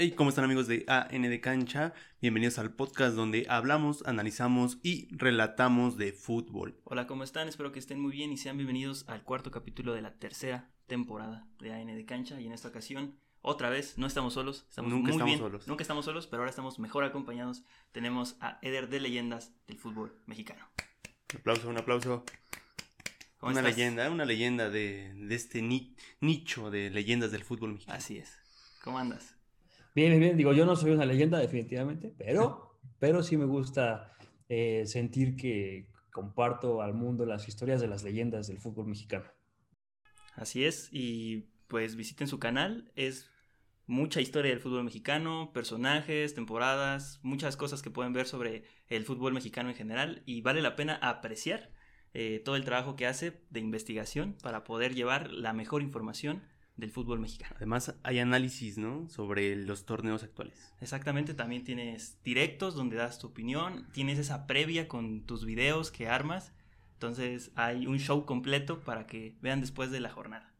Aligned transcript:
Hey, 0.00 0.12
¿cómo 0.12 0.30
están 0.30 0.44
amigos 0.44 0.68
de 0.68 0.84
AN 0.86 1.22
de 1.22 1.40
Cancha? 1.40 1.92
Bienvenidos 2.22 2.58
al 2.60 2.72
podcast 2.72 3.16
donde 3.16 3.46
hablamos, 3.48 4.04
analizamos 4.06 4.78
y 4.84 5.08
relatamos 5.10 5.96
de 5.96 6.12
fútbol. 6.12 6.80
Hola, 6.84 7.08
¿cómo 7.08 7.24
están? 7.24 7.48
Espero 7.48 7.72
que 7.72 7.80
estén 7.80 8.00
muy 8.00 8.12
bien 8.12 8.30
y 8.30 8.36
sean 8.36 8.56
bienvenidos 8.56 9.04
al 9.08 9.24
cuarto 9.24 9.50
capítulo 9.50 9.94
de 9.94 10.02
la 10.02 10.14
tercera 10.14 10.70
temporada 10.86 11.48
de 11.58 11.72
AN 11.72 11.86
de 11.88 12.04
Cancha. 12.04 12.40
Y 12.40 12.46
en 12.46 12.52
esta 12.52 12.68
ocasión, 12.68 13.18
otra 13.42 13.70
vez, 13.70 13.98
no 13.98 14.06
estamos 14.06 14.34
solos, 14.34 14.66
estamos 14.68 14.88
Nunca 14.92 15.02
muy 15.02 15.10
estamos 15.12 15.26
bien. 15.26 15.38
solos. 15.40 15.66
Nunca 15.66 15.82
estamos 15.82 16.04
solos, 16.04 16.28
pero 16.28 16.42
ahora 16.42 16.50
estamos 16.50 16.78
mejor 16.78 17.02
acompañados. 17.02 17.64
Tenemos 17.90 18.36
a 18.40 18.60
Eder 18.62 18.88
de 18.88 19.00
Leyendas 19.00 19.52
del 19.66 19.78
fútbol 19.78 20.16
mexicano. 20.26 20.64
Un 21.34 21.40
aplauso, 21.40 21.68
un 21.68 21.76
aplauso. 21.76 22.24
¿Cómo 23.38 23.50
Una 23.50 23.60
estás? 23.62 23.76
leyenda, 23.76 24.10
una 24.10 24.24
leyenda 24.24 24.70
de, 24.70 25.12
de 25.16 25.34
este 25.34 25.60
ni- 25.60 25.96
nicho 26.20 26.70
de 26.70 26.90
leyendas 26.90 27.32
del 27.32 27.42
fútbol 27.42 27.72
mexicano. 27.72 27.98
Así 27.98 28.16
es. 28.18 28.38
¿Cómo 28.84 28.98
andas? 29.00 29.34
Bien, 29.98 30.20
bien. 30.20 30.36
Digo, 30.36 30.52
yo 30.52 30.64
no 30.64 30.76
soy 30.76 30.92
una 30.92 31.04
leyenda 31.04 31.40
definitivamente, 31.40 32.14
pero, 32.16 32.78
pero 33.00 33.20
sí 33.20 33.36
me 33.36 33.46
gusta 33.46 34.12
eh, 34.48 34.84
sentir 34.86 35.34
que 35.34 35.90
comparto 36.12 36.82
al 36.82 36.94
mundo 36.94 37.26
las 37.26 37.48
historias 37.48 37.80
de 37.80 37.88
las 37.88 38.04
leyendas 38.04 38.46
del 38.46 38.58
fútbol 38.58 38.86
mexicano. 38.86 39.24
Así 40.36 40.64
es, 40.64 40.88
y 40.92 41.48
pues 41.66 41.96
visiten 41.96 42.28
su 42.28 42.38
canal, 42.38 42.92
es 42.94 43.28
mucha 43.86 44.20
historia 44.20 44.52
del 44.52 44.60
fútbol 44.60 44.84
mexicano, 44.84 45.50
personajes, 45.52 46.32
temporadas, 46.32 47.18
muchas 47.24 47.56
cosas 47.56 47.82
que 47.82 47.90
pueden 47.90 48.12
ver 48.12 48.28
sobre 48.28 48.62
el 48.86 49.04
fútbol 49.04 49.32
mexicano 49.32 49.68
en 49.68 49.74
general 49.74 50.22
y 50.26 50.42
vale 50.42 50.62
la 50.62 50.76
pena 50.76 50.94
apreciar 51.02 51.72
eh, 52.14 52.40
todo 52.44 52.54
el 52.54 52.64
trabajo 52.64 52.94
que 52.94 53.08
hace 53.08 53.42
de 53.50 53.58
investigación 53.58 54.36
para 54.44 54.62
poder 54.62 54.94
llevar 54.94 55.32
la 55.32 55.52
mejor 55.52 55.82
información 55.82 56.44
del 56.78 56.90
fútbol 56.90 57.18
mexicano. 57.20 57.54
Además, 57.56 57.94
hay 58.04 58.20
análisis, 58.20 58.78
¿no? 58.78 59.08
Sobre 59.10 59.56
los 59.56 59.84
torneos 59.84 60.22
actuales. 60.22 60.72
Exactamente, 60.80 61.34
también 61.34 61.64
tienes 61.64 62.22
directos 62.22 62.74
donde 62.74 62.96
das 62.96 63.18
tu 63.18 63.26
opinión, 63.26 63.88
tienes 63.92 64.18
esa 64.18 64.46
previa 64.46 64.88
con 64.88 65.26
tus 65.26 65.44
videos 65.44 65.90
que 65.90 66.08
armas, 66.08 66.52
entonces 66.94 67.52
hay 67.56 67.86
un 67.86 67.98
show 67.98 68.24
completo 68.24 68.80
para 68.80 69.06
que 69.06 69.36
vean 69.42 69.60
después 69.60 69.90
de 69.90 70.00
la 70.00 70.10
jornada. 70.10 70.54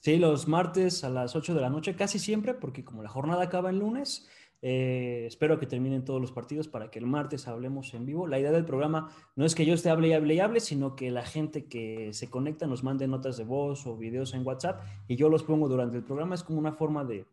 Sí, 0.00 0.16
los 0.16 0.46
martes 0.46 1.02
a 1.02 1.10
las 1.10 1.34
8 1.34 1.54
de 1.54 1.60
la 1.60 1.70
noche, 1.70 1.96
casi 1.96 2.18
siempre, 2.18 2.54
porque 2.54 2.84
como 2.84 3.02
la 3.02 3.08
jornada 3.08 3.42
acaba 3.42 3.70
el 3.70 3.78
lunes, 3.78 4.28
eh, 4.60 5.24
espero 5.26 5.58
que 5.58 5.66
terminen 5.66 6.04
todos 6.04 6.20
los 6.20 6.32
partidos 6.32 6.68
para 6.68 6.90
que 6.90 6.98
el 6.98 7.06
martes 7.06 7.46
hablemos 7.46 7.94
en 7.94 8.06
vivo. 8.06 8.26
La 8.26 8.38
idea 8.40 8.50
del 8.50 8.64
programa 8.64 9.10
no 9.36 9.44
es 9.44 9.54
que 9.54 9.64
yo 9.64 9.74
esté 9.74 9.90
hable 9.90 10.08
y 10.08 10.12
hable 10.12 10.34
y 10.34 10.40
hable, 10.40 10.60
sino 10.60 10.96
que 10.96 11.10
la 11.10 11.24
gente 11.24 11.66
que 11.66 12.12
se 12.12 12.28
conecta 12.28 12.66
nos 12.66 12.82
mande 12.82 13.06
notas 13.06 13.36
de 13.36 13.44
voz 13.44 13.86
o 13.86 13.96
videos 13.96 14.34
en 14.34 14.46
WhatsApp 14.46 14.82
y 15.06 15.16
yo 15.16 15.28
los 15.28 15.44
pongo 15.44 15.68
durante 15.68 15.96
el 15.96 16.04
programa. 16.04 16.34
Es 16.34 16.42
como 16.42 16.58
una 16.58 16.72
forma 16.72 17.04
de, 17.04 17.26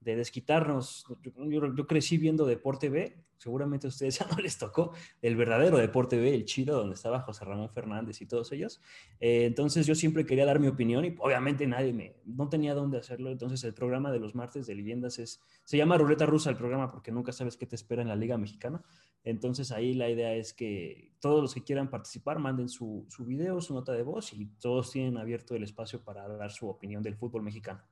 de 0.00 0.16
desquitarnos. 0.16 1.04
Yo, 1.22 1.86
crecí 1.86 2.16
viendo 2.16 2.46
Deporte 2.46 2.88
B, 2.88 3.22
seguramente 3.36 3.86
a 3.86 3.90
ustedes 3.90 4.18
ya 4.18 4.26
no 4.26 4.36
les 4.38 4.58
tocó, 4.58 4.92
el 5.20 5.36
verdadero 5.36 5.76
Deporte 5.76 6.18
B, 6.18 6.34
el 6.34 6.44
chido, 6.46 6.78
donde 6.78 6.94
estaba 6.94 7.20
José 7.20 7.44
Ramón 7.44 7.70
Fernández 7.70 8.20
y 8.22 8.26
todos 8.26 8.50
ellos. 8.52 8.80
Eh, 9.20 9.44
entonces 9.44 9.86
yo 9.86 9.94
siempre 9.94 10.24
quería 10.24 10.46
dar 10.46 10.58
mi 10.58 10.68
opinión 10.68 11.04
y 11.04 11.14
obviamente 11.18 11.66
nadie 11.66 11.92
me, 11.92 12.16
no 12.24 12.48
tenía 12.48 12.74
dónde 12.74 12.98
hacerlo. 12.98 13.30
Entonces 13.30 13.62
el 13.64 13.74
programa 13.74 14.10
de 14.10 14.20
los 14.20 14.34
martes 14.34 14.66
de 14.66 14.74
leyendas 14.74 15.18
es, 15.18 15.40
se 15.64 15.76
llama 15.76 15.98
Ruleta 15.98 16.26
Rusa 16.26 16.50
el 16.50 16.56
programa 16.56 16.90
porque 16.90 17.12
nunca 17.12 17.32
sabes 17.32 17.56
qué 17.56 17.66
te 17.66 17.76
espera 17.76 18.02
en 18.02 18.08
la 18.08 18.16
Liga 18.16 18.38
Mexicana. 18.38 18.82
Entonces 19.22 19.70
ahí 19.70 19.92
la 19.92 20.08
idea 20.08 20.34
es 20.34 20.54
que 20.54 21.12
todos 21.20 21.42
los 21.42 21.52
que 21.52 21.62
quieran 21.62 21.90
participar 21.90 22.38
manden 22.38 22.70
su, 22.70 23.04
su 23.10 23.26
video, 23.26 23.60
su 23.60 23.74
nota 23.74 23.92
de 23.92 24.02
voz 24.02 24.32
y 24.32 24.46
todos 24.60 24.90
tienen 24.90 25.18
abierto 25.18 25.54
el 25.54 25.62
espacio 25.62 26.02
para 26.02 26.26
dar 26.26 26.50
su 26.50 26.66
opinión 26.68 27.02
del 27.02 27.16
fútbol 27.16 27.42
mexicano. 27.42 27.82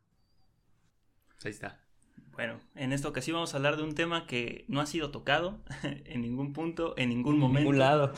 Ahí 1.45 1.51
está. 1.51 1.88
Bueno, 2.33 2.61
en 2.77 2.92
esta 2.92 3.08
ocasión 3.08 3.34
vamos 3.34 3.52
a 3.52 3.56
hablar 3.56 3.77
de 3.77 3.83
un 3.83 3.94
tema 3.94 4.27
que 4.27 4.64
no 4.69 4.80
ha 4.80 4.86
sido 4.86 5.11
tocado 5.11 5.61
en 5.83 6.22
ningún 6.22 6.52
punto, 6.52 6.94
en 6.97 7.08
ningún 7.08 7.34
En 7.34 7.41
momento. 7.41 7.61
ningún 7.61 7.78
lado. 7.78 8.12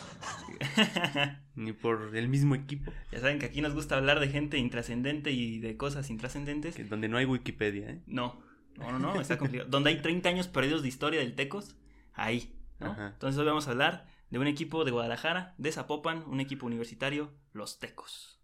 Ni 1.55 1.73
por 1.73 2.17
el 2.17 2.29
mismo 2.29 2.55
equipo, 2.55 2.93
ya 3.13 3.21
saben 3.21 3.39
que 3.39 3.47
aquí 3.47 3.61
nos 3.61 3.75
gusta 3.75 3.97
hablar 3.97 4.21
de 4.21 4.29
gente 4.29 4.59
intrascendente 4.59 5.31
y 5.31 5.59
de 5.59 5.77
cosas 5.77 6.11
intrascendentes. 6.11 6.75
que 6.75 6.85
donde 6.85 7.09
no 7.09 7.17
hay 7.19 7.25
Wikipedia, 7.25 7.91
¿eh? 7.91 8.03
No, 8.07 8.41
no, 8.77 8.93
no, 8.93 8.99
no, 8.99 9.21
está 9.21 9.37
complicado. 9.39 9.69
Donde 9.71 9.91
hay 9.91 10.01
30 10.01 10.29
años 10.29 10.49
perdidos 10.49 10.83
de 10.83 10.89
historia 10.89 11.21
del 11.21 11.35
Tecos, 11.35 11.77
ahí. 12.13 12.55
¿no? 12.79 12.93
Ajá. 12.93 13.09
Entonces 13.09 13.39
hoy 13.39 13.47
vamos 13.47 13.69
a 13.69 13.73
hablar 13.73 14.07
de 14.31 14.39
un 14.39 14.47
equipo 14.47 14.85
de 14.85 14.91
Guadalajara, 14.91 15.55
de 15.59 15.73
Zapopan, 15.73 16.23
un 16.27 16.41
equipo 16.41 16.67
universitario, 16.67 17.33
los 17.53 17.79
Tecos. 17.79 18.41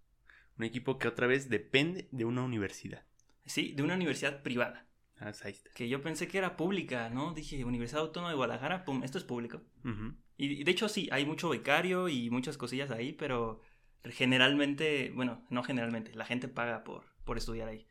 Un 0.58 0.64
equipo 0.64 0.98
que 0.98 1.08
otra 1.08 1.26
vez 1.26 1.48
depende 1.48 2.08
de 2.12 2.24
una 2.24 2.42
universidad. 2.42 3.04
Sí, 3.44 3.72
de 3.76 3.82
una 3.82 3.94
universidad 3.94 4.42
privada. 4.42 4.86
Ah, 5.18 5.32
ahí 5.44 5.52
está. 5.52 5.70
Que 5.70 5.88
yo 5.88 6.02
pensé 6.02 6.28
que 6.28 6.38
era 6.38 6.56
pública, 6.56 7.08
¿no? 7.08 7.32
Dije, 7.32 7.64
Universidad 7.64 8.02
Autónoma 8.02 8.30
de 8.30 8.36
Guadalajara, 8.36 8.84
pum, 8.84 9.02
esto 9.02 9.18
es 9.18 9.24
público. 9.24 9.62
Ujú. 9.84 10.14
Y 10.36 10.60
y 10.60 10.64
de 10.64 10.70
hecho 10.70 10.88
sí, 10.88 11.08
hay 11.10 11.24
mucho 11.24 11.48
becario 11.48 12.08
y 12.08 12.30
muchas 12.30 12.58
cosillas 12.58 12.90
ahí, 12.90 13.12
pero 13.12 13.60
generalmente, 14.04 15.10
bueno, 15.14 15.44
no 15.50 15.62
generalmente, 15.62 16.14
la 16.14 16.26
gente 16.26 16.48
paga 16.48 16.84
por, 16.84 17.04
por 17.24 17.38
estudiar 17.38 17.68
ahí. 17.68 17.86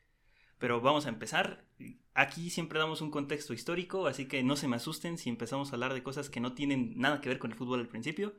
Pero 0.58 0.82
vamos 0.82 1.06
a 1.06 1.10
empezar. 1.10 1.66
Aquí 2.14 2.50
siempre 2.50 2.80
damos 2.80 3.02
un 3.02 3.12
contexto 3.12 3.54
histórico, 3.54 4.08
así 4.08 4.28
que 4.28 4.44
no 4.44 4.56
se 4.56 4.68
me 4.68 4.78
asusten 4.78 5.18
si 5.18 5.30
empezamos 5.30 5.70
a 5.70 5.76
hablar 5.76 5.94
de 5.94 6.04
cosas 6.04 6.30
que 6.30 6.40
no 6.40 6.54
tienen 6.54 6.98
nada 6.98 7.20
que 7.20 7.30
ver 7.30 7.40
con 7.40 7.52
el 7.52 7.58
fútbol 7.58 7.82
al 7.82 7.90
principio, 7.90 8.34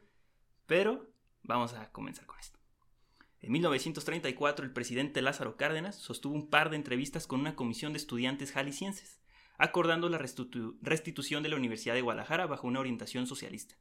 pero 0.66 1.10
vamos 1.42 1.74
a 1.74 1.92
comenzar 1.92 2.24
con 2.26 2.38
esto. 2.38 2.56
En 3.47 3.53
1934, 3.53 4.65
el 4.65 4.73
presidente 4.73 5.23
Lázaro 5.23 5.57
Cárdenas 5.57 5.95
sostuvo 5.95 6.34
un 6.34 6.51
par 6.51 6.69
de 6.69 6.75
entrevistas 6.75 7.29
con 7.29 7.39
una 7.39 7.55
comisión 7.55 7.93
de 7.93 7.99
estudiantes 7.99 8.51
jaliscienses, 8.51 9.21
acordando 9.57 10.09
la 10.09 10.19
restitu- 10.19 10.77
restitución 10.83 11.45
de 11.45 11.51
la 11.51 11.55
Universidad 11.55 11.95
de 11.95 12.01
Guadalajara 12.01 12.47
bajo 12.47 12.67
una 12.67 12.81
orientación 12.81 13.29
socialista. 13.29 13.77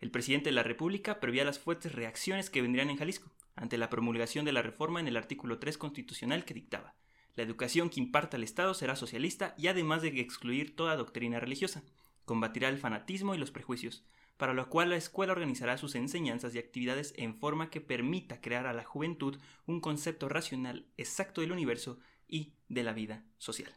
El 0.00 0.10
presidente 0.10 0.50
de 0.50 0.54
la 0.54 0.64
República 0.64 1.18
preveía 1.18 1.46
las 1.46 1.58
fuertes 1.58 1.94
reacciones 1.94 2.50
que 2.50 2.60
vendrían 2.60 2.90
en 2.90 2.98
Jalisco 2.98 3.32
ante 3.54 3.78
la 3.78 3.88
promulgación 3.88 4.44
de 4.44 4.52
la 4.52 4.60
reforma 4.60 5.00
en 5.00 5.08
el 5.08 5.16
artículo 5.16 5.58
3 5.58 5.78
constitucional 5.78 6.44
que 6.44 6.52
dictaba 6.52 6.94
la 7.36 7.42
educación 7.42 7.88
que 7.88 8.00
imparta 8.00 8.36
el 8.36 8.44
Estado 8.44 8.74
será 8.74 8.96
socialista 8.96 9.54
y 9.56 9.68
además 9.68 10.02
de 10.02 10.08
excluir 10.20 10.76
toda 10.76 10.94
doctrina 10.94 11.40
religiosa, 11.40 11.82
combatirá 12.26 12.68
el 12.68 12.76
fanatismo 12.76 13.34
y 13.34 13.38
los 13.38 13.50
prejuicios, 13.50 14.04
para 14.36 14.54
lo 14.54 14.68
cual 14.68 14.90
la 14.90 14.96
escuela 14.96 15.32
organizará 15.32 15.78
sus 15.78 15.94
enseñanzas 15.94 16.54
y 16.54 16.58
actividades 16.58 17.14
en 17.16 17.34
forma 17.36 17.70
que 17.70 17.80
permita 17.80 18.40
crear 18.40 18.66
a 18.66 18.72
la 18.72 18.84
juventud 18.84 19.38
un 19.66 19.80
concepto 19.80 20.28
racional 20.28 20.86
exacto 20.96 21.40
del 21.40 21.52
universo 21.52 21.98
y 22.28 22.54
de 22.68 22.82
la 22.82 22.92
vida 22.92 23.24
social. 23.38 23.72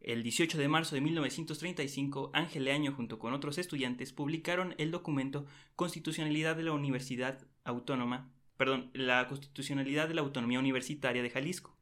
El 0.00 0.22
18 0.22 0.58
de 0.58 0.68
marzo 0.68 0.94
de 0.94 1.00
1935, 1.00 2.30
Ángel 2.34 2.64
Leaño 2.64 2.92
junto 2.92 3.18
con 3.18 3.32
otros 3.32 3.56
estudiantes 3.56 4.12
publicaron 4.12 4.74
el 4.78 4.90
documento 4.90 5.46
Constitucionalidad 5.76 6.56
de 6.56 6.62
la 6.64 6.72
Universidad 6.72 7.46
Autónoma, 7.64 8.30
perdón, 8.58 8.90
la 8.92 9.26
Constitucionalidad 9.28 10.08
de 10.08 10.14
la 10.14 10.20
Autonomía 10.20 10.58
Universitaria 10.58 11.22
de 11.22 11.30
Jalisco, 11.30 11.78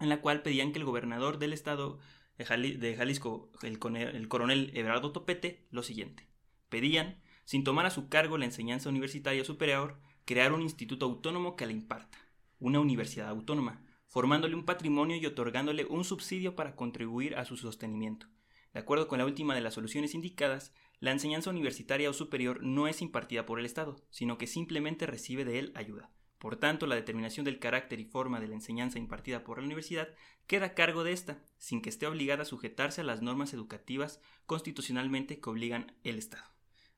en 0.00 0.08
la 0.08 0.20
cual 0.20 0.42
pedían 0.42 0.72
que 0.72 0.78
el 0.80 0.84
gobernador 0.84 1.38
del 1.38 1.52
estado 1.52 2.00
de, 2.38 2.44
Jali- 2.44 2.76
de 2.76 2.96
Jalisco, 2.96 3.52
el 3.62 3.78
coronel 3.78 4.70
Everardo 4.74 5.12
Topete, 5.12 5.66
lo 5.70 5.82
siguiente. 5.84 6.26
Pedían, 6.68 7.20
sin 7.44 7.64
tomar 7.64 7.86
a 7.86 7.90
su 7.90 8.08
cargo 8.08 8.38
la 8.38 8.44
enseñanza 8.44 8.88
universitaria 8.88 9.44
superior, 9.44 10.00
crear 10.24 10.52
un 10.52 10.62
instituto 10.62 11.06
autónomo 11.06 11.56
que 11.56 11.66
la 11.66 11.72
imparta, 11.72 12.18
una 12.58 12.80
universidad 12.80 13.28
autónoma, 13.28 13.84
formándole 14.08 14.54
un 14.54 14.64
patrimonio 14.64 15.16
y 15.16 15.26
otorgándole 15.26 15.84
un 15.84 16.04
subsidio 16.04 16.54
para 16.54 16.76
contribuir 16.76 17.36
a 17.36 17.44
su 17.44 17.56
sostenimiento. 17.56 18.26
De 18.72 18.80
acuerdo 18.80 19.08
con 19.08 19.18
la 19.18 19.24
última 19.24 19.54
de 19.54 19.60
las 19.60 19.74
soluciones 19.74 20.14
indicadas, 20.14 20.72
la 21.00 21.12
enseñanza 21.12 21.50
universitaria 21.50 22.10
o 22.10 22.12
superior 22.12 22.62
no 22.62 22.88
es 22.88 23.02
impartida 23.02 23.46
por 23.46 23.58
el 23.58 23.66
Estado, 23.66 23.96
sino 24.10 24.38
que 24.38 24.46
simplemente 24.46 25.06
recibe 25.06 25.44
de 25.44 25.58
él 25.58 25.72
ayuda. 25.74 26.10
Por 26.38 26.56
tanto, 26.56 26.86
la 26.86 26.94
determinación 26.94 27.44
del 27.44 27.58
carácter 27.58 28.00
y 28.00 28.04
forma 28.04 28.40
de 28.40 28.48
la 28.48 28.54
enseñanza 28.54 28.98
impartida 28.98 29.44
por 29.44 29.58
la 29.58 29.64
universidad 29.64 30.08
queda 30.46 30.66
a 30.66 30.74
cargo 30.74 31.02
de 31.02 31.12
ésta, 31.12 31.42
sin 31.56 31.82
que 31.82 31.88
esté 31.88 32.06
obligada 32.06 32.42
a 32.42 32.46
sujetarse 32.46 33.00
a 33.00 33.04
las 33.04 33.22
normas 33.22 33.54
educativas 33.54 34.20
constitucionalmente 34.46 35.40
que 35.40 35.50
obligan 35.50 35.96
el 36.02 36.18
Estado. 36.18 36.53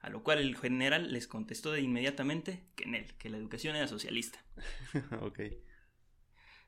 A 0.07 0.09
lo 0.09 0.23
cual 0.23 0.39
el 0.39 0.57
general 0.57 1.13
les 1.13 1.27
contestó 1.27 1.73
de 1.73 1.81
inmediatamente 1.81 2.63
que 2.77 2.85
en 2.85 2.95
él, 2.95 3.07
que 3.19 3.29
la 3.29 3.39
educación 3.39 3.75
era 3.75 3.89
socialista. 3.89 4.39
ok. 5.21 5.41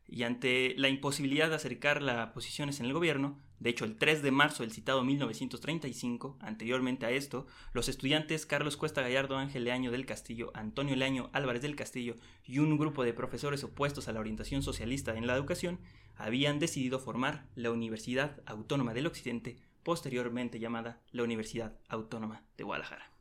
Y 0.08 0.24
ante 0.24 0.74
la 0.76 0.88
imposibilidad 0.88 1.48
de 1.48 1.54
acercar 1.54 2.02
las 2.02 2.32
posiciones 2.32 2.80
en 2.80 2.86
el 2.86 2.92
gobierno, 2.92 3.38
de 3.60 3.70
hecho 3.70 3.84
el 3.84 3.96
3 3.96 4.22
de 4.22 4.32
marzo 4.32 4.64
del 4.64 4.72
citado 4.72 5.04
1935, 5.04 6.36
anteriormente 6.40 7.06
a 7.06 7.12
esto, 7.12 7.46
los 7.72 7.88
estudiantes 7.88 8.44
Carlos 8.44 8.76
Cuesta 8.76 9.02
Gallardo, 9.02 9.36
Ángel 9.36 9.62
Leaño 9.62 9.92
del 9.92 10.04
Castillo, 10.04 10.50
Antonio 10.54 10.96
Leaño 10.96 11.30
Álvarez 11.32 11.62
del 11.62 11.76
Castillo 11.76 12.16
y 12.44 12.58
un 12.58 12.76
grupo 12.76 13.04
de 13.04 13.14
profesores 13.14 13.62
opuestos 13.62 14.08
a 14.08 14.12
la 14.12 14.18
orientación 14.18 14.64
socialista 14.64 15.14
en 15.16 15.28
la 15.28 15.36
educación 15.36 15.78
habían 16.16 16.58
decidido 16.58 16.98
formar 16.98 17.46
la 17.54 17.70
Universidad 17.70 18.42
Autónoma 18.46 18.94
del 18.94 19.06
Occidente, 19.06 19.58
posteriormente 19.84 20.58
llamada 20.58 21.00
la 21.12 21.22
Universidad 21.22 21.78
Autónoma 21.88 22.42
de 22.56 22.64
Guadalajara. 22.64 23.17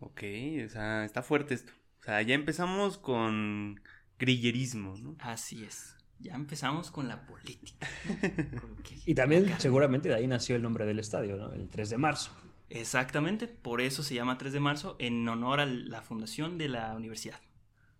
Ok, 0.00 0.22
o 0.64 0.68
sea, 0.68 1.04
está 1.04 1.22
fuerte 1.22 1.54
esto. 1.54 1.72
O 2.00 2.04
sea, 2.04 2.22
ya 2.22 2.34
empezamos 2.34 2.98
con 2.98 3.80
grillerismo, 4.18 4.96
¿no? 4.96 5.16
Así 5.18 5.64
es. 5.64 5.96
Ya 6.18 6.34
empezamos 6.34 6.90
con 6.90 7.08
la 7.08 7.26
política. 7.26 7.86
y 9.06 9.14
también 9.14 9.46
seguramente 9.58 10.08
de 10.08 10.14
ahí 10.14 10.26
nació 10.26 10.56
el 10.56 10.62
nombre 10.62 10.86
del 10.86 10.98
estadio, 10.98 11.36
¿no? 11.36 11.52
El 11.52 11.68
3 11.68 11.90
de 11.90 11.98
marzo. 11.98 12.30
Exactamente, 12.68 13.46
por 13.46 13.80
eso 13.80 14.02
se 14.02 14.14
llama 14.14 14.38
3 14.38 14.52
de 14.52 14.60
marzo, 14.60 14.96
en 14.98 15.28
honor 15.28 15.60
a 15.60 15.66
la 15.66 16.02
fundación 16.02 16.58
de 16.58 16.68
la 16.68 16.94
universidad. 16.94 17.40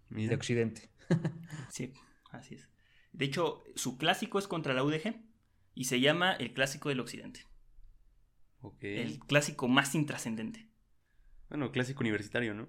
De 0.08 0.34
Occidente. 0.34 0.90
sí, 1.70 1.93
así 2.31 2.54
es. 2.54 2.69
De 3.12 3.25
hecho, 3.25 3.64
su 3.75 3.96
clásico 3.96 4.38
es 4.38 4.48
contra 4.48 4.75
la 4.75 4.82
UDG 4.82 5.16
y 5.75 5.84
se 5.84 6.00
llama 6.00 6.32
el 6.32 6.52
Clásico 6.52 6.88
del 6.88 7.00
Occidente. 7.00 7.46
El 8.81 9.20
clásico 9.20 9.69
más 9.69 9.94
intrascendente. 9.94 10.69
Bueno, 11.48 11.70
clásico 11.70 12.00
universitario, 12.00 12.54
¿no? 12.54 12.69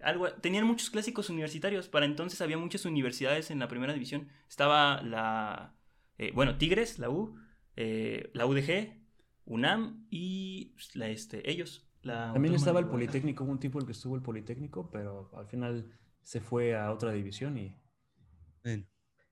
Algo, 0.00 0.32
tenían 0.32 0.64
muchos 0.64 0.90
clásicos 0.90 1.30
universitarios. 1.30 1.88
Para 1.88 2.06
entonces 2.06 2.40
había 2.40 2.58
muchas 2.58 2.84
universidades 2.84 3.50
en 3.50 3.58
la 3.58 3.68
primera 3.68 3.92
división. 3.92 4.28
Estaba 4.48 5.02
la. 5.02 5.74
Eh, 6.18 6.32
bueno, 6.34 6.56
Tigres, 6.58 6.98
la 6.98 7.10
U, 7.10 7.36
eh, 7.76 8.30
la 8.34 8.46
UDG, 8.46 8.98
UNAM 9.44 10.06
y 10.10 10.74
la, 10.94 11.08
este, 11.08 11.48
ellos. 11.50 11.86
También 12.02 12.54
estaba 12.54 12.80
el 12.80 12.86
Politécnico, 12.86 13.44
hubo 13.44 13.52
un 13.52 13.60
tiempo 13.60 13.78
el 13.78 13.84
que 13.84 13.92
estuvo 13.92 14.16
el 14.16 14.22
Politécnico, 14.22 14.90
pero 14.90 15.30
al 15.36 15.46
final 15.46 15.92
se 16.22 16.40
fue 16.40 16.74
a 16.74 16.90
otra 16.92 17.12
división 17.12 17.58
y, 17.58 17.76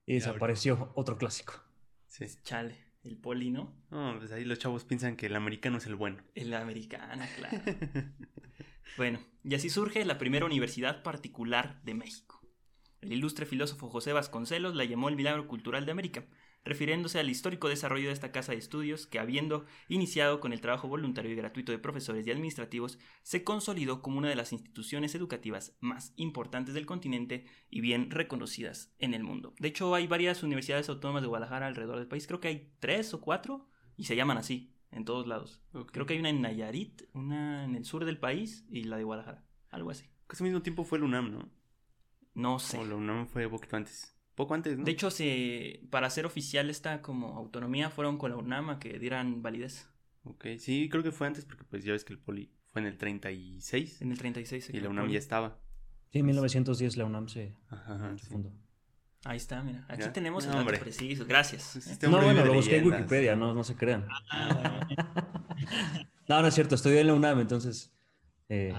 y 0.05 0.13
desapareció 0.13 0.91
otro 0.95 1.17
clásico. 1.17 1.53
Sí. 2.07 2.25
Chale. 2.43 2.89
El 3.03 3.17
poli, 3.17 3.49
¿no? 3.49 3.73
No, 3.91 4.15
pues 4.19 4.31
ahí 4.33 4.43
los 4.43 4.59
chavos 4.59 4.83
piensan 4.83 5.15
que 5.15 5.27
el 5.27 5.35
americano 5.35 5.77
es 5.77 5.85
el 5.85 5.95
bueno. 5.95 6.21
El 6.35 6.53
americano, 6.53 7.23
claro. 7.37 7.57
bueno, 8.97 9.19
y 9.43 9.55
así 9.55 9.69
surge 9.69 10.03
la 10.05 10.17
primera 10.17 10.45
universidad 10.45 11.03
particular 11.03 11.81
de 11.83 11.93
México. 11.93 12.41
El 13.01 13.13
ilustre 13.13 13.45
filósofo 13.45 13.89
José 13.89 14.11
Vasconcelos 14.11 14.75
la 14.75 14.83
llamó 14.83 15.07
el 15.09 15.15
milagro 15.15 15.47
cultural 15.47 15.85
de 15.85 15.91
América, 15.91 16.25
refiriéndose 16.65 17.19
al 17.19 17.29
histórico 17.29 17.69
desarrollo 17.69 18.07
de 18.07 18.13
esta 18.13 18.31
casa 18.33 18.51
de 18.51 18.57
estudios 18.57 19.07
que, 19.07 19.19
habiendo 19.19 19.65
iniciado 19.87 20.41
con 20.41 20.51
el 20.51 20.59
trabajo 20.59 20.89
voluntario 20.89 21.31
y 21.31 21.35
gratuito 21.35 21.71
de 21.71 21.79
profesores 21.79 22.27
y 22.27 22.31
administrativos, 22.31 22.99
se 23.23 23.43
consolidó 23.45 24.01
como 24.01 24.17
una 24.17 24.29
de 24.29 24.35
las 24.35 24.51
instituciones 24.51 25.15
educativas 25.15 25.77
más 25.79 26.13
importantes 26.17 26.73
del 26.73 26.85
continente 26.85 27.45
y 27.69 27.79
bien 27.79 28.11
reconocidas 28.11 28.93
en 28.99 29.13
el 29.13 29.23
mundo. 29.23 29.53
De 29.59 29.69
hecho, 29.69 29.95
hay 29.95 30.07
varias 30.07 30.43
universidades 30.43 30.89
autónomas 30.89 31.21
de 31.21 31.29
Guadalajara 31.29 31.67
alrededor 31.67 31.97
del 31.97 32.07
país, 32.07 32.27
creo 32.27 32.41
que 32.41 32.49
hay 32.49 32.73
tres 32.79 33.13
o 33.13 33.21
cuatro, 33.21 33.69
y 33.95 34.03
se 34.05 34.15
llaman 34.15 34.37
así, 34.37 34.73
en 34.91 35.05
todos 35.05 35.27
lados. 35.27 35.61
Creo 35.91 36.05
que 36.05 36.13
hay 36.13 36.19
una 36.19 36.29
en 36.29 36.41
Nayarit, 36.41 37.03
una 37.13 37.63
en 37.65 37.75
el 37.75 37.85
sur 37.85 38.05
del 38.05 38.17
país 38.17 38.65
y 38.69 38.83
la 38.83 38.97
de 38.97 39.03
Guadalajara, 39.03 39.45
algo 39.69 39.91
así. 39.91 40.05
Casi 40.27 40.43
al 40.43 40.49
mismo 40.49 40.61
tiempo 40.61 40.83
fue 40.83 40.97
el 40.97 41.03
UNAM, 41.03 41.31
¿no? 41.31 41.49
No 42.33 42.59
sé. 42.59 42.77
O 42.77 42.85
la 42.85 42.95
UNAM 42.95 43.27
fue 43.27 43.45
un 43.45 43.51
poquito 43.51 43.75
antes. 43.75 44.15
Poco 44.35 44.53
antes, 44.53 44.77
¿no? 44.77 44.85
De 44.85 44.91
hecho, 44.91 45.11
se, 45.11 45.81
para 45.89 46.09
ser 46.09 46.25
oficial 46.25 46.69
esta 46.69 47.01
como 47.01 47.35
autonomía 47.35 47.89
fueron 47.89 48.17
con 48.17 48.31
la 48.31 48.37
UNAM 48.37 48.69
a 48.69 48.79
que 48.79 48.97
dieran 48.99 49.41
validez. 49.41 49.89
Ok, 50.23 50.45
sí, 50.57 50.87
creo 50.89 51.03
que 51.03 51.11
fue 51.11 51.27
antes 51.27 51.45
porque 51.45 51.63
pues 51.63 51.83
ya 51.83 51.93
ves 51.93 52.05
que 52.05 52.13
el 52.13 52.19
poli 52.19 52.51
fue 52.67 52.81
en 52.81 52.87
el 52.87 52.97
36. 52.97 54.01
En 54.01 54.11
el 54.11 54.17
36. 54.17 54.69
Y 54.73 54.79
la 54.79 54.89
UNAM 54.89 55.09
ya 55.09 55.19
estaba. 55.19 55.59
Sí, 56.11 56.19
en 56.19 56.25
1910 56.25 56.97
la 56.97 57.05
UNAM 57.05 57.27
se, 57.27 57.55
fundó. 58.29 58.51
Ahí 59.25 59.37
está, 59.37 59.61
mira. 59.61 59.85
Aquí 59.89 60.07
tenemos 60.13 60.45
el 60.45 60.51
nombre 60.51 60.77
preciso. 60.77 61.25
Gracias. 61.25 61.71
Pues 61.73 62.01
no, 62.03 62.21
bueno, 62.21 62.45
lo 62.45 62.53
busqué 62.53 62.77
en 62.77 62.87
Wikipedia, 62.87 63.35
no, 63.35 63.53
no 63.53 63.63
se 63.63 63.75
crean. 63.75 64.07
Ah, 64.31 64.87
no, 66.27 66.41
no 66.41 66.47
es 66.47 66.53
cierto, 66.53 66.75
estudié 66.75 67.01
en 67.01 67.07
la 67.07 67.13
UNAM, 67.13 67.39
entonces... 67.39 67.93
Eh... 68.47 68.73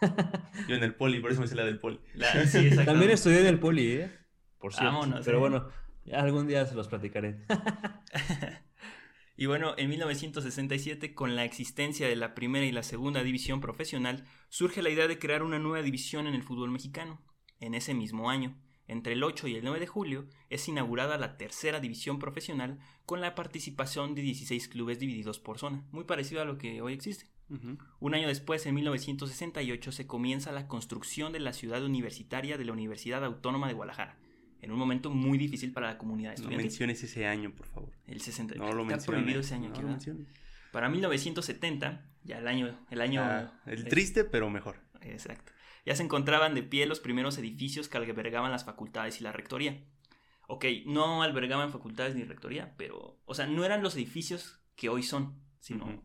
Yo 0.68 0.76
en 0.76 0.82
el 0.82 0.94
poli, 0.94 1.20
por 1.20 1.32
eso 1.32 1.40
me 1.40 1.46
sé 1.46 1.54
la 1.54 1.64
del 1.64 1.78
poli. 1.78 2.00
sí, 2.46 2.70
También 2.84 3.10
estudié 3.10 3.40
en 3.40 3.46
el 3.46 3.58
poli, 3.58 3.92
¿eh? 3.92 4.10
por 4.58 4.72
cierto. 4.72 5.20
pero 5.24 5.40
bueno, 5.40 5.68
algún 6.12 6.46
día 6.46 6.64
se 6.66 6.74
los 6.74 6.88
platicaré. 6.88 7.44
y 9.36 9.46
bueno, 9.46 9.74
en 9.76 9.90
1967, 9.90 11.14
con 11.14 11.36
la 11.36 11.44
existencia 11.44 12.08
de 12.08 12.16
la 12.16 12.34
primera 12.34 12.64
y 12.64 12.72
la 12.72 12.82
segunda 12.82 13.22
división 13.22 13.60
profesional, 13.60 14.24
surge 14.48 14.82
la 14.82 14.90
idea 14.90 15.08
de 15.08 15.18
crear 15.18 15.42
una 15.42 15.58
nueva 15.58 15.82
división 15.82 16.26
en 16.26 16.34
el 16.34 16.42
fútbol 16.42 16.70
mexicano. 16.70 17.20
En 17.60 17.74
ese 17.74 17.94
mismo 17.94 18.30
año, 18.30 18.56
entre 18.88 19.14
el 19.14 19.22
8 19.22 19.48
y 19.48 19.56
el 19.56 19.64
9 19.64 19.80
de 19.80 19.86
julio, 19.86 20.26
es 20.50 20.68
inaugurada 20.68 21.18
la 21.18 21.36
tercera 21.36 21.80
división 21.80 22.18
profesional 22.18 22.78
con 23.06 23.20
la 23.20 23.34
participación 23.34 24.14
de 24.14 24.22
16 24.22 24.68
clubes 24.68 24.98
divididos 24.98 25.38
por 25.38 25.58
zona, 25.58 25.84
muy 25.92 26.04
parecido 26.04 26.42
a 26.42 26.44
lo 26.44 26.58
que 26.58 26.80
hoy 26.82 26.92
existe. 26.92 27.26
Un 28.00 28.14
año 28.14 28.28
después, 28.28 28.64
en 28.64 28.74
1968, 28.74 29.92
se 29.92 30.06
comienza 30.06 30.52
la 30.52 30.68
construcción 30.68 31.32
de 31.34 31.40
la 31.40 31.52
ciudad 31.52 31.84
universitaria 31.84 32.56
de 32.56 32.64
la 32.64 32.72
Universidad 32.72 33.22
Autónoma 33.24 33.68
de 33.68 33.74
Guadalajara, 33.74 34.16
en 34.62 34.72
un 34.72 34.78
momento 34.78 35.10
muy 35.10 35.36
difícil 35.36 35.70
para 35.70 35.88
la 35.88 35.98
comunidad 35.98 36.32
estudiantil. 36.32 36.58
No 36.58 36.62
menciones 36.62 37.02
ese 37.02 37.26
año, 37.26 37.52
por 37.54 37.66
favor. 37.66 37.90
El 38.06 38.22
60. 38.22 38.54
No 38.54 38.72
lo 38.72 38.90
Está 38.90 39.04
prohibido 39.04 39.40
ese 39.40 39.54
año. 39.54 39.68
No 39.68 39.82
lo 39.82 39.98
Para 40.72 40.88
1970, 40.88 42.06
ya 42.24 42.38
el 42.38 42.48
año... 42.48 42.78
El, 42.90 43.00
año, 43.02 43.20
ah, 43.22 43.52
el 43.66 43.84
triste, 43.84 44.24
pero 44.24 44.48
mejor. 44.48 44.76
Exacto. 45.02 45.52
Ya 45.84 45.96
se 45.96 46.02
encontraban 46.02 46.54
de 46.54 46.62
pie 46.62 46.86
los 46.86 47.00
primeros 47.00 47.38
edificios 47.38 47.88
que 47.88 47.98
albergaban 47.98 48.52
las 48.52 48.64
facultades 48.64 49.20
y 49.20 49.24
la 49.24 49.32
rectoría. 49.32 49.84
Ok, 50.46 50.64
no 50.86 51.22
albergaban 51.22 51.72
facultades 51.72 52.14
ni 52.14 52.24
rectoría, 52.24 52.74
pero... 52.76 53.20
O 53.24 53.34
sea, 53.34 53.46
no 53.46 53.64
eran 53.64 53.82
los 53.82 53.96
edificios 53.96 54.60
que 54.76 54.88
hoy 54.88 55.02
son, 55.02 55.40
sino 55.58 56.04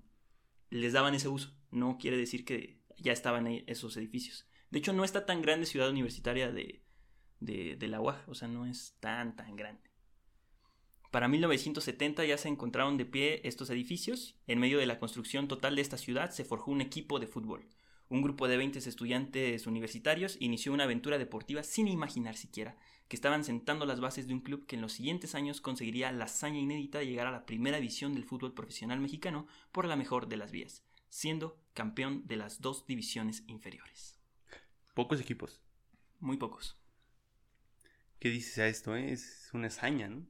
les 0.69 0.93
daban 0.93 1.15
ese 1.15 1.27
uso. 1.27 1.53
No 1.71 1.97
quiere 1.97 2.17
decir 2.17 2.45
que 2.45 2.81
ya 2.97 3.11
estaban 3.11 3.47
esos 3.47 3.97
edificios. 3.97 4.47
De 4.69 4.79
hecho, 4.79 4.93
no 4.93 5.03
está 5.03 5.25
tan 5.25 5.41
grande 5.41 5.65
ciudad 5.65 5.89
universitaria 5.89 6.51
de, 6.51 6.83
de, 7.39 7.87
la 7.87 8.01
UAG, 8.01 8.27
o 8.27 8.35
sea, 8.35 8.47
no 8.47 8.65
es 8.65 8.97
tan, 8.99 9.35
tan 9.35 9.55
grande. 9.55 9.81
Para 11.11 11.27
1970 11.27 12.25
ya 12.25 12.37
se 12.37 12.49
encontraron 12.49 12.97
de 12.97 13.05
pie 13.05 13.41
estos 13.45 13.69
edificios. 13.69 14.37
En 14.45 14.59
medio 14.59 14.77
de 14.77 14.85
la 14.85 14.99
construcción 14.99 15.47
total 15.47 15.75
de 15.75 15.81
esta 15.81 15.97
ciudad 15.97 16.31
se 16.31 16.43
forjó 16.43 16.71
un 16.71 16.81
equipo 16.81 17.19
de 17.19 17.27
fútbol. 17.27 17.67
Un 18.09 18.21
grupo 18.21 18.47
de 18.47 18.55
20 18.55 18.79
estudiantes 18.79 19.67
universitarios 19.67 20.37
inició 20.39 20.71
una 20.71 20.85
aventura 20.85 21.17
deportiva 21.17 21.63
sin 21.63 21.89
imaginar 21.89 22.37
siquiera 22.37 22.77
que 23.09 23.15
estaban 23.17 23.43
sentando 23.43 23.85
las 23.85 23.99
bases 23.99 24.27
de 24.27 24.33
un 24.33 24.41
club 24.41 24.65
que 24.65 24.75
en 24.75 24.81
los 24.81 24.93
siguientes 24.93 25.35
años 25.35 25.59
conseguiría 25.59 26.11
la 26.11 26.25
hazaña 26.25 26.59
inédita 26.59 26.99
de 26.99 27.07
llegar 27.07 27.27
a 27.27 27.31
la 27.31 27.45
primera 27.45 27.77
división 27.77 28.13
del 28.13 28.23
fútbol 28.23 28.53
profesional 28.53 28.99
mexicano 28.99 29.47
por 29.71 29.85
la 29.85 29.95
mejor 29.95 30.27
de 30.27 30.37
las 30.37 30.51
vías, 30.51 30.83
siendo 31.09 31.61
campeón 31.73 32.25
de 32.27 32.37
las 32.37 32.61
dos 32.61 32.85
divisiones 32.85 33.43
inferiores. 33.47 34.17
Pocos 34.93 35.19
equipos. 35.19 35.61
Muy 36.19 36.37
pocos. 36.37 36.77
¿Qué 38.19 38.29
dices 38.29 38.57
a 38.57 38.67
esto? 38.67 38.95
Eh? 38.95 39.11
Es 39.11 39.49
una 39.53 39.67
hazaña, 39.67 40.07
¿no? 40.07 40.25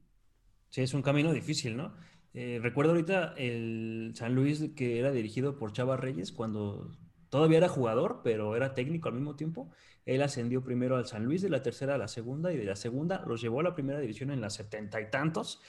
Sí, 0.70 0.82
es 0.82 0.94
un 0.94 1.02
camino 1.02 1.32
difícil, 1.32 1.76
¿no? 1.76 1.94
Eh, 2.34 2.58
recuerdo 2.60 2.92
ahorita 2.92 3.34
el 3.38 4.12
San 4.14 4.34
Luis 4.34 4.62
que 4.76 4.98
era 4.98 5.10
dirigido 5.10 5.58
por 5.58 5.72
Chava 5.72 5.96
Reyes 5.96 6.32
cuando 6.32 6.96
todavía 7.28 7.58
era 7.58 7.68
jugador, 7.68 8.20
pero 8.22 8.56
era 8.56 8.74
técnico 8.74 9.08
al 9.08 9.14
mismo 9.14 9.36
tiempo. 9.36 9.70
Él 10.04 10.22
ascendió 10.22 10.62
primero 10.62 10.96
al 10.96 11.06
San 11.06 11.24
Luis, 11.24 11.42
de 11.42 11.50
la 11.50 11.62
tercera 11.62 11.94
a 11.94 11.98
la 11.98 12.08
segunda, 12.08 12.52
y 12.52 12.56
de 12.56 12.64
la 12.64 12.76
segunda 12.76 13.24
los 13.26 13.40
llevó 13.40 13.60
a 13.60 13.64
la 13.64 13.74
primera 13.74 14.00
división 14.00 14.30
en 14.30 14.40
las 14.40 14.54
setenta 14.54 15.00
y 15.00 15.10
tantos. 15.10 15.60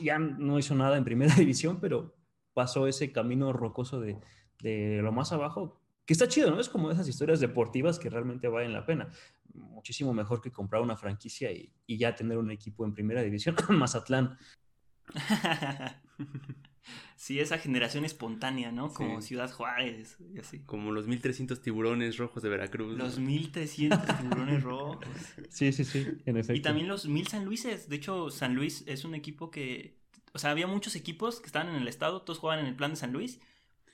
Ya 0.00 0.18
no 0.18 0.58
hizo 0.58 0.74
nada 0.74 0.96
en 0.96 1.04
primera 1.04 1.34
división, 1.36 1.80
pero 1.80 2.14
pasó 2.54 2.86
ese 2.86 3.12
camino 3.12 3.52
rocoso 3.52 4.00
de, 4.00 4.18
de 4.62 5.00
lo 5.02 5.12
más 5.12 5.32
abajo, 5.32 5.80
que 6.04 6.12
está 6.12 6.26
chido, 6.26 6.50
¿no? 6.50 6.60
Es 6.60 6.68
como 6.68 6.90
esas 6.90 7.06
historias 7.06 7.38
deportivas 7.38 7.98
que 7.98 8.10
realmente 8.10 8.48
valen 8.48 8.72
la 8.72 8.84
pena 8.84 9.10
muchísimo 9.54 10.12
mejor 10.12 10.40
que 10.40 10.50
comprar 10.50 10.82
una 10.82 10.96
franquicia 10.96 11.50
y, 11.52 11.72
ya 11.86 12.14
tener 12.14 12.38
un 12.38 12.50
equipo 12.50 12.84
en 12.84 12.92
primera 12.94 13.22
división, 13.22 13.56
Mazatlán. 13.70 14.38
sí, 17.16 17.40
esa 17.40 17.58
generación 17.58 18.04
espontánea, 18.04 18.72
¿no? 18.72 18.92
Como 18.92 19.20
Ciudad 19.22 19.50
Juárez 19.50 20.16
y 20.34 20.38
así. 20.38 20.60
Como 20.60 20.92
los 20.92 21.06
1300 21.06 21.60
tiburones 21.60 22.16
rojos 22.16 22.42
de 22.42 22.48
Veracruz. 22.48 22.96
Los 22.96 23.18
1300 23.18 24.18
tiburones 24.18 24.62
rojos. 24.62 25.04
Sí, 25.50 25.72
sí, 25.72 25.84
sí, 25.84 26.06
en 26.26 26.36
efecto. 26.36 26.54
Y 26.54 26.62
también 26.62 26.88
los 26.88 27.06
1000 27.06 27.26
San 27.26 27.44
Luises. 27.44 27.88
De 27.88 27.96
hecho, 27.96 28.30
San 28.30 28.54
Luis 28.54 28.84
es 28.86 29.04
un 29.04 29.14
equipo 29.14 29.50
que. 29.50 29.98
O 30.32 30.38
sea, 30.38 30.50
había 30.50 30.66
muchos 30.66 30.94
equipos 30.94 31.40
que 31.40 31.46
estaban 31.46 31.68
en 31.68 31.82
el 31.82 31.88
estado, 31.88 32.22
todos 32.22 32.38
jugaban 32.38 32.60
en 32.60 32.66
el 32.66 32.76
plan 32.76 32.92
de 32.92 32.96
San 32.96 33.12
Luis, 33.12 33.40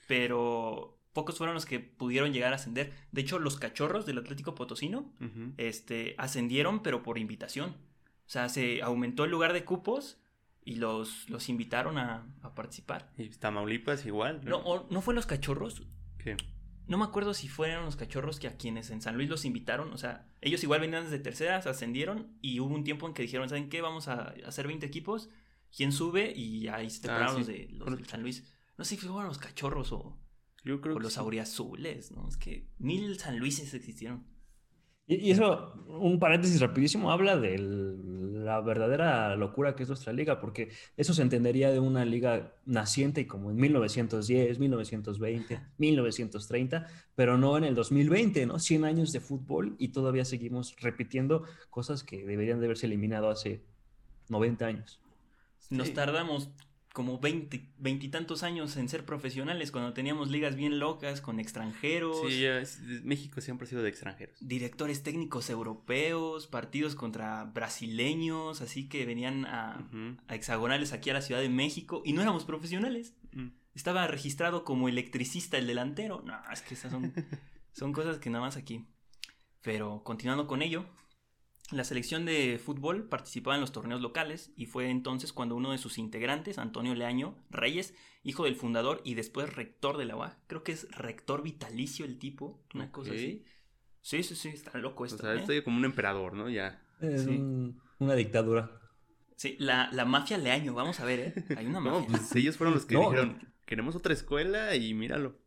pero 0.07 0.99
pocos 1.13 1.37
fueron 1.39 1.55
los 1.55 1.65
que 1.65 1.79
pudieron 1.79 2.31
llegar 2.31 2.53
a 2.53 2.57
ascender. 2.57 2.93
De 3.11 3.21
hecho, 3.21 3.39
los 3.39 3.57
cachorros 3.57 4.05
del 4.05 4.19
Atlético 4.19 4.53
Potosino 4.53 5.11
este, 5.57 6.13
ascendieron, 6.19 6.83
pero 6.83 7.01
por 7.01 7.17
invitación. 7.17 7.71
O 7.71 8.29
sea, 8.29 8.49
se 8.49 8.83
aumentó 8.83 9.23
el 9.23 9.31
lugar 9.31 9.53
de 9.53 9.65
cupos 9.65 10.19
y 10.67 10.75
los, 10.75 11.29
los 11.29 11.47
invitaron 11.47 11.97
a, 11.97 12.27
participar. 12.53 13.09
¿Y 13.17 13.29
Tamaulipas 13.29 14.05
igual? 14.05 14.41
No, 14.43 14.85
¿no 14.89 15.01
fue 15.01 15.13
los 15.13 15.25
cachorros? 15.25 15.81
¿Qué? 16.17 16.35
No 16.87 16.97
me 16.97 17.05
acuerdo 17.05 17.33
si 17.33 17.47
fueron 17.47 17.85
los 17.85 17.95
cachorros 17.95 18.37
que 18.37 18.47
a 18.47 18.57
quienes 18.57 18.89
en 18.89 19.01
San 19.01 19.15
Luis 19.15 19.29
los 19.29 19.45
invitaron. 19.45 19.93
O 19.93 19.97
sea, 19.97 20.27
ellos 20.41 20.61
igual 20.63 20.81
venían 20.81 21.05
desde 21.05 21.19
terceras, 21.19 21.67
ascendieron 21.67 22.37
y 22.41 22.59
hubo 22.59 22.75
un 22.75 22.83
tiempo 22.83 23.07
en 23.07 23.13
que 23.13 23.21
dijeron, 23.21 23.47
¿saben 23.47 23.69
qué? 23.69 23.81
Vamos 23.81 24.09
a 24.09 24.33
hacer 24.45 24.67
20 24.67 24.85
equipos. 24.85 25.29
¿Quién 25.73 25.93
sube? 25.93 26.33
Y 26.35 26.67
ahí 26.67 26.89
se 26.89 27.09
ah, 27.09 27.31
los, 27.33 27.47
de, 27.47 27.69
los 27.71 27.97
de 27.97 28.03
San 28.03 28.21
Luis. 28.21 28.53
No 28.77 28.83
sé 28.83 28.97
si 28.97 29.07
fueron 29.07 29.27
los 29.27 29.37
cachorros 29.37 29.93
o, 29.93 30.19
yo 30.65 30.81
creo 30.81 30.97
o 30.97 30.99
los 30.99 31.17
auriazules, 31.17 32.11
¿no? 32.11 32.27
Es 32.27 32.35
que 32.35 32.67
mil 32.77 33.17
San 33.17 33.39
Luises 33.39 33.73
existieron. 33.73 34.27
Y, 35.07 35.31
eso, 35.31 35.73
un 35.87 36.19
paréntesis 36.19 36.59
rapidísimo, 36.59 37.11
habla 37.11 37.37
de 37.37 37.57
la 37.57 38.59
verdadera 38.61 39.35
locura 39.35 39.75
que 39.75 39.83
es 39.83 39.89
nuestra 39.89 40.11
liga, 40.11 40.39
porque 40.39 40.69
eso 40.97 41.13
se 41.13 41.21
entendería 41.21 41.71
de 41.71 41.79
una 41.79 42.03
liga 42.03 42.53
naciente 42.65 43.25
como 43.25 43.49
en 43.49 43.55
1910, 43.55 44.59
1920, 44.59 45.61
1930, 45.77 46.87
pero 47.15 47.37
no 47.37 47.57
en 47.57 47.63
el 47.63 47.75
2020, 47.75 48.45
¿no? 48.45 48.59
100 48.59 48.83
años 48.83 49.11
de 49.13 49.21
fútbol 49.21 49.75
y 49.79 49.89
todavía 49.89 50.25
seguimos 50.25 50.75
repitiendo 50.81 51.43
cosas 51.69 52.03
que 52.03 52.25
deberían 52.25 52.59
de 52.59 52.65
haberse 52.65 52.85
eliminado 52.85 53.29
hace 53.29 53.61
90 54.27 54.65
años. 54.65 54.99
Nos 55.69 55.93
tardamos 55.93 56.49
como 56.97 57.19
veintitantos 57.19 58.41
años 58.41 58.75
en 58.75 58.89
ser 58.89 59.05
profesionales 59.05 59.71
cuando 59.71 59.93
teníamos 59.93 60.31
ligas 60.31 60.55
bien 60.55 60.79
locas 60.79 61.21
con 61.21 61.39
extranjeros. 61.39 62.17
Sí, 62.27 62.43
México 63.03 63.39
siempre 63.39 63.67
ha 63.67 63.69
sido 63.69 63.83
de 63.83 63.89
extranjeros. 63.89 64.35
Directores 64.41 65.03
técnicos 65.03 65.51
europeos, 65.51 66.47
partidos 66.47 66.95
contra 66.95 67.43
brasileños, 67.43 68.61
así 68.61 68.89
que 68.89 69.05
venían 69.05 69.45
a, 69.45 69.87
hexagonales 70.29 70.91
aquí 70.91 71.11
a 71.11 71.13
la 71.13 71.21
Ciudad 71.21 71.39
de 71.39 71.49
México 71.49 72.01
y 72.03 72.13
no 72.13 72.23
éramos 72.23 72.45
profesionales. 72.45 73.13
Mm. 73.31 73.49
Estaba 73.75 74.07
registrado 74.07 74.63
como 74.63 74.89
electricista 74.89 75.59
el 75.59 75.67
delantero. 75.67 76.23
No, 76.25 76.33
es 76.51 76.63
que 76.63 76.73
esas 76.73 76.91
son, 76.91 77.13
son 77.73 77.93
cosas 77.93 78.17
que 78.17 78.31
nada 78.31 78.43
más 78.43 78.57
aquí. 78.57 78.87
Pero 79.61 80.01
continuando 80.03 80.47
con 80.47 80.63
ello, 80.63 80.87
la 81.71 81.83
selección 81.83 82.25
de 82.25 82.59
fútbol 82.63 83.09
participaba 83.09 83.55
en 83.55 83.61
los 83.61 83.73
torneos 83.73 84.01
locales 84.01 84.53
y 84.55 84.67
fue 84.67 84.89
entonces 84.89 85.33
cuando 85.33 85.55
uno 85.55 85.71
de 85.71 85.77
sus 85.77 85.97
integrantes, 85.97 86.57
Antonio 86.57 86.95
Leaño 86.95 87.35
Reyes, 87.49 87.93
hijo 88.23 88.45
del 88.45 88.55
fundador 88.55 89.01
y 89.03 89.15
después 89.15 89.53
rector 89.53 89.97
de 89.97 90.05
la 90.05 90.15
UA, 90.15 90.37
creo 90.47 90.63
que 90.63 90.71
es 90.71 90.89
rector 90.91 91.43
vitalicio 91.43 92.05
el 92.05 92.19
tipo, 92.19 92.63
una 92.73 92.91
cosa 92.91 93.11
así. 93.11 93.43
Sí, 94.01 94.23
sí, 94.23 94.35
sí, 94.35 94.49
está 94.49 94.77
loco 94.77 95.05
esto. 95.05 95.17
O 95.17 95.19
sea, 95.19 95.33
¿eh? 95.33 95.39
estoy 95.39 95.61
como 95.63 95.77
un 95.77 95.85
emperador, 95.85 96.33
¿no? 96.33 96.49
Ya. 96.49 96.81
Es 97.01 97.27
una 97.99 98.15
dictadura. 98.15 98.71
Sí, 99.35 99.57
la, 99.59 99.89
la, 99.91 100.05
mafia 100.05 100.37
Leaño, 100.37 100.73
vamos 100.73 100.99
a 100.99 101.05
ver, 101.05 101.19
¿eh? 101.19 101.55
Hay 101.57 101.65
una 101.65 101.79
mafia. 101.81 101.99
No, 101.99 102.07
pues 102.07 102.35
ellos 102.35 102.55
fueron 102.55 102.73
los 102.73 102.85
que 102.85 102.95
dijeron, 102.95 103.53
queremos 103.65 103.95
otra 103.95 104.13
escuela 104.13 104.75
y 104.75 104.93
míralo. 104.93 105.37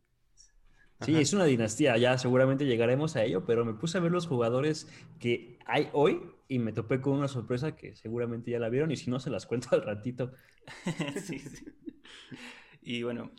Sí, 1.05 1.15
es 1.15 1.33
una 1.33 1.45
dinastía, 1.45 1.97
ya 1.97 2.17
seguramente 2.17 2.65
llegaremos 2.65 3.15
a 3.15 3.23
ello, 3.23 3.43
pero 3.45 3.65
me 3.65 3.73
puse 3.73 3.97
a 3.97 4.01
ver 4.01 4.11
los 4.11 4.27
jugadores 4.27 4.87
que 5.19 5.57
hay 5.65 5.89
hoy 5.93 6.21
y 6.47 6.59
me 6.59 6.73
topé 6.73 7.01
con 7.01 7.13
una 7.13 7.27
sorpresa 7.27 7.75
que 7.75 7.95
seguramente 7.95 8.51
ya 8.51 8.59
la 8.59 8.69
vieron 8.69 8.91
y 8.91 8.97
si 8.97 9.09
no 9.09 9.19
se 9.19 9.29
las 9.29 9.45
cuento 9.45 9.69
al 9.71 9.83
ratito. 9.83 10.33
sí, 11.23 11.39
sí. 11.39 11.65
Y 12.81 13.03
bueno, 13.03 13.31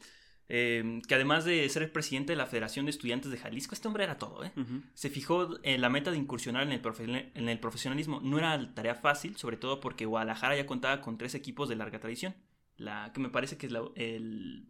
em, 0.49 1.02
que 1.02 1.14
además 1.14 1.45
de 1.45 1.69
ser 1.69 1.83
el 1.83 1.90
presidente 1.90 2.33
de 2.33 2.37
la 2.37 2.47
Federación 2.47 2.87
de 2.87 2.90
Estudiantes 2.90 3.31
de 3.31 3.38
Jalisco, 3.38 3.75
este 3.75 3.88
hombre 3.88 4.04
era 4.04 4.19
todo, 4.19 4.45
¿eh? 4.45 4.52
Se 4.95 5.11
fijó 5.11 5.59
en 5.62 5.81
la 5.81 5.88
meta 5.88 6.11
de 6.11 6.16
incursionar 6.16 6.62
en 6.62 6.73
el, 6.73 7.31
en 7.35 7.49
el 7.49 7.61
profesionalismo. 7.61 8.21
No 8.23 8.38
era 8.38 8.75
tarea 8.75 8.95
fácil, 8.95 9.37
sobre 9.37 9.57
todo 9.57 9.81
porque 9.81 10.07
Guadalajara 10.07 10.57
ya 10.57 10.66
contaba 10.66 11.00
con 11.00 11.19
tres 11.19 11.35
equipos 11.35 11.69
de 11.69 11.76
larga 11.76 12.00
tradición. 12.00 12.35
La 12.76 13.12
que 13.12 13.21
me 13.21 13.28
parece 13.28 13.57
que 13.57 13.66
es 13.66 13.73
el, 13.97 14.69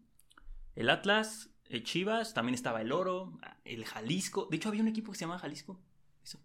el 0.75 0.91
Atlas, 0.91 1.52
Chivas, 1.81 2.35
también 2.35 2.55
estaba 2.55 2.81
el 2.81 2.93
Oro, 2.93 3.39
el 3.65 3.85
Jalisco. 3.85 4.49
De 4.51 4.57
hecho, 4.57 4.69
había 4.69 4.83
un 4.83 4.89
equipo 4.89 5.13
que 5.13 5.19
se 5.19 5.25
llamaba 5.25 5.41
Jalisco. 5.41 5.81
Eso, 6.23 6.39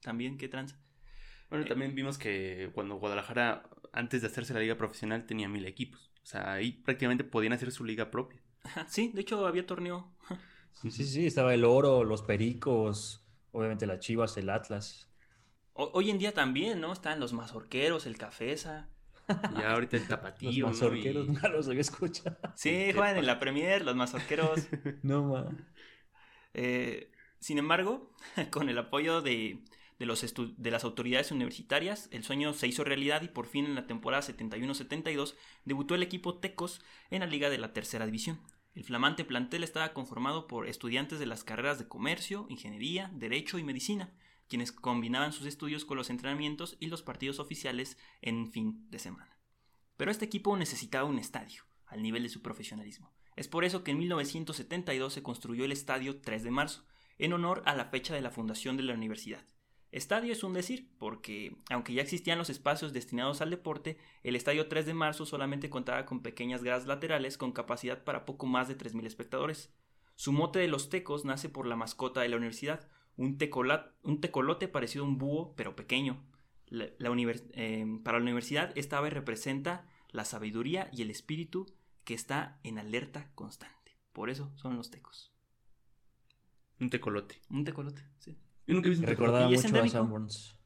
también, 0.00 0.36
qué 0.36 0.48
tranza. 0.48 0.78
Bueno, 1.48 1.64
eh, 1.64 1.68
también 1.68 1.94
vimos 1.94 2.18
que 2.18 2.70
cuando 2.74 2.96
Guadalajara, 2.96 3.68
antes 3.92 4.20
de 4.20 4.26
hacerse 4.26 4.52
la 4.54 4.60
liga 4.60 4.76
profesional, 4.76 5.26
tenía 5.26 5.48
mil 5.48 5.64
equipos. 5.66 6.10
O 6.22 6.26
sea, 6.26 6.52
ahí 6.52 6.72
prácticamente 6.72 7.24
podían 7.24 7.52
hacer 7.52 7.70
su 7.70 7.84
liga 7.84 8.10
propia. 8.10 8.40
Sí, 8.88 9.10
de 9.14 9.20
hecho 9.20 9.46
había 9.46 9.66
torneo. 9.66 10.10
Sí, 10.72 10.90
sí, 10.90 11.04
sí, 11.04 11.26
estaba 11.26 11.54
el 11.54 11.64
Oro, 11.64 12.02
los 12.02 12.22
Pericos, 12.22 13.24
obviamente 13.52 13.86
las 13.86 14.00
Chivas, 14.00 14.36
el 14.36 14.50
Atlas. 14.50 15.08
hoy 15.74 16.10
en 16.10 16.18
día 16.18 16.32
también, 16.32 16.80
¿no? 16.80 16.92
Están 16.92 17.20
los 17.20 17.32
mazorqueros, 17.32 18.06
el 18.06 18.18
Cafesa. 18.18 18.88
Y 19.28 19.62
ahorita 19.62 19.96
el 19.96 20.06
tapatío. 20.06 20.68
Los 20.68 20.80
mazorqueros 20.80 21.26
nunca 21.26 21.48
los 21.50 21.68
había 21.68 21.80
escuchado. 21.80 22.36
Sí, 22.54 22.92
juegan 22.92 23.16
en 23.16 23.26
la 23.26 23.38
Premier, 23.38 23.84
los 23.84 23.96
mazorqueros. 23.96 24.68
no, 25.02 25.24
ma. 25.24 25.46
Eh, 26.52 27.10
sin 27.38 27.58
embargo, 27.58 28.12
con 28.50 28.68
el 28.68 28.78
apoyo 28.78 29.22
de, 29.22 29.58
de, 29.98 30.06
los 30.06 30.34
de 30.56 30.70
las 30.70 30.84
autoridades 30.84 31.30
universitarias, 31.32 32.08
el 32.12 32.24
sueño 32.24 32.52
se 32.52 32.66
hizo 32.66 32.84
realidad 32.84 33.22
y 33.22 33.28
por 33.28 33.46
fin 33.46 33.66
en 33.66 33.74
la 33.74 33.86
temporada 33.86 34.22
71-72 34.22 35.34
debutó 35.64 35.94
el 35.94 36.02
equipo 36.02 36.38
Tecos 36.38 36.82
en 37.10 37.20
la 37.20 37.26
Liga 37.26 37.50
de 37.50 37.58
la 37.58 37.72
Tercera 37.72 38.06
División. 38.06 38.40
El 38.74 38.84
flamante 38.84 39.24
plantel 39.24 39.62
estaba 39.62 39.92
conformado 39.92 40.48
por 40.48 40.66
estudiantes 40.66 41.18
de 41.18 41.26
las 41.26 41.44
carreras 41.44 41.78
de 41.78 41.86
comercio, 41.86 42.46
ingeniería, 42.48 43.10
derecho 43.14 43.58
y 43.58 43.64
medicina, 43.64 44.12
quienes 44.54 44.70
combinaban 44.70 45.32
sus 45.32 45.46
estudios 45.46 45.84
con 45.84 45.96
los 45.96 46.10
entrenamientos 46.10 46.76
y 46.78 46.86
los 46.86 47.02
partidos 47.02 47.40
oficiales 47.40 47.98
en 48.22 48.52
fin 48.52 48.88
de 48.88 49.00
semana. 49.00 49.40
Pero 49.96 50.12
este 50.12 50.26
equipo 50.26 50.56
necesitaba 50.56 51.08
un 51.08 51.18
estadio, 51.18 51.64
al 51.86 52.04
nivel 52.04 52.22
de 52.22 52.28
su 52.28 52.40
profesionalismo. 52.40 53.12
Es 53.34 53.48
por 53.48 53.64
eso 53.64 53.82
que 53.82 53.90
en 53.90 53.98
1972 53.98 55.12
se 55.12 55.24
construyó 55.24 55.64
el 55.64 55.72
Estadio 55.72 56.20
3 56.20 56.44
de 56.44 56.52
Marzo, 56.52 56.86
en 57.18 57.32
honor 57.32 57.64
a 57.66 57.74
la 57.74 57.86
fecha 57.86 58.14
de 58.14 58.20
la 58.20 58.30
fundación 58.30 58.76
de 58.76 58.84
la 58.84 58.94
universidad. 58.94 59.44
Estadio 59.90 60.32
es 60.32 60.44
un 60.44 60.52
decir, 60.52 60.88
porque 60.98 61.56
aunque 61.68 61.92
ya 61.92 62.02
existían 62.02 62.38
los 62.38 62.48
espacios 62.48 62.92
destinados 62.92 63.40
al 63.40 63.50
deporte, 63.50 63.98
el 64.22 64.36
Estadio 64.36 64.68
3 64.68 64.86
de 64.86 64.94
Marzo 64.94 65.26
solamente 65.26 65.68
contaba 65.68 66.06
con 66.06 66.22
pequeñas 66.22 66.62
gradas 66.62 66.86
laterales 66.86 67.38
con 67.38 67.50
capacidad 67.50 68.04
para 68.04 68.24
poco 68.24 68.46
más 68.46 68.68
de 68.68 68.78
3.000 68.78 69.04
espectadores. 69.04 69.74
Su 70.14 70.30
mote 70.30 70.60
de 70.60 70.68
los 70.68 70.90
tecos 70.90 71.24
nace 71.24 71.48
por 71.48 71.66
la 71.66 71.74
mascota 71.74 72.20
de 72.20 72.28
la 72.28 72.36
universidad, 72.36 72.88
un, 73.16 73.38
un 74.02 74.20
tecolote 74.20 74.68
parecido 74.68 75.04
a 75.04 75.08
un 75.08 75.18
búho, 75.18 75.54
pero 75.56 75.76
pequeño. 75.76 76.22
Em, 76.70 78.02
para 78.02 78.18
la 78.18 78.22
universidad, 78.22 78.72
esta 78.76 78.98
ave 78.98 79.10
representa 79.10 79.86
la 80.10 80.24
sabiduría 80.24 80.88
y 80.92 81.02
el 81.02 81.10
espíritu 81.10 81.66
que 82.04 82.14
está 82.14 82.58
en 82.62 82.78
alerta 82.78 83.30
constante. 83.34 83.96
Por 84.12 84.30
eso 84.30 84.52
son 84.56 84.76
los 84.76 84.90
tecos. 84.90 85.32
Un 86.80 86.90
tecolote. 86.90 87.40
Un 87.50 87.64
tecolote, 87.64 88.02
sí. 88.18 88.36
Yo 88.66 88.74
nunca 88.74 88.88
he 88.88 88.90
visto 88.90 89.06
Recordaba 89.06 89.48
mucho 89.48 89.82
a 89.82 89.88
Sanborns. 89.88 90.58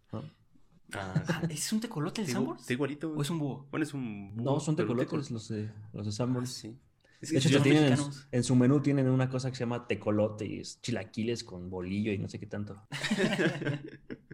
Ah, 0.93 1.43
¿Es 1.51 1.71
un 1.73 1.81
tecolote 1.81 2.23
el 2.23 2.29
Sanborns? 2.29 2.71
igualito. 2.71 3.13
¿O 3.13 3.21
es 3.21 3.29
un 3.29 3.39
búho? 3.39 3.67
Bueno, 3.71 3.85
es 3.85 3.93
un 3.93 4.35
búho. 4.37 4.55
No, 4.55 4.61
son 4.61 4.75
tecolotes 4.75 5.31
los 5.31 5.49
de, 5.49 5.71
los 5.93 6.07
de 6.07 6.13
Sanborns. 6.13 6.51
Ah, 6.51 6.61
sí 6.61 6.81
de 7.21 7.39
hecho, 7.39 7.63
tienen 7.63 7.99
en, 8.31 8.45
su 8.45 8.55
menú 8.55 8.81
tienen 8.81 9.09
una 9.09 9.29
cosa 9.29 9.51
que 9.51 9.57
se 9.57 9.65
llama 9.65 9.89
tecolote 9.89 10.47
y 10.47 10.61
es 10.61 10.81
chilaquiles 10.81 11.43
con 11.43 11.69
bolillo 11.69 12.13
y 12.13 12.19
no 12.19 12.29
sé 12.29 12.39
qué 12.39 12.47
tanto. 12.47 12.87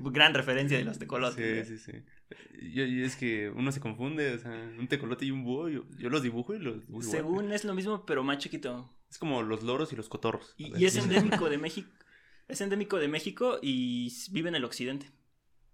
Gran 0.00 0.34
referencia 0.34 0.78
de 0.78 0.84
los 0.84 0.98
tecolotes. 0.98 1.68
Sí, 1.68 1.78
sí, 1.78 1.92
sí. 1.92 2.02
Y, 2.60 3.02
es 3.02 3.16
que 3.16 3.50
uno 3.50 3.72
se 3.72 3.80
confunde, 3.80 4.34
o 4.34 4.38
sea, 4.38 4.50
un 4.50 4.88
tecolote 4.88 5.24
y 5.24 5.30
un 5.30 5.44
búho, 5.44 5.68
yo, 5.68 5.84
los 5.96 6.22
dibujo 6.22 6.54
y 6.54 6.58
los 6.58 6.86
dibujo 6.86 7.02
Según 7.02 7.52
es 7.52 7.64
lo 7.64 7.74
mismo, 7.74 8.04
pero 8.04 8.22
más 8.22 8.38
chiquito. 8.38 8.92
Es 9.10 9.18
como 9.18 9.42
los 9.42 9.62
loros 9.62 9.92
y 9.92 9.96
los 9.96 10.08
cotorros. 10.08 10.54
Y, 10.56 10.84
es 10.84 10.96
endémico 10.96 11.48
de 11.48 11.58
México. 11.58 11.90
Es 12.48 12.60
endémico 12.60 12.98
de 12.98 13.08
México 13.08 13.58
y 13.62 14.12
vive 14.32 14.48
en 14.48 14.56
el 14.56 14.64
occidente. 14.64 15.10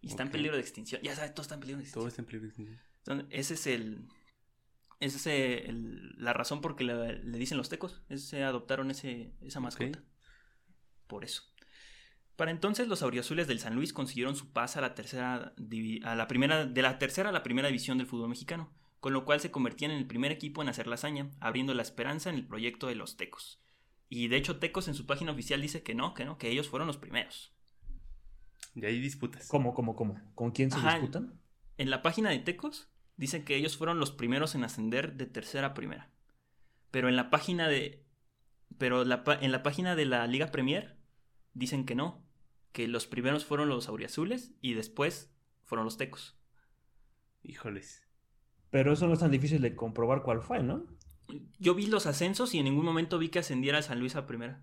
Y 0.00 0.08
está 0.08 0.22
en 0.22 0.30
peligro 0.30 0.56
de 0.56 0.62
extinción. 0.62 1.00
Ya 1.02 1.14
sabes, 1.14 1.34
todo 1.34 1.42
está 1.42 1.54
en 1.54 1.60
peligro 1.60 1.78
de 1.78 1.84
extinción. 1.84 2.02
Todo 2.02 2.08
está 2.08 2.22
en 2.22 2.26
peligro 2.26 2.42
de 2.42 2.48
extinción. 2.48 2.80
Entonces, 2.98 3.26
ese 3.30 3.54
es 3.54 3.66
el, 3.66 4.08
esa 5.00 5.32
es 5.32 5.74
la 6.16 6.32
razón 6.32 6.60
por 6.60 6.76
que 6.76 6.84
le, 6.84 7.38
dicen 7.38 7.58
los 7.58 7.68
tecos. 7.68 8.02
Es, 8.08 8.32
adoptaron 8.34 8.90
ese, 8.90 9.32
esa 9.42 9.60
mascota. 9.60 10.02
Por 11.06 11.24
eso. 11.24 11.42
Para 12.36 12.50
entonces 12.50 12.88
los 12.88 13.02
auriazules 13.02 13.46
del 13.46 13.60
San 13.60 13.74
Luis 13.74 13.92
consiguieron 13.92 14.36
su 14.36 14.52
paz 14.52 14.76
a 14.76 14.82
la 14.82 14.94
tercera 14.94 15.54
a 16.04 16.14
la 16.14 16.28
primera 16.28 16.66
de 16.66 16.82
la 16.82 16.98
tercera 16.98 17.30
a 17.30 17.32
la 17.32 17.42
primera 17.42 17.68
división 17.68 17.96
del 17.96 18.06
fútbol 18.06 18.28
mexicano, 18.28 18.70
con 19.00 19.14
lo 19.14 19.24
cual 19.24 19.40
se 19.40 19.50
convertían 19.50 19.90
en 19.90 19.98
el 19.98 20.06
primer 20.06 20.32
equipo 20.32 20.60
en 20.60 20.68
hacer 20.68 20.86
la 20.86 20.96
hazaña, 20.96 21.30
abriendo 21.40 21.72
la 21.72 21.82
esperanza 21.82 22.28
en 22.28 22.36
el 22.36 22.46
proyecto 22.46 22.88
de 22.88 22.94
los 22.94 23.16
Tecos. 23.16 23.62
Y 24.08 24.28
de 24.28 24.36
hecho 24.36 24.58
Tecos 24.58 24.88
en 24.88 24.94
su 24.94 25.06
página 25.06 25.32
oficial 25.32 25.62
dice 25.62 25.82
que 25.82 25.94
no, 25.94 26.12
que 26.12 26.24
no, 26.24 26.36
que 26.36 26.50
ellos 26.50 26.68
fueron 26.68 26.86
los 26.86 26.98
primeros. 26.98 27.54
Y 28.74 28.84
hay 28.84 29.00
disputas. 29.00 29.48
¿Cómo, 29.48 29.72
cómo, 29.72 29.96
cómo? 29.96 30.20
¿Con 30.34 30.50
quién 30.50 30.70
se 30.70 30.78
disputan? 30.78 31.40
En 31.78 31.88
la 31.88 32.02
página 32.02 32.28
de 32.28 32.38
Tecos 32.38 32.90
dicen 33.16 33.44
que 33.44 33.56
ellos 33.56 33.76
fueron 33.76 33.98
los 33.98 34.12
primeros 34.12 34.54
en 34.54 34.64
ascender 34.64 35.14
de 35.14 35.26
tercera 35.26 35.68
a 35.68 35.74
primera. 35.74 36.10
Pero 36.90 37.08
en 37.08 37.16
la 37.16 37.30
página 37.30 37.68
de. 37.68 38.04
Pero 38.78 39.02
en 39.02 39.52
la 39.52 39.62
página 39.62 39.96
de 39.96 40.06
la 40.06 40.26
Liga 40.26 40.50
Premier 40.50 40.96
dicen 41.54 41.84
que 41.84 41.94
no. 41.94 42.24
Que 42.72 42.88
los 42.88 43.06
primeros 43.06 43.44
fueron 43.44 43.68
los 43.68 43.88
auriazules 43.88 44.52
y 44.60 44.74
después 44.74 45.32
fueron 45.64 45.84
los 45.86 45.96
tecos. 45.96 46.36
Híjoles. 47.42 48.06
Pero 48.70 48.92
eso 48.92 49.06
no 49.06 49.14
es 49.14 49.20
tan 49.20 49.30
difícil 49.30 49.62
de 49.62 49.74
comprobar 49.74 50.22
cuál 50.22 50.42
fue, 50.42 50.62
¿no? 50.62 50.84
Yo 51.58 51.74
vi 51.74 51.86
los 51.86 52.06
ascensos 52.06 52.54
y 52.54 52.58
en 52.58 52.64
ningún 52.64 52.84
momento 52.84 53.18
vi 53.18 53.30
que 53.30 53.38
ascendiera 53.38 53.82
San 53.82 53.98
Luis 53.98 54.16
a 54.16 54.26
primera. 54.26 54.62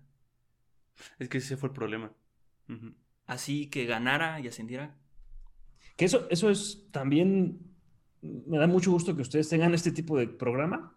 Es 1.18 1.28
que 1.28 1.38
ese 1.38 1.56
fue 1.56 1.70
el 1.70 1.74
problema. 1.74 2.12
Así 3.26 3.66
que 3.68 3.84
ganara 3.84 4.40
y 4.40 4.48
ascendiera. 4.48 4.96
Que 5.96 6.04
eso, 6.04 6.28
eso 6.30 6.50
es 6.50 6.88
también 6.90 7.73
me 8.46 8.58
da 8.58 8.66
mucho 8.66 8.90
gusto 8.90 9.14
que 9.14 9.22
ustedes 9.22 9.48
tengan 9.48 9.74
este 9.74 9.92
tipo 9.92 10.16
de 10.18 10.26
programa 10.28 10.94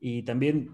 y 0.00 0.22
también 0.22 0.70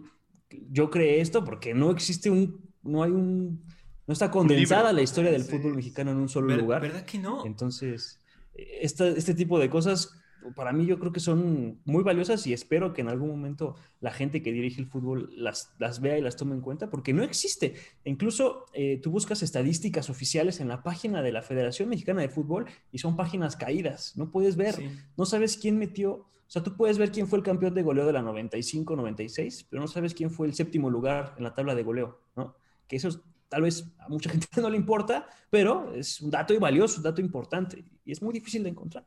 yo 0.71 0.91
creé 0.91 1.21
esto 1.21 1.45
porque 1.45 1.75
no 1.75 1.91
existe 1.91 2.31
un, 2.31 2.61
no 2.83 3.03
hay 3.03 3.11
un 3.11 3.63
No 4.07 4.13
está 4.13 4.31
condensada 4.31 4.93
la 4.93 5.01
historia 5.03 5.31
del 5.33 5.45
fútbol 5.45 5.75
mexicano 5.77 6.11
en 6.11 6.19
un 6.19 6.29
solo 6.29 6.55
lugar. 6.57 6.83
¿Verdad 6.83 7.05
que 7.07 7.19
no? 7.19 7.45
Entonces, 7.47 8.21
esta- 8.55 9.09
este 9.09 9.35
tipo 9.35 9.59
de 9.59 9.71
cosas 9.71 10.21
para 10.53 10.73
mí 10.73 10.85
yo 10.87 10.99
creo 10.99 11.13
que 11.13 11.21
son 11.21 11.81
muy 11.85 12.03
valiosas 12.03 12.47
y 12.47 12.53
espero 12.53 12.93
que 12.93 13.01
en 13.01 13.09
algún 13.09 13.29
momento 13.31 13.77
la 14.01 14.11
gente 14.13 14.43
que 14.43 14.53
dirige 14.53 14.81
el 14.81 14.87
fútbol 14.87 15.31
las, 15.37 15.73
las 15.79 16.01
vea 16.01 16.19
y 16.19 16.21
las 16.23 16.37
tome 16.37 16.55
en 16.55 16.61
cuenta 16.61 16.91
porque 16.91 17.13
no 17.13 17.23
existe. 17.23 17.75
Incluso 18.05 18.67
eh, 18.75 19.01
tú 19.03 19.11
buscas 19.11 19.43
estadísticas 19.43 20.11
oficiales 20.11 20.61
en 20.61 20.69
la 20.69 20.83
página 20.83 21.23
de 21.23 21.33
la 21.33 21.43
Federación 21.43 21.89
Mexicana 21.89 22.21
de 22.21 22.29
Fútbol 22.29 22.67
y 22.93 22.99
son 22.99 23.17
páginas 23.17 23.57
caídas. 23.57 24.17
No 24.17 24.31
puedes 24.31 24.57
ver, 24.57 24.75
Sí. 24.75 24.89
no 25.17 25.25
sabes 25.25 25.57
quién 25.57 25.79
metió. 25.79 26.13
O 26.47 26.51
sea, 26.55 26.63
tú 26.63 26.77
puedes 26.77 26.99
ver 26.99 27.11
quién 27.11 27.27
fue 27.27 27.39
el 27.39 27.45
campeón 27.45 27.73
de 27.75 27.83
goleo 27.83 28.07
de 28.07 28.13
la 28.13 28.21
95-96, 28.23 29.67
pero 29.71 29.81
no 29.83 29.89
sabes 29.89 30.15
quién 30.15 30.31
fue 30.31 30.47
el 30.47 30.55
séptimo 30.55 30.91
lugar 30.91 31.35
en 31.39 31.45
la 31.45 31.55
tabla 31.55 31.75
de 31.75 31.83
goleo, 31.83 32.21
¿no? 32.37 32.55
Que 32.87 32.97
eso 32.97 33.09
es- 33.09 33.19
tal 33.49 33.63
vez 33.63 33.85
a 33.99 34.09
mucha 34.09 34.31
gente 34.49 34.49
no 34.61 34.69
le 34.71 34.77
importa, 34.77 35.27
pero 35.51 35.95
es 35.95 36.21
un 36.21 36.31
dato 36.31 36.53
y 36.55 36.59
valioso, 36.59 36.99
un 36.99 37.05
dato 37.05 37.21
importante 37.21 37.85
y 38.05 38.13
es 38.13 38.21
muy 38.23 38.33
difícil 38.33 38.63
de 38.63 38.71
encontrar. 38.71 39.07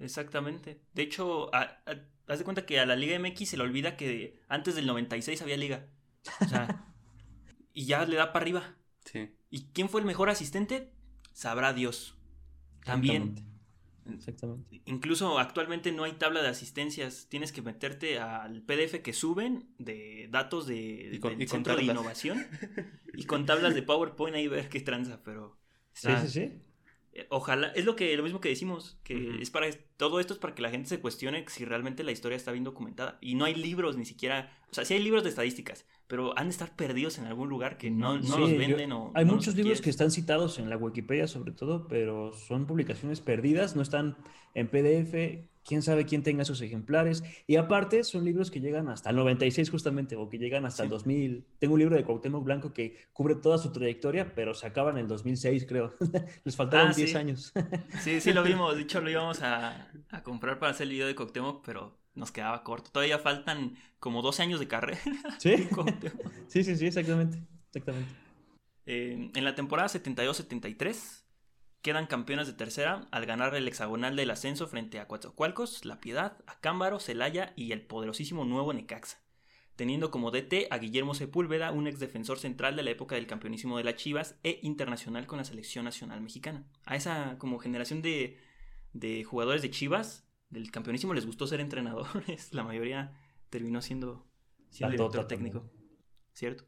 Exactamente. 0.00 0.80
De 0.94 1.02
hecho, 1.02 1.54
a- 1.54 1.82
a- 1.86 2.00
haz 2.26 2.38
de 2.38 2.44
cuenta 2.44 2.66
que 2.66 2.78
a 2.80 2.86
la 2.86 2.96
Liga 2.96 3.16
MX 3.18 3.48
se 3.50 3.56
le 3.56 3.62
olvida 3.64 3.96
que 3.96 4.40
antes 4.48 4.74
del 4.74 4.86
96 4.86 5.42
había 5.42 5.56
liga. 5.56 5.86
O 6.40 6.48
sea, 6.48 6.66
y 7.74 7.86
ya 7.86 8.04
le 8.06 8.16
da 8.16 8.32
para 8.32 8.44
arriba. 8.44 8.76
Sí. 9.04 9.30
¿Y 9.50 9.64
quién 9.72 9.88
fue 9.88 10.00
el 10.00 10.06
mejor 10.06 10.30
asistente? 10.30 10.92
Sabrá 11.32 11.72
Dios. 11.72 12.16
También. 12.84 13.22
Exactamente. 13.22 13.48
Exactamente. 14.14 14.82
Incluso 14.86 15.38
actualmente 15.38 15.92
no 15.92 16.04
hay 16.04 16.12
tabla 16.12 16.40
de 16.42 16.48
asistencias. 16.48 17.26
Tienes 17.28 17.52
que 17.52 17.60
meterte 17.60 18.18
al 18.18 18.62
PDF 18.62 19.02
que 19.02 19.12
suben 19.12 19.68
de 19.78 20.28
datos 20.30 20.66
de, 20.66 21.10
Y 21.12 21.18
con- 21.18 21.32
del 21.32 21.42
y 21.42 21.48
Centro 21.48 21.76
de. 21.76 21.82
Innovación. 21.84 22.46
y 23.14 23.24
con 23.24 23.44
tablas 23.46 23.74
de 23.74 23.82
PowerPoint 23.82 24.36
ahí 24.36 24.48
ver 24.48 24.68
qué 24.68 24.80
tranza, 24.80 25.22
pero... 25.24 25.58
Sí, 25.92 26.08
sí, 26.22 26.28
sí. 26.28 26.40
Eh, 26.40 26.58
Ojalá, 27.30 27.68
es 27.68 27.84
lo 27.84 27.96
que 27.96 28.16
lo 28.16 28.22
mismo 28.22 28.40
que 28.40 28.48
decimos, 28.48 28.98
que 29.04 29.38
es 29.40 29.50
para 29.50 29.66
todo 29.96 30.20
esto 30.20 30.34
es 30.34 30.38
para 30.38 30.54
que 30.54 30.62
la 30.62 30.70
gente 30.70 30.88
se 30.88 31.00
cuestione 31.00 31.44
si 31.48 31.64
realmente 31.64 32.04
la 32.04 32.12
historia 32.12 32.36
está 32.36 32.52
bien 32.52 32.64
documentada. 32.64 33.18
Y 33.20 33.34
no 33.34 33.44
hay 33.44 33.54
libros 33.54 33.96
ni 33.96 34.04
siquiera, 34.04 34.52
o 34.70 34.74
sea, 34.74 34.84
sí 34.84 34.94
hay 34.94 35.02
libros 35.02 35.22
de 35.24 35.30
estadísticas, 35.30 35.86
pero 36.06 36.36
han 36.38 36.46
de 36.46 36.50
estar 36.52 36.74
perdidos 36.76 37.18
en 37.18 37.26
algún 37.26 37.48
lugar 37.48 37.76
que 37.78 37.90
no, 37.90 38.16
no 38.18 38.22
Sí, 38.22 38.40
los 38.40 38.50
yo- 38.50 38.58
venden 38.58 38.92
o 38.92 39.12
Hay 39.14 39.24
no 39.24 39.32
muchos 39.34 39.54
libros 39.56 39.80
que 39.80 39.90
están 39.90 40.10
citados 40.10 40.58
en 40.58 40.70
la 40.70 40.76
Wikipedia 40.76 41.26
sobre 41.26 41.52
todo, 41.52 41.86
pero 41.88 42.32
son 42.32 42.66
publicaciones 42.66 43.20
perdidas, 43.20 43.74
no 43.76 43.82
están 43.82 44.16
en 44.54 44.68
PDF, 44.68 45.48
quién 45.68 45.82
sabe 45.82 46.06
quién 46.06 46.22
tenga 46.22 46.42
esos 46.42 46.60
ejemplares. 46.62 47.22
Y 47.46 47.56
aparte 47.56 48.02
son 48.02 48.24
libros 48.24 48.50
que 48.50 48.60
llegan 48.60 48.88
hasta 48.88 49.10
el 49.10 49.16
96 49.16 49.68
justamente, 49.70 50.16
o 50.16 50.28
que 50.30 50.38
llegan 50.38 50.64
hasta 50.64 50.82
el 50.82 50.88
Sí. 50.88 50.92
2000. 50.94 51.44
Tengo 51.58 51.74
un 51.74 51.80
libro 51.80 51.94
de 51.94 52.04
Cuauhtémoc 52.04 52.42
Blanco 52.42 52.72
que 52.72 52.96
cubre 53.12 53.34
toda 53.34 53.58
su 53.58 53.70
trayectoria, 53.70 54.34
pero 54.34 54.54
se 54.54 54.66
acaba 54.66 54.90
en 54.90 54.96
el 54.98 55.06
2006 55.06 55.66
creo. 55.66 55.94
Les 56.44 56.56
faltaron 56.56 56.88
Ah, 56.88 56.94
10 56.94 57.10
sí. 57.10 57.16
años. 57.16 57.52
Sí, 58.02 58.20
sí 58.22 58.32
lo 58.32 58.42
vimos, 58.50 58.74
de 58.74 58.82
hecho 58.82 59.00
lo 59.02 59.10
íbamos 59.10 59.42
a, 59.42 59.90
a 60.08 60.22
comprar 60.22 60.58
para 60.58 60.72
hacer 60.72 60.84
el 60.86 60.94
video 60.94 61.06
de 61.06 61.14
Coctemoc, 61.14 61.62
pero 61.64 61.98
nos 62.14 62.32
quedaba 62.32 62.64
corto. 62.64 62.90
Todavía 62.90 63.18
faltan 63.18 63.76
como 64.00 64.22
12 64.22 64.42
años 64.42 64.60
de 64.60 64.68
carrera. 64.68 64.98
¿Sí? 65.38 65.68
Cuauhtémoc. 65.74 66.32
Sí, 66.48 66.64
sí, 66.64 66.76
sí, 66.76 66.86
exactamente. 66.86 67.38
Exactamente. 67.66 68.10
Eh, 68.86 69.30
en 69.34 69.44
la 69.44 69.54
temporada 69.54 69.86
72-73 69.88 71.24
quedan 71.82 72.06
campeones 72.06 72.46
de 72.46 72.52
tercera 72.52 73.06
al 73.10 73.26
ganar 73.26 73.54
el 73.54 73.68
hexagonal 73.68 74.16
del 74.16 74.30
ascenso 74.30 74.66
frente 74.66 74.98
a 74.98 75.06
Coatzacoalcos, 75.06 75.84
La 75.84 76.00
Piedad, 76.00 76.38
Acámbaro, 76.46 77.00
Celaya 77.00 77.52
y 77.56 77.72
el 77.72 77.82
poderosísimo 77.82 78.44
nuevo 78.44 78.72
Necaxa, 78.72 79.20
teniendo 79.76 80.10
como 80.10 80.30
DT 80.30 80.68
a 80.70 80.78
Guillermo 80.78 81.14
Sepúlveda, 81.14 81.72
un 81.72 81.86
ex 81.86 81.98
defensor 81.98 82.38
central 82.38 82.76
de 82.76 82.82
la 82.82 82.90
época 82.90 83.14
del 83.14 83.26
campeonísimo 83.26 83.78
de 83.78 83.84
las 83.84 83.96
Chivas 83.96 84.36
e 84.42 84.58
internacional 84.62 85.26
con 85.26 85.38
la 85.38 85.44
selección 85.44 85.84
nacional 85.84 86.20
mexicana. 86.20 86.64
A 86.84 86.96
esa 86.96 87.38
como 87.38 87.58
generación 87.58 88.02
de, 88.02 88.38
de 88.92 89.24
jugadores 89.24 89.62
de 89.62 89.70
Chivas 89.70 90.26
del 90.50 90.70
campeonísimo 90.70 91.14
les 91.14 91.26
gustó 91.26 91.46
ser 91.46 91.60
entrenadores, 91.60 92.52
la 92.52 92.64
mayoría 92.64 93.12
terminó 93.50 93.82
siendo, 93.82 94.26
siendo 94.70 94.92
director 94.92 95.26
técnico. 95.26 95.60
también. 95.60 95.78
¿cierto? 96.38 96.64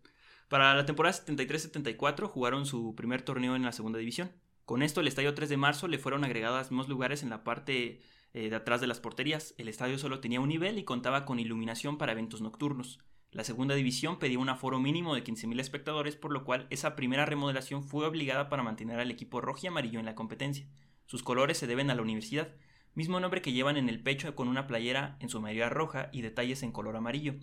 Para 0.48 0.74
la 0.74 0.84
temporada 0.84 1.16
73-74 1.16 2.26
jugaron 2.26 2.66
su 2.66 2.94
primer 2.96 3.22
torneo 3.22 3.54
en 3.54 3.62
la 3.62 3.72
segunda 3.72 3.98
división. 3.98 4.32
Con 4.70 4.82
esto, 4.82 5.00
el 5.00 5.08
estadio 5.08 5.34
3 5.34 5.48
de 5.48 5.56
marzo 5.56 5.88
le 5.88 5.98
fueron 5.98 6.22
agregadas 6.22 6.70
más 6.70 6.86
lugares 6.86 7.24
en 7.24 7.30
la 7.30 7.42
parte 7.42 7.98
eh, 8.34 8.50
de 8.50 8.54
atrás 8.54 8.80
de 8.80 8.86
las 8.86 9.00
porterías. 9.00 9.52
El 9.58 9.68
estadio 9.68 9.98
solo 9.98 10.20
tenía 10.20 10.40
un 10.40 10.48
nivel 10.48 10.78
y 10.78 10.84
contaba 10.84 11.24
con 11.24 11.40
iluminación 11.40 11.98
para 11.98 12.12
eventos 12.12 12.40
nocturnos. 12.40 13.00
La 13.32 13.42
segunda 13.42 13.74
división 13.74 14.20
pedía 14.20 14.38
un 14.38 14.48
aforo 14.48 14.78
mínimo 14.78 15.16
de 15.16 15.24
15.000 15.24 15.58
espectadores, 15.58 16.14
por 16.14 16.30
lo 16.30 16.44
cual 16.44 16.68
esa 16.70 16.94
primera 16.94 17.26
remodelación 17.26 17.82
fue 17.82 18.06
obligada 18.06 18.48
para 18.48 18.62
mantener 18.62 19.00
al 19.00 19.10
equipo 19.10 19.40
rojo 19.40 19.58
y 19.64 19.66
amarillo 19.66 19.98
en 19.98 20.06
la 20.06 20.14
competencia. 20.14 20.68
Sus 21.04 21.24
colores 21.24 21.58
se 21.58 21.66
deben 21.66 21.90
a 21.90 21.96
la 21.96 22.02
universidad, 22.02 22.54
mismo 22.94 23.18
nombre 23.18 23.42
que 23.42 23.52
llevan 23.52 23.76
en 23.76 23.88
el 23.88 24.00
pecho 24.00 24.36
con 24.36 24.46
una 24.46 24.68
playera 24.68 25.16
en 25.18 25.30
su 25.30 25.40
mayoría 25.40 25.68
roja 25.68 26.10
y 26.12 26.22
detalles 26.22 26.62
en 26.62 26.70
color 26.70 26.94
amarillo. 26.94 27.34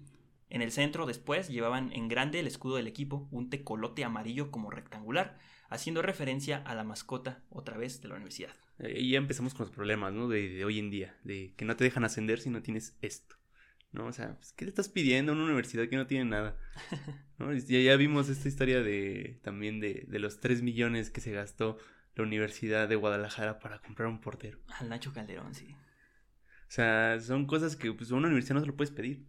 En 0.49 0.61
el 0.61 0.71
centro 0.71 1.05
después 1.05 1.49
llevaban 1.49 1.91
en 1.91 2.07
grande 2.07 2.39
el 2.39 2.47
escudo 2.47 2.77
del 2.77 2.87
equipo, 2.87 3.27
un 3.31 3.49
tecolote 3.49 4.05
amarillo 4.05 4.49
como 4.49 4.71
rectangular, 4.71 5.37
haciendo 5.69 6.01
referencia 6.01 6.58
a 6.58 6.75
la 6.75 6.84
mascota 6.84 7.43
otra 7.49 7.77
vez 7.77 8.01
de 8.01 8.08
la 8.10 8.15
universidad. 8.15 8.51
Eh, 8.80 8.99
Y 9.01 9.12
ya 9.12 9.17
empezamos 9.17 9.53
con 9.53 9.65
los 9.65 9.75
problemas, 9.75 10.13
¿no? 10.13 10.27
De, 10.27 10.49
de 10.49 10.65
hoy 10.65 10.80
en 10.80 10.89
día, 10.89 11.15
de 11.23 11.53
que 11.56 11.65
no 11.65 11.75
te 11.75 11.84
dejan 11.84 12.03
ascender 12.03 12.39
si 12.39 12.49
no 12.49 12.62
tienes 12.62 12.97
esto, 13.01 13.36
¿no? 13.91 14.08
O 14.08 14.13
sea, 14.13 14.36
pues, 14.38 14.53
¿qué 14.53 14.65
le 14.65 14.69
estás 14.69 14.89
pidiendo 14.89 15.32
a 15.32 15.36
una 15.36 15.45
universidad 15.45 15.88
que 15.89 15.97
no 15.97 16.08
tiene 16.08 16.25
nada? 16.25 16.58
¿No? 17.38 17.53
Ya 17.53 17.95
vimos 17.95 18.30
esta 18.30 18.47
historia 18.47 18.82
de 18.82 19.39
también 19.43 19.80
de, 19.80 20.06
de 20.08 20.19
los 20.19 20.39
3 20.39 20.62
millones 20.62 21.10
que 21.12 21.21
se 21.21 21.32
gastó 21.32 21.77
la 22.15 22.23
Universidad 22.23 22.88
de 22.89 22.95
Guadalajara 22.95 23.60
para 23.60 23.80
comprar 23.80 24.08
un 24.08 24.19
portero. 24.21 24.60
Al 24.80 24.89
Nacho 24.89 25.13
Calderón, 25.13 25.53
sí. 25.53 25.75
O 26.67 26.71
sea, 26.71 27.19
son 27.19 27.45
cosas 27.45 27.75
que 27.75 27.91
pues, 27.93 28.12
a 28.12 28.15
una 28.15 28.27
universidad 28.27 28.56
no 28.56 28.62
se 28.62 28.67
lo 28.67 28.75
puedes 28.75 28.91
pedir. 28.93 29.25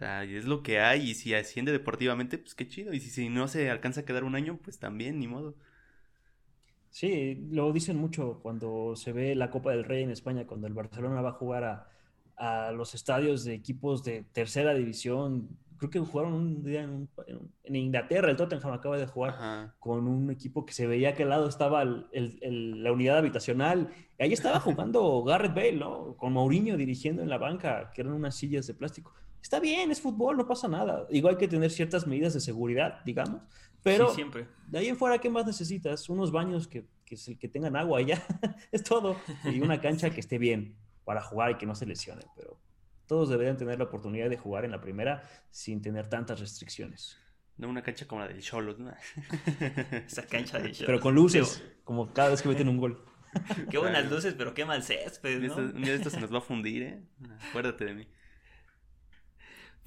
Sea, 0.00 0.24
y 0.24 0.34
es 0.36 0.46
lo 0.46 0.62
que 0.62 0.80
hay 0.80 1.10
y 1.10 1.14
si 1.14 1.34
asciende 1.34 1.72
deportivamente, 1.72 2.38
pues 2.38 2.54
qué 2.56 2.66
chido. 2.66 2.92
Y 2.94 3.00
si, 3.00 3.10
si 3.10 3.28
no 3.28 3.46
se 3.48 3.70
alcanza 3.70 4.00
a 4.00 4.04
quedar 4.04 4.24
un 4.24 4.34
año, 4.34 4.58
pues 4.62 4.78
también, 4.78 5.18
ni 5.20 5.28
modo. 5.28 5.56
Sí, 6.90 7.36
lo 7.50 7.72
dicen 7.72 7.96
mucho 7.98 8.40
cuando 8.42 8.96
se 8.96 9.12
ve 9.12 9.34
la 9.36 9.50
Copa 9.50 9.70
del 9.70 9.84
Rey 9.84 10.02
en 10.02 10.10
España, 10.10 10.46
cuando 10.46 10.66
el 10.66 10.74
Barcelona 10.74 11.20
va 11.22 11.30
a 11.30 11.32
jugar 11.32 11.64
a, 11.64 11.88
a 12.36 12.72
los 12.72 12.94
estadios 12.94 13.44
de 13.44 13.54
equipos 13.54 14.02
de 14.02 14.24
tercera 14.32 14.74
división. 14.74 15.48
Creo 15.76 15.90
que 15.90 16.00
jugaron 16.00 16.32
un 16.34 16.62
día 16.64 16.82
en, 16.82 16.90
un- 16.90 17.10
en- 17.26 17.52
en 17.64 17.76
Inglaterra, 17.76 18.30
el 18.30 18.36
Tottenham 18.36 18.72
acaba 18.72 18.98
de 18.98 19.06
jugar 19.06 19.38
Ajá. 19.38 19.74
con 19.78 20.06
un 20.08 20.30
equipo 20.30 20.66
que 20.66 20.72
se 20.74 20.86
veía 20.86 21.14
que 21.14 21.22
al 21.22 21.30
lado 21.30 21.48
estaba 21.48 21.82
el- 21.82 22.06
el- 22.12 22.38
el- 22.42 22.82
la 22.82 22.92
unidad 22.92 23.18
habitacional. 23.18 23.88
Y 24.18 24.22
ahí 24.24 24.32
estaba 24.32 24.58
jugando 24.60 25.22
Garrett 25.24 25.54
Bale, 25.54 25.72
¿no? 25.76 26.16
Con 26.16 26.32
Mourinho 26.32 26.76
dirigiendo 26.76 27.22
en 27.22 27.30
la 27.30 27.38
banca, 27.38 27.92
que 27.94 28.00
eran 28.02 28.14
unas 28.14 28.34
sillas 28.36 28.66
de 28.66 28.74
plástico. 28.74 29.14
Está 29.42 29.60
bien, 29.60 29.90
es 29.90 30.00
fútbol, 30.00 30.36
no 30.36 30.46
pasa 30.46 30.68
nada. 30.68 31.06
Igual 31.10 31.34
hay 31.34 31.38
que 31.38 31.48
tener 31.48 31.70
ciertas 31.70 32.06
medidas 32.06 32.34
de 32.34 32.40
seguridad, 32.40 33.00
digamos. 33.04 33.42
Pero 33.82 34.10
Sí, 34.10 34.16
siempre. 34.16 34.46
de 34.68 34.78
ahí 34.78 34.88
en 34.88 34.96
fuera, 34.96 35.18
¿qué 35.18 35.30
más 35.30 35.46
necesitas? 35.46 36.08
Unos 36.08 36.30
baños 36.30 36.68
que, 36.68 36.86
que, 37.04 37.48
tengan 37.48 37.76
agua 37.76 38.02
y 38.02 38.06
ya, 38.06 38.22
es 38.72 38.84
todo. 38.84 39.16
Y 39.44 39.60
una 39.60 39.80
cancha 39.80 40.10
que 40.10 40.20
esté 40.20 40.38
bien 40.38 40.76
para 41.04 41.22
jugar 41.22 41.52
y 41.52 41.54
que 41.56 41.66
no 41.66 41.74
se 41.74 41.86
lesione. 41.86 42.22
Pero 42.36 42.58
todos 43.06 43.28
deberían 43.28 43.56
tener 43.56 43.78
la 43.78 43.84
oportunidad 43.84 44.28
de 44.28 44.36
jugar 44.36 44.64
en 44.64 44.70
la 44.70 44.80
primera 44.80 45.22
sin 45.50 45.80
tener 45.82 46.08
tantas 46.08 46.40
restricciones. 46.40 47.16
No 47.56 47.68
una 47.68 47.82
cancha 47.82 48.06
como 48.06 48.20
la 48.20 48.28
del 48.28 48.40
Cholos, 48.40 48.78
¿no? 48.78 48.90
Esa 50.06 50.26
cancha 50.26 50.58
de 50.58 50.72
show. 50.72 50.86
Pero 50.86 51.00
con 51.00 51.14
luces, 51.14 51.62
como 51.84 52.12
cada 52.12 52.30
vez 52.30 52.42
que 52.42 52.48
meten 52.48 52.68
un 52.68 52.78
gol. 52.78 53.04
Qué 53.70 53.78
buenas 53.78 54.10
luces, 54.10 54.34
pero 54.36 54.54
qué 54.54 54.64
mal 54.64 54.82
césped, 54.82 55.40
¿no? 55.40 55.54
un 55.54 55.82
día 55.82 55.92
de 55.92 55.98
esto 55.98 56.10
se 56.10 56.20
nos 56.20 56.32
va 56.34 56.38
a 56.38 56.40
fundir, 56.40 56.82
¿eh? 56.82 57.02
Acuérdate 57.48 57.84
de 57.84 57.94
mí. 57.94 58.08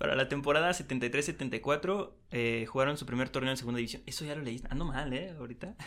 Para 0.03 0.17
la 0.17 0.27
temporada 0.27 0.71
73-74 0.71 2.11
eh, 2.31 2.65
jugaron 2.67 2.97
su 2.97 3.05
primer 3.05 3.29
torneo 3.29 3.51
en 3.51 3.55
segunda 3.55 3.77
división. 3.77 4.03
Eso 4.05 4.25
ya 4.25 4.35
lo 4.35 4.41
leí. 4.41 4.61
Ando 4.69 4.83
mal, 4.83 5.13
¿eh? 5.13 5.29
Ahorita. 5.39 5.77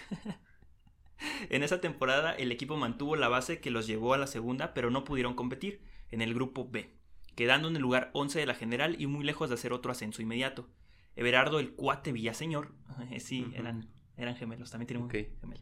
en 1.50 1.62
esa 1.62 1.83
temporada 1.83 2.33
el 2.33 2.50
equipo 2.50 2.79
mantuvo 2.79 3.14
la 3.16 3.29
base 3.29 3.61
que 3.61 3.70
los 3.70 3.87
llevó 3.87 4.14
a 4.14 4.16
la 4.16 4.26
segunda, 4.26 4.72
pero 4.72 4.88
no 4.90 5.05
pudieron 5.05 5.35
competir 5.35 5.83
en 6.11 6.22
el 6.22 6.33
grupo 6.33 6.66
B, 6.66 6.94
quedando 7.35 7.68
en 7.68 7.76
el 7.76 7.83
lugar 7.83 8.09
11 8.14 8.38
de 8.38 8.46
la 8.46 8.55
general 8.55 8.96
y 8.98 9.07
muy 9.07 9.22
lejos 9.22 9.50
de 9.50 9.57
hacer 9.57 9.74
otro 9.74 9.92
ascenso 9.92 10.22
inmediato. 10.22 10.66
Everardo 11.14 11.61
el 11.61 11.74
cuate 11.74 12.11
Villaseñor, 12.12 12.72
eh, 13.11 13.20
sí, 13.20 13.46
eran, 13.52 13.90
eran 14.16 14.35
gemelos, 14.35 14.70
también 14.70 14.87
tienen 14.87 15.02
un 15.05 15.11
Ok. 15.11 15.40
gemelo. 15.42 15.61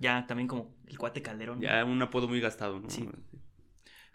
Ya 0.00 0.26
también 0.26 0.48
como 0.48 0.74
el 0.88 0.98
cuate 0.98 1.22
Calderón. 1.22 1.60
Ya 1.60 1.84
un 1.84 2.02
apodo 2.02 2.26
muy 2.26 2.40
gastado, 2.40 2.80
¿no? 2.80 2.90
Sí. 2.90 3.08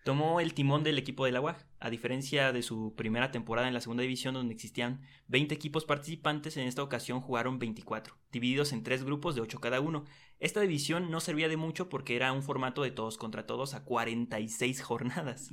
Tomó 0.07 0.39
el 0.39 0.53
timón 0.53 0.83
del 0.85 0.97
equipo 0.97 1.25
de 1.25 1.33
la 1.33 1.41
UAG, 1.41 1.67
a 1.81 1.89
diferencia 1.89 2.53
de 2.53 2.61
su 2.61 2.93
primera 2.95 3.29
temporada 3.29 3.67
en 3.67 3.73
la 3.73 3.81
segunda 3.81 4.03
división 4.03 4.35
donde 4.35 4.53
existían 4.53 5.01
20 5.27 5.53
equipos 5.53 5.83
participantes, 5.83 6.55
en 6.55 6.65
esta 6.65 6.81
ocasión 6.81 7.19
jugaron 7.19 7.59
24, 7.59 8.15
divididos 8.31 8.71
en 8.71 8.83
tres 8.83 9.03
grupos 9.03 9.35
de 9.35 9.41
8 9.41 9.59
cada 9.59 9.81
uno. 9.81 10.05
Esta 10.39 10.61
división 10.61 11.11
no 11.11 11.19
servía 11.19 11.49
de 11.49 11.57
mucho 11.57 11.89
porque 11.89 12.15
era 12.15 12.31
un 12.31 12.41
formato 12.41 12.83
de 12.83 12.91
todos 12.91 13.17
contra 13.17 13.45
todos 13.45 13.73
a 13.73 13.83
46 13.83 14.81
jornadas. 14.81 15.51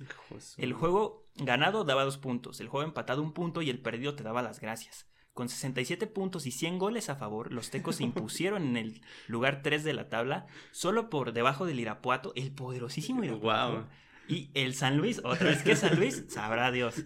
El 0.56 0.72
juego 0.72 1.26
ganado 1.34 1.82
daba 1.82 2.04
dos 2.04 2.18
puntos, 2.18 2.60
el 2.60 2.68
juego 2.68 2.86
empatado 2.86 3.22
un 3.22 3.32
punto 3.32 3.60
y 3.60 3.70
el 3.70 3.80
perdido 3.80 4.14
te 4.14 4.22
daba 4.22 4.40
las 4.40 4.60
gracias. 4.60 5.10
Con 5.32 5.48
67 5.48 6.06
puntos 6.06 6.46
y 6.46 6.52
100 6.52 6.78
goles 6.78 7.10
a 7.10 7.16
favor, 7.16 7.52
los 7.52 7.70
Tecos 7.70 7.96
se 7.96 8.04
impusieron 8.04 8.62
en 8.62 8.76
el 8.76 9.00
lugar 9.26 9.62
3 9.64 9.82
de 9.82 9.94
la 9.94 10.08
tabla, 10.08 10.46
solo 10.70 11.10
por 11.10 11.32
debajo 11.32 11.66
del 11.66 11.80
Irapuato, 11.80 12.32
el 12.36 12.52
poderosísimo 12.52 13.24
Irapuato. 13.24 13.72
Wow. 13.78 13.86
Y 14.28 14.50
el 14.54 14.74
San 14.74 14.96
Luis, 14.96 15.20
otra 15.24 15.48
vez 15.50 15.62
que 15.62 15.76
San 15.76 15.96
Luis, 15.96 16.24
sabrá 16.28 16.70
Dios. 16.72 17.04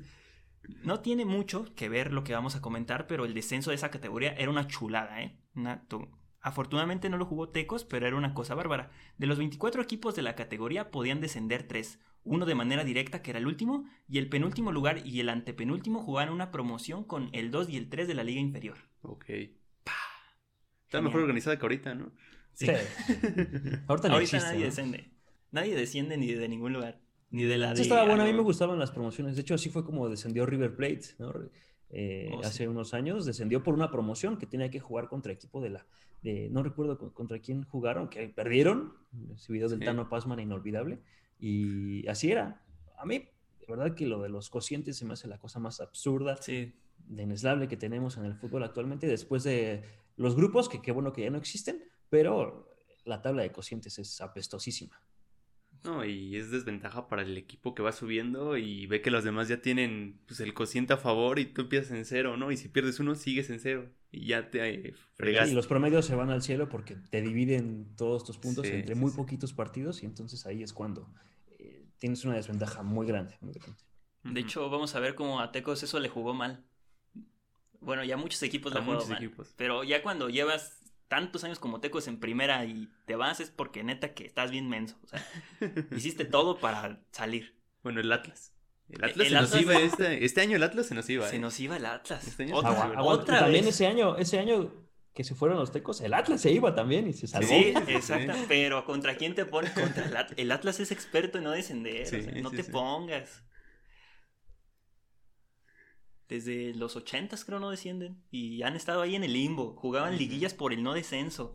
No 0.85 1.01
tiene 1.01 1.25
mucho 1.25 1.75
que 1.75 1.89
ver 1.89 2.13
lo 2.13 2.25
que 2.25 2.35
vamos 2.35 2.55
a 2.55 2.61
comentar, 2.61 3.07
pero 3.07 3.25
el 3.25 3.35
descenso 3.35 3.71
de 3.71 3.77
esa 3.77 3.91
categoría 3.91 4.33
era 4.35 4.51
una 4.51 4.67
chulada, 4.67 5.23
¿eh? 5.23 5.39
Una 5.55 5.87
tu- 5.89 6.09
Afortunadamente 6.41 7.09
no 7.09 7.17
lo 7.17 7.27
jugó 7.27 7.49
Tecos, 7.49 7.85
pero 7.85 8.07
era 8.07 8.17
una 8.17 8.33
cosa 8.35 8.55
bárbara. 8.55 8.91
De 9.17 9.27
los 9.27 9.39
24 9.39 9.83
equipos 9.83 10.15
de 10.15 10.23
la 10.23 10.37
categoría 10.37 10.91
podían 10.91 11.21
descender 11.21 11.65
3. 11.67 11.99
Uno 12.23 12.47
de 12.47 12.55
manera 12.55 12.85
directa, 12.85 13.23
que 13.23 13.31
era 13.31 13.39
el 13.41 13.47
último, 13.47 13.87
y 14.09 14.19
el 14.19 14.29
penúltimo 14.29 14.71
lugar 14.71 15.05
y 15.05 15.19
el 15.21 15.31
antepenúltimo 15.31 16.01
jugaban 16.01 16.33
una 16.33 16.51
promoción 16.53 17.03
con 17.05 17.31
el 17.33 17.51
2 17.51 17.71
y 17.71 17.77
el 17.77 17.89
3 17.89 18.07
de 18.07 18.15
la 18.15 18.23
liga 18.25 18.41
inferior. 18.41 18.77
Ok. 19.03 19.25
Está 20.85 21.01
mejor 21.03 21.21
organizada 21.23 21.59
que 21.59 21.65
ahorita, 21.65 21.95
¿no? 21.95 22.13
Sí. 22.55 22.67
Ahorita 23.87 24.09
no 24.09 24.15
Ahorita 24.15 24.19
existe, 24.19 24.39
nadie 24.39 24.61
¿no? 24.61 24.65
desciende. 24.67 25.11
Nadie 25.51 25.75
desciende 25.77 26.17
ni 26.17 26.33
de 26.33 26.49
ningún 26.49 26.73
lugar. 26.73 27.01
Ni 27.31 27.45
de 27.45 27.59
la 27.59 27.71
Sí, 27.71 27.77
de 27.77 27.83
estaba 27.83 28.05
bueno, 28.07 28.23
a 28.23 28.27
mí 28.27 28.33
me 28.33 28.43
gustaban 28.43 28.79
las 28.79 28.91
promociones. 28.91 29.35
De 29.37 29.43
hecho, 29.43 29.55
así 29.55 29.69
fue 29.69 29.85
como 29.85 30.09
descendió 30.09 30.47
River 30.47 30.75
Plate, 30.77 31.03
¿no? 31.19 31.33
Eh, 31.91 32.31
Oh, 32.35 32.41
hace 32.41 32.59
sí. 32.64 32.67
unos 32.67 32.93
años 32.95 33.25
descendió 33.25 33.62
por 33.62 33.75
una 33.75 33.91
promoción 33.91 34.37
que 34.38 34.47
tenía 34.47 34.71
que 34.71 34.79
jugar 34.81 35.09
contra 35.09 35.33
equipo 35.33 35.61
de 35.62 35.71
la, 35.71 35.87
de, 36.23 36.49
no 36.51 36.62
recuerdo 36.62 36.99
co- 36.99 37.12
contra 37.14 37.38
quién 37.38 37.64
jugaron, 37.64 38.09
que 38.09 38.29
perdieron. 38.29 38.93
Ese 39.35 39.53
video 39.53 39.69
del 39.69 39.79
Sí. 39.79 39.85
Tano 39.87 40.09
Pazman 40.09 40.41
inolvidable. 40.41 41.01
Y 41.38 42.07
así 42.09 42.31
era. 42.31 42.62
A 42.99 43.07
mí, 43.07 43.19
de 43.61 43.67
verdad 43.69 43.95
que 43.95 44.07
lo 44.07 44.21
de 44.23 44.29
los 44.29 44.51
cocientes 44.51 44.97
se 44.97 45.05
me 45.05 45.12
hace 45.14 45.29
la 45.29 45.38
cosa 45.38 45.61
más 45.61 45.81
absurda, 45.81 46.37
Sí, 46.43 46.75
denesable 47.07 47.69
que 47.69 47.77
tenemos 47.77 48.17
en 48.19 48.25
el 48.25 48.35
fútbol 48.35 48.64
actualmente, 48.64 49.07
después 49.07 49.45
de 49.45 49.83
los 50.17 50.35
grupos, 50.35 50.69
que 50.69 50.83
qué 50.83 50.93
bueno 50.93 51.12
que 51.12 51.23
ya 51.23 51.31
no 51.31 51.38
existen, 51.38 51.83
pero 52.11 52.69
la 53.05 53.23
tabla 53.23 53.43
de 53.43 53.53
cocientes 53.53 53.99
es 53.99 54.21
apestosísima. 54.21 55.01
No, 55.85 56.05
y 56.05 56.37
es 56.37 56.51
desventaja 56.51 57.09
para 57.09 57.23
el 57.23 57.37
equipo 57.38 57.75
que 57.75 57.83
va 57.83 57.93
subiendo 57.93 58.57
y 58.57 58.87
ve 58.87 59.01
que 59.01 59.11
los 59.11 59.25
demás 59.25 59.49
ya 59.49 59.62
tienen 59.62 60.21
pues, 60.27 60.41
el 60.41 60.53
cociente 60.53 60.93
a 60.93 60.97
favor 60.97 61.38
y 61.38 61.47
tú 61.47 61.62
empiezas 61.62 61.93
en 61.93 62.05
cero, 62.05 62.37
¿no? 62.37 62.51
Y 62.51 62.57
si 62.57 62.69
pierdes 62.69 62.99
uno, 63.01 63.14
sigues 63.14 63.49
en 63.51 63.61
cero 63.61 63.88
y 64.11 64.27
ya 64.27 64.51
te 64.51 64.69
eh, 64.88 64.95
fregaste. 65.14 65.53
Y 65.53 65.55
los 65.55 65.67
promedios 65.67 66.05
se 66.05 66.14
van 66.14 66.31
al 66.31 66.43
cielo 66.43 66.69
porque 66.69 66.97
te 67.11 67.23
dividen 67.23 67.95
todos 67.97 68.25
tus 68.25 68.38
puntos 68.38 68.67
Sí, 68.67 68.73
entre 68.73 68.95
sí, 68.95 69.01
muy 69.01 69.11
sí. 69.11 69.17
poquitos 69.17 69.53
partidos 69.53 70.03
y 70.03 70.07
entonces 70.07 70.47
ahí 70.47 70.62
es 70.62 70.73
cuando 70.73 71.09
eh, 71.59 71.87
tienes 71.99 72.25
una 72.25 72.35
desventaja 72.35 72.83
muy 72.83 73.07
grande. 73.07 73.37
muy 73.41 73.55
grande. 73.55 73.79
De 74.25 74.41
hecho, 74.41 74.69
vamos 74.69 74.95
a 74.95 75.01
ver 75.01 75.14
cómo 75.14 75.41
a 75.41 75.53
Tecos 75.53 75.83
eso 75.83 76.01
le 76.01 76.09
jugó 76.09 76.35
mal. 76.35 76.64
Bueno, 77.81 78.03
ya 78.05 78.17
muchos 78.17 78.43
equipos 78.43 78.73
le 78.73 78.81
A 78.81 78.83
jugado 78.83 79.05
muchos 79.05 79.11
mal. 79.11 79.23
equipos. 79.25 79.55
Pero 79.57 79.85
ya 79.85 80.03
cuando 80.03 80.29
llevas 80.29 80.78
tantos 81.09 81.42
años 81.44 81.59
como 81.59 81.81
Tecos 81.81 82.07
en 82.09 82.21
primera 82.21 82.64
y 82.64 82.88
te 83.07 83.16
vas 83.16 83.40
es 83.40 83.51
porque 83.51 83.83
neta 83.83 84.14
que 84.14 84.25
estás 84.27 84.51
bien 84.51 84.68
menso. 84.68 84.97
O 85.03 85.07
sea, 85.09 85.25
hiciste 85.97 86.25
todo 86.25 86.59
para 86.59 87.01
salir. 87.12 87.57
Bueno, 87.83 88.01
el 88.01 88.12
Atlas. 88.12 88.53
El 88.88 89.05
Atlas 89.05 89.27
El 89.27 89.33
se 89.33 89.40
nos 89.40 89.51
Atlas- 89.55 89.62
iba 89.62 89.75
este, 89.79 90.25
este 90.25 90.40
año 90.40 90.57
el 90.57 90.62
Atlas 90.62 90.87
se 90.87 90.94
nos 90.94 91.09
iba. 91.11 91.29
Se 91.29 91.37
¿eh? 91.37 91.38
nos 91.38 91.59
iba 91.61 91.77
el 91.77 91.87
Atlas. 91.87 92.27
Este 92.27 92.44
año 92.44 92.57
Otra, 92.57 92.71
se 92.71 92.77
nos 92.88 92.97
Agua- 92.97 93.14
iba. 93.14 93.25
también 93.25 93.64
vez. 93.64 93.75
ese 93.75 93.87
año, 93.87 94.16
ese 94.16 94.38
año 94.38 94.73
que 95.14 95.25
se 95.25 95.35
fueron 95.35 95.59
los 95.59 95.73
tecos, 95.73 96.01
el 96.01 96.14
Atlas 96.14 96.40
se 96.40 96.53
iba 96.53 96.75
también 96.75 97.09
y 97.09 97.12
se 97.12 97.27
salvó. 97.27 97.49
Sí, 97.49 97.75
exacto. 97.88 98.35
Pero 98.47 98.85
¿contra 98.85 99.16
quién 99.16 99.35
te 99.35 99.44
pones? 99.44 99.73
Contra 99.73 100.05
el 100.07 100.16
Atlas. 100.16 100.38
El 100.38 100.53
Atlas 100.53 100.79
es 100.81 100.92
experto 100.92 101.38
en 101.38 101.44
no 101.44 101.51
descender. 101.51 102.03
o 102.03 102.07
Sí, 102.07 102.23
sea, 102.23 102.33
no 102.40 102.51
sí, 102.51 102.57
te 102.57 102.62
sí. 102.62 102.71
pongas. 102.71 103.42
Desde 106.29 106.75
los 106.75 106.95
ochentas 106.97 107.45
creo 107.45 107.59
no 107.59 107.71
descienden. 107.71 108.23
Y 108.31 108.62
han 108.62 108.77
estado 108.77 109.01
ahí 109.03 109.14
en 109.17 109.25
el 109.25 109.33
limbo. 109.33 109.75
Jugaban 109.77 110.17
liguillas 110.19 110.53
por 110.55 110.73
el 110.73 110.83
no 110.83 110.93
descenso. 110.95 111.53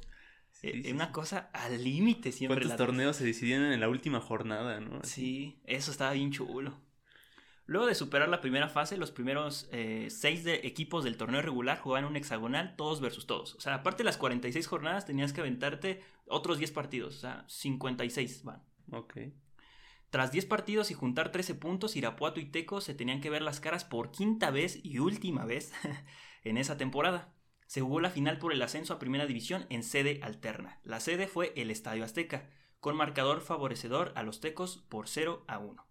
Sí, 0.52 0.68
Eh, 0.68 0.82
sí, 0.86 0.92
una 0.92 1.08
sí. 1.08 1.12
cosa 1.12 1.50
al 1.54 1.84
límite 1.84 2.32
siempre. 2.32 2.60
¿Cuántos 2.62 2.78
torneos 2.78 3.16
se 3.18 3.26
decidieron 3.26 3.72
en 3.72 3.80
la 3.80 3.90
última 3.90 4.20
jornada, 4.20 4.80
no? 4.80 5.00
Así. 5.02 5.12
Sí, 5.12 5.62
eso 5.66 5.92
estaba 5.92 6.14
bien 6.14 6.32
chulo. 6.32 6.80
Luego 7.66 7.86
de 7.88 7.96
superar 7.96 8.28
la 8.30 8.42
primera 8.42 8.68
fase, 8.68 8.98
los 8.98 9.12
primeros 9.12 9.70
eh, 9.72 10.08
seis 10.10 10.44
de 10.44 10.56
equipos 10.68 11.04
del 11.06 11.16
torneo 11.18 11.42
regular 11.42 11.80
jugaban 11.80 12.04
un 12.06 12.18
hexagonal 12.18 12.76
todos 12.76 13.00
versus 13.00 13.26
todos. 13.26 13.56
O 13.56 13.62
sea, 13.62 13.76
aparte 13.76 14.00
de 14.00 14.06
las 14.06 14.18
46 14.18 14.68
jornadas, 14.68 15.06
tenías 15.06 15.32
que 15.34 15.40
aventarte 15.42 16.02
otros 16.28 16.58
10 16.58 16.72
partidos. 16.72 17.16
O 17.16 17.20
sea, 17.20 17.46
56 17.48 18.44
van. 18.44 18.64
Ok. 18.92 19.18
Tras 20.14 20.32
10 20.32 20.46
partidos 20.46 20.92
y 20.92 20.94
juntar 20.94 21.32
13 21.32 21.56
puntos, 21.56 21.96
Irapuato 21.96 22.40
y 22.40 22.46
Teco 22.46 22.82
se 22.82 22.94
tenían 22.94 23.20
que 23.20 23.32
ver 23.32 23.42
las 23.42 23.60
caras 23.60 23.84
por 23.84 24.12
quinta 24.12 24.52
vez 24.52 24.80
y 24.84 25.00
última 25.00 25.44
vez 25.44 25.74
en 26.44 26.58
esa 26.58 26.78
temporada. 26.78 27.34
Se 27.66 27.82
jugó 27.82 28.00
la 28.00 28.12
final 28.12 28.38
por 28.38 28.54
el 28.54 28.62
ascenso 28.62 28.94
a 28.94 29.00
Primera 29.00 29.26
División 29.26 29.66
en 29.72 29.82
sede 29.82 30.20
alterna. 30.22 30.80
La 30.84 31.00
sede 31.00 31.26
fue 31.26 31.52
el 31.56 31.72
Estadio 31.72 32.04
Azteca, 32.04 32.48
con 32.80 32.96
marcador 32.96 33.42
favorecedor 33.42 34.14
a 34.16 34.22
los 34.22 34.40
Tecos 34.40 34.86
por 34.88 35.08
0 35.08 35.46
a 35.48 35.58
1. 35.58 35.84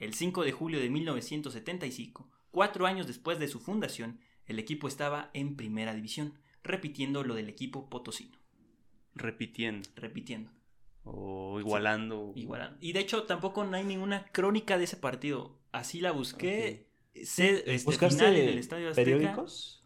El 0.00 0.12
5 0.12 0.42
de 0.42 0.50
julio 0.50 0.80
de 0.80 0.90
1975, 0.90 2.28
cuatro 2.50 2.84
años 2.84 3.06
después 3.06 3.38
de 3.38 3.46
su 3.46 3.60
fundación, 3.60 4.18
el 4.46 4.58
equipo 4.58 4.88
estaba 4.88 5.30
en 5.34 5.54
Primera 5.54 5.94
División, 5.94 6.36
repitiendo 6.64 7.22
lo 7.22 7.36
del 7.36 7.48
equipo 7.48 7.88
potosino. 7.88 8.40
Repitiendo. 9.14 9.88
Repitiendo. 9.94 10.57
O 11.10 11.60
igualando. 11.60 12.32
Igual. 12.34 12.76
Y 12.80 12.92
de 12.92 13.00
hecho 13.00 13.24
tampoco 13.24 13.64
no 13.64 13.76
hay 13.76 13.84
ninguna 13.84 14.26
crónica 14.32 14.76
de 14.78 14.84
ese 14.84 14.96
partido. 14.96 15.58
Así 15.72 16.00
la 16.00 16.12
busqué. 16.12 16.88
Sé, 17.24 17.64
este, 17.66 17.84
¿Buscaste 17.86 18.18
final 18.18 18.36
en 18.36 18.48
el 18.50 18.58
Estadio 18.58 18.90
Azteca. 18.90 19.04
periódicos? 19.10 19.84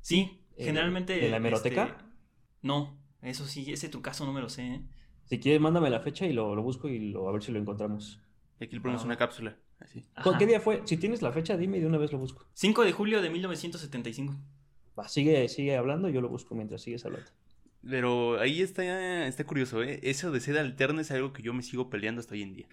Sí, 0.00 0.44
Eh, 0.56 0.64
generalmente. 0.64 1.16
¿de 1.16 1.30
la 1.30 1.38
hemeroteca? 1.38 1.84
este, 1.84 2.04
no, 2.62 2.98
eso 3.22 3.46
sí, 3.46 3.72
ese 3.72 3.88
trucazo 3.88 4.24
no 4.24 4.32
me 4.32 4.40
lo 4.40 4.48
sé. 4.48 4.66
¿eh? 4.66 4.82
Si 5.24 5.38
quieres, 5.40 5.60
mándame 5.60 5.90
la 5.90 6.00
fecha 6.00 6.26
y 6.26 6.32
lo, 6.32 6.54
lo 6.54 6.62
busco 6.62 6.88
y 6.88 7.10
lo, 7.10 7.28
a 7.28 7.32
ver 7.32 7.42
si 7.42 7.50
lo 7.52 7.58
encontramos. 7.58 8.20
Y 8.60 8.64
aquí 8.64 8.74
le 8.76 8.80
ponemos 8.82 9.02
Ah. 9.02 9.06
una 9.06 9.16
cápsula. 9.16 9.56
Así. 9.78 10.02
¿Cu- 10.22 10.30
Ajá. 10.30 10.38
¿Qué 10.38 10.46
día 10.46 10.60
fue? 10.60 10.82
Si 10.84 10.96
tienes 10.96 11.22
la 11.22 11.32
fecha, 11.32 11.56
dime 11.56 11.78
y 11.78 11.80
de 11.80 11.86
una 11.86 11.98
vez 11.98 12.12
lo 12.12 12.18
busco. 12.18 12.46
5 12.52 12.84
de 12.84 12.92
julio 12.92 13.22
de 13.22 13.30
1975. 13.30 14.36
Va, 14.98 15.08
sigue, 15.08 15.48
sigue 15.48 15.76
hablando, 15.76 16.08
yo 16.08 16.20
lo 16.20 16.28
busco 16.28 16.54
mientras 16.54 16.82
sigues 16.82 17.04
hablando. 17.04 17.30
Pero 17.88 18.38
ahí 18.40 18.60
está, 18.62 19.26
está 19.26 19.44
curioso, 19.44 19.82
¿eh? 19.82 20.00
Eso 20.02 20.30
de 20.30 20.40
sede 20.40 20.60
alterna 20.60 21.00
es 21.00 21.10
algo 21.10 21.32
que 21.32 21.42
yo 21.42 21.54
me 21.54 21.62
sigo 21.62 21.88
peleando 21.90 22.20
hasta 22.20 22.34
hoy 22.34 22.42
en 22.42 22.52
día. 22.54 22.66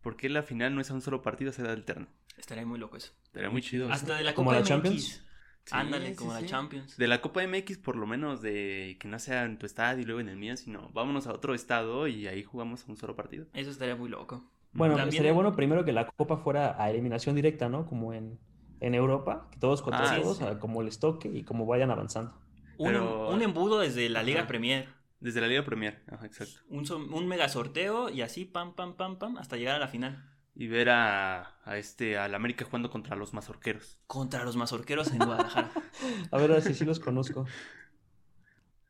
¿Por 0.00 0.16
qué 0.16 0.28
la 0.28 0.42
final 0.42 0.74
no 0.74 0.80
es 0.80 0.90
a 0.90 0.94
un 0.94 1.00
solo 1.00 1.22
partido 1.22 1.50
sede 1.52 1.70
alterna? 1.70 2.08
Estaría 2.36 2.64
muy 2.66 2.78
loco 2.78 2.96
eso. 2.96 3.12
Estaría 3.24 3.50
muy 3.50 3.62
chido. 3.62 3.86
eso. 3.86 3.94
Hasta 3.94 4.16
de 4.16 4.24
la 4.24 4.34
¿Como 4.34 4.50
Copa 4.50 4.56
la 4.56 4.60
MX. 4.60 4.68
Champions? 4.68 5.22
Sí, 5.64 5.70
Ándale, 5.72 6.10
sí, 6.10 6.14
como 6.16 6.34
la. 6.34 6.44
Champions. 6.44 6.96
De 6.98 7.08
la 7.08 7.22
Copa 7.22 7.42
MX, 7.42 7.78
por 7.78 7.96
lo 7.96 8.06
menos, 8.06 8.42
de 8.42 8.96
que 9.00 9.08
no 9.08 9.18
sea 9.18 9.44
en 9.44 9.58
tu 9.58 9.64
estado 9.64 9.98
y 9.98 10.04
luego 10.04 10.20
en 10.20 10.28
el 10.28 10.36
mío, 10.36 10.56
sino 10.58 10.90
vámonos 10.92 11.26
a 11.26 11.32
otro 11.32 11.54
estado 11.54 12.06
y 12.06 12.26
ahí 12.26 12.42
jugamos 12.44 12.84
a 12.86 12.90
un 12.90 12.96
solo 12.98 13.16
partido. 13.16 13.46
Eso 13.54 13.70
estaría 13.70 13.96
muy 13.96 14.10
loco. 14.10 14.44
Bueno, 14.72 14.94
También- 14.94 15.08
estaría 15.14 15.32
bueno 15.32 15.56
primero 15.56 15.84
que 15.84 15.92
la 15.92 16.06
copa 16.08 16.36
fuera 16.36 16.80
a 16.82 16.90
eliminación 16.90 17.34
directa, 17.34 17.68
¿no? 17.70 17.86
Como 17.86 18.12
en, 18.12 18.38
en 18.80 18.94
Europa, 18.94 19.48
que 19.52 19.58
todos 19.58 19.80
contra 19.80 20.12
Ah, 20.12 20.20
todos, 20.20 20.38
como 20.58 20.82
les 20.82 20.98
toque 20.98 21.28
y 21.28 21.44
como 21.44 21.64
vayan 21.64 21.90
avanzando. 21.90 22.38
Un, 22.78 22.86
Pero- 22.88 23.30
un 23.30 23.42
embudo 23.42 23.78
desde 23.80 24.08
la 24.08 24.22
Liga 24.22 24.40
Ajá. 24.40 24.48
Premier. 24.48 24.88
Desde 25.20 25.40
la 25.40 25.46
Liga 25.48 25.64
Premier, 25.64 26.02
ajá, 26.10 26.26
exacto. 26.26 26.60
Un, 26.68 27.26
mega 27.26 27.48
sorteo 27.48 28.10
y 28.10 28.20
así, 28.20 28.44
pam, 28.44 28.74
pam, 28.74 28.94
pam, 28.96 29.18
pam, 29.18 29.38
hasta 29.38 29.56
llegar 29.56 29.76
a 29.76 29.78
la 29.78 29.88
final. 29.88 30.30
Y 30.54 30.66
ver 30.68 30.90
a, 30.90 31.56
a 31.64 31.78
este, 31.78 32.16
al 32.18 32.34
América 32.34 32.64
jugando 32.64 32.90
contra 32.90 33.16
los 33.16 33.32
mazorqueros. 33.32 33.98
Contra 34.06 34.44
los 34.44 34.56
mazorqueros 34.56 35.10
en 35.12 35.18
Guadalajara. 35.18 35.72
A 36.30 36.36
ver, 36.38 36.50
a 36.50 36.54
ver 36.54 36.62
si 36.62 36.74
sí 36.74 36.84
los 36.84 37.00
conozco. 37.00 37.46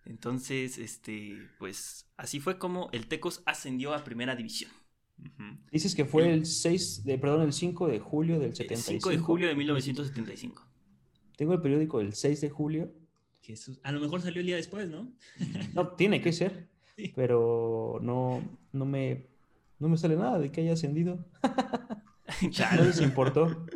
Entonces, 0.05 0.77
este, 0.79 1.49
pues 1.59 2.11
así 2.17 2.41
fue 2.41 2.59
como 2.59 2.91
el 2.93 3.07
Tecos 3.07 3.43
ascendió 3.47 3.95
a 3.95 4.05
Primera 4.05 4.37
División. 4.37 4.71
Dices 5.71 5.95
que 5.95 6.05
fue 6.05 6.31
el 6.33 6.45
6 6.45 7.05
de, 7.05 7.17
perdón, 7.19 7.43
el 7.43 7.53
5 7.53 7.87
de 7.87 8.01
julio 8.01 8.39
del 8.41 8.51
El 8.51 8.57
5 8.57 8.69
75. 8.75 9.11
de 9.11 9.19
julio 9.19 9.49
de 9.49 9.55
1975. 9.55 10.67
Tengo 11.37 11.55
el 11.55 11.61
periódico 11.63 11.99
del 11.99 12.13
6 12.15 12.41
de 12.41 12.51
julio. 12.51 12.93
Jesús. 13.45 13.79
A 13.83 13.93
lo 13.93 14.01
mejor 14.01 14.23
salió 14.23 14.41
el 14.41 14.47
día 14.47 14.57
después, 14.57 14.89
¿no? 14.89 15.09
No, 15.75 15.89
tiene 15.89 16.21
que 16.21 16.33
ser. 16.33 16.73
Sí. 16.97 17.13
Pero 17.17 17.99
no, 18.03 18.41
no 18.71 18.85
me, 18.85 19.27
no 19.81 19.89
me 19.89 19.97
sale 19.97 20.15
nada 20.15 20.39
de 20.39 20.53
que 20.53 20.61
haya 20.61 20.75
ascendido. 20.75 21.25
No 22.43 22.51
Chale. 22.51 22.85
les 22.85 23.01
importó. 23.01 23.67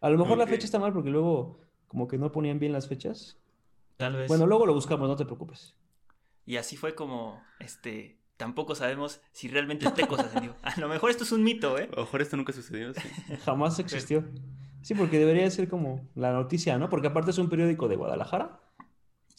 A 0.00 0.10
lo 0.10 0.18
mejor 0.18 0.38
la 0.38 0.46
fecha 0.46 0.64
está 0.64 0.78
mal 0.78 0.92
porque 0.92 1.10
luego 1.10 1.60
como 1.88 2.08
que 2.08 2.18
no 2.18 2.32
ponían 2.32 2.58
bien 2.58 2.72
las 2.72 2.88
fechas. 2.88 3.36
Tal 3.96 4.14
vez. 4.14 4.28
Bueno, 4.28 4.46
luego 4.46 4.64
lo 4.64 4.74
buscamos, 4.74 5.08
no 5.08 5.16
te 5.16 5.24
preocupes. 5.24 5.74
Y 6.46 6.56
así 6.56 6.76
fue 6.76 6.94
como, 6.94 7.42
este, 7.60 8.18
tampoco 8.36 8.74
sabemos 8.74 9.20
si 9.32 9.48
realmente 9.48 9.90
Tecos 9.90 10.20
ascendió. 10.20 10.56
A 10.62 10.78
lo 10.80 10.88
mejor 10.88 11.10
esto 11.10 11.24
es 11.24 11.32
un 11.32 11.44
mito, 11.44 11.78
¿eh? 11.78 11.88
A 11.92 11.96
lo 11.96 12.02
mejor 12.02 12.22
esto 12.22 12.36
nunca 12.36 12.52
sucedió, 12.52 12.94
sí. 12.94 13.08
Jamás 13.44 13.78
existió. 13.78 14.24
Sí, 14.80 14.94
porque 14.94 15.18
debería 15.18 15.48
ser 15.50 15.68
como 15.68 16.08
la 16.14 16.32
noticia, 16.32 16.78
¿no? 16.78 16.88
Porque 16.88 17.08
aparte 17.08 17.30
es 17.30 17.38
un 17.38 17.48
periódico 17.48 17.88
de 17.88 17.96
Guadalajara. 17.96 18.61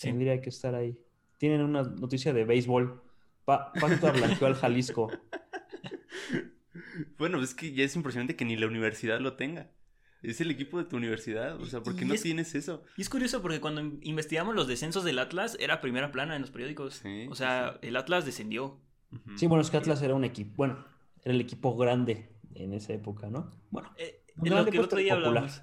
Sí. 0.04 0.10
Tendría 0.10 0.40
que 0.42 0.50
estar 0.50 0.76
ahí. 0.76 0.98
Tienen 1.38 1.62
una 1.62 1.84
noticia 1.84 2.34
de 2.34 2.46
béisbol. 2.46 3.02
Pa 3.46 3.74
Pacto 3.74 4.12
blanqueó 4.14 4.48
al 4.48 4.56
Jalisco. 4.56 5.10
Bueno, 7.18 7.42
es 7.42 7.54
que 7.54 7.72
ya 7.74 7.84
es 7.84 7.96
impresionante 7.96 8.36
que 8.36 8.46
ni 8.46 8.56
la 8.56 8.68
universidad 8.68 9.20
lo 9.20 9.36
tenga. 9.36 9.72
Es 10.22 10.40
el 10.42 10.50
equipo 10.52 10.78
de 10.78 10.86
tu 10.86 10.96
universidad, 10.96 11.60
o 11.60 11.66
sea, 11.66 11.82
¿por 11.82 11.96
qué 11.96 12.04
Y 12.06 12.08
no 12.08 12.14
es- 12.14 12.22
tienes 12.22 12.56
eso? 12.56 12.84
Y 12.98 13.02
es 13.02 13.10
curioso 13.10 13.42
porque 13.42 13.60
cuando 13.60 13.82
in- 13.82 14.00
investigamos 14.04 14.56
los 14.56 14.68
descensos 14.68 15.04
del 15.04 15.20
Atlas, 15.20 15.58
era 15.60 15.82
primera 15.82 16.12
plana 16.12 16.36
en 16.36 16.42
los 16.42 16.52
periódicos. 16.52 16.96
Sí, 16.96 17.28
o 17.30 17.36
sí, 17.36 17.40
sea, 17.40 17.78
el 17.82 17.96
Atlas 17.96 18.26
descendió. 18.26 18.80
Sí, 19.36 19.48
bueno, 19.48 19.62
es 19.62 19.70
que 19.70 19.78
Atlas 19.78 20.02
era 20.02 20.16
un 20.16 20.24
equipo, 20.24 20.54
bueno, 20.56 20.86
era 21.24 21.34
el 21.36 21.42
equipo 21.42 21.76
grande 21.76 22.30
en 22.56 22.74
esa 22.74 22.94
época, 22.94 23.30
¿no? 23.30 23.52
Bueno, 23.70 23.92
Eh, 23.98 24.24
en 24.44 24.56
lo 24.56 24.64
que 24.66 24.78
el 24.78 24.84
otro 24.84 24.98
día 24.98 25.14
popular. 25.16 25.28
hablábamos. 25.30 25.62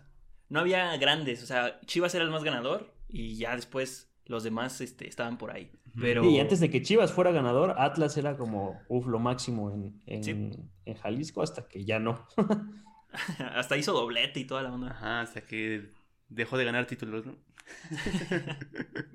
No 0.49 0.61
había 0.61 0.97
grandes, 0.99 1.43
o 1.43 1.47
sea, 1.47 1.81
Chivas 1.87 2.15
era 2.15 2.25
el 2.25 2.31
más 2.31 2.45
ganador 2.45 2.93
y 3.09 3.37
ya 3.37 3.57
después 3.57 4.10
los 4.31 4.45
demás 4.45 4.81
este, 4.81 5.09
estaban 5.09 5.37
por 5.39 5.51
ahí. 5.51 5.73
Pero 6.01 6.25
y 6.25 6.39
antes 6.39 6.61
de 6.61 6.71
que 6.71 6.83
Chivas 6.83 7.13
fuera 7.13 7.33
ganador, 7.33 7.75
Atlas 7.79 8.17
era 8.17 8.37
como, 8.37 8.81
uf, 8.89 9.07
lo 9.07 9.19
máximo 9.19 9.71
en, 9.73 10.01
en, 10.07 10.25
Sí. 10.25 10.31
en 10.85 10.95
Jalisco 10.95 11.43
hasta 11.43 11.67
que 11.67 11.85
ya 11.85 11.99
no. 11.99 12.27
hasta 13.55 13.77
hizo 13.77 13.93
doblete 13.93 14.39
y 14.41 14.45
toda 14.45 14.63
la 14.63 14.73
onda. 14.73 14.93
Ajá, 14.93 15.21
hasta 15.23 15.41
que 15.43 15.91
dejó 16.29 16.57
de 16.59 16.65
ganar 16.65 16.87
títulos, 16.87 17.27
¿no? 17.27 17.37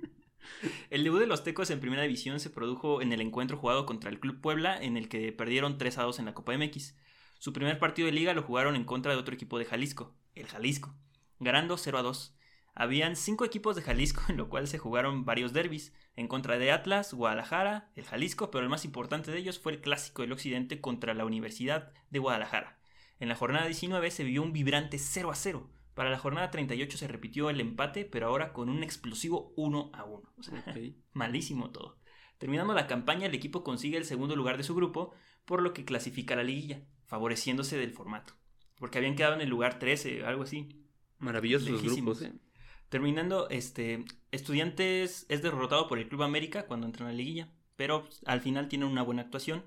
El 0.89 1.03
debut 1.03 1.19
de 1.19 1.27
los 1.27 1.43
Tecos 1.43 1.69
en 1.69 1.79
primera 1.79 2.03
división 2.03 2.39
se 2.39 2.49
produjo 2.49 3.01
en 3.01 3.11
el 3.11 3.21
encuentro 3.21 3.57
jugado 3.57 3.85
contra 3.85 4.09
el 4.09 4.19
Club 4.19 4.41
Puebla, 4.41 4.77
en 4.81 4.95
el 4.97 5.09
que 5.09 5.31
perdieron 5.31 5.77
3 5.77 5.97
a 5.97 6.03
2 6.03 6.19
en 6.19 6.25
la 6.25 6.33
Copa 6.33 6.57
MX. 6.57 6.95
Su 7.39 7.51
primer 7.53 7.79
partido 7.79 8.05
de 8.05 8.11
liga 8.11 8.33
lo 8.33 8.43
jugaron 8.43 8.75
en 8.75 8.83
contra 8.85 9.11
de 9.11 9.17
otro 9.17 9.33
equipo 9.33 9.57
de 9.59 9.65
Jalisco, 9.65 10.13
el 10.35 10.47
Jalisco, 10.47 10.93
ganando 11.39 11.77
0 11.77 11.97
a 11.97 12.01
2. 12.03 12.35
Habían 12.75 13.15
cinco 13.15 13.45
equipos 13.45 13.75
de 13.75 13.81
Jalisco, 13.81 14.21
en 14.29 14.37
lo 14.37 14.49
cual 14.49 14.67
se 14.67 14.77
jugaron 14.77 15.25
varios 15.25 15.53
derbis, 15.53 15.93
en 16.15 16.27
contra 16.27 16.57
de 16.57 16.71
Atlas, 16.71 17.13
Guadalajara, 17.13 17.89
el 17.95 18.03
Jalisco, 18.03 18.51
pero 18.51 18.63
el 18.63 18.69
más 18.69 18.85
importante 18.85 19.31
de 19.31 19.39
ellos 19.39 19.59
fue 19.59 19.71
el 19.71 19.81
clásico 19.81 20.21
del 20.21 20.33
Occidente 20.33 20.81
contra 20.81 21.13
la 21.13 21.25
Universidad 21.25 21.93
de 22.09 22.19
Guadalajara. 22.19 22.79
En 23.19 23.29
la 23.29 23.35
jornada 23.35 23.65
19 23.65 24.11
se 24.11 24.25
vio 24.25 24.43
un 24.43 24.51
vibrante 24.51 24.99
0 24.99 25.31
a 25.31 25.35
0. 25.35 25.69
Para 25.93 26.09
la 26.09 26.19
jornada 26.19 26.51
38 26.51 26.97
se 26.97 27.07
repitió 27.07 27.49
el 27.49 27.61
empate, 27.61 28.03
pero 28.03 28.27
ahora 28.27 28.51
con 28.51 28.69
un 28.69 28.83
explosivo 28.83 29.53
1 29.55 29.91
a 29.93 30.03
1. 30.03 30.33
O 30.37 30.43
sea, 30.43 30.63
malísimo 31.13 31.71
todo. 31.71 31.97
Terminando 32.37 32.73
la 32.73 32.87
campaña, 32.87 33.27
el 33.27 33.33
equipo 33.33 33.63
consigue 33.63 33.97
el 33.97 34.03
segundo 34.03 34.35
lugar 34.35 34.57
de 34.57 34.63
su 34.63 34.75
grupo, 34.75 35.13
por 35.45 35.61
lo 35.61 35.73
que 35.73 35.85
clasifica 35.85 36.33
a 36.33 36.37
la 36.37 36.43
liguilla, 36.43 36.83
favoreciéndose 37.05 37.77
del 37.77 37.91
formato. 37.93 38.33
Porque 38.77 38.97
habían 38.97 39.15
quedado 39.15 39.35
en 39.35 39.41
el 39.41 39.49
lugar 39.49 39.79
13, 39.79 40.25
algo 40.25 40.43
así. 40.43 40.85
Maravillosos 41.19 41.69
los 41.69 41.81
Lejísimos. 41.81 42.19
grupos, 42.19 42.35
¿eh? 42.37 42.44
Terminando, 42.89 43.49
este, 43.49 44.05
Estudiantes 44.31 45.25
es 45.29 45.41
derrotado 45.41 45.87
por 45.87 45.97
el 45.97 46.07
Club 46.07 46.23
América 46.23 46.65
cuando 46.67 46.85
entra 46.85 47.05
en 47.05 47.11
la 47.11 47.17
liguilla, 47.17 47.49
pero 47.75 48.07
al 48.25 48.41
final 48.41 48.67
tienen 48.67 48.89
una 48.89 49.01
buena 49.01 49.21
actuación. 49.21 49.63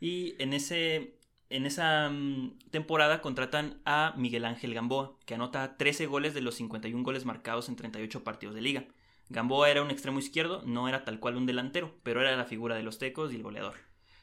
Y 0.00 0.34
en, 0.42 0.52
ese, 0.52 1.18
en 1.48 1.66
esa 1.66 2.10
mm, 2.10 2.58
temporada 2.70 3.20
contratan 3.20 3.80
a 3.84 4.14
Miguel 4.16 4.44
Ángel 4.44 4.74
Gamboa, 4.74 5.16
que 5.26 5.34
anota 5.34 5.76
13 5.76 6.06
goles 6.06 6.34
de 6.34 6.42
los 6.42 6.54
51 6.56 7.02
goles 7.02 7.24
marcados 7.24 7.68
en 7.68 7.76
38 7.76 8.24
partidos 8.24 8.54
de 8.54 8.60
liga. 8.60 8.84
Gamboa 9.30 9.70
era 9.70 9.82
un 9.82 9.90
extremo 9.90 10.18
izquierdo, 10.18 10.62
no 10.66 10.88
era 10.88 11.04
tal 11.04 11.20
cual 11.20 11.36
un 11.36 11.46
delantero, 11.46 11.94
pero 12.02 12.20
era 12.20 12.36
la 12.36 12.44
figura 12.44 12.74
de 12.76 12.82
los 12.82 12.98
tecos 12.98 13.32
y 13.32 13.36
el 13.36 13.42
goleador. 13.42 13.76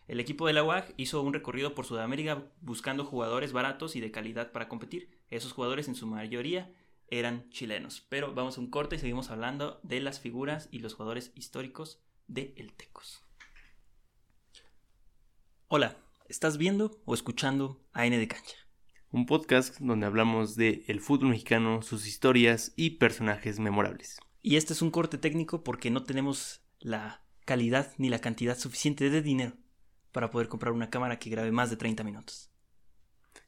El 0.07 0.19
equipo 0.19 0.47
de 0.47 0.53
la 0.53 0.63
UAG 0.63 0.93
hizo 0.97 1.21
un 1.21 1.33
recorrido 1.33 1.75
por 1.75 1.85
Sudamérica 1.85 2.43
buscando 2.61 3.03
jugadores 3.03 3.51
baratos 3.51 3.95
y 3.95 3.99
de 3.99 4.11
calidad 4.11 4.51
para 4.51 4.69
competir. 4.69 5.09
Esos 5.29 5.51
jugadores 5.51 5.87
en 5.87 5.95
su 5.95 6.07
mayoría 6.07 6.71
eran 7.09 7.49
chilenos. 7.49 8.05
Pero 8.09 8.33
vamos 8.33 8.57
a 8.57 8.61
un 8.61 8.69
corte 8.69 8.95
y 8.95 8.99
seguimos 8.99 9.29
hablando 9.29 9.79
de 9.83 9.99
las 9.99 10.19
figuras 10.19 10.69
y 10.71 10.79
los 10.79 10.93
jugadores 10.93 11.31
históricos 11.35 12.01
de 12.27 12.53
El 12.57 12.73
Tecos. 12.73 13.23
Hola, 15.67 15.97
¿estás 16.27 16.57
viendo 16.57 17.01
o 17.05 17.13
escuchando 17.13 17.81
AN 17.93 18.11
de 18.11 18.27
Cancha? 18.27 18.55
Un 19.11 19.25
podcast 19.25 19.79
donde 19.79 20.05
hablamos 20.05 20.55
de 20.55 20.83
el 20.87 20.99
fútbol 20.99 21.29
mexicano, 21.29 21.81
sus 21.81 22.07
historias 22.07 22.73
y 22.75 22.91
personajes 22.91 23.59
memorables. 23.59 24.19
Y 24.41 24.57
este 24.57 24.73
es 24.73 24.81
un 24.81 24.91
corte 24.91 25.17
técnico 25.17 25.63
porque 25.63 25.89
no 25.89 26.03
tenemos 26.03 26.61
la 26.79 27.23
calidad 27.45 27.93
ni 27.97 28.09
la 28.09 28.19
cantidad 28.19 28.57
suficiente 28.57 29.09
de 29.09 29.21
dinero 29.21 29.53
para 30.11 30.29
poder 30.29 30.47
comprar 30.47 30.73
una 30.73 30.89
cámara 30.89 31.19
que 31.19 31.29
grabe 31.29 31.51
más 31.51 31.69
de 31.69 31.77
30 31.77 32.03
minutos. 32.03 32.49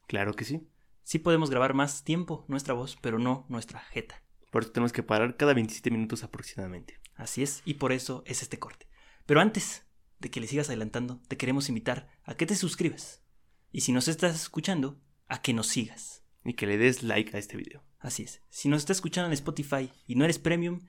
Claro 0.07 0.33
que 0.33 0.45
sí. 0.45 0.67
Sí 1.09 1.17
podemos 1.17 1.49
grabar 1.49 1.73
más 1.73 2.03
tiempo 2.03 2.45
nuestra 2.47 2.75
voz, 2.75 2.95
pero 3.01 3.17
no 3.17 3.47
nuestra 3.49 3.79
jeta. 3.79 4.21
Por 4.51 4.61
eso 4.61 4.71
tenemos 4.71 4.93
que 4.93 5.01
parar 5.01 5.37
cada 5.37 5.55
27 5.55 5.89
minutos 5.89 6.23
aproximadamente. 6.23 6.99
Así 7.15 7.41
es, 7.41 7.63
y 7.65 7.73
por 7.73 7.91
eso 7.91 8.21
es 8.27 8.43
este 8.43 8.59
corte. 8.59 8.87
Pero 9.25 9.41
antes 9.41 9.87
de 10.19 10.29
que 10.29 10.39
le 10.39 10.45
sigas 10.45 10.67
adelantando, 10.67 11.19
te 11.27 11.35
queremos 11.35 11.67
invitar 11.67 12.09
a 12.25 12.35
que 12.35 12.45
te 12.45 12.55
suscribas. 12.55 13.23
Y 13.71 13.81
si 13.81 13.91
nos 13.91 14.07
estás 14.07 14.39
escuchando, 14.39 15.01
a 15.27 15.41
que 15.41 15.51
nos 15.51 15.65
sigas. 15.65 16.23
Y 16.45 16.53
que 16.53 16.67
le 16.67 16.77
des 16.77 17.01
like 17.01 17.35
a 17.35 17.39
este 17.39 17.57
video. 17.57 17.83
Así 17.97 18.21
es. 18.21 18.43
Si 18.49 18.69
nos 18.69 18.77
estás 18.77 18.97
escuchando 18.97 19.29
en 19.29 19.33
Spotify 19.33 19.89
y 20.05 20.13
no 20.13 20.25
eres 20.25 20.37
premium, 20.37 20.81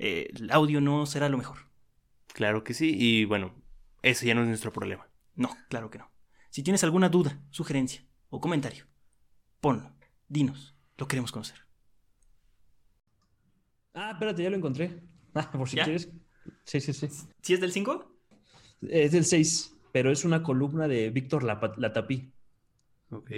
eh, 0.00 0.32
el 0.34 0.50
audio 0.50 0.80
no 0.80 1.06
será 1.06 1.28
lo 1.28 1.38
mejor. 1.38 1.58
Claro 2.34 2.64
que 2.64 2.74
sí. 2.74 2.92
Y 2.98 3.24
bueno, 3.24 3.54
eso 4.02 4.26
ya 4.26 4.34
no 4.34 4.42
es 4.42 4.48
nuestro 4.48 4.72
problema. 4.72 5.08
No, 5.36 5.56
claro 5.68 5.90
que 5.90 5.98
no. 5.98 6.10
Si 6.48 6.64
tienes 6.64 6.82
alguna 6.82 7.08
duda, 7.08 7.40
sugerencia 7.50 8.04
o 8.30 8.40
comentario, 8.40 8.89
ponlo. 9.60 9.92
Dinos. 10.28 10.74
Lo 10.96 11.06
queremos 11.08 11.32
conocer. 11.32 11.58
Ah, 13.94 14.12
espérate, 14.12 14.42
ya 14.42 14.50
lo 14.50 14.56
encontré. 14.56 15.02
Ah, 15.34 15.50
por 15.50 15.68
si 15.68 15.76
¿Ya? 15.76 15.84
quieres. 15.84 16.10
Sí, 16.64 16.80
sí, 16.80 16.92
sí. 16.92 17.08
¿Si 17.42 17.54
es 17.54 17.60
del 17.60 17.72
5? 17.72 18.16
Es 18.82 19.12
del 19.12 19.24
6, 19.24 19.76
pero 19.92 20.10
es 20.10 20.24
una 20.24 20.42
columna 20.42 20.88
de 20.88 21.10
Víctor 21.10 21.42
Lapa- 21.42 21.74
Latapí. 21.76 22.32
Ok. 23.10 23.30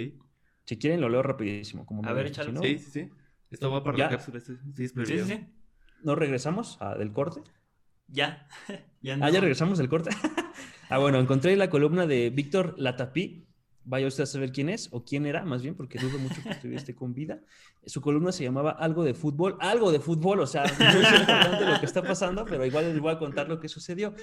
Si 0.65 0.77
quieren, 0.77 1.01
lo 1.01 1.09
leo 1.09 1.21
rapidísimo. 1.23 1.85
Como 1.85 2.05
A 2.07 2.13
ver, 2.13 2.27
échalo. 2.27 2.49
si 2.49 2.53
no, 2.55 2.61
Sí, 2.61 2.77
sí, 2.79 2.91
sí. 2.91 3.09
Esto 3.51 3.69
va 3.71 3.83
para 3.83 3.97
Ya. 3.97 4.03
la 4.05 4.11
cápsula. 4.11 4.37
esto- 4.37 4.53
Sí, 4.75 4.87
Sí, 4.87 5.05
sí, 5.05 5.19
sí. 5.25 5.47
¿No 6.03 6.15
regresamos 6.15 6.77
a- 6.81 6.95
del 6.95 7.11
corte? 7.11 7.41
Ya. 8.07 8.47
ya 9.01 9.17
Ah, 9.21 9.29
ya 9.29 9.39
regresamos 9.41 9.77
del 9.77 9.89
corte. 9.89 10.09
ah, 10.89 10.97
bueno, 10.99 11.19
encontré 11.19 11.55
la 11.55 11.69
columna 11.69 12.05
de 12.07 12.29
Víctor 12.29 12.75
Latapí. 12.77 13.47
Vaya 13.85 14.07
usted 14.07 14.23
a 14.23 14.25
saber 14.25 14.51
quién 14.53 14.69
es 14.69 14.87
o 14.91 15.03
quién 15.03 15.25
era, 15.25 15.43
más 15.43 15.61
bien, 15.61 15.75
porque 15.75 15.99
dudo 15.99 16.17
mucho 16.17 16.41
que 16.41 16.49
estuviese 16.51 16.95
con 16.95 17.13
vida. 17.13 17.41
Su 17.85 17.99
columna 17.99 18.31
se 18.31 18.43
llamaba 18.45 18.71
Algo 18.71 19.03
de 19.03 19.13
fútbol. 19.13 19.57
Algo 19.59 19.91
de 19.91 19.99
fútbol, 19.99 20.39
o 20.39 20.47
sea, 20.47 20.63
no 20.63 20.69
es 21.01 21.19
importante 21.19 21.65
lo 21.65 21.79
que 21.81 21.85
está 21.85 22.01
pasando, 22.01 22.45
pero 22.45 22.65
igual 22.65 22.85
les 22.85 22.99
voy 22.99 23.11
a 23.11 23.17
contar 23.19 23.49
lo 23.49 23.59
que 23.59 23.67
sucedió. 23.67 24.13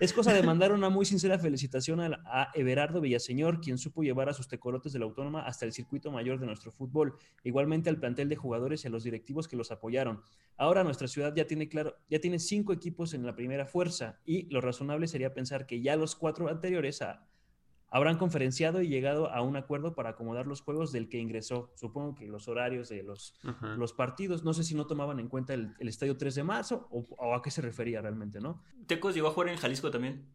Es 0.00 0.14
cosa 0.14 0.32
de 0.32 0.42
mandar 0.42 0.72
una 0.72 0.88
muy 0.88 1.04
sincera 1.04 1.38
felicitación 1.38 2.00
a, 2.00 2.18
a 2.24 2.50
Everardo 2.54 3.02
Villaseñor, 3.02 3.60
quien 3.60 3.76
supo 3.76 4.02
llevar 4.02 4.30
a 4.30 4.32
sus 4.32 4.48
tecolotes 4.48 4.92
de 4.94 4.98
la 4.98 5.04
Autónoma 5.04 5.42
hasta 5.42 5.66
el 5.66 5.72
circuito 5.72 6.10
mayor 6.10 6.40
de 6.40 6.46
nuestro 6.46 6.72
fútbol. 6.72 7.14
Igualmente 7.44 7.90
al 7.90 7.98
plantel 7.98 8.30
de 8.30 8.36
jugadores 8.36 8.84
y 8.84 8.88
a 8.88 8.90
los 8.90 9.04
directivos 9.04 9.48
que 9.48 9.56
los 9.56 9.70
apoyaron. 9.70 10.22
Ahora 10.56 10.82
nuestra 10.82 11.08
ciudad 11.08 11.34
ya 11.36 11.46
tiene 11.46 11.68
claro, 11.68 11.96
ya 12.08 12.20
tiene 12.20 12.38
cinco 12.38 12.72
equipos 12.72 13.12
en 13.12 13.26
la 13.26 13.34
primera 13.36 13.66
fuerza 13.66 14.18
y 14.24 14.48
lo 14.50 14.62
razonable 14.62 15.08
sería 15.08 15.34
pensar 15.34 15.66
que 15.66 15.82
ya 15.82 15.96
los 15.96 16.16
cuatro 16.16 16.48
anteriores 16.48 17.02
a- 17.02 17.26
habrán 17.90 18.18
conferenciado 18.18 18.80
y 18.82 18.88
llegado 18.88 19.30
a 19.32 19.42
un 19.42 19.56
acuerdo 19.56 19.94
para 19.94 20.10
acomodar 20.10 20.46
los 20.46 20.60
juegos 20.62 20.92
del 20.92 21.08
que 21.08 21.18
ingresó. 21.18 21.72
Supongo 21.74 22.14
que 22.14 22.26
los 22.28 22.48
horarios 22.48 22.88
de 22.88 23.02
los, 23.02 23.34
Ajá. 23.42 23.74
los 23.76 23.92
partidos, 23.92 24.44
no 24.44 24.54
sé 24.54 24.62
si 24.64 24.74
no 24.74 24.86
tomaban 24.86 25.18
en 25.20 25.28
cuenta 25.28 25.54
el, 25.54 25.74
el 25.78 25.88
estadio 25.88 26.16
3 26.16 26.34
de 26.36 26.44
marzo 26.44 26.86
o, 26.90 27.04
o 27.18 27.34
a 27.34 27.42
qué 27.42 27.50
se 27.50 27.62
refería 27.62 28.00
realmente, 28.00 28.40
¿no? 28.40 28.62
Tecos 28.86 29.14
llegó 29.14 29.28
a 29.28 29.32
jugar 29.32 29.48
en 29.50 29.56
Jalisco 29.56 29.90
también. 29.90 30.26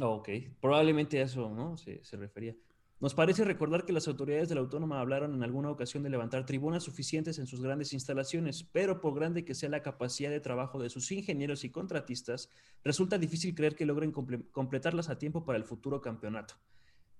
Oh, 0.00 0.16
ok, 0.16 0.28
probablemente 0.60 1.18
a 1.20 1.24
eso, 1.24 1.48
¿no? 1.50 1.76
Se, 1.76 2.04
se 2.04 2.16
refería. 2.16 2.54
Nos 3.00 3.14
parece 3.14 3.44
recordar 3.46 3.86
que 3.86 3.94
las 3.94 4.06
autoridades 4.08 4.50
de 4.50 4.54
la 4.56 4.60
Autónoma 4.60 5.00
hablaron 5.00 5.32
en 5.34 5.42
alguna 5.42 5.70
ocasión 5.70 6.02
de 6.02 6.10
levantar 6.10 6.44
tribunas 6.44 6.82
suficientes 6.84 7.38
en 7.38 7.46
sus 7.46 7.62
grandes 7.62 7.94
instalaciones, 7.94 8.62
pero 8.62 9.00
por 9.00 9.14
grande 9.14 9.42
que 9.42 9.54
sea 9.54 9.70
la 9.70 9.82
capacidad 9.82 10.28
de 10.28 10.38
trabajo 10.40 10.78
de 10.82 10.90
sus 10.90 11.10
ingenieros 11.10 11.64
y 11.64 11.70
contratistas, 11.70 12.50
resulta 12.84 13.16
difícil 13.16 13.54
creer 13.54 13.74
que 13.74 13.86
logren 13.86 14.12
comple- 14.12 14.44
completarlas 14.50 15.08
a 15.08 15.16
tiempo 15.18 15.46
para 15.46 15.56
el 15.56 15.64
futuro 15.64 16.02
campeonato. 16.02 16.56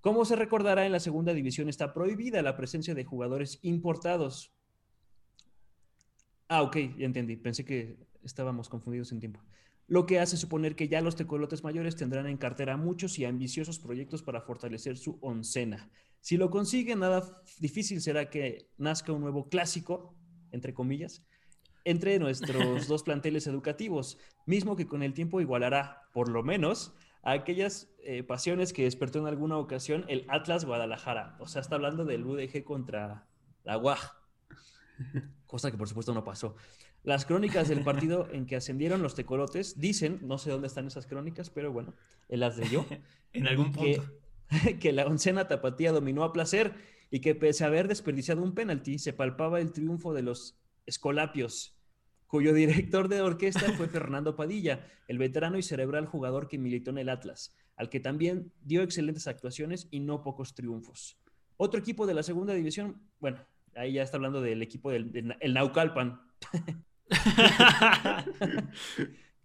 Como 0.01 0.25
se 0.25 0.35
recordará, 0.35 0.85
en 0.85 0.91
la 0.91 0.99
segunda 0.99 1.33
división 1.33 1.69
está 1.69 1.93
prohibida 1.93 2.41
la 2.41 2.57
presencia 2.57 2.95
de 2.95 3.05
jugadores 3.05 3.59
importados. 3.61 4.51
Ah, 6.47 6.63
ok, 6.63 6.75
ya 6.97 7.05
entendí. 7.05 7.37
Pensé 7.37 7.63
que 7.63 7.97
estábamos 8.23 8.67
confundidos 8.67 9.11
en 9.11 9.19
tiempo. 9.19 9.41
Lo 9.87 10.05
que 10.05 10.19
hace 10.19 10.37
suponer 10.37 10.75
que 10.75 10.87
ya 10.87 11.01
los 11.01 11.15
tecolotes 11.15 11.63
mayores 11.63 11.95
tendrán 11.95 12.25
en 12.25 12.37
cartera 12.37 12.77
muchos 12.77 13.19
y 13.19 13.25
ambiciosos 13.25 13.77
proyectos 13.77 14.23
para 14.23 14.41
fortalecer 14.41 14.97
su 14.97 15.19
oncena. 15.21 15.91
Si 16.19 16.37
lo 16.37 16.49
consiguen, 16.49 16.99
nada 16.99 17.41
difícil 17.59 18.01
será 18.01 18.29
que 18.29 18.69
nazca 18.77 19.11
un 19.11 19.21
nuevo 19.21 19.49
clásico, 19.49 20.15
entre 20.51 20.73
comillas, 20.73 21.25
entre 21.83 22.19
nuestros 22.19 22.87
dos 22.87 23.03
planteles 23.03 23.47
educativos, 23.47 24.17
mismo 24.45 24.75
que 24.75 24.87
con 24.87 25.03
el 25.03 25.13
tiempo 25.13 25.41
igualará, 25.41 26.03
por 26.13 26.29
lo 26.29 26.43
menos, 26.43 26.93
a 27.23 27.31
aquellas 27.33 27.89
eh, 28.03 28.23
pasiones 28.23 28.73
que 28.73 28.83
despertó 28.83 29.19
en 29.19 29.27
alguna 29.27 29.57
ocasión 29.57 30.05
el 30.07 30.25
Atlas 30.27 30.65
Guadalajara. 30.65 31.35
O 31.39 31.47
sea, 31.47 31.61
está 31.61 31.75
hablando 31.75 32.05
del 32.05 32.25
UDG 32.25 32.63
contra 32.63 33.27
la 33.63 33.77
UAG, 33.77 33.99
cosa 35.45 35.71
que 35.71 35.77
por 35.77 35.87
supuesto 35.87 36.13
no 36.13 36.23
pasó. 36.23 36.55
Las 37.03 37.25
crónicas 37.25 37.67
del 37.67 37.83
partido 37.83 38.27
en 38.31 38.45
que 38.45 38.55
ascendieron 38.55 39.01
los 39.01 39.15
tecolotes 39.15 39.79
dicen, 39.79 40.19
no 40.23 40.37
sé 40.37 40.51
dónde 40.51 40.67
están 40.67 40.87
esas 40.87 41.07
crónicas, 41.07 41.49
pero 41.49 41.71
bueno, 41.71 41.93
las 42.27 42.57
leyó, 42.57 42.85
En 43.33 43.47
algún 43.47 43.71
que, 43.71 43.97
punto. 43.97 44.11
que 44.79 44.91
la 44.91 45.05
oncena 45.05 45.47
tapatía 45.47 45.91
dominó 45.91 46.23
a 46.23 46.33
placer 46.33 46.73
y 47.09 47.19
que 47.19 47.35
pese 47.35 47.63
a 47.63 47.67
haber 47.67 47.87
desperdiciado 47.87 48.41
un 48.41 48.53
penalti, 48.53 48.99
se 48.99 49.13
palpaba 49.13 49.59
el 49.59 49.71
triunfo 49.71 50.13
de 50.13 50.23
los 50.23 50.57
Escolapios, 50.85 51.77
cuyo 52.31 52.53
director 52.53 53.09
de 53.09 53.19
orquesta 53.19 53.73
fue 53.73 53.89
Fernando 53.89 54.37
Padilla, 54.37 54.87
el 55.09 55.17
veterano 55.17 55.57
y 55.57 55.63
cerebral 55.63 56.05
jugador 56.05 56.47
que 56.47 56.57
militó 56.57 56.91
en 56.91 56.99
el 56.99 57.09
Atlas, 57.09 57.53
al 57.75 57.89
que 57.89 57.99
también 57.99 58.53
dio 58.61 58.83
excelentes 58.83 59.27
actuaciones 59.27 59.89
y 59.91 59.99
no 59.99 60.23
pocos 60.23 60.55
triunfos. 60.55 61.17
Otro 61.57 61.77
equipo 61.77 62.07
de 62.07 62.13
la 62.13 62.23
segunda 62.23 62.53
división, 62.53 63.01
bueno, 63.19 63.45
ahí 63.75 63.93
ya 63.93 64.03
está 64.03 64.15
hablando 64.15 64.39
del 64.39 64.61
equipo 64.61 64.91
del 64.91 65.35
el 65.41 65.53
Naucalpan. 65.53 66.21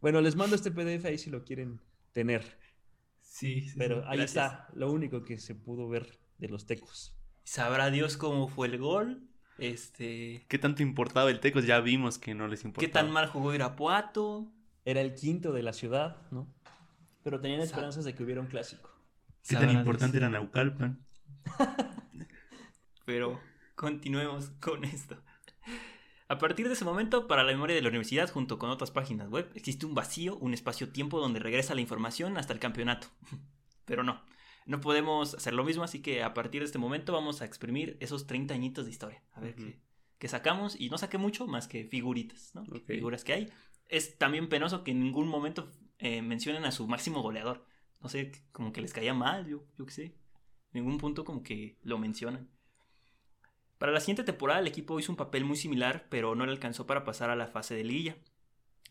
bueno, 0.01 0.20
les 0.20 0.37
mando 0.37 0.55
este 0.55 0.70
PDF 0.70 1.07
ahí 1.07 1.18
si 1.18 1.29
lo 1.29 1.42
quieren 1.42 1.81
tener. 2.12 2.57
Sí, 3.20 3.62
sí 3.62 3.75
Pero 3.77 4.09
ahí 4.09 4.20
está, 4.20 4.68
lo 4.75 4.92
único 4.92 5.25
que 5.25 5.38
se 5.38 5.57
pudo 5.57 5.88
ver 5.88 6.20
de 6.38 6.46
los 6.46 6.66
tecos. 6.66 7.16
Sabrá 7.42 7.90
Dios 7.90 8.16
cómo 8.16 8.46
fue 8.46 8.68
el 8.68 8.79
gol. 8.79 9.29
Este. 9.58 10.44
¿Qué 10.48 10.58
tanto 10.58 10.82
importaba 10.82 11.30
el 11.30 11.40
Tecos? 11.40 11.66
Ya 11.66 11.80
vimos 11.80 12.18
que 12.18 12.34
no 12.34 12.48
les 12.48 12.64
importaba. 12.64 12.86
¿Qué 12.86 12.92
tan 12.92 13.10
mal 13.10 13.28
jugó 13.28 13.54
Irapuato? 13.54 14.46
Era 14.84 15.00
el 15.00 15.14
quinto 15.14 15.52
de 15.52 15.62
la 15.62 15.72
ciudad, 15.72 16.16
¿no? 16.30 16.46
Pero 17.22 17.40
tenían 17.40 17.60
esperanzas 17.60 18.04
de 18.04 18.14
que 18.14 18.22
hubiera 18.22 18.40
un 18.40 18.46
clásico. 18.46 18.90
¿Qué 19.48 19.56
tan 19.56 19.70
importante 19.70 20.16
era 20.16 20.28
Naucalpan? 20.28 21.04
Pero 23.04 23.40
continuemos 23.74 24.50
con 24.60 24.84
esto. 24.84 25.16
A 26.28 26.38
partir 26.38 26.66
de 26.66 26.74
ese 26.74 26.84
momento, 26.84 27.28
para 27.28 27.44
la 27.44 27.52
memoria 27.52 27.76
de 27.76 27.82
la 27.82 27.88
universidad, 27.88 28.30
junto 28.30 28.58
con 28.58 28.70
otras 28.70 28.90
páginas 28.90 29.28
web, 29.28 29.50
existe 29.54 29.86
un 29.86 29.94
vacío, 29.94 30.36
un 30.38 30.54
espacio-tiempo 30.54 31.20
donde 31.20 31.38
regresa 31.38 31.74
la 31.74 31.80
información 31.80 32.36
hasta 32.36 32.52
el 32.52 32.58
campeonato. 32.58 33.06
Pero 33.84 34.02
no, 34.02 34.22
no 34.66 34.81
podemos 34.81 35.35
hacer 35.35 35.55
lo 35.55 35.64
mismo, 35.64 35.85
así 35.85 36.02
que 36.02 36.22
a 36.22 36.35
partir 36.35 36.61
de 36.61 36.66
este 36.66 36.79
momento 36.79 37.12
vamos 37.12 37.40
a 37.40 37.44
exprimir 37.44 37.96
esos 38.00 38.26
30 38.26 38.52
añitos 38.52 38.85
de 38.85 38.90
historia. 38.90 39.22
A 39.33 39.40
ver 39.40 39.55
qué, 40.18 40.29
sacamos, 40.29 40.79
y 40.79 40.90
no 40.90 40.98
saqué 40.98 41.18
mucho 41.18 41.46
más 41.46 41.68
que 41.68 41.85
figuritas, 41.85 42.55
¿no? 42.55 42.64
Figuras 42.87 43.24
que 43.24 43.33
hay. 43.33 43.52
Es 43.88 44.18
también 44.18 44.48
penoso 44.48 44.83
que 44.83 44.90
en 44.90 45.00
ningún 45.00 45.29
momento 45.29 45.70
eh, 45.98 46.20
mencionen 46.20 46.64
a 46.64 46.72
su 46.72 46.87
máximo 46.88 47.22
goleador. 47.22 47.64
No 48.00 48.09
sé, 48.09 48.33
como 48.52 48.72
que 48.72 48.81
les 48.81 48.92
caía 48.92 49.14
mal, 49.14 49.46
yo, 49.46 49.64
yo 49.79 49.87
qué 49.87 49.92
sé. 49.92 50.05
En 50.72 50.83
ningún 50.83 50.98
punto 50.98 51.24
como 51.24 51.42
que 51.42 51.79
lo 51.83 51.98
mencionan. 51.98 52.50
Para 53.79 53.92
la 53.92 54.00
siguiente 54.00 54.24
temporada 54.24 54.61
el 54.61 54.66
equipo 54.66 54.98
hizo 54.98 55.12
un 55.12 55.16
papel 55.16 55.44
muy 55.44 55.57
similar, 55.57 56.07
pero 56.09 56.35
no 56.35 56.44
le 56.44 56.52
alcanzó 56.52 56.87
para 56.87 57.05
pasar 57.05 57.31
a 57.31 57.37
la 57.37 57.46
fase 57.46 57.74
de 57.74 57.85
liguilla. 57.85 58.16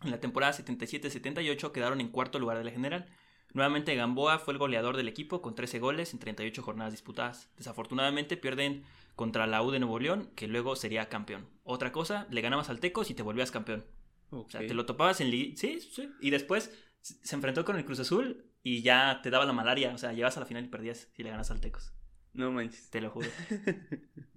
En 0.04 0.12
la 0.12 0.20
temporada 0.20 0.54
77-78 0.54 1.72
quedaron 1.72 2.02
en 2.02 2.10
cuarto 2.10 2.40
lugar 2.40 2.58
de 2.58 2.64
la 2.64 2.72
general. 2.72 3.08
Nuevamente 3.56 3.96
Gamboa 3.96 4.38
fue 4.38 4.54
el 4.54 4.58
goleador 4.58 4.98
del 4.98 5.08
equipo 5.08 5.41
con 5.41 5.56
13 5.56 5.80
goles 5.80 6.12
en 6.12 6.20
38 6.20 6.62
jornadas 6.62 6.91
disputadas. 6.91 7.50
Desafortunadamente 7.56 8.36
pierden 8.36 8.84
contra 9.15 9.48
la 9.48 9.63
U 9.63 9.72
de 9.72 9.80
Nuevo 9.80 9.98
León, 9.98 10.30
que 10.36 10.50
luego 10.50 10.76
sería 10.76 11.08
campeón. 11.08 11.48
Otra 11.63 11.94
cosa, 11.94 12.28
le 12.30 12.41
ganabas 12.41 12.70
al 12.70 12.82
Tecos 12.82 13.10
y 13.10 13.13
te 13.13 13.24
volvías 13.24 13.52
campeón. 13.52 13.86
O 14.30 14.46
sea, 14.50 14.60
te 14.60 14.74
lo 14.74 14.86
topabas 14.86 15.22
en 15.22 15.32
liguilla. 15.32 15.56
Sí, 15.56 15.80
sí. 15.80 16.10
Y 16.20 16.32
después 16.32 16.70
se 17.00 17.36
enfrentó 17.36 17.63
con 17.63 17.78
el 17.78 17.86
Cruz 17.86 18.02
Azul 18.02 18.52
y 18.62 18.82
ya 18.82 19.22
te 19.24 19.30
daba 19.30 19.46
la 19.46 19.54
malaria. 19.54 19.94
O 19.94 19.98
sea, 19.98 20.12
llevas 20.12 20.36
a 20.36 20.41
la 20.41 20.46
final 20.46 20.65
y 20.65 20.68
perdías 20.68 21.08
si 21.13 21.24
le 21.24 21.30
ganas 21.30 21.50
al 21.50 21.62
Tecos. 21.62 21.94
No 22.34 22.52
manches. 22.52 22.89
Te 22.89 23.00
lo 23.00 23.10
juro. 23.10 23.30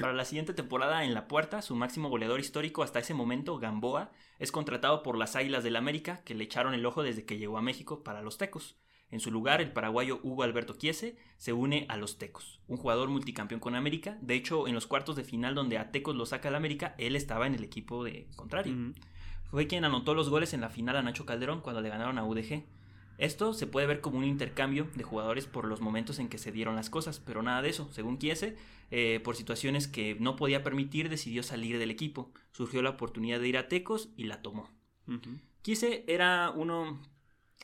Para 0.00 0.12
la 0.12 0.24
siguiente 0.24 0.54
temporada 0.54 1.04
en 1.04 1.14
La 1.14 1.26
Puerta, 1.26 1.62
su 1.62 1.74
máximo 1.74 2.08
goleador 2.08 2.40
histórico 2.40 2.82
hasta 2.82 3.00
ese 3.00 3.14
momento, 3.14 3.58
Gamboa, 3.58 4.12
es 4.38 4.52
contratado 4.52 5.02
por 5.02 5.18
las 5.18 5.34
Águilas 5.34 5.64
del 5.64 5.76
América, 5.76 6.22
que 6.24 6.34
le 6.34 6.44
echaron 6.44 6.74
el 6.74 6.86
ojo 6.86 7.02
desde 7.02 7.24
que 7.24 7.38
llegó 7.38 7.58
a 7.58 7.62
México 7.62 8.04
para 8.04 8.22
los 8.22 8.38
Tecos. 8.38 8.76
En 9.10 9.20
su 9.20 9.30
lugar, 9.30 9.60
el 9.60 9.72
paraguayo 9.72 10.20
Hugo 10.22 10.42
Alberto 10.42 10.74
Chiese 10.74 11.16
se 11.38 11.52
une 11.52 11.86
a 11.88 11.96
los 11.96 12.18
Tecos, 12.18 12.60
un 12.68 12.76
jugador 12.76 13.08
multicampeón 13.08 13.60
con 13.60 13.74
América. 13.74 14.18
De 14.20 14.34
hecho, 14.34 14.68
en 14.68 14.74
los 14.74 14.86
cuartos 14.86 15.16
de 15.16 15.24
final 15.24 15.54
donde 15.54 15.78
a 15.78 15.90
Tecos 15.90 16.14
lo 16.14 16.26
saca 16.26 16.48
el 16.48 16.54
América, 16.54 16.94
él 16.98 17.16
estaba 17.16 17.46
en 17.46 17.54
el 17.54 17.64
equipo 17.64 18.04
de 18.04 18.28
contrario. 18.36 18.92
Fue 19.50 19.66
quien 19.66 19.86
anotó 19.86 20.12
los 20.14 20.28
goles 20.28 20.52
en 20.52 20.60
la 20.60 20.68
final 20.68 20.96
a 20.96 21.02
Nacho 21.02 21.24
Calderón 21.24 21.62
cuando 21.62 21.80
le 21.80 21.88
ganaron 21.88 22.18
a 22.18 22.24
UDG. 22.24 22.64
Esto 23.18 23.52
se 23.52 23.66
puede 23.66 23.86
ver 23.86 24.00
como 24.00 24.18
un 24.18 24.24
intercambio 24.24 24.88
de 24.94 25.02
jugadores 25.02 25.46
por 25.46 25.66
los 25.66 25.80
momentos 25.80 26.20
en 26.20 26.28
que 26.28 26.38
se 26.38 26.52
dieron 26.52 26.76
las 26.76 26.88
cosas, 26.88 27.20
pero 27.20 27.42
nada 27.42 27.62
de 27.62 27.68
eso. 27.68 27.88
Según 27.92 28.18
Chiese, 28.18 28.56
eh, 28.90 29.20
por 29.22 29.36
situaciones 29.36 29.88
que 29.88 30.16
no 30.20 30.36
podía 30.36 30.62
permitir, 30.62 31.08
decidió 31.08 31.42
salir 31.42 31.78
del 31.78 31.90
equipo. 31.90 32.32
Surgió 32.52 32.80
la 32.80 32.90
oportunidad 32.90 33.40
de 33.40 33.48
ir 33.48 33.58
a 33.58 33.68
Tecos 33.68 34.10
y 34.16 34.24
la 34.24 34.40
tomó. 34.40 34.70
Uh 35.06 35.18
era 36.06 36.50
uno 36.54 36.98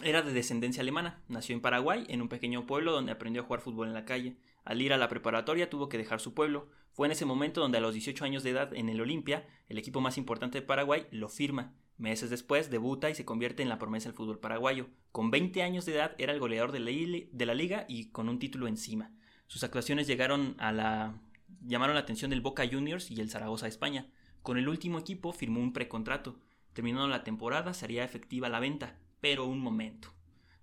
era 0.02 0.22
de 0.22 0.32
descendencia 0.32 0.82
alemana, 0.82 1.22
nació 1.28 1.54
en 1.54 1.62
Paraguay, 1.62 2.04
en 2.08 2.20
un 2.20 2.28
pequeño 2.28 2.66
pueblo 2.66 2.92
donde 2.92 3.12
aprendió 3.12 3.42
a 3.42 3.44
jugar 3.44 3.60
fútbol 3.60 3.88
en 3.88 3.94
la 3.94 4.04
calle. 4.04 4.36
Al 4.64 4.82
ir 4.82 4.92
a 4.92 4.98
la 4.98 5.08
preparatoria 5.08 5.70
tuvo 5.70 5.88
que 5.88 5.98
dejar 5.98 6.20
su 6.20 6.34
pueblo. 6.34 6.68
Fue 6.92 7.06
en 7.06 7.12
ese 7.12 7.24
momento 7.24 7.60
donde 7.60 7.78
a 7.78 7.80
los 7.80 7.94
18 7.94 8.24
años 8.24 8.42
de 8.42 8.50
edad 8.50 8.74
en 8.74 8.88
el 8.88 9.00
Olimpia, 9.00 9.46
el 9.68 9.78
equipo 9.78 10.00
más 10.00 10.18
importante 10.18 10.60
de 10.60 10.66
Paraguay, 10.66 11.06
lo 11.10 11.28
firma. 11.28 11.74
Meses 11.96 12.30
después 12.30 12.70
debuta 12.70 13.11
y 13.11 13.14
se 13.14 13.24
convierte 13.24 13.62
en 13.62 13.68
la 13.68 13.78
promesa 13.78 14.09
del 14.09 14.16
fútbol 14.16 14.40
paraguayo. 14.40 14.88
Con 15.12 15.30
20 15.30 15.62
años 15.62 15.87
de 15.87 15.94
edad 15.94 16.14
era 16.18 16.33
el 16.33 16.40
goleador 16.40 16.72
de 16.72 17.46
la 17.46 17.54
liga 17.54 17.87
y 17.88 18.11
con 18.11 18.28
un 18.28 18.38
título 18.38 18.66
encima. 18.66 19.12
Sus 19.46 19.62
actuaciones 19.62 20.07
llegaron 20.07 20.57
a 20.59 20.72
la 20.72 21.14
llamaron 21.66 21.94
la 21.94 22.00
atención 22.00 22.30
del 22.30 22.40
Boca 22.40 22.66
Juniors 22.70 23.11
y 23.11 23.20
el 23.20 23.30
Zaragoza 23.30 23.66
de 23.66 23.70
España. 23.70 24.07
Con 24.42 24.59
el 24.59 24.68
último 24.68 24.98
equipo 24.98 25.33
firmó 25.33 25.61
un 25.61 25.72
precontrato. 25.72 26.38
Terminando 26.72 27.09
la 27.09 27.24
temporada 27.24 27.72
sería 27.74 28.04
efectiva 28.04 28.48
la 28.48 28.61
venta, 28.61 28.98
pero 29.20 29.46
un 29.46 29.61
momento. 29.61 30.12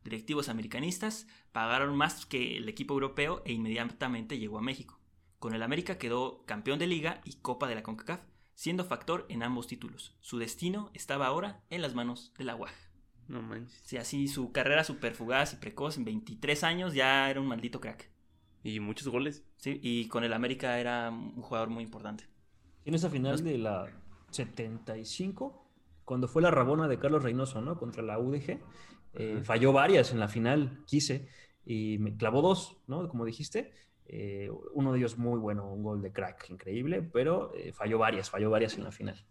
Directivos 0.04 0.50
americanistas 0.50 1.28
pagaron 1.52 1.96
más 1.96 2.26
que 2.26 2.58
el 2.58 2.67
equipo 2.70 2.94
europeo 2.94 3.41
e 3.46 3.54
inmediatamente 3.54 4.38
llegó 4.38 4.58
a 4.58 4.62
México. 4.62 5.00
Con 5.39 5.54
el 5.54 5.63
América 5.63 5.98
quedó 5.98 6.44
campeón 6.46 6.80
de 6.80 6.88
liga 6.88 7.22
y 7.24 7.36
Copa 7.36 7.67
de 7.67 7.76
la 7.76 7.84
CONCACAF, 7.84 8.22
siendo 8.56 8.86
factor 8.86 9.26
en 9.30 9.44
ambos 9.44 9.68
títulos. 9.68 10.16
Su 10.20 10.38
destino 10.38 10.92
estaba 10.94 11.28
ahora 11.28 11.64
en 11.70 11.82
las 11.82 11.96
manos 11.96 12.34
de 12.38 12.44
la 12.44 12.56
UAG. 12.56 12.74
No 13.28 13.42
manches. 13.42 13.82
Sí, 13.86 13.98
así 13.98 14.28
su 14.28 14.52
carrera 14.52 14.84
super 14.84 15.14
fugaz 15.14 15.54
y 15.54 15.58
precoz 15.58 15.98
en 15.98 16.06
23 16.06 16.64
años 16.64 16.94
ya 16.94 17.30
era 17.30 17.40
un 17.40 17.48
maldito 17.48 17.80
crack. 17.80 18.12
Y 18.64 18.80
muchos 18.80 19.08
goles. 19.08 19.44
Sí, 19.58 19.80
y 19.82 20.08
con 20.08 20.24
el 20.24 20.34
América 20.34 20.80
era 20.80 21.10
un 21.10 21.42
jugador 21.42 21.70
muy 21.70 21.84
importante. 21.84 22.26
En 22.86 22.94
esa 22.94 23.10
final 23.10 23.44
de 23.44 23.58
la 23.58 23.88
75, 24.32 25.68
cuando 26.04 26.28
fue 26.28 26.42
la 26.42 26.52
rabona 26.52 26.88
de 26.88 27.00
Carlos 27.00 27.24
Reynoso, 27.24 27.62
¿no? 27.62 27.78
Contra 27.78 28.04
la 28.04 28.20
UDG, 28.20 28.60
eh, 29.14 29.42
falló 29.44 29.72
varias 29.72 30.12
en 30.12 30.20
la 30.20 30.28
final, 30.28 30.84
quise, 30.86 31.28
y 31.66 31.98
me 32.00 32.16
clavó 32.18 32.42
dos, 32.42 32.78
¿no? 32.88 33.08
Como 33.08 33.26
dijiste. 33.26 33.74
Eh, 34.13 34.52
uno 34.74 34.91
de 34.91 35.00
ellos 35.00 35.17
muy 35.17 35.39
bueno, 35.39 35.71
un 35.71 35.84
gol 35.84 36.02
de 36.02 36.12
crack, 36.12 36.50
increíble, 36.50 37.02
pero 37.02 37.54
eh, 37.56 37.71
falló 37.71 37.97
varias, 37.97 38.30
falló 38.30 38.50
varias 38.50 38.78
en 38.78 38.84
la 38.84 38.91
final. 38.91 39.26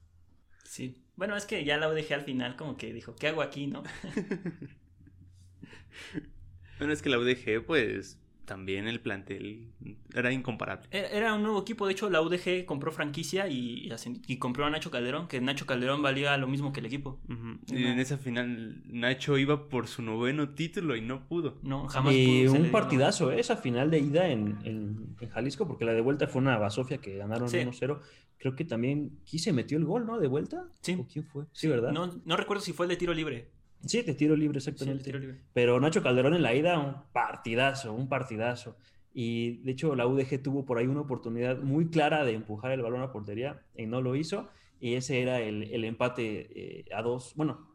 Sí. 0.65 1.05
Bueno, 1.17 1.37
es 1.37 1.45
que 1.45 1.67
ya 1.67 1.77
la 1.77 1.91
UDG 1.91 2.15
al 2.15 2.23
final 2.23 2.57
como 2.57 2.79
que 2.79 2.91
dijo, 2.95 3.15
¿qué 3.15 3.29
hago 3.29 3.43
aquí, 3.43 3.67
no? 3.67 3.83
bueno, 6.79 6.95
es 6.95 7.03
que 7.03 7.11
la 7.11 7.19
UDG, 7.19 7.67
pues, 7.67 8.19
también 8.45 8.89
el 8.89 9.01
plantel 9.01 9.69
era 10.15 10.33
incomparable. 10.33 10.89
Era 10.91 11.35
un 11.35 11.43
nuevo 11.43 11.61
equipo, 11.61 11.87
de 11.87 11.93
hecho 11.93 12.11
la 12.11 12.21
UDG 12.21 12.65
compró 12.65 12.93
franquicia 12.93 13.49
y, 13.49 13.91
y 14.27 14.37
compró 14.39 14.67
a 14.67 14.71
Nacho 14.71 14.91
Calderón, 14.91 15.29
que 15.29 15.41
Nacho 15.41 15.67
Calderón 15.67 16.03
valía 16.03 16.37
lo 16.37 16.49
mismo 16.49 16.73
que 16.73 16.81
el 16.81 16.87
equipo. 16.87 17.21
Y 17.69 17.85
en 17.85 17.99
esa 17.99 18.19
final 18.19 18.83
Nacho 18.87 19.39
iba 19.39 19.69
por 19.69 19.87
su 19.87 20.03
noveno 20.03 20.51
título 20.51 20.97
y 20.97 21.01
no 21.01 21.27
pudo. 21.29 21.59
No, 21.63 21.87
jamás 21.89 22.15
y 22.15 22.47
un 22.47 22.71
partidazo, 22.71 23.33
¿eh? 23.33 23.41
esa 23.41 23.57
final 23.57 23.91
de 23.91 24.01
ida 24.01 24.29
en, 24.29 24.59
en, 24.65 25.17
Jalisco, 25.31 25.67
porque 25.67 25.85
la 25.85 25.93
de 25.93 26.01
vuelta 26.01 26.27
fue 26.27 26.43
una 26.43 26.59
Basofia 26.59 26.99
que 26.99 27.17
ganaron 27.17 27.49
1-0. 27.49 28.01
Creo 28.39 28.57
que 28.57 28.65
también 28.65 29.19
se 29.25 29.53
metió 29.53 29.77
el 29.77 29.85
gol, 29.85 30.07
¿no? 30.07 30.19
De 30.19 30.27
vuelta. 30.27 30.65
Sí. 30.81 30.97
¿O 30.99 31.07
quién 31.07 31.25
fue? 31.27 31.45
Sí, 31.53 31.69
¿verdad? 31.69 31.93
No, 31.93 32.21
no 32.25 32.37
recuerdo 32.37 32.63
si 32.63 32.73
fue 32.73 32.87
el 32.87 32.91
de 32.91 32.97
tiro 32.97 33.13
libre. 33.13 33.51
Sí, 33.87 34.03
de 34.03 34.15
tiro 34.15 34.37
libre, 34.37 34.59
exactamente. 34.59 35.39
Pero 35.53 35.81
Nacho 35.81 36.03
Calderón 36.03 36.35
en 36.35 36.43
la 36.43 36.55
ida, 36.55 36.79
un 36.79 36.97
partidazo, 37.13 37.93
un 37.93 38.09
partidazo. 38.09 38.77
Y 39.13 39.59
de 39.63 39.73
hecho, 39.73 39.97
la 39.97 40.07
UDG 40.07 40.43
tuvo 40.43 40.65
por 40.65 40.79
ahí 40.79 40.87
una 40.87 41.01
oportunidad 41.01 41.59
muy 41.59 41.89
clara 41.89 42.25
de 42.25 42.33
empujar 42.33 42.73
el 42.73 42.83
balón 42.83 43.03
a 43.03 43.11
portería 43.11 43.63
y 43.77 43.87
no 43.87 44.01
lo 44.01 44.15
hizo. 44.17 44.49
Y 44.81 44.95
ese 44.95 45.21
era 45.21 45.41
el, 45.41 45.85
empate 45.85 46.81
eh, 46.81 46.85
a 46.95 47.03
dos. 47.03 47.35
Bueno, 47.37 47.69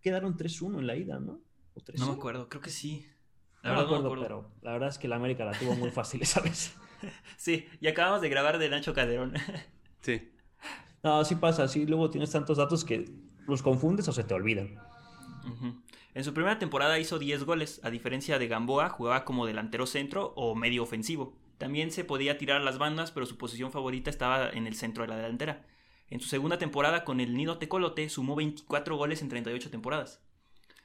quedaron 0.00 0.36
3-1 0.36 0.78
en 0.78 0.86
la 0.86 0.96
ida, 0.96 1.20
¿no? 1.20 1.40
no 1.98 2.06
me 2.06 2.12
acuerdo, 2.12 2.48
creo 2.48 2.62
que 2.62 2.70
sí. 2.70 3.06
La 3.62 3.72
no, 3.72 3.80
me 3.80 3.84
acuerdo, 3.84 4.22
pero 4.22 4.50
la 4.62 4.72
verdad 4.72 4.88
es 4.88 4.98
que 4.98 5.08
la 5.08 5.16
América 5.16 5.44
la 5.44 5.52
tuvo 5.52 5.74
muy 5.74 5.90
fácil 5.90 6.22
esa 6.22 6.40
vez. 6.40 6.74
sí, 7.36 7.66
y 7.80 7.88
acabamos 7.88 8.20
de 8.20 8.28
grabar 8.28 8.58
de 8.58 8.68
Nacho 8.68 8.94
Calderón. 8.94 9.34
sí. 10.00 10.30
No, 11.02 11.20
así 11.20 11.34
pasa, 11.34 11.64
así 11.64 11.86
luego 11.86 12.10
tienes 12.10 12.30
tantos 12.30 12.58
datos 12.58 12.84
que 12.84 13.10
los 13.50 13.62
confundes 13.62 14.08
o 14.08 14.12
se 14.12 14.24
te 14.24 14.34
olvidan. 14.34 14.76
En 16.14 16.24
su 16.24 16.34
primera 16.34 16.58
temporada 16.58 16.98
hizo 16.98 17.18
10 17.18 17.44
goles, 17.44 17.80
a 17.84 17.90
diferencia 17.90 18.38
de 18.38 18.48
Gamboa, 18.48 18.88
jugaba 18.88 19.24
como 19.24 19.46
delantero 19.46 19.86
centro 19.86 20.32
o 20.36 20.54
medio 20.54 20.82
ofensivo. 20.82 21.36
También 21.58 21.90
se 21.92 22.04
podía 22.04 22.38
tirar 22.38 22.60
a 22.60 22.64
las 22.64 22.78
bandas, 22.78 23.10
pero 23.12 23.26
su 23.26 23.36
posición 23.36 23.70
favorita 23.70 24.10
estaba 24.10 24.50
en 24.50 24.66
el 24.66 24.74
centro 24.74 25.02
de 25.04 25.08
la 25.08 25.16
delantera. 25.16 25.66
En 26.08 26.20
su 26.20 26.28
segunda 26.28 26.58
temporada 26.58 27.04
con 27.04 27.20
el 27.20 27.34
Nido 27.36 27.58
Tecolote 27.58 28.08
sumó 28.08 28.34
24 28.34 28.96
goles 28.96 29.22
en 29.22 29.28
38 29.28 29.70
temporadas. 29.70 30.20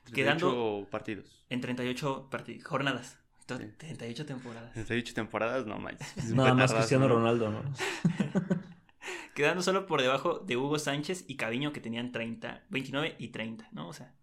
38 0.05 0.13
quedando 0.13 0.87
partidos. 0.91 1.45
En 1.49 1.61
38 1.61 2.29
jornadas. 2.63 3.19
To- 3.47 3.57
Sí. 3.57 3.65
38 3.77 4.25
temporadas. 4.25 4.73
38 4.73 5.13
temporadas, 5.13 5.65
no 5.65 5.77
manches. 5.79 6.31
Nada 6.33 6.53
más 6.53 6.73
Cristiano 6.73 7.07
¿no? 7.07 7.15
Ronaldo, 7.15 7.51
¿no? 7.51 7.61
Quedando 9.35 9.61
solo 9.61 9.85
por 9.85 10.01
debajo 10.01 10.39
de 10.39 10.57
Hugo 10.57 10.79
Sánchez 10.79 11.25
y 11.27 11.35
Caviño, 11.37 11.73
que 11.73 11.81
tenían 11.81 12.11
30, 12.11 12.65
29 12.69 13.15
y 13.19 13.29
30, 13.29 13.69
¿no? 13.71 13.87
O 13.89 13.93
sea, 13.93 14.13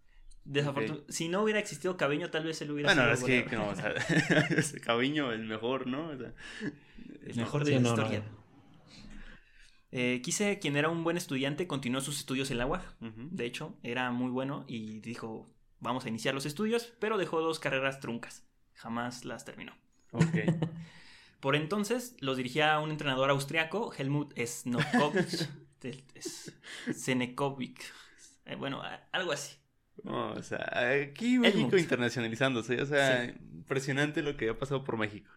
desafortunadamente. 0.45 1.13
Si 1.13 1.29
no 1.29 1.43
hubiera 1.43 1.61
existido 1.61 1.97
Caviño, 1.97 2.31
tal 2.31 2.45
vez 2.45 2.61
él 2.63 2.71
hubiera 2.71 2.93
Bueno, 2.95 3.17
sido 3.17 3.29
es 3.29 3.45
que, 3.45 3.57
no, 3.57 3.69
o 3.69 3.75
sea, 3.77 3.91
ese 4.51 4.81
Caviño, 4.81 5.33
el 5.33 5.45
mejor, 5.45 5.87
¿no? 5.87 6.09
O 6.09 6.17
sea, 6.17 6.33
El 7.27 7.37
mejor 7.37 7.65
de 7.65 7.73
Sí, 7.73 7.73
la 7.73 7.81
no, 7.81 7.97
no. 7.97 8.03
historia. 8.03 8.25
Eh, 9.91 10.21
Quise, 10.25 10.59
quien 10.59 10.77
era 10.77 10.89
un 10.89 11.05
buen 11.05 11.17
estudiante, 11.17 11.67
continuó 11.67 12.01
sus 12.01 12.19
estudios 12.19 12.51
en 12.51 12.59
la 12.59 12.67
UAG. 12.67 12.83
De 13.01 13.45
hecho, 13.45 13.77
era 13.83 14.11
muy 14.11 14.31
bueno 14.31 14.65
y 14.67 15.01
dijo, 15.01 15.51
vamos 15.81 16.05
a 16.05 16.09
iniciar 16.09 16.35
los 16.35 16.47
estudios, 16.47 16.95
pero 16.99 17.19
dejó 17.19 17.41
dos 17.41 17.59
carreras 17.61 18.01
truncas. 18.01 18.47
Jamás 18.75 19.25
las 19.25 19.45
terminó. 19.45 19.73
Ok. 20.13 20.35
Por 21.43 21.57
entonces 21.57 22.15
los 22.21 22.37
dirigía 22.37 22.79
un 22.79 22.93
entrenador 22.93 23.29
austriaco, 23.31 23.93
Helmut 23.93 24.33
Snokovic. 24.39 25.51
Senekovic. 26.95 27.81
Eh, 28.47 28.55
bueno, 28.55 28.81
algo 29.11 29.33
así. 29.33 29.57
No, 30.05 30.35
o 30.35 30.43
sea, 30.45 30.71
aquí 31.11 31.41
México 31.41 31.59
Helmut. 31.71 31.81
internacionalizándose. 31.81 32.81
O 32.81 32.87
sea, 32.87 33.27
Sí. 33.27 33.33
impresionante 33.55 34.23
lo 34.23 34.37
que 34.37 34.51
ha 34.51 34.57
pasado 34.59 34.85
por 34.85 34.97
México. 34.97 35.29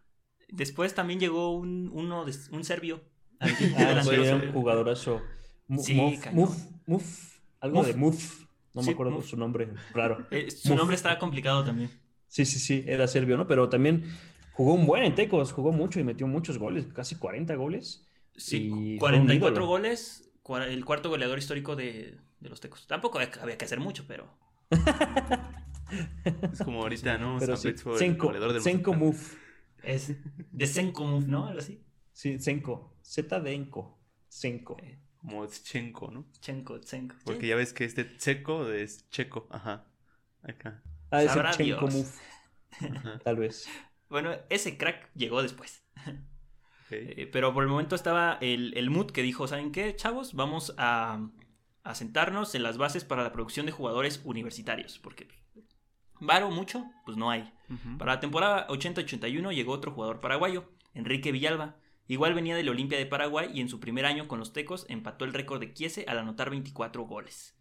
Después 0.50 0.94
también 0.94 1.20
llegó 1.20 1.56
un, 1.56 1.90
uno 1.92 2.24
de- 2.24 2.36
un 2.52 2.64
serbio. 2.64 3.02
Ah, 3.40 3.48
sí, 3.58 3.74
era 4.16 4.36
un 4.36 4.54
jugadorazo. 4.54 5.24
Mu- 5.68 5.82
Sí, 5.84 5.96
Muf, 5.96 6.20
cañón. 6.20 6.36
Muf, 6.36 6.58
Muf, 6.86 7.40
algo 7.62 7.78
Muf. 7.80 7.88
de 7.88 7.94
Muf. 7.96 8.46
No 8.76 8.82
Sí, 8.84 8.90
me 8.90 8.94
acuerdo 8.94 9.12
Muf. 9.14 9.26
su 9.28 9.38
nombre, 9.38 9.70
raro. 9.92 10.28
Eh, 10.30 10.52
su 10.52 10.70
Muf. 10.70 10.78
nombre 10.78 10.96
estaba 10.96 11.18
complicado 11.18 11.64
también. 11.64 11.90
Sí, 12.28 12.46
sí, 12.46 12.60
sí, 12.60 12.84
era 12.86 13.08
serbio, 13.08 13.38
¿no? 13.38 13.48
Pero 13.48 13.70
también 13.70 14.04
jugó 14.56 14.74
un 14.74 14.86
buen 14.86 15.04
en 15.04 15.16
Tecos, 15.16 15.52
jugó 15.54 15.72
mucho 15.72 16.00
y 16.00 16.04
metió 16.04 16.28
muchos 16.28 16.58
goles, 16.58 16.88
casi 16.88 17.16
40 17.16 17.56
goles. 17.56 18.08
Sí, 18.36 18.68
Y 18.68 19.00
fue 19.00 19.18
un 19.20 19.26
44 19.28 19.50
ídolo. 19.52 19.68
goles, 19.68 20.30
el 20.68 20.84
cuarto 20.86 21.10
goleador 21.10 21.38
histórico 21.38 21.76
de, 21.76 22.18
de 22.40 22.50
los 22.50 22.60
Tecos. 22.62 22.88
Tampoco 22.88 23.20
había, 23.20 23.58
que 23.58 23.66
hacer 23.66 23.80
mucho, 23.80 24.06
pero 24.08 24.28
Es 26.52 26.60
como 26.64 26.82
ahorita, 26.82 27.18
¿no? 27.18 27.38
Pero 27.40 27.56
sí, 27.56 27.74
Senko, 27.98 28.28
goleador 28.28 28.54
del 28.54 28.62
Senko. 28.62 28.94
Muf. 28.94 29.36
es 29.84 30.14
de 30.52 30.68
Senkomov, 30.68 31.28
¿no? 31.28 31.48
Algo 31.48 31.60
así. 31.60 31.82
Sí, 32.12 32.40
Senko. 32.40 32.98
Z 33.02 33.40
de 33.40 33.54
Enco. 33.54 34.00
Senko. 34.28 34.78
Eh, 34.82 35.00
Como 35.18 35.46
Tchenko, 35.48 36.12
¿no? 36.12 36.26
Chenko, 36.40 36.80
Tsenko. 36.80 37.16
Porque 37.24 37.48
ya 37.48 37.56
ves 37.56 37.72
que 37.74 37.86
este 37.86 38.18
Checo 38.18 38.70
es 38.72 39.08
checo. 39.10 39.48
Ajá. 39.52 39.86
Acá. 40.42 40.82
Ah, 41.12 41.22
Sabrá 41.24 41.52
Chenko 41.52 41.88
Ajá. 41.88 43.20
tal 43.24 43.36
vez. 43.38 43.68
Bueno, 44.10 44.32
ese 44.50 44.78
crack 44.78 45.10
llegó 45.14 45.42
después. 45.42 45.84
Eh, 46.92 47.28
pero 47.34 47.52
por 47.52 47.64
el 47.64 47.70
momento 47.70 47.96
estaba 47.96 48.38
el, 48.42 48.78
el 48.78 48.92
Mood 48.92 49.12
que 49.12 49.24
dijo, 49.24 49.48
¿saben 49.48 49.72
qué, 49.72 49.96
chavos? 49.96 50.36
Vamos 50.36 50.76
a, 50.78 51.30
a 51.84 51.96
sentarnos 51.96 52.54
en 52.54 52.64
las 52.64 52.78
bases 52.78 53.04
para 53.04 53.24
la 53.24 53.32
producción 53.32 53.66
de 53.66 53.72
jugadores 53.72 54.22
universitarios. 54.24 55.00
Porque 55.00 55.28
varo 56.20 56.52
mucho, 56.52 56.86
pues 57.06 57.18
no 57.18 57.30
hay. 57.30 57.52
Para 57.98 58.14
la 58.14 58.20
temporada 58.20 58.68
80-81 58.68 59.54
llegó 59.54 59.74
otro 59.74 59.92
jugador 59.92 60.22
paraguayo, 60.22 60.70
Enrique 60.94 61.32
Villalba. 61.32 61.78
Igual 62.08 62.36
venía 62.36 62.56
del 62.56 62.70
Olimpia 62.70 63.00
de 63.00 63.08
Paraguay 63.08 63.50
y 63.52 63.62
en 63.62 63.70
su 63.70 63.80
primer 63.80 64.06
año 64.06 64.28
con 64.28 64.38
los 64.38 64.54
Tecos 64.54 64.86
empató 64.90 65.26
el 65.26 65.34
récord 65.34 65.60
de 65.60 65.74
Chiese 65.74 66.06
al 66.08 66.20
anotar 66.20 66.52
24 66.52 67.04
goles. 67.04 67.55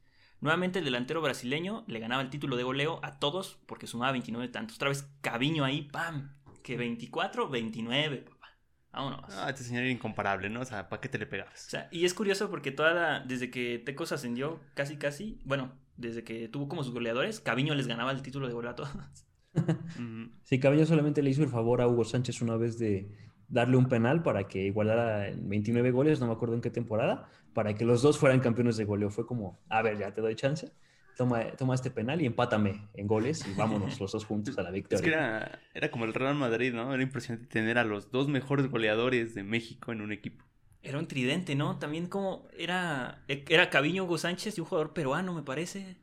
Nuevamente 0.45 0.79
el 0.79 0.85
delantero 0.85 1.23
brasileño 1.23 1.85
le 1.87 1.99
ganaba 2.01 2.21
el 2.23 2.29
título 2.29 2.57
de 2.57 2.63
goleo 2.65 3.01
a 3.03 3.19
todos 3.19 3.59
porque 3.65 3.87
sumaba 3.87 4.13
29 4.13 4.49
tantos. 4.49 4.77
Otra 4.77 4.91
vez 4.91 5.09
Caviño 5.23 5.65
ahí, 5.65 5.89
¡pam! 5.91 6.35
Que 6.63 6.77
24, 6.77 7.49
29, 7.49 8.19
papá. 8.19 8.49
Vámonos. 8.93 9.25
Ah, 9.39 9.49
este 9.49 9.65
señor 9.65 9.85
era 9.85 9.91
incomparable, 9.93 10.51
¿no? 10.51 10.61
O 10.61 10.65
sea, 10.67 10.91
¿para 10.91 11.01
qué 11.01 11.09
te 11.09 11.19
le 11.19 11.25
O 11.25 11.29
pegabas? 11.31 11.59
sea, 11.61 11.89
y 11.91 12.05
es 12.05 12.13
curioso 12.13 12.51
porque 12.51 12.71
toda 12.73 12.93
la- 12.93 13.21
desde 13.21 13.51
que 13.51 13.79
Tecos 13.79 14.13
ascendió, 14.13 14.61
casi 14.75 14.99
casi, 14.99 15.41
bueno, 15.47 15.73
desde 15.97 16.25
que 16.25 16.47
tuvo 16.49 16.69
como 16.69 16.85
sus 16.85 16.93
goleadores, 16.93 17.41
Caviño 17.41 17.75
les 17.75 17.87
ganaba 17.87 18.13
el 18.13 18.21
título 18.21 18.47
de 18.47 18.53
goleo 18.53 18.71
a 18.73 18.77
todos. 18.77 18.91
Sí, 20.45 20.61
Cabello 20.61 20.85
solamente 20.85 21.23
le 21.23 21.31
hizo 21.31 21.43
el 21.43 21.49
favor 21.49 21.81
a 21.81 21.89
Hugo 21.89 22.05
Sánchez 22.05 22.43
una 22.43 22.57
vez 22.57 22.79
de 22.79 23.09
darle 23.49 23.77
un 23.77 23.89
penal 23.89 24.23
para 24.23 24.49
que 24.49 24.65
igualara 24.67 25.29
en 25.29 25.49
29 25.49 25.91
goles, 25.91 26.21
no 26.21 26.27
me 26.27 26.33
acuerdo 26.33 26.55
en 26.55 26.61
qué 26.61 26.71
temporada, 26.71 27.29
para 27.53 27.75
que 27.75 27.85
los 27.85 28.03
dos 28.03 28.19
fueran 28.19 28.41
campeones 28.41 28.77
de 28.77 28.85
goleo. 28.85 29.11
Fue 29.11 29.27
como, 29.27 29.59
a 29.69 29.83
ver, 29.83 29.99
ya 29.99 30.13
te 30.13 30.21
doy 30.21 30.35
chance, 30.37 30.73
toma, 31.17 31.45
toma 31.57 31.75
este 31.75 31.91
penal 31.91 32.21
y 32.23 32.27
empátame 32.27 32.89
en 32.95 33.07
goles 33.07 33.47
y 33.47 33.55
vámonos 33.55 34.01
los 34.01 34.13
dos 34.13 34.25
juntos 34.25 34.59
a 34.59 34.63
la 34.63 34.71
Es 34.91 35.03
victoria. 35.03 35.03
que 35.03 35.09
era, 35.09 35.61
era 35.75 35.91
como 35.91 36.05
el 36.05 36.15
Real 36.15 36.35
Madrid, 36.37 36.73
¿no? 36.75 36.93
Era 36.95 37.03
impresionante 37.03 37.49
tener 37.49 37.79
a 37.79 37.85
los 37.85 38.11
dos 38.11 38.29
mejores 38.29 38.69
goleadores 38.69 39.35
de 39.35 39.43
México 39.45 39.93
en 39.93 40.01
un 40.01 40.13
equipo. 40.13 40.45
Era 40.83 40.99
un 40.99 41.07
tridente, 41.09 41.55
¿no? 41.55 41.79
También 41.79 42.09
como 42.09 42.47
era, 42.57 43.25
era 43.27 43.71
Caviño 43.71 44.05
Hugo 44.05 44.19
Sánchez 44.19 44.59
y 44.59 44.61
un 44.61 44.67
jugador 44.67 44.93
peruano, 44.93 45.33
me 45.35 45.43
parece. 45.43 45.97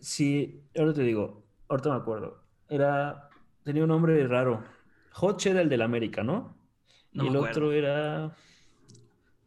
Sí, 0.00 0.62
ahora 0.76 0.92
te 0.94 1.02
digo, 1.02 1.44
ahorita 1.68 1.90
me 1.90 1.96
acuerdo. 1.96 2.44
Era, 2.68 3.28
tenía 3.62 3.82
un 3.82 3.88
nombre 3.88 4.26
raro. 4.26 4.64
Hodge 5.20 5.46
era 5.50 5.60
el 5.60 5.68
del 5.68 5.82
América, 5.82 6.22
¿no? 6.22 6.55
No 7.16 7.24
y 7.24 7.28
el 7.28 7.36
acuerdo. 7.36 7.50
otro 7.52 7.72
era, 7.72 8.36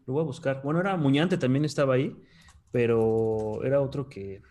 lo 0.06 0.14
voy 0.14 0.22
a 0.22 0.26
buscar. 0.26 0.62
Bueno, 0.64 0.80
era 0.82 0.98
Muñante 0.98 1.38
también 1.38 1.66
estaba 1.66 1.94
ahí, 1.96 2.16
pero 2.72 3.64
era 3.64 3.80
otro 3.82 4.10
que... 4.10 4.42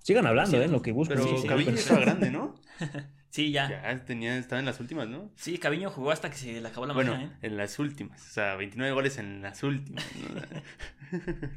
Sigan 0.00 0.26
hablando, 0.26 0.56
Sí, 0.56 0.62
¿eh? 0.64 0.68
Lo 0.68 0.82
que 0.82 0.92
busco. 0.92 1.14
Pero 1.14 1.38
sí, 1.38 1.46
Caviño 1.46 1.70
estaba 1.70 2.00
grande, 2.00 2.30
¿no? 2.30 2.54
Sí, 3.30 3.50
ya. 3.50 3.70
Ya 3.70 4.04
tenía, 4.04 4.36
estaba 4.36 4.58
en 4.60 4.66
las 4.66 4.78
últimas, 4.78 5.08
¿no? 5.08 5.30
Sí, 5.36 5.56
Caviño 5.56 5.88
jugó 5.88 6.10
hasta 6.10 6.28
que 6.28 6.36
se 6.36 6.60
le 6.60 6.68
acabó 6.68 6.84
la 6.84 6.92
Bueno, 6.92 7.12
magia, 7.12 7.28
¿eh? 7.28 7.38
en 7.40 7.56
las 7.56 7.78
últimas. 7.78 8.20
O 8.28 8.30
sea, 8.30 8.56
29 8.56 8.92
goles 8.92 9.16
en 9.16 9.40
las 9.40 9.62
últimas. 9.62 10.04
¿no? 10.16 11.18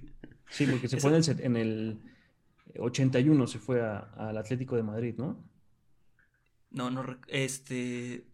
Sí, 0.50 0.68
porque 0.68 0.88
se 0.88 0.96
Eso- 0.98 1.10
fue 1.10 1.18
en 1.18 1.24
el, 1.26 1.40
en 1.44 1.58
el 1.58 2.00
81, 2.80 3.46
se 3.48 3.60
fue 3.60 3.82
al 3.82 4.38
Atlético 4.38 4.78
de 4.78 4.84
Madrid, 4.84 5.16
¿no? 5.18 5.44
No, 6.70 6.90
no, 6.92 7.04
este, 7.28 8.26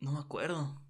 no 0.00 0.12
me 0.12 0.18
acuerdo. 0.18 0.80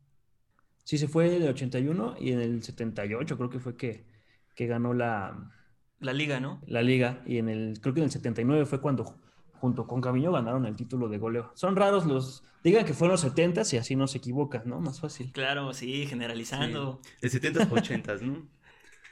Sí, 0.84 0.98
se 0.98 1.08
fue 1.08 1.36
en 1.36 1.42
el 1.42 1.48
81 1.50 2.16
y 2.18 2.32
en 2.32 2.40
el 2.40 2.62
78 2.62 3.36
creo 3.36 3.50
que 3.50 3.61
fue 3.61 3.76
que, 3.76 4.06
que 4.54 4.66
ganó 4.66 4.94
la, 4.94 5.52
La 6.00 6.12
liga, 6.12 6.40
¿no? 6.40 6.61
la 6.66 6.82
liga 6.82 7.22
y 7.26 7.38
en 7.38 7.48
el, 7.48 7.80
creo 7.80 7.94
que 7.94 8.00
en 8.00 8.04
el 8.04 8.11
79 8.11 8.66
fue 8.66 8.80
cuando 8.80 9.16
junto 9.61 9.86
con 9.86 10.00
Caviño 10.00 10.32
ganaron 10.32 10.64
el 10.64 10.74
título 10.74 11.08
de 11.08 11.18
goleo. 11.18 11.52
Son 11.54 11.76
raros 11.76 12.06
los, 12.06 12.42
digan 12.64 12.86
que 12.86 12.94
fueron 12.94 13.12
los 13.12 13.20
70 13.20 13.62
y 13.72 13.76
así 13.76 13.94
no 13.94 14.06
se 14.06 14.18
equivocan, 14.18 14.62
¿no? 14.64 14.80
Más 14.80 15.00
fácil. 15.00 15.30
Claro, 15.32 15.72
sí, 15.74 16.06
generalizando. 16.06 17.00
De 17.20 17.28
70s, 17.28 17.68
80s, 17.68 18.22
¿no? 18.22 18.48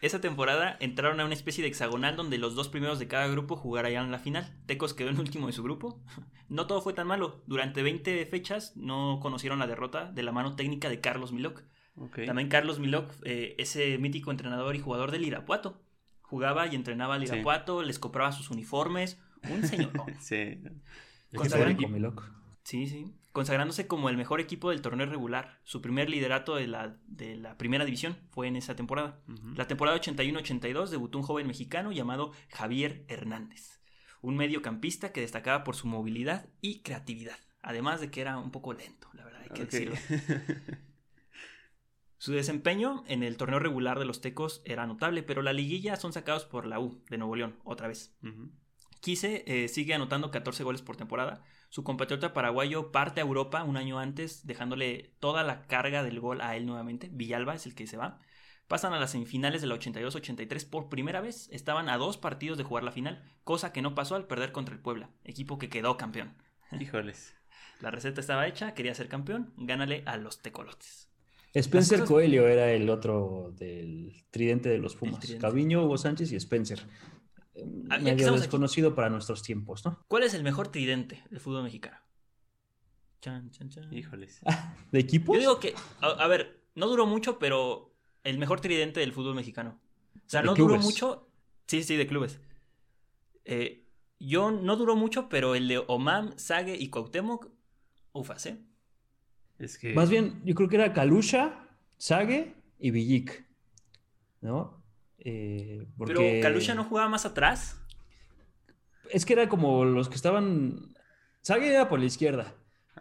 Esa 0.00 0.20
temporada 0.20 0.76
entraron 0.80 1.18
a 1.20 1.24
una 1.24 1.34
especie 1.34 1.62
de 1.62 1.68
hexagonal 1.68 2.14
donde 2.16 2.38
los 2.38 2.54
dos 2.54 2.68
primeros 2.68 2.98
de 2.98 3.08
cada 3.08 3.26
grupo 3.26 3.56
jugarían 3.56 4.04
en 4.06 4.12
la 4.12 4.18
final. 4.18 4.56
Tecos 4.66 4.94
quedó 4.94 5.08
en 5.10 5.18
último 5.18 5.46
de 5.48 5.52
su 5.52 5.62
grupo. 5.62 6.00
No 6.48 6.66
todo 6.66 6.80
fue 6.80 6.94
tan 6.94 7.06
malo. 7.06 7.42
Durante 7.46 7.82
20 7.82 8.24
fechas 8.24 8.74
no 8.74 9.18
conocieron 9.20 9.58
la 9.58 9.66
derrota 9.66 10.10
de 10.10 10.22
la 10.22 10.32
mano 10.32 10.56
técnica 10.56 10.88
de 10.88 10.98
Carlos 10.98 11.30
Milok. 11.30 11.62
Ok. 11.96 12.20
También 12.24 12.48
Carlos 12.48 12.78
Milok, 12.78 13.12
eh, 13.24 13.54
ese 13.58 13.98
mítico 13.98 14.30
entrenador 14.30 14.74
y 14.74 14.78
jugador 14.80 15.10
del 15.10 15.26
Irapuato. 15.26 15.82
Jugaba 16.22 16.66
y 16.66 16.74
entrenaba 16.74 17.16
al 17.16 17.26
Sí. 17.26 17.34
Irapuato, 17.34 17.82
les 17.82 17.98
compraba 17.98 18.32
sus 18.32 18.48
uniformes. 18.50 19.20
Un 19.50 19.62
señor. 19.62 19.90
Sí. 20.20 20.58
Consagran- 21.34 21.44
Histórico, 21.72 21.88
mi 21.88 21.98
loco. 22.00 22.24
Sí, 22.64 22.86
sí. 22.86 23.14
Consagrándose 23.32 23.86
como 23.86 24.08
el 24.08 24.16
mejor 24.16 24.40
equipo 24.40 24.70
del 24.70 24.80
torneo 24.80 25.06
regular. 25.06 25.60
Su 25.64 25.80
primer 25.80 26.10
liderato 26.10 26.56
de 26.56 26.66
la, 26.66 26.96
de 27.06 27.36
la 27.36 27.56
primera 27.56 27.84
división 27.84 28.16
fue 28.30 28.48
en 28.48 28.56
esa 28.56 28.74
temporada. 28.74 29.20
La 29.54 29.66
temporada 29.66 30.00
81-82 30.00 30.88
debutó 30.88 31.18
un 31.18 31.24
joven 31.24 31.46
mexicano 31.46 31.92
llamado 31.92 32.32
Javier 32.50 33.04
Hernández, 33.08 33.80
un 34.22 34.36
mediocampista 34.36 35.12
que 35.12 35.20
destacaba 35.20 35.64
por 35.64 35.76
su 35.76 35.86
movilidad 35.86 36.48
y 36.60 36.80
creatividad, 36.80 37.38
además 37.62 38.00
de 38.00 38.10
que 38.10 38.20
era 38.20 38.38
un 38.38 38.50
poco 38.50 38.72
lento, 38.72 39.08
la 39.12 39.24
verdad 39.24 39.42
hay 39.42 39.50
que 39.50 39.64
decirlo. 39.66 39.96
Su 42.18 42.32
desempeño 42.32 43.04
en 43.06 43.22
el 43.22 43.36
torneo 43.36 43.60
regular 43.60 44.00
de 44.00 44.04
los 44.04 44.20
Tecos 44.20 44.60
era 44.64 44.86
notable, 44.86 45.22
pero 45.22 45.40
la 45.40 45.52
liguilla 45.52 45.94
son 45.94 46.12
sacados 46.12 46.44
por 46.44 46.66
la 46.66 46.80
U 46.80 47.00
de 47.08 47.16
Nuevo 47.16 47.36
León, 47.36 47.56
otra 47.62 47.86
vez. 47.86 48.16
Ujú. 48.24 48.50
Quise 49.00 49.44
eh, 49.46 49.68
sigue 49.68 49.94
anotando 49.94 50.32
14 50.32 50.64
goles 50.64 50.82
por 50.82 50.96
temporada. 50.96 51.44
Su 51.70 51.84
compatriota 51.84 52.32
paraguayo 52.32 52.92
parte 52.92 53.20
a 53.20 53.24
Europa 53.24 53.62
un 53.64 53.76
año 53.76 53.98
antes, 53.98 54.46
dejándole 54.46 55.12
toda 55.20 55.42
la 55.44 55.66
carga 55.66 56.02
del 56.02 56.18
gol 56.20 56.40
a 56.40 56.56
él 56.56 56.64
nuevamente. 56.66 57.10
Villalba 57.12 57.54
es 57.54 57.66
el 57.66 57.74
que 57.74 57.86
se 57.86 57.96
va. 57.96 58.18
Pasan 58.68 58.92
a 58.92 58.98
las 59.00 59.12
semifinales 59.12 59.60
de 59.62 59.66
la 59.66 59.74
82-83 59.76 60.68
por 60.68 60.88
primera 60.88 61.20
vez. 61.20 61.48
Estaban 61.52 61.88
a 61.88 61.96
dos 61.98 62.16
partidos 62.18 62.58
de 62.58 62.64
jugar 62.64 62.84
la 62.84 62.92
final, 62.92 63.22
cosa 63.44 63.72
que 63.72 63.82
no 63.82 63.94
pasó 63.94 64.14
al 64.14 64.26
perder 64.26 64.52
contra 64.52 64.74
el 64.74 64.80
Puebla, 64.80 65.10
equipo 65.24 65.58
que 65.58 65.68
quedó 65.68 65.96
campeón. 65.96 66.34
Híjoles. 66.80 67.34
La 67.80 67.90
receta 67.90 68.20
estaba 68.20 68.46
hecha, 68.48 68.74
quería 68.74 68.94
ser 68.94 69.08
campeón, 69.08 69.52
gánale 69.56 70.02
a 70.06 70.16
los 70.16 70.40
tecolotes. 70.42 71.08
Spencer 71.54 72.00
cosas- 72.00 72.08
Coelho 72.10 72.46
era 72.48 72.72
el 72.72 72.90
otro 72.90 73.52
del 73.56 74.24
tridente 74.30 74.68
de 74.68 74.78
los 74.78 74.96
Pumas. 74.96 75.18
Caviño, 75.40 75.84
Hugo 75.84 75.96
Sánchez 75.96 76.32
y 76.32 76.36
Spencer. 76.36 76.80
Ah, 77.90 77.98
ya 77.98 78.04
que 78.10 78.16
Medio 78.16 78.30
aquí. 78.30 78.40
desconocido 78.40 78.94
para 78.94 79.10
nuestros 79.10 79.42
tiempos, 79.42 79.84
¿no? 79.84 80.04
¿Cuál 80.08 80.22
es 80.22 80.34
el 80.34 80.42
mejor 80.42 80.68
tridente 80.68 81.22
del 81.30 81.40
fútbol 81.40 81.64
mexicano? 81.64 81.96
Chan, 83.20 83.50
chan, 83.50 83.68
chan. 83.68 83.92
Híjoles. 83.92 84.40
¿De 84.92 84.98
equipos? 84.98 85.34
Yo 85.34 85.40
digo 85.40 85.60
que, 85.60 85.74
a, 86.00 86.06
a 86.06 86.28
ver, 86.28 86.62
no 86.74 86.86
duró 86.86 87.06
mucho, 87.06 87.38
pero 87.38 87.94
el 88.24 88.38
mejor 88.38 88.60
tridente 88.60 89.00
del 89.00 89.12
fútbol 89.12 89.34
mexicano. 89.34 89.80
O 90.16 90.20
sea, 90.26 90.40
¿De 90.40 90.46
no 90.46 90.54
duró 90.54 90.78
mucho. 90.78 91.28
Sí, 91.66 91.82
sí, 91.82 91.96
de 91.96 92.06
clubes. 92.06 92.40
Eh, 93.44 93.86
yo 94.20 94.50
no 94.50 94.76
duró 94.76 94.94
mucho, 94.96 95.28
pero 95.28 95.54
el 95.54 95.68
de 95.68 95.78
Omam, 95.86 96.36
Sague 96.36 96.76
y 96.76 96.90
Cuauhtémoc, 96.90 97.48
ufas, 98.12 98.46
¿eh? 98.46 98.58
Es 99.58 99.78
que. 99.78 99.94
Más 99.94 100.10
bien, 100.10 100.40
yo 100.44 100.54
creo 100.54 100.68
que 100.68 100.76
era 100.76 100.92
Kalusha, 100.92 101.68
Sage 101.96 102.54
y 102.78 102.90
Villic. 102.90 103.44
¿No? 104.40 104.77
Eh, 105.18 105.86
porque... 105.96 106.14
Pero 106.14 106.42
Kalusha 106.42 106.74
no 106.74 106.84
jugaba 106.84 107.08
más 107.08 107.26
atrás. 107.26 107.80
Es 109.10 109.24
que 109.24 109.32
era 109.32 109.48
como 109.48 109.84
los 109.84 110.08
que 110.08 110.16
estaban. 110.16 110.94
Sage 111.42 111.68
era 111.68 111.88
por 111.88 111.98
la 111.98 112.06
izquierda. 112.06 112.54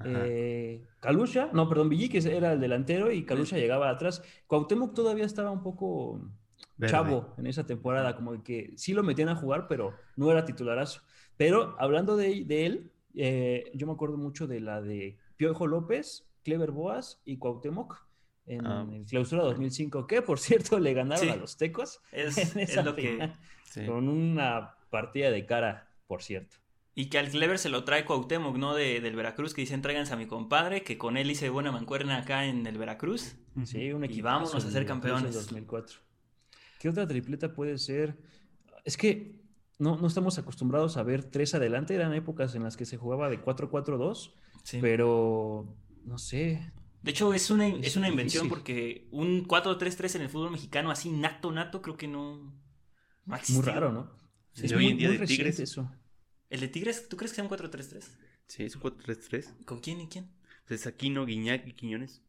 Eh, 0.05 0.85
Kalusha, 0.99 1.49
no, 1.53 1.67
perdón, 1.67 1.89
Villic 1.89 2.15
era 2.25 2.53
el 2.53 2.59
delantero 2.59 3.11
y 3.11 3.25
Kalusha 3.25 3.57
llegaba 3.57 3.89
atrás. 3.89 4.23
Cuauhtémoc 4.47 4.93
todavía 4.93 5.25
estaba 5.25 5.51
un 5.51 5.63
poco 5.63 6.21
Verde. 6.77 6.91
chavo 6.91 7.33
en 7.37 7.47
esa 7.47 7.65
temporada, 7.65 8.15
como 8.15 8.43
que 8.43 8.73
sí 8.77 8.93
lo 8.93 9.03
metían 9.03 9.29
a 9.29 9.35
jugar, 9.35 9.67
pero 9.67 9.95
no 10.15 10.31
era 10.31 10.45
titularazo. 10.45 11.01
Pero 11.35 11.75
hablando 11.79 12.15
de, 12.15 12.45
de 12.45 12.65
él, 12.65 12.91
eh, 13.15 13.71
yo 13.73 13.87
me 13.87 13.93
acuerdo 13.93 14.17
mucho 14.17 14.47
de 14.47 14.59
la 14.59 14.81
de 14.81 15.17
Piojo 15.35 15.67
López, 15.67 16.27
Clever 16.43 16.71
Boas 16.71 17.21
y 17.25 17.37
Cuauhtémoc 17.37 18.06
en 18.47 18.65
Ah. 18.65 18.87
el 18.91 19.05
clausura 19.05 19.43
2005, 19.43 20.07
que 20.07 20.21
por 20.21 20.39
cierto 20.75 20.79
le 20.79 20.93
ganaron 20.93 21.23
Sí. 21.23 21.29
a 21.29 21.35
los 21.35 21.57
tecos 21.57 21.99
Es, 22.11 22.37
en 22.37 22.59
es 22.61 22.69
esa 22.71 22.81
lo 22.83 22.95
que. 22.95 23.01
final, 23.13 23.33
Sí. 23.65 23.85
con 23.85 24.07
una 24.07 24.75
partida 24.89 25.29
de 25.29 25.45
cara, 25.45 25.89
por 26.07 26.23
cierto. 26.23 26.57
Y 26.95 27.09
que 27.09 27.19
al 27.19 27.29
Clever 27.29 27.59
se 27.59 27.69
lo 27.69 27.83
trae 27.83 28.05
Cuauhtémoc, 28.05 28.55
¿no? 28.57 28.73
De, 28.73 29.01
del 29.01 29.15
Veracruz, 29.15 29.53
que 29.53 29.61
dicen 29.61 29.83
tráiganse 29.83 30.13
a 30.13 30.15
mi 30.17 30.25
compadre, 30.25 30.81
que 30.83 30.97
con 30.97 31.15
él 31.17 31.29
hice 31.29 31.49
buena 31.49 31.71
mancuerna 31.71 32.17
acá 32.17 32.45
en 32.45 32.65
el 32.65 32.77
Veracruz. 32.79 33.35
Sí, 33.65 33.91
un 33.91 34.03
Y 34.03 34.07
equipazo 34.07 34.39
vámonos 34.45 34.65
a 34.65 34.71
ser 34.71 34.85
campeones. 34.87 35.23
del 35.25 35.33
2004. 35.33 35.99
¿Qué 36.79 36.89
otra 36.89 37.07
tripleta 37.07 37.53
puede 37.53 37.77
ser? 37.77 38.17
Es 38.85 38.97
que 38.97 39.35
no, 39.77 39.97
no 39.97 40.07
estamos 40.07 40.39
acostumbrados 40.39 40.97
a 40.97 41.03
ver 41.03 41.23
tres 41.23 41.53
adelante. 41.53 41.93
Eran 41.93 42.13
épocas 42.15 42.55
en 42.55 42.63
las 42.63 42.77
que 42.77 42.85
se 42.85 42.97
jugaba 42.97 43.29
de 43.29 43.41
4-4-2, 43.41 44.33
Sí. 44.63 44.79
pero 44.81 45.67
no 46.05 46.17
sé. 46.17 46.71
De 47.07 47.11
hecho, 47.11 47.33
es 47.33 47.49
una, 47.49 47.67
Es 47.67 47.95
una 47.95 48.09
invención 48.09 48.43
difícil. 48.43 48.49
porque 48.49 49.07
un 49.11 49.47
4-3-3 49.47 50.15
en 50.17 50.21
el 50.23 50.29
fútbol 50.29 50.51
mexicano 50.51 50.91
así 50.91 51.09
nato, 51.09 51.53
nato, 51.53 51.81
creo 51.81 51.95
que 51.95 52.05
no, 52.07 52.53
no 53.25 53.33
ha 53.35 53.39
Muy 53.47 53.61
raro, 53.63 53.93
¿no? 53.93 54.11
Sí, 54.51 54.65
es 54.65 54.73
hoy 54.73 54.83
muy, 54.83 54.91
en 54.91 54.97
día 54.97 55.07
muy 55.07 55.17
de 55.19 55.25
Tigres. 55.25 55.57
eso. 55.61 55.89
¿El 56.49 56.59
de 56.59 56.67
Tigres, 56.67 57.07
tú 57.07 57.15
crees 57.15 57.31
que 57.31 57.35
sea 57.35 57.43
un 57.45 57.49
4-3-3? 57.49 58.03
Sí, 58.47 58.63
es 58.63 58.75
un 58.75 58.81
4-3-3. 58.81 59.63
¿Con 59.65 59.79
quién 59.79 60.01
y 60.01 60.07
quién? 60.07 60.27
Es 60.67 60.85
Aquino, 60.85 61.25
Guiñac 61.25 61.65
y 61.65 61.71
Quiñones. 61.71 62.21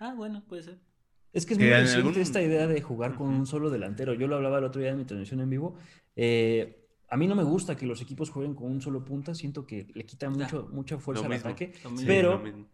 Ah, 0.00 0.12
bueno, 0.16 0.44
puede 0.48 0.64
ser. 0.64 0.80
Es 1.32 1.46
que 1.46 1.52
es 1.54 1.58
muy 1.60 1.68
en 1.68 1.74
reciente 1.74 2.08
algún- 2.08 2.20
esta 2.20 2.42
idea 2.42 2.66
de 2.66 2.82
jugar 2.82 3.14
con 3.14 3.28
un 3.28 3.46
solo 3.46 3.70
delantero. 3.70 4.12
Yo 4.14 4.26
lo 4.26 4.34
hablaba 4.36 4.58
el 4.58 4.64
otro 4.64 4.80
día 4.80 4.90
en 4.90 4.98
mi 4.98 5.04
transmisión 5.04 5.40
en 5.40 5.50
vivo. 5.50 5.76
Eh, 6.16 6.84
a 7.08 7.16
mí 7.16 7.28
no 7.28 7.36
me 7.36 7.44
gusta 7.44 7.76
que 7.76 7.86
los 7.86 8.00
equipos 8.02 8.30
jueguen 8.30 8.54
con 8.56 8.72
un 8.72 8.80
solo 8.82 9.04
punta. 9.04 9.36
Siento 9.36 9.64
que 9.66 9.86
le 9.94 10.04
quita 10.04 10.28
mucho, 10.30 10.68
mucha 10.72 10.98
fuerza 10.98 11.22
Lo 11.22 11.26
al 11.28 11.34
mismo. 11.36 11.48
ataque. 11.50 11.72
Lo 11.84 11.90
Sí, 11.90 11.94
mismo. 11.94 12.06
Pero- 12.08 12.32
lo 12.32 12.42
mismo. 12.44 12.66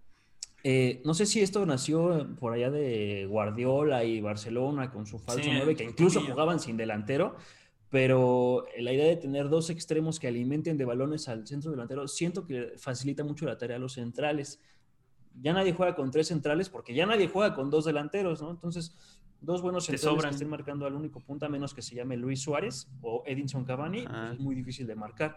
Eh, 0.64 1.02
no 1.04 1.14
sé 1.14 1.26
si 1.26 1.40
esto 1.40 1.66
nació 1.66 2.36
por 2.38 2.52
allá 2.52 2.70
de 2.70 3.26
Guardiola 3.28 4.04
y 4.04 4.20
Barcelona 4.20 4.90
con 4.90 5.06
su 5.06 5.18
falso 5.18 5.42
Sí, 5.42 5.50
9, 5.52 5.74
que 5.74 5.84
incluso 5.84 6.20
jugaban 6.20 6.60
sin 6.60 6.76
delantero, 6.76 7.34
pero 7.90 8.64
la 8.78 8.92
idea 8.92 9.06
de 9.06 9.16
tener 9.16 9.48
dos 9.48 9.70
extremos 9.70 10.20
que 10.20 10.28
alimenten 10.28 10.78
de 10.78 10.84
balones 10.84 11.28
al 11.28 11.46
centro 11.46 11.72
delantero, 11.72 12.06
siento 12.06 12.46
que 12.46 12.74
facilita 12.76 13.24
mucho 13.24 13.44
la 13.44 13.58
tarea 13.58 13.76
a 13.76 13.80
los 13.80 13.94
centrales. 13.94 14.60
Ya 15.40 15.52
nadie 15.52 15.72
juega 15.72 15.94
con 15.96 16.10
tres 16.10 16.28
centrales 16.28 16.68
porque 16.68 16.94
ya 16.94 17.06
nadie 17.06 17.28
juega 17.28 17.54
con 17.54 17.68
dos 17.68 17.84
delanteros, 17.84 18.40
¿no? 18.40 18.50
Entonces, 18.50 18.94
dos 19.40 19.62
buenos 19.62 19.86
centrales 19.86 20.22
que 20.22 20.30
estén 20.30 20.48
marcando 20.48 20.86
al 20.86 20.94
único 20.94 21.20
punta, 21.20 21.48
menos 21.48 21.74
que 21.74 21.82
se 21.82 21.96
llame 21.96 22.16
Luis 22.16 22.40
Suárez 22.40 22.88
o 23.00 23.24
Edinson 23.26 23.64
Cavani, 23.64 24.04
pues 24.06 24.32
es 24.34 24.38
muy 24.38 24.54
difícil 24.54 24.86
de 24.86 24.94
marcar. 24.94 25.36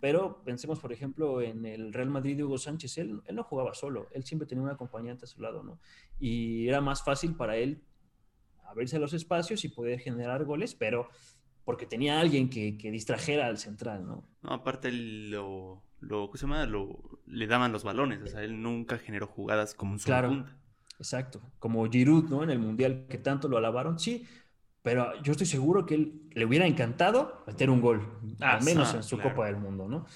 Pero 0.00 0.42
pensemos, 0.44 0.78
por 0.80 0.92
ejemplo, 0.92 1.40
en 1.40 1.64
el 1.66 1.92
Real 1.92 2.10
Madrid 2.10 2.36
de 2.36 2.44
Hugo 2.44 2.58
Sánchez. 2.58 2.98
Él, 2.98 3.20
él 3.26 3.34
no 3.36 3.44
jugaba 3.44 3.74
solo, 3.74 4.08
él 4.12 4.24
siempre 4.24 4.46
tenía 4.46 4.62
un 4.64 4.70
acompañante 4.70 5.24
a 5.24 5.28
su 5.28 5.40
lado, 5.40 5.62
¿no? 5.62 5.80
Y 6.18 6.68
era 6.68 6.80
más 6.80 7.02
fácil 7.02 7.34
para 7.34 7.56
él 7.56 7.82
abrirse 8.64 8.98
los 8.98 9.12
espacios 9.14 9.64
y 9.64 9.68
poder 9.68 10.00
generar 10.00 10.44
goles, 10.44 10.74
pero 10.74 11.08
porque 11.64 11.86
tenía 11.86 12.20
alguien 12.20 12.48
que, 12.50 12.76
que 12.78 12.90
distrajera 12.90 13.46
al 13.46 13.58
central, 13.58 14.06
¿no? 14.06 14.24
No, 14.42 14.52
aparte 14.52 14.92
lo, 14.92 15.82
lo, 16.00 16.26
¿cómo 16.26 16.36
se 16.36 16.42
llama? 16.46 16.66
Lo, 16.66 17.20
le 17.26 17.46
daban 17.46 17.72
los 17.72 17.84
balones, 17.84 18.22
o 18.22 18.26
sea, 18.26 18.42
él 18.42 18.60
nunca 18.62 18.98
generó 18.98 19.26
jugadas 19.26 19.74
como 19.74 19.92
un 19.92 19.98
solo 19.98 20.20
Claro. 20.20 20.28
punta. 20.28 20.56
Exacto. 20.98 21.42
Como 21.58 21.84
Giroud, 21.90 22.28
¿no? 22.30 22.42
En 22.42 22.50
el 22.50 22.58
Mundial 22.58 23.06
que 23.08 23.18
tanto 23.18 23.48
lo 23.48 23.58
alabaron, 23.58 23.98
sí. 23.98 24.26
Pero 24.86 25.20
yo 25.20 25.32
estoy 25.32 25.48
seguro 25.48 25.84
que 25.84 25.96
él 25.96 26.22
le 26.30 26.44
hubiera 26.44 26.64
encantado 26.64 27.42
meter 27.44 27.70
un 27.70 27.80
gol, 27.80 28.08
Ah, 28.40 28.58
al 28.58 28.62
menos 28.62 28.94
en 28.94 29.02
su 29.02 29.16
claro. 29.16 29.30
Copa 29.30 29.46
del 29.46 29.56
Mundo, 29.56 29.88
¿no? 29.88 30.06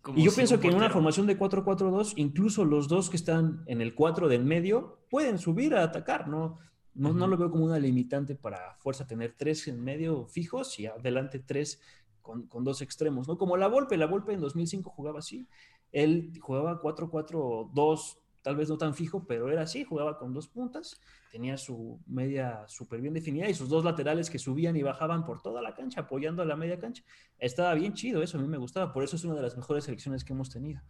Como 0.00 0.16
Y 0.16 0.22
yo 0.22 0.32
pienso 0.32 0.60
que 0.60 0.68
en 0.68 0.76
una 0.76 0.90
formación 0.90 1.26
de 1.26 1.36
4-4-2, 1.36 2.12
incluso 2.14 2.64
los 2.64 2.86
dos 2.86 3.10
que 3.10 3.16
están 3.16 3.64
en 3.66 3.80
el 3.80 3.96
4 3.96 4.28
del 4.28 4.44
medio 4.44 5.00
pueden 5.10 5.38
subir 5.40 5.74
a 5.74 5.82
atacar, 5.82 6.28
¿no? 6.28 6.60
No, 6.94 7.12
no 7.12 7.26
lo 7.26 7.36
veo 7.36 7.50
como 7.50 7.64
una 7.64 7.80
limitante 7.80 8.36
para 8.36 8.76
fuerza 8.78 9.08
tener 9.08 9.34
tres 9.36 9.66
en 9.66 9.82
medio 9.82 10.26
fijos 10.26 10.78
y 10.78 10.86
adelante 10.86 11.40
tres 11.40 11.80
con, 12.20 12.46
con 12.46 12.62
dos 12.62 12.80
extremos, 12.80 13.26
¿no? 13.26 13.36
Como 13.36 13.56
la 13.56 13.66
Volpe, 13.66 13.96
la 13.96 14.06
Volpe 14.06 14.32
en 14.32 14.40
2005 14.40 14.88
jugaba 14.88 15.18
así, 15.18 15.48
él 15.90 16.32
jugaba 16.40 16.80
4-4-2, 16.80 18.18
tal 18.42 18.56
vez 18.56 18.68
no 18.68 18.76
tan 18.76 18.94
fijo, 18.94 19.24
pero 19.26 19.50
era 19.50 19.62
así, 19.62 19.84
jugaba 19.84 20.18
con 20.18 20.34
dos 20.34 20.48
puntas, 20.48 21.00
tenía 21.30 21.56
su 21.56 22.00
media 22.06 22.64
súper 22.68 23.00
bien 23.00 23.14
definida 23.14 23.48
y 23.48 23.54
sus 23.54 23.68
dos 23.68 23.84
laterales 23.84 24.28
que 24.28 24.38
subían 24.38 24.76
y 24.76 24.82
bajaban 24.82 25.24
por 25.24 25.40
toda 25.40 25.62
la 25.62 25.74
cancha, 25.74 26.02
apoyando 26.02 26.42
a 26.42 26.44
la 26.44 26.56
media 26.56 26.78
cancha. 26.78 27.04
Estaba 27.38 27.74
bien 27.74 27.94
chido, 27.94 28.22
eso 28.22 28.38
a 28.38 28.40
mí 28.40 28.48
me 28.48 28.58
gustaba, 28.58 28.92
por 28.92 29.04
eso 29.04 29.16
es 29.16 29.24
una 29.24 29.34
de 29.34 29.42
las 29.42 29.56
mejores 29.56 29.84
selecciones 29.84 30.24
que 30.24 30.32
hemos 30.32 30.50
tenido. 30.50 30.82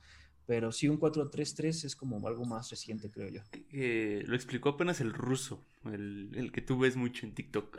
Pero 0.45 0.73
sí, 0.73 0.89
un 0.89 0.99
4-3-3 0.99 1.85
es 1.85 1.95
como 1.95 2.27
algo 2.27 2.45
más 2.45 2.69
reciente, 2.69 3.11
creo 3.11 3.29
yo. 3.29 3.43
Eh, 3.71 4.25
lo 4.27 4.35
explicó 4.35 4.71
apenas 4.71 5.01
el 5.01 5.13
ruso, 5.13 5.65
el, 5.85 6.33
el 6.35 6.51
que 6.51 6.61
tú 6.61 6.79
ves 6.79 6.97
mucho 6.97 7.27
en 7.27 7.35
TikTok. 7.35 7.79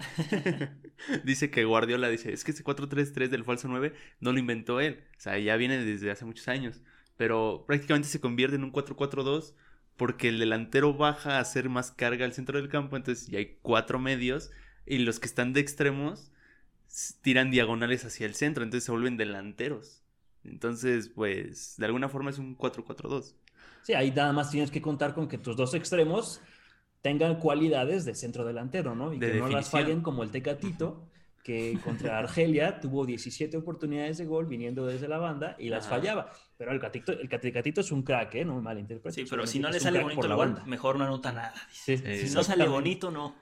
dice 1.26 1.52
que 1.52 1.66
Guardiola 1.66 2.08
dice, 2.08 2.32
es 2.32 2.46
que 2.46 2.52
ese 2.52 2.64
4-3-3 2.64 3.28
del 3.28 3.44
falso 3.44 3.68
9 3.68 3.94
no 4.22 4.32
lo 4.32 4.40
inventó 4.40 4.80
él, 4.80 5.04
o 5.18 5.20
sea, 5.20 5.38
ya 5.40 5.58
viene 5.58 5.84
desde 5.84 6.10
hace 6.10 6.24
muchos 6.24 6.48
años, 6.48 6.82
pero 7.18 7.64
prácticamente 7.68 8.08
se 8.10 8.20
convierte 8.20 8.56
en 8.56 8.64
un 8.64 8.72
4-4-2 8.72 9.54
porque 9.98 10.30
el 10.30 10.40
delantero 10.40 10.94
baja 10.94 11.38
a 11.38 11.40
hacer 11.40 11.70
más 11.70 11.92
carga 11.92 12.26
al 12.26 12.34
centro 12.34 12.58
del 12.58 12.70
campo, 12.70 12.98
entonces 12.98 13.28
ya 13.28 13.38
hay 13.40 13.58
cuatro 13.62 14.00
medios 14.00 14.52
y 14.86 15.00
los 15.00 15.20
que 15.20 15.28
están 15.28 15.54
de 15.54 15.60
extremos 15.60 16.32
tiran 17.22 17.52
diagonales 17.52 18.06
hacia 18.06 18.26
el 18.26 18.36
centro, 18.36 18.64
entonces 18.64 18.86
se 18.86 18.92
vuelven 18.92 19.18
delanteros. 19.18 20.04
Entonces, 20.44 21.10
pues, 21.10 21.76
de 21.78 21.86
alguna 21.86 22.10
forma 22.10 22.30
es 22.30 22.38
un 22.38 22.58
4-4-2. 22.58 23.36
Sí, 23.84 23.94
ahí 23.94 24.12
nada 24.12 24.34
más 24.34 24.52
tienes 24.52 24.72
que 24.72 24.82
contar 24.82 25.14
con 25.14 25.28
que 25.28 25.38
tus 25.38 25.56
dos 25.56 25.74
extremos 25.74 26.42
tengan 27.02 27.40
cualidades 27.40 28.06
de 28.06 28.16
centro 28.16 28.46
delantero, 28.46 28.96
¿no? 28.96 29.14
Y 29.14 29.20
De 29.20 29.32
que 29.32 29.40
no 29.40 29.48
las 29.50 29.70
fallen 29.70 30.02
como 30.02 30.24
el 30.24 30.32
Tecatito, 30.32 31.10
que 31.44 31.78
contra 31.84 32.18
Argelia 32.20 32.80
tuvo 32.80 33.06
17 33.06 33.58
oportunidades 33.58 34.18
de 34.18 34.26
gol 34.26 34.46
viniendo 34.48 34.86
desde 34.88 35.08
la 35.08 35.18
banda 35.18 35.56
y 35.60 35.70
las 35.70 35.86
Ajá. 35.86 35.98
fallaba. 35.98 36.32
Pero 36.58 36.72
el 36.72 36.80
Catito, 36.80 37.12
el 37.12 37.28
Tecatito 37.28 37.82
es 37.82 37.92
un 37.92 38.04
crack, 38.04 38.36
¿eh? 38.36 38.46
No 38.46 38.56
me 38.56 38.62
malinterpretes. 38.62 39.16
Sí, 39.16 39.26
pero 39.30 39.46
si 39.46 39.60
no 39.60 39.70
le 39.70 39.80
sale 39.80 40.02
bonito 40.02 40.28
la 40.28 40.36
banda. 40.36 40.64
mejor 40.66 40.98
no 40.98 41.04
anota 41.04 41.32
nada. 41.34 41.54
dice. 41.70 41.98
Sí, 41.98 42.18
sí, 42.22 42.28
Si 42.30 42.36
no 42.36 42.44
sale 42.44 42.68
bonito, 42.68 43.12
no. 43.12 43.36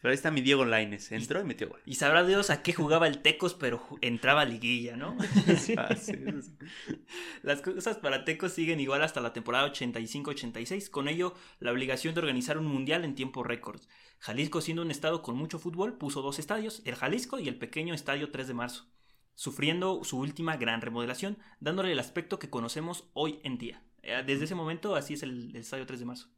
Pero 0.00 0.12
ahí 0.12 0.14
está 0.14 0.30
mi 0.30 0.40
Diego 0.40 0.64
Laines, 0.64 1.12
entró 1.12 1.40
y 1.40 1.44
metió 1.44 1.68
gol. 1.68 1.80
Y 1.84 1.96
sabrá 1.96 2.24
Dios 2.24 2.48
a 2.48 2.62
qué 2.62 2.72
jugaba 2.72 3.06
el 3.06 3.20
Tecos, 3.20 3.52
pero 3.52 3.86
entraba 4.00 4.42
a 4.42 4.44
liguilla, 4.46 4.96
¿no? 4.96 5.16
Sí. 5.58 5.74
Las 7.42 7.60
cosas 7.60 7.98
para 7.98 8.24
Tecos 8.24 8.52
siguen 8.52 8.80
igual 8.80 9.02
hasta 9.02 9.20
la 9.20 9.34
temporada 9.34 9.70
85-86, 9.70 10.88
con 10.88 11.08
ello 11.08 11.34
la 11.58 11.70
obligación 11.70 12.14
de 12.14 12.20
organizar 12.20 12.56
un 12.56 12.66
mundial 12.66 13.04
en 13.04 13.14
tiempo 13.14 13.42
récord. 13.42 13.80
Jalisco, 14.20 14.62
siendo 14.62 14.82
un 14.82 14.90
estado 14.90 15.22
con 15.22 15.36
mucho 15.36 15.58
fútbol, 15.58 15.98
puso 15.98 16.22
dos 16.22 16.38
estadios, 16.38 16.80
el 16.86 16.94
Jalisco 16.94 17.38
y 17.38 17.48
el 17.48 17.58
pequeño 17.58 17.92
Estadio 17.92 18.30
3 18.30 18.48
de 18.48 18.54
Marzo, 18.54 18.86
sufriendo 19.34 20.02
su 20.04 20.18
última 20.18 20.56
gran 20.56 20.80
remodelación, 20.80 21.36
dándole 21.60 21.92
el 21.92 21.98
aspecto 21.98 22.38
que 22.38 22.48
conocemos 22.48 23.10
hoy 23.12 23.40
en 23.44 23.58
día. 23.58 23.82
Eh, 24.02 24.22
Desde 24.26 24.44
ese 24.44 24.54
momento, 24.54 24.94
así 24.94 25.14
es 25.14 25.22
el, 25.22 25.50
el 25.50 25.56
Estadio 25.56 25.84
3 25.84 26.00
de 26.00 26.06
Marzo. 26.06 26.28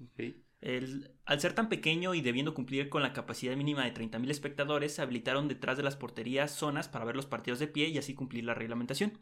Ok. 0.00 0.49
El- 0.60 1.10
al 1.24 1.40
ser 1.40 1.54
tan 1.54 1.68
pequeño 1.68 2.14
y 2.14 2.20
debiendo 2.20 2.52
cumplir 2.54 2.88
con 2.90 3.02
la 3.02 3.12
capacidad 3.12 3.56
mínima 3.56 3.84
de 3.84 3.92
30.000 3.92 4.30
espectadores, 4.30 4.94
se 4.94 5.02
habilitaron 5.02 5.48
detrás 5.48 5.76
de 5.76 5.82
las 5.82 5.96
porterías 5.96 6.50
zonas 6.50 6.88
para 6.88 7.04
ver 7.04 7.16
los 7.16 7.26
partidos 7.26 7.58
de 7.60 7.66
pie 7.68 7.88
y 7.88 7.98
así 7.98 8.14
cumplir 8.14 8.44
la 8.44 8.54
reglamentación. 8.54 9.18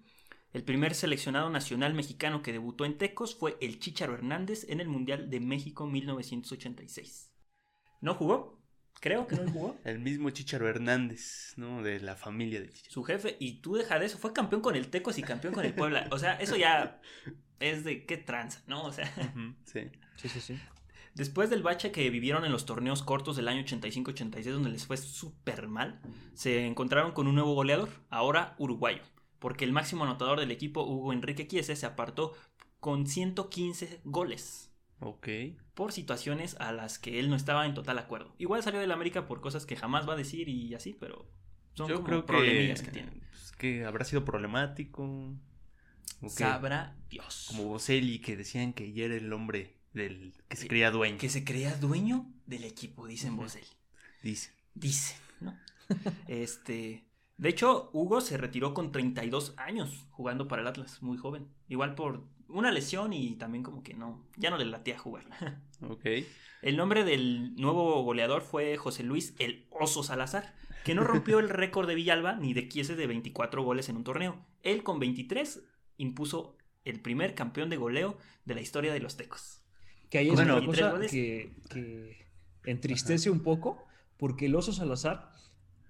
El 0.52 0.64
primer 0.64 0.94
seleccionado 0.94 1.50
nacional 1.50 1.94
mexicano 1.94 2.42
que 2.42 2.52
debutó 2.52 2.84
en 2.86 2.96
Tecos 2.98 3.36
fue 3.36 3.56
el 3.60 3.78
Chícharo 3.78 4.14
Hernández 4.14 4.64
en 4.68 4.80
el 4.80 4.88
Mundial 4.88 5.28
de 5.30 5.40
México 5.40 5.86
1986. 5.86 7.30
No 8.00 8.14
jugó, 8.14 8.58
Creo 9.00 9.28
que 9.28 9.36
no 9.36 9.48
jugó. 9.52 9.76
El 9.84 10.00
mismo 10.00 10.28
Chicharo 10.30 10.68
Hernández, 10.68 11.52
¿no? 11.56 11.84
De 11.84 12.00
la 12.00 12.16
familia 12.16 12.60
de 12.60 12.68
Chicharo. 12.72 12.92
Su 12.92 13.04
jefe, 13.04 13.36
y 13.38 13.60
tú 13.60 13.76
deja 13.76 13.96
de 14.00 14.06
eso, 14.06 14.18
fue 14.18 14.32
campeón 14.32 14.60
con 14.60 14.74
el 14.74 14.88
Tecos 14.88 15.18
y 15.18 15.22
campeón 15.22 15.54
con 15.54 15.64
el 15.64 15.72
Puebla. 15.72 16.08
O 16.10 16.18
sea, 16.18 16.34
eso 16.40 16.56
ya 16.56 17.00
es 17.60 17.84
de 17.84 18.06
qué 18.06 18.16
tranza, 18.16 18.60
¿no? 18.66 18.82
O 18.82 18.92
sea, 18.92 19.06
Sí. 19.66 19.82
Sí, 20.16 20.28
sí, 20.28 20.40
sí. 20.40 20.58
Después 21.18 21.50
del 21.50 21.62
bache 21.62 21.92
que 21.92 22.08
vivieron 22.08 22.44
en 22.46 22.52
los 22.52 22.64
torneos 22.64 23.02
cortos 23.02 23.36
del 23.36 23.48
año 23.48 23.62
85-86, 23.62 24.44
donde 24.52 24.70
les 24.70 24.86
fue 24.86 24.96
súper 24.96 25.68
mal, 25.68 26.00
se 26.32 26.64
encontraron 26.66 27.12
con 27.12 27.26
un 27.26 27.34
nuevo 27.34 27.54
goleador, 27.54 27.90
ahora 28.08 28.54
uruguayo, 28.58 29.02
porque 29.38 29.64
el 29.66 29.72
máximo 29.72 30.04
anotador 30.04 30.40
del 30.40 30.50
equipo, 30.50 30.84
Hugo 30.84 31.12
Enrique 31.12 31.46
Chiese, 31.46 31.76
se 31.76 31.84
apartó 31.86 32.32
con 32.80 33.06
115 33.06 34.00
goles. 34.04 34.64
Ok. 35.00 35.28
por 35.74 35.92
situaciones 35.92 36.56
a 36.58 36.72
las 36.72 36.98
que 36.98 37.20
él 37.20 37.30
no 37.30 37.36
estaba 37.36 37.66
en 37.66 37.74
total 37.74 37.98
acuerdo. 37.98 38.34
Igual 38.38 38.64
salió 38.64 38.80
del 38.80 38.90
América 38.90 39.26
por 39.28 39.40
cosas 39.40 39.64
que 39.64 39.76
jamás 39.76 40.08
va 40.08 40.14
a 40.14 40.16
decir 40.16 40.48
y 40.48 40.74
así, 40.74 40.92
pero 40.98 41.30
son 41.74 41.88
Yo 41.88 41.94
como 41.96 42.06
creo 42.08 42.20
que, 42.22 42.26
problemillas 42.26 42.82
que 42.82 42.90
tiene. 42.90 43.12
pues, 43.30 43.52
que 43.52 43.84
habrá 43.84 44.04
sido 44.04 44.24
problemático. 44.24 45.34
que- 46.20 46.28
Sabrá 46.30 46.96
Dios. 47.08 47.46
como 47.48 47.66
Boselli, 47.68 48.18
que 48.18 48.36
decían 48.36 48.72
que 48.72 48.92
ya 48.92 49.04
era 49.04 49.14
el 49.14 49.32
hombre 49.32 49.77
del 49.92 50.34
que 50.48 50.56
se 50.56 50.68
creía 50.68 50.90
dueño. 50.90 51.18
Que 51.18 51.28
se 51.28 51.44
crea 51.44 51.76
dueño 51.76 52.26
del 52.46 52.64
equipo, 52.64 53.06
dicen 53.06 53.34
Ujú. 53.34 53.42
Boselli. 53.42 53.66
Dice. 54.22 54.52
Dicen, 54.74 55.16
¿no? 55.40 55.58
este. 56.28 57.04
De 57.36 57.48
hecho, 57.48 57.90
Hugo 57.92 58.20
se 58.20 58.36
retiró 58.36 58.74
con 58.74 58.90
32 58.90 59.54
años 59.56 60.06
jugando 60.10 60.48
para 60.48 60.62
el 60.62 60.68
Atlas, 60.68 61.02
muy 61.02 61.16
joven. 61.16 61.46
Igual 61.68 61.94
por 61.94 62.26
una 62.48 62.72
lesión 62.72 63.12
y 63.12 63.36
también 63.36 63.62
como 63.62 63.82
que 63.82 63.94
no, 63.94 64.26
ya 64.36 64.50
no 64.50 64.58
le 64.58 64.64
latía 64.64 64.98
jugar. 64.98 65.24
Ok. 65.80 66.04
El 66.60 66.76
nombre 66.76 67.04
del 67.04 67.54
nuevo 67.54 68.02
goleador 68.02 68.42
fue 68.42 68.76
José 68.76 69.04
Luis 69.04 69.36
El 69.38 69.68
Oso 69.70 70.02
Salazar, 70.02 70.56
que 70.84 70.92
no 70.96 71.04
rompió 71.04 71.38
el 71.38 71.48
récord 71.48 71.86
de 71.86 71.94
Villalba 71.94 72.34
ni 72.34 72.52
de 72.52 72.68
Chiese 72.68 72.96
de 72.96 73.06
24 73.06 73.62
goles 73.62 73.88
en 73.88 73.96
un 73.96 74.02
torneo. 74.02 74.44
Él 74.64 74.82
con 74.82 74.98
23 74.98 75.62
impuso 75.98 76.56
el 76.84 76.98
primer 77.00 77.36
campeón 77.36 77.70
de 77.70 77.76
goleo 77.76 78.18
de 78.44 78.56
la 78.56 78.60
historia 78.60 78.92
de 78.92 78.98
los 78.98 79.16
Tecos. 79.16 79.57
Que 80.10 80.18
ahí 80.18 80.28
es 80.28 80.34
Bueno, 80.34 80.56
una 80.56 80.66
23 80.66 80.90
cosa 80.92 81.06
que, 81.10 81.52
que 81.70 82.16
entristece 82.64 83.30
un 83.30 83.40
poco, 83.40 83.84
porque 84.16 84.46
el 84.46 84.54
oso 84.56 84.72
Salazar, 84.72 85.32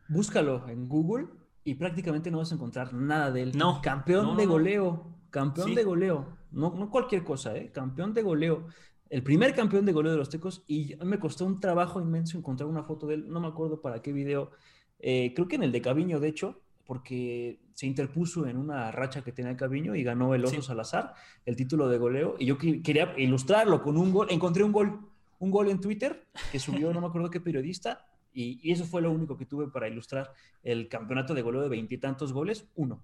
búscalo 0.08 0.68
en 0.68 0.88
Google 0.88 1.26
y 1.64 1.74
prácticamente 1.74 2.30
no 2.30 2.38
vas 2.38 2.50
a 2.52 2.54
encontrar 2.54 2.92
nada 2.94 3.30
de 3.30 3.42
él. 3.42 3.52
No, 3.56 3.80
Campeón 3.82 4.24
no, 4.26 4.32
no, 4.32 4.38
de 4.38 4.46
goleo, 4.46 5.06
campeón 5.30 5.68
Sí. 5.68 5.74
de 5.74 5.84
goleo. 5.84 6.36
No, 6.50 6.74
no 6.74 6.90
cualquier 6.90 7.24
cosa, 7.24 7.56
¿eh? 7.56 7.70
Campeón 7.72 8.14
de 8.14 8.22
goleo. 8.22 8.66
El 9.10 9.22
primer 9.22 9.54
campeón 9.54 9.84
de 9.86 9.92
goleo 9.92 10.12
de 10.12 10.18
los 10.18 10.28
Tecos 10.30 10.64
y 10.66 10.94
me 11.04 11.18
costó 11.18 11.44
un 11.46 11.60
trabajo 11.60 12.00
inmenso 12.00 12.36
encontrar 12.38 12.68
una 12.68 12.82
foto 12.84 13.06
de 13.06 13.14
él. 13.16 13.28
No 13.28 13.40
me 13.40 13.48
acuerdo 13.48 13.80
para 13.80 14.00
qué 14.02 14.12
video. 14.12 14.50
Eh, 14.98 15.32
creo 15.34 15.46
que 15.48 15.56
en 15.56 15.62
el 15.62 15.72
de 15.72 15.80
Caviño, 15.80 16.20
de 16.20 16.28
hecho, 16.28 16.60
porque 16.88 17.60
se 17.74 17.86
interpuso 17.86 18.46
en 18.46 18.56
una 18.56 18.90
racha 18.90 19.22
que 19.22 19.30
tenía 19.30 19.54
Caviño 19.58 19.94
y 19.94 20.02
ganó 20.02 20.34
el 20.34 20.42
Oso 20.46 20.54
Sí. 20.56 20.62
Salazar 20.62 21.12
el 21.44 21.54
título 21.54 21.86
de 21.90 21.98
goleo. 21.98 22.36
Y 22.38 22.46
yo 22.46 22.56
que- 22.56 22.80
quería 22.82 23.12
ilustrarlo 23.18 23.82
con 23.82 23.98
un 23.98 24.10
gol. 24.10 24.28
Encontré 24.30 24.64
un 24.64 24.72
gol, 24.72 25.00
un 25.38 25.50
gol 25.50 25.68
en 25.68 25.82
Twitter 25.82 26.26
que 26.50 26.58
subió, 26.58 26.90
no 26.94 27.02
me 27.02 27.08
acuerdo 27.08 27.28
qué 27.28 27.40
periodista. 27.40 28.06
Y, 28.32 28.58
y 28.66 28.72
eso 28.72 28.86
fue 28.86 29.02
lo 29.02 29.10
único 29.12 29.36
que 29.36 29.44
tuve 29.44 29.68
para 29.68 29.86
ilustrar 29.86 30.32
el 30.62 30.88
campeonato 30.88 31.34
de 31.34 31.42
goleo 31.42 31.60
de 31.60 31.68
veintitantos 31.68 32.32
goles, 32.32 32.64
uno. 32.74 33.02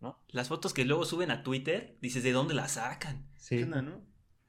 ¿no? 0.00 0.18
Las 0.28 0.48
fotos 0.48 0.72
que 0.72 0.86
luego 0.86 1.04
suben 1.04 1.30
a 1.30 1.42
Twitter, 1.42 1.98
dices, 2.00 2.22
¿de 2.22 2.32
dónde 2.32 2.54
las 2.54 2.72
sacan? 2.72 3.26
Sí. 3.36 3.58
¿Qué 3.58 3.64
onda, 3.64 3.82
no? 3.82 4.00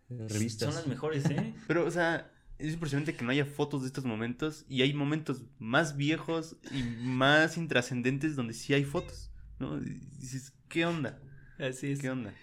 Revistas. 0.09 0.69
Son 0.73 0.75
las 0.75 0.87
mejores, 0.87 1.29
¿eh? 1.29 1.53
Pero, 1.67 1.85
o 1.85 1.91
sea, 1.91 2.31
es 2.59 2.73
impresionante 2.73 3.15
que 3.15 3.23
no 3.23 3.31
haya 3.31 3.45
fotos 3.45 3.81
de 3.81 3.87
estos 3.87 4.05
momentos 4.05 4.65
y 4.67 4.81
hay 4.81 4.93
momentos 4.93 5.43
más 5.59 5.95
viejos 5.95 6.57
y 6.71 6.83
más 6.83 7.57
intrascendentes 7.57 8.35
donde 8.35 8.53
sí 8.53 8.73
hay 8.73 8.83
fotos, 8.83 9.31
¿no? 9.59 9.77
Y 9.77 10.01
dices, 10.17 10.53
¿qué 10.67 10.85
onda? 10.85 11.19
Así 11.59 11.91
es. 11.91 11.99
¿Qué 11.99 12.09
onda? 12.09 12.33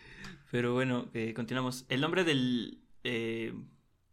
Pero 0.50 0.72
bueno, 0.72 1.10
eh, 1.14 1.34
continuamos. 1.34 1.84
El 1.88 2.00
nombre 2.00 2.24
del... 2.24 2.84
eh, 3.02 3.54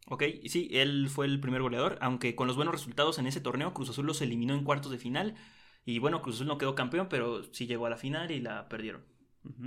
ok, 0.08 0.24
sí, 0.46 0.68
él 0.72 1.08
fue 1.08 1.26
el 1.26 1.40
primer 1.40 1.62
goleador, 1.62 1.98
aunque 2.00 2.34
con 2.34 2.48
los 2.48 2.56
buenos 2.56 2.74
resultados 2.74 3.18
en 3.18 3.26
ese 3.26 3.40
torneo, 3.40 3.72
Cruz 3.72 3.90
Azul 3.90 4.06
los 4.06 4.20
eliminó 4.22 4.54
en 4.54 4.64
cuartos 4.64 4.90
de 4.90 4.98
final. 4.98 5.36
Y 5.84 5.98
bueno, 5.98 6.22
Cruz 6.22 6.36
Azul 6.36 6.48
no 6.48 6.58
quedó 6.58 6.74
campeón, 6.74 7.08
pero 7.08 7.44
sí 7.52 7.66
llegó 7.66 7.86
a 7.86 7.90
la 7.90 7.96
final 7.96 8.30
y 8.30 8.40
la 8.40 8.68
perdieron. 8.68 9.04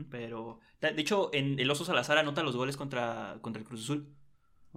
Pero, 0.10 0.60
de 0.82 0.94
de 0.94 1.02
hecho, 1.02 1.30
en 1.34 1.60
el 1.60 1.70
Oso 1.70 1.86
Salazar 1.86 2.18
anota 2.18 2.44
los 2.44 2.56
goles 2.56 2.78
contra, 2.78 3.38
contra 3.42 3.62
el 3.62 3.68
Cruz 3.68 3.84
Azul. 3.84 4.16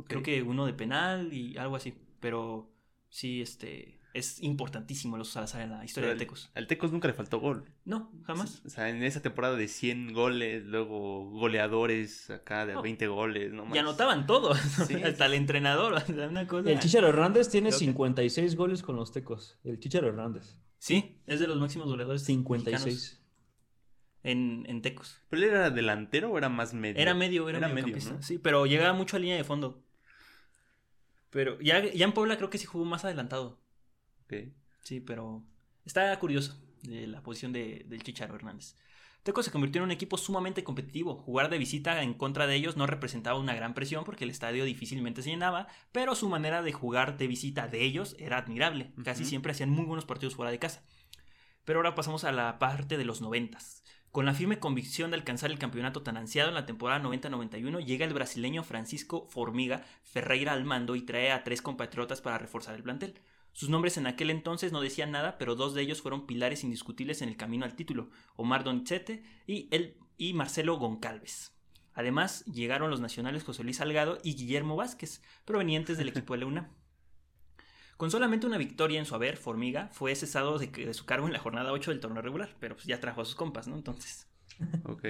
Creo 0.06 0.22
que 0.22 0.42
uno 0.42 0.66
de 0.66 0.72
penal 0.74 1.32
y 1.32 1.56
algo 1.56 1.76
así. 1.76 1.94
Pero 2.20 2.70
sí, 3.08 3.40
este, 3.42 4.00
es 4.14 4.42
importantísimo 4.42 5.16
el 5.16 5.22
Oso 5.22 5.32
Salazar 5.32 5.62
en 5.62 5.70
la 5.70 5.84
historia 5.84 6.06
Pero 6.06 6.08
de 6.08 6.12
al- 6.12 6.18
Tecos. 6.18 6.50
Al 6.54 6.66
Tecos 6.66 6.92
nunca 6.92 7.08
le 7.08 7.14
faltó 7.14 7.38
gol. 7.40 7.64
No, 7.84 8.10
jamás. 8.24 8.62
O 8.66 8.70
sea, 8.70 8.88
en 8.88 9.02
esa 9.02 9.22
temporada 9.22 9.56
de 9.56 9.68
100 9.68 10.12
goles, 10.12 10.64
luego 10.64 11.30
goleadores 11.30 12.30
acá 12.30 12.66
de 12.66 12.74
No. 12.74 12.82
20 12.82 13.06
goles, 13.06 13.52
¿no? 13.52 13.64
Y 13.74 13.78
anotaban 13.78 14.26
todos, 14.26 14.58
Sí, 14.88 14.94
hasta 15.02 15.26
el 15.26 15.34
entrenador, 15.34 15.94
una 16.30 16.46
cosa... 16.46 16.70
El 16.70 16.78
Chicharo 16.80 17.08
Hernández 17.08 17.48
tiene 17.50 17.68
Creo 17.68 17.78
que- 17.78 17.84
56 17.86 18.56
goles 18.56 18.82
con 18.82 18.96
los 18.96 19.12
Tecos. 19.12 19.58
El 19.64 19.78
Chicharo 19.78 20.08
Hernández. 20.08 20.58
Sí, 20.78 21.20
es 21.26 21.40
de 21.40 21.46
los 21.48 21.58
máximos 21.58 21.88
goleadores 21.88 22.22
mexicanos 22.22 22.64
56. 22.84 23.22
en, 24.22 24.64
en 24.68 24.82
Tecos. 24.82 25.20
¿Pero 25.28 25.42
él 25.42 25.48
era 25.50 25.70
delantero 25.70 26.30
o 26.30 26.38
era 26.38 26.48
más 26.48 26.74
medio? 26.74 27.00
Era 27.00 27.14
medio, 27.14 27.48
era, 27.48 27.58
Era 27.58 27.68
medio. 27.68 27.96
Sí, 28.20 28.38
pero 28.38 28.66
llegaba 28.66 28.92
mucho 28.92 29.16
a 29.16 29.20
línea 29.20 29.36
de 29.36 29.44
fondo. 29.44 29.84
Pero 31.30 31.60
ya, 31.60 31.84
ya 31.84 32.04
en 32.04 32.12
Puebla 32.12 32.36
creo 32.36 32.50
que 32.50 32.58
sí 32.58 32.66
jugó 32.66 32.84
más 32.84 33.04
adelantado. 33.04 33.60
Ok. 34.24 34.34
Sí, 34.82 35.00
pero 35.00 35.44
está 35.84 36.18
curioso 36.18 36.60
de 36.82 37.06
la 37.06 37.22
posición 37.22 37.52
de- 37.52 37.84
del 37.88 38.02
Chicharo 38.02 38.34
Hernández. 38.34 38.76
Tecos 39.24 39.44
se 39.44 39.50
convirtió 39.50 39.80
en 39.80 39.84
un 39.86 39.90
equipo 39.90 40.16
sumamente 40.16 40.64
competitivo. 40.64 41.16
Jugar 41.16 41.50
de 41.50 41.58
visita 41.58 42.02
en 42.02 42.14
contra 42.14 42.46
de 42.46 42.54
ellos 42.54 42.76
no 42.76 42.86
representaba 42.86 43.38
una 43.38 43.54
gran 43.54 43.74
presión 43.74 44.04
porque 44.04 44.24
el 44.24 44.30
estadio 44.30 44.64
difícilmente 44.64 45.22
se 45.22 45.30
llenaba, 45.30 45.66
pero 45.92 46.14
su 46.14 46.28
manera 46.28 46.62
de 46.62 46.72
jugar 46.72 47.18
de 47.18 47.26
visita 47.26 47.68
de 47.68 47.82
ellos 47.84 48.16
era 48.18 48.38
admirable. 48.38 48.92
Casi 49.04 49.24
siempre 49.26 49.52
hacían 49.52 49.70
muy 49.70 49.84
buenos 49.84 50.06
partidos 50.06 50.34
fuera 50.36 50.50
de 50.52 50.58
casa. 50.58 50.82
Pero 51.64 51.80
ahora 51.80 51.94
pasamos 51.94 52.24
a 52.24 52.32
la 52.32 52.58
parte 52.58 52.96
de 52.96 53.04
los 53.04 53.20
noventas. 53.20 53.82
Con 54.10 54.24
la 54.24 54.32
firme 54.32 54.58
convicción 54.58 55.10
de 55.10 55.18
alcanzar 55.18 55.50
el 55.50 55.58
campeonato 55.58 56.02
tan 56.02 56.16
ansiado 56.16 56.48
en 56.48 56.54
la 56.54 56.64
temporada 56.64 57.02
90-91, 57.02 57.84
llega 57.84 58.06
el 58.06 58.14
brasileño 58.14 58.64
Francisco 58.64 59.26
Formiga 59.28 59.84
Ferreira 60.02 60.54
al 60.54 60.64
mando 60.64 60.96
y 60.96 61.02
trae 61.02 61.30
a 61.30 61.44
tres 61.44 61.60
compatriotas 61.60 62.22
para 62.22 62.38
reforzar 62.38 62.74
el 62.74 62.82
plantel. 62.82 63.20
Sus 63.52 63.68
nombres 63.68 63.98
en 63.98 64.06
aquel 64.06 64.30
entonces 64.30 64.72
no 64.72 64.80
decían 64.80 65.10
nada, 65.10 65.36
pero 65.36 65.56
dos 65.56 65.74
de 65.74 65.82
ellos 65.82 66.00
fueron 66.00 66.26
pilares 66.26 66.64
indiscutibles 66.64 67.20
en 67.20 67.28
el 67.28 67.36
camino 67.36 67.66
al 67.66 67.76
título, 67.76 68.08
Omar 68.36 68.64
Donizete 68.64 69.22
y, 69.46 69.68
el, 69.70 69.98
y 70.16 70.32
Marcelo 70.32 70.78
Goncalves. 70.78 71.52
Además, 71.92 72.44
llegaron 72.46 72.90
los 72.90 73.00
nacionales 73.00 73.44
José 73.44 73.62
Luis 73.62 73.76
Salgado 73.76 74.18
y 74.22 74.36
Guillermo 74.36 74.76
Vázquez, 74.76 75.22
provenientes 75.44 75.98
del 75.98 76.08
equipo 76.08 76.32
de 76.32 76.40
la 76.40 76.46
UNAM. 76.46 76.77
Con 77.98 78.10
solamente 78.10 78.46
una 78.46 78.56
victoria 78.56 78.98
en 78.98 79.04
su 79.04 79.14
haber, 79.14 79.36
Formiga 79.36 79.90
fue 79.92 80.14
cesado 80.14 80.58
de, 80.58 80.68
de 80.68 80.94
su 80.94 81.04
cargo 81.04 81.26
en 81.26 81.32
la 81.34 81.38
jornada 81.40 81.72
8 81.72 81.90
del 81.90 82.00
torneo 82.00 82.22
regular, 82.22 82.48
pero 82.60 82.74
pues 82.76 82.86
ya 82.86 83.00
trajo 83.00 83.20
a 83.20 83.24
sus 83.26 83.34
compas, 83.34 83.68
¿no? 83.68 83.74
Entonces, 83.76 84.26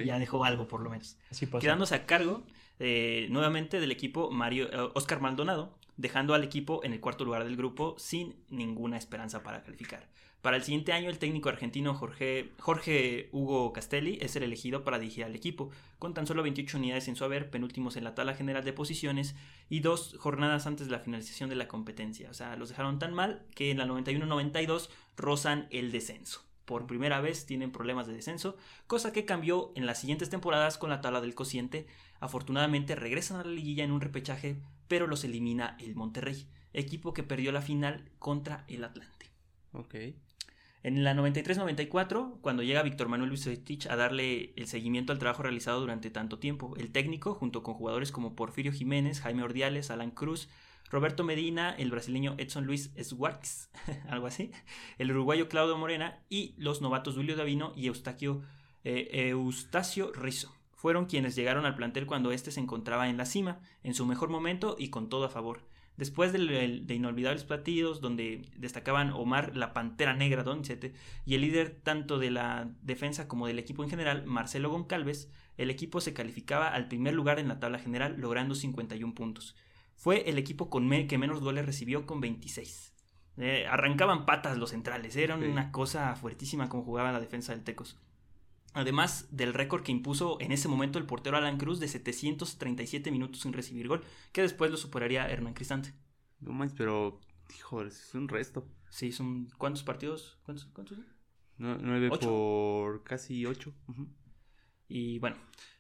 ya 0.05 0.19
dejó 0.19 0.45
algo 0.45 0.67
por 0.67 0.81
lo 0.81 0.91
menos 0.91 1.17
Así 1.31 1.47
pasa. 1.47 1.61
quedándose 1.61 1.95
a 1.95 2.07
cargo 2.07 2.43
eh, 2.81 3.29
nuevamente 3.31 3.79
del 3.81 3.93
equipo 3.93 4.31
Mario 4.31 4.69
eh, 4.73 4.91
Oscar 4.95 5.21
Maldonado, 5.21 5.78
dejando 5.99 6.33
al 6.33 6.45
equipo 6.45 6.83
en 6.85 6.95
el 6.95 7.01
cuarto 7.01 7.27
lugar 7.27 7.45
del 7.45 7.57
grupo 7.57 7.95
sin 7.99 8.37
ninguna 8.49 8.97
esperanza 8.97 9.43
para 9.43 9.63
calificar. 9.63 10.09
Para 10.41 10.57
el 10.57 10.63
siguiente 10.63 10.93
año, 10.93 11.11
el 11.11 11.19
técnico 11.19 11.49
argentino 11.49 11.95
Jorge, 11.95 12.53
Jorge 12.61 13.29
Hugo 13.33 13.73
Castelli 13.73 14.19
es 14.21 14.37
el 14.37 14.45
elegido 14.45 14.85
para 14.85 15.01
dirigir 15.01 15.25
al 15.25 15.35
equipo, 15.35 15.71
con 15.99 16.15
tan 16.15 16.29
solo 16.29 16.45
28 16.45 16.79
unidades 16.79 17.09
en 17.09 17.17
su 17.17 17.25
haber, 17.25 17.51
penúltimos 17.51 17.97
en 17.97 18.05
la 18.05 18.15
tabla 18.15 18.35
general 18.35 18.65
de 18.65 18.73
posiciones 18.73 19.35
y 19.69 19.81
dos 19.81 20.17
jornadas 20.19 20.69
antes 20.69 20.87
de 20.87 20.93
la 20.93 21.01
finalización 21.01 21.51
de 21.51 21.57
la 21.57 21.67
competencia. 21.67 22.31
O 22.31 22.35
sea, 22.35 22.55
los 22.55 22.69
dejaron 22.69 23.01
tan 23.01 23.13
mal 23.13 23.43
que 23.57 23.73
en 23.73 23.79
la 23.79 23.87
91-92 23.87 24.91
rozan 25.17 25.67
el 25.71 25.91
descenso. 25.91 26.45
Por 26.65 26.87
primera 26.87 27.21
vez 27.21 27.45
tienen 27.45 27.73
problemas 27.73 28.07
de 28.07 28.13
descenso, 28.13 28.57
cosa 28.87 29.13
que 29.13 29.25
cambió 29.25 29.73
en 29.75 29.87
las 29.87 29.99
siguientes 30.01 30.31
temporadas 30.31 30.79
con 30.79 30.91
la 30.91 31.01
tabla 31.01 31.21
del 31.21 31.35
cociente. 31.35 31.89
Afortunadamente 32.21 32.95
regresan 32.95 33.41
a 33.41 33.45
la 33.45 33.51
liguilla 33.51 33.83
en 33.83 33.91
un 33.91 34.01
repechaje, 34.01 34.61
pero 34.89 35.07
los 35.07 35.25
elimina 35.25 35.77
el 35.79 35.95
Monterrey, 35.95 36.49
equipo 36.73 37.13
que 37.13 37.23
perdió 37.23 37.53
la 37.53 37.63
final 37.63 38.11
contra 38.19 38.65
el 38.69 38.85
Atlante. 38.85 39.27
Ok. 39.73 39.95
En 40.83 41.03
la 41.03 41.13
93-94, 41.15 42.41
cuando 42.41 42.63
llega 42.63 42.83
Víctor 42.83 43.09
Manuel 43.09 43.31
Vicetich 43.31 43.87
a 43.87 43.97
darle 43.97 44.53
el 44.57 44.69
seguimiento 44.69 45.13
al 45.13 45.19
trabajo 45.19 45.43
realizado 45.43 45.81
durante 45.81 46.11
tanto 46.11 46.39
tiempo, 46.39 46.75
el 46.77 46.93
técnico, 46.93 47.35
junto 47.35 47.63
con 47.63 47.75
jugadores 47.75 48.13
como 48.13 48.37
Porfirio 48.37 48.73
Jiménez, 48.73 49.21
Jaime 49.21 49.43
Ordiales, 49.43 49.91
Alan 49.91 50.13
Cruz, 50.13 50.49
Roberto 50.91 51.25
Medina, 51.25 51.75
el 51.77 51.91
brasileño 51.91 52.35
Edson 52.39 52.65
Luis 52.65 52.93
Schwartz, 52.99 53.71
algo 54.09 54.27
así, 54.27 54.53
el 54.99 55.11
uruguayo 55.11 55.49
Claudio 55.49 55.77
Morena 55.77 56.23
y 56.29 56.55
los 56.57 56.81
novatos 56.81 57.17
Julio 57.17 57.37
Davino 57.37 57.73
y 57.77 57.89
Eustaquio, 57.89 58.43
eh, 58.85 59.29
Eustacio 59.31 60.13
Rizzo. 60.13 60.58
Fueron 60.79 61.07
quienes 61.07 61.35
llegaron 61.35 61.67
al 61.67 61.75
plantel 61.75 62.07
cuando 62.07 62.31
éste 62.31 62.53
se 62.53 62.61
encontraba 62.61 63.09
en 63.09 63.17
la 63.17 63.27
cima, 63.27 63.59
en 63.83 63.95
su 63.95 64.07
mejor 64.07 64.29
momento 64.29 64.77
y 64.79 64.91
con 64.91 65.09
todo 65.09 65.25
a 65.25 65.29
favor. 65.29 65.67
Después 65.97 66.33
de, 66.33 66.39
de, 66.85 66.95
inolvidables 66.95 67.43
partidos 67.43 68.01
donde 68.01 68.49
destacaban 68.57 69.11
Omar 69.11 69.57
la 69.57 69.73
Pantera 69.73 70.15
Negra 70.15 70.45
Doncete 70.45 70.93
y 71.27 71.35
el 71.35 71.41
líder 71.41 71.81
tanto 71.83 72.21
de 72.21 72.31
la 72.31 72.71
defensa 72.81 73.27
como 73.27 73.49
del 73.49 73.59
equipo 73.59 73.83
en 73.83 73.91
general, 73.91 74.25
Marcelo 74.25 74.71
Goncalves, 74.71 75.29
el 75.57 75.71
equipo 75.71 76.01
se 76.01 76.15
calificaba 76.15 76.69
al 76.69 76.87
primer 76.87 77.13
lugar 77.13 77.41
en 77.41 77.49
la 77.49 77.59
tabla 77.59 77.81
general 77.81 78.15
logrando 78.17 78.55
51 78.55 79.17
puntos. 79.17 79.57
Fue 79.97 80.31
el 80.31 80.39
equipo 80.39 80.71
con 80.71 80.89
que 81.09 81.19
menos 81.19 81.41
goles 81.41 81.67
recibió 81.67 82.07
con 82.07 82.21
26. 82.21 82.95
Eh, 83.39 83.67
arrancaban 83.69 84.27
patas 84.27 84.57
los 84.59 84.71
centrales, 84.71 85.17
eran 85.17 85.43
una 85.43 85.73
cosa 85.73 86.15
fuertísima 86.15 86.69
como 86.69 86.85
jugaba 86.85 87.11
la 87.11 87.19
defensa 87.19 87.53
del 87.53 87.65
Tecos. 87.65 87.99
Además 88.79 89.27
del 89.33 89.55
récord 89.55 89.83
que 89.83 89.91
impuso 89.91 90.41
en 90.41 90.53
ese 90.53 90.69
momento 90.69 91.01
el 91.01 91.05
portero 91.05 91.37
Alan 91.37 91.59
Cruz 91.59 91.81
de 91.81 91.89
737 91.89 93.11
minutos 93.11 93.41
sin 93.41 93.53
recibir 93.53 93.89
gol, 93.89 94.05
que 94.31 94.41
después 94.41 94.71
lo 94.71 94.77
superaría 94.77 95.29
Hernán 95.29 95.55
Cristante. 95.55 95.95
No 96.39 96.53
más, 96.53 96.73
pero, 96.75 97.21
hijo, 97.57 97.83
es 97.83 98.15
un 98.15 98.29
resto. 98.29 98.69
Sí, 98.89 99.11
son. 99.11 99.49
¿Cuántos 99.59 99.83
partidos? 99.83 100.39
¿Cuántos? 100.45 100.67
cuántos 100.67 100.97
nueve 101.57 102.09
por 102.21 103.03
casi 103.03 103.45
ocho. 103.47 103.75
Y 104.87 105.19
bueno, 105.19 105.35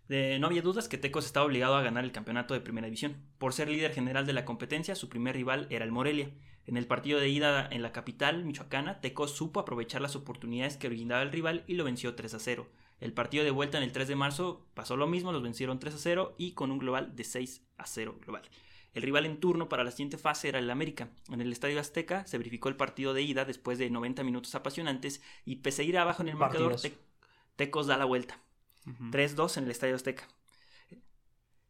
no 0.08 0.48
había 0.48 0.62
dudas 0.62 0.88
que 0.88 0.98
Tecos 0.98 1.24
estaba 1.24 1.46
obligado 1.46 1.76
a 1.76 1.82
ganar 1.82 2.02
el 2.02 2.10
campeonato 2.10 2.52
de 2.52 2.60
primera 2.60 2.86
división. 2.86 3.28
Por 3.38 3.52
ser 3.52 3.68
líder 3.68 3.94
general 3.94 4.26
de 4.26 4.32
la 4.32 4.44
competencia, 4.44 4.96
su 4.96 5.08
primer 5.08 5.36
rival 5.36 5.68
era 5.70 5.84
el 5.84 5.92
Morelia. 5.92 6.32
En 6.66 6.76
el 6.76 6.88
partido 6.88 7.20
de 7.20 7.28
ida 7.28 7.68
en 7.70 7.82
la 7.82 7.92
capital 7.92 8.44
michoacana, 8.44 9.00
Tecos 9.00 9.36
supo 9.36 9.60
aprovechar 9.60 10.02
las 10.02 10.16
oportunidades 10.16 10.76
que 10.76 10.88
brindaba 10.88 11.22
el 11.22 11.30
rival 11.30 11.62
y 11.68 11.74
lo 11.74 11.84
venció 11.84 12.16
3 12.16 12.34
a 12.34 12.38
0. 12.40 12.68
El 13.00 13.12
partido 13.12 13.44
de 13.44 13.50
vuelta 13.50 13.78
en 13.78 13.84
el 13.84 13.92
3 13.92 14.08
de 14.08 14.16
marzo 14.16 14.66
pasó 14.74 14.96
lo 14.96 15.06
mismo, 15.06 15.32
los 15.32 15.42
vencieron 15.42 15.78
3 15.78 15.94
a 15.94 15.98
0 15.98 16.34
y 16.36 16.52
con 16.52 16.70
un 16.70 16.78
global 16.78 17.14
de 17.14 17.24
6 17.24 17.62
a 17.76 17.86
0 17.86 18.18
global. 18.20 18.42
El 18.94 19.02
rival 19.02 19.26
en 19.26 19.38
turno 19.38 19.68
para 19.68 19.84
la 19.84 19.90
siguiente 19.90 20.18
fase 20.18 20.48
era 20.48 20.58
el 20.58 20.70
América. 20.70 21.10
En 21.30 21.40
el 21.40 21.52
Estadio 21.52 21.78
Azteca 21.78 22.26
se 22.26 22.38
verificó 22.38 22.68
el 22.68 22.76
partido 22.76 23.14
de 23.14 23.22
ida 23.22 23.44
después 23.44 23.78
de 23.78 23.90
90 23.90 24.24
minutos 24.24 24.54
apasionantes 24.54 25.22
y 25.44 25.56
pese 25.56 25.82
a 25.82 25.84
ir 25.84 25.98
abajo 25.98 26.22
en 26.22 26.30
el 26.30 26.36
marcador, 26.36 26.76
Tecos 27.56 27.86
da 27.86 27.96
la 27.96 28.04
vuelta. 28.04 28.40
3-2 28.86 29.58
en 29.58 29.64
el 29.64 29.70
Estadio 29.70 29.94
Azteca. 29.94 30.26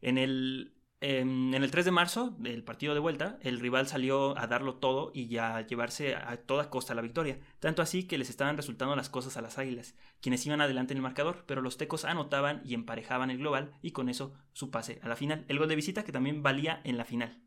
En 0.01 0.17
el, 0.17 0.73
en 1.01 1.53
el 1.53 1.71
3 1.71 1.85
de 1.85 1.91
marzo, 1.91 2.35
del 2.39 2.63
partido 2.63 2.93
de 2.93 2.99
vuelta, 2.99 3.39
el 3.41 3.59
rival 3.59 3.87
salió 3.87 4.37
a 4.37 4.47
darlo 4.47 4.75
todo 4.75 5.11
y 5.13 5.37
a 5.37 5.65
llevarse 5.65 6.15
a 6.15 6.35
toda 6.37 6.69
costa 6.69 6.93
la 6.93 7.01
victoria. 7.01 7.39
Tanto 7.59 7.81
así 7.81 8.03
que 8.03 8.17
les 8.17 8.29
estaban 8.29 8.57
resultando 8.57 8.95
las 8.97 9.09
cosas 9.09 9.37
a 9.37 9.41
las 9.41 9.57
águilas, 9.57 9.95
quienes 10.19 10.45
iban 10.45 10.59
adelante 10.59 10.93
en 10.93 10.97
el 10.97 11.03
marcador, 11.03 11.45
pero 11.45 11.61
los 11.61 11.77
tecos 11.77 12.03
anotaban 12.03 12.61
y 12.65 12.73
emparejaban 12.73 13.31
el 13.31 13.37
global 13.37 13.71
y 13.81 13.91
con 13.91 14.09
eso 14.09 14.33
su 14.51 14.71
pase 14.71 14.99
a 15.01 15.07
la 15.07 15.15
final. 15.15 15.45
El 15.47 15.59
gol 15.59 15.69
de 15.69 15.77
visita 15.77 16.03
que 16.03 16.11
también 16.11 16.43
valía 16.43 16.81
en 16.83 16.97
la 16.97 17.05
final. 17.05 17.41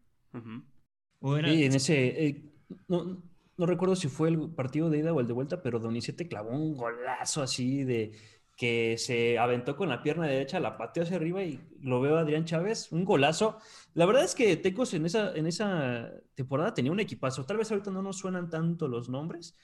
Y 1.53 1.65
en 1.65 1.75
ese. 1.75 2.27
Eh, 2.27 2.43
no, 2.89 3.23
no 3.59 3.67
recuerdo 3.67 3.97
si 3.97 4.09
fue 4.09 4.31
el 4.31 4.51
partido 4.55 4.89
de 4.89 4.99
ida 4.99 5.13
o 5.13 5.21
el 5.21 5.27
de 5.27 5.35
vuelta, 5.35 5.63
pero 5.63 5.79
Donizete 5.79 6.27
clavó 6.27 6.51
un 6.51 6.75
golazo 6.75 7.43
así 7.43 7.85
de 7.85 8.13
que 8.57 8.97
se 8.99 9.39
aventó 9.39 9.77
con 9.77 9.89
la 9.89 10.03
pierna 10.03 10.27
derecha, 10.27 10.61
la 10.61 10.77
pateó 10.77 11.03
hacia 11.03 11.17
arriba 11.17 11.43
y 11.43 11.61
lo 11.81 12.01
veo 12.01 12.19
Adrián 12.19 12.45
Chávez, 12.45 12.93
un 12.93 13.05
golazo. 13.05 13.59
La 13.95 14.07
verdad 14.07 14.25
es 14.25 14.35
que 14.35 14.57
Tecos 14.57 14.95
en 14.95 15.07
esa, 15.07 15.35
en 15.35 15.47
esa 15.47 16.11
temporada 16.35 16.75
tenía 16.75 16.93
un 16.93 17.01
equipazo. 17.01 17.45
Tal 17.45 17.57
vez 17.57 17.71
ahorita 17.71 17.91
no 17.91 18.03
nos 18.03 18.19
suenan 18.19 18.51
tanto 18.51 18.89
los 18.89 19.09
nombres, 19.09 19.57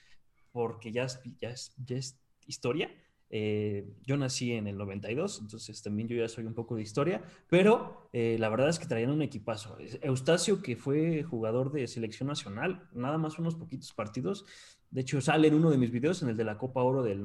porque 0.53 0.91
ya 0.91 1.05
es, 1.05 1.21
ya 1.41 1.51
es 1.97 2.19
historia. 2.47 2.91
Eh, 3.31 3.87
yo 4.05 4.17
nací 4.17 4.53
en 4.53 4.67
el 4.67 4.79
92, 4.79 5.41
entonces 5.43 5.83
también 5.83 6.09
yo 6.09 6.17
ya 6.17 6.29
soy 6.29 6.47
un 6.47 6.55
poco 6.55 6.77
de 6.77 6.83
historia, 6.83 7.23
pero 7.51 8.09
eh, 8.15 8.39
la 8.41 8.49
verdad 8.49 8.71
es 8.71 8.79
que 8.79 8.87
traían 8.87 9.11
un 9.11 9.21
equipazo. 9.21 9.77
Eustacio, 10.01 10.63
que 10.63 10.77
fue 10.77 11.23
jugador 11.25 11.71
de 11.71 11.87
selección 11.87 12.29
nacional, 12.29 12.89
nada 12.93 13.19
más 13.19 13.39
unos 13.39 13.55
poquitos 13.55 13.93
partidos. 13.93 14.47
De 14.91 15.03
hecho, 15.03 15.21
sale 15.21 15.49
en 15.49 15.55
uno 15.55 15.71
de 15.71 15.77
mis 15.77 15.91
videos, 15.91 16.23
en 16.23 16.31
el 16.31 16.37
de 16.39 16.45
la 16.45 16.57
Copa 16.57 16.83
Oro 16.83 17.03
del 17.03 17.23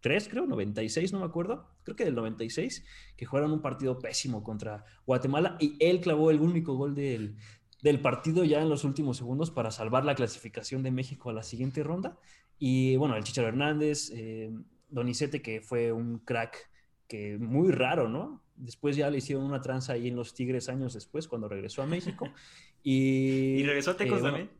93 0.00 0.28
creo, 0.28 0.46
96, 0.46 1.12
no 1.12 1.20
me 1.20 1.26
acuerdo, 1.26 1.66
creo 1.82 1.96
que 1.96 2.04
del 2.04 2.14
96, 2.14 2.84
que 3.16 3.26
jugaron 3.26 3.52
un 3.52 3.60
partido 3.60 3.98
pésimo 3.98 4.42
contra 4.42 4.84
Guatemala 5.06 5.56
y 5.60 5.76
él 5.78 6.00
clavó 6.00 6.30
el 6.30 6.40
único 6.40 6.74
gol 6.74 6.94
del, 6.94 7.36
del 7.82 8.00
partido 8.00 8.44
ya 8.44 8.62
en 8.62 8.68
los 8.68 8.84
últimos 8.84 9.18
segundos 9.18 9.50
para 9.50 9.70
salvar 9.70 10.04
la 10.04 10.14
clasificación 10.14 10.82
de 10.82 10.90
México 10.90 11.30
a 11.30 11.34
la 11.34 11.42
siguiente 11.42 11.82
ronda. 11.82 12.18
Y 12.58 12.96
bueno, 12.96 13.16
el 13.16 13.24
Chicharo 13.24 13.48
Hernández, 13.48 14.10
eh, 14.14 14.50
Donizete, 14.88 15.42
que 15.42 15.60
fue 15.60 15.92
un 15.92 16.18
crack 16.18 16.70
que 17.06 17.38
muy 17.38 17.70
raro, 17.70 18.08
¿no? 18.08 18.42
Después 18.56 18.96
ya 18.96 19.10
le 19.10 19.18
hicieron 19.18 19.44
una 19.44 19.60
tranza 19.60 19.94
ahí 19.94 20.08
en 20.08 20.16
los 20.16 20.34
Tigres 20.34 20.68
años 20.68 20.94
después, 20.94 21.26
cuando 21.26 21.48
regresó 21.48 21.82
a 21.82 21.86
México. 21.86 22.28
Y, 22.82 22.92
y 23.60 23.62
regresó 23.64 23.92
a 23.92 23.96
Tecos 23.96 24.20
eh, 24.20 24.22
también. 24.22 24.50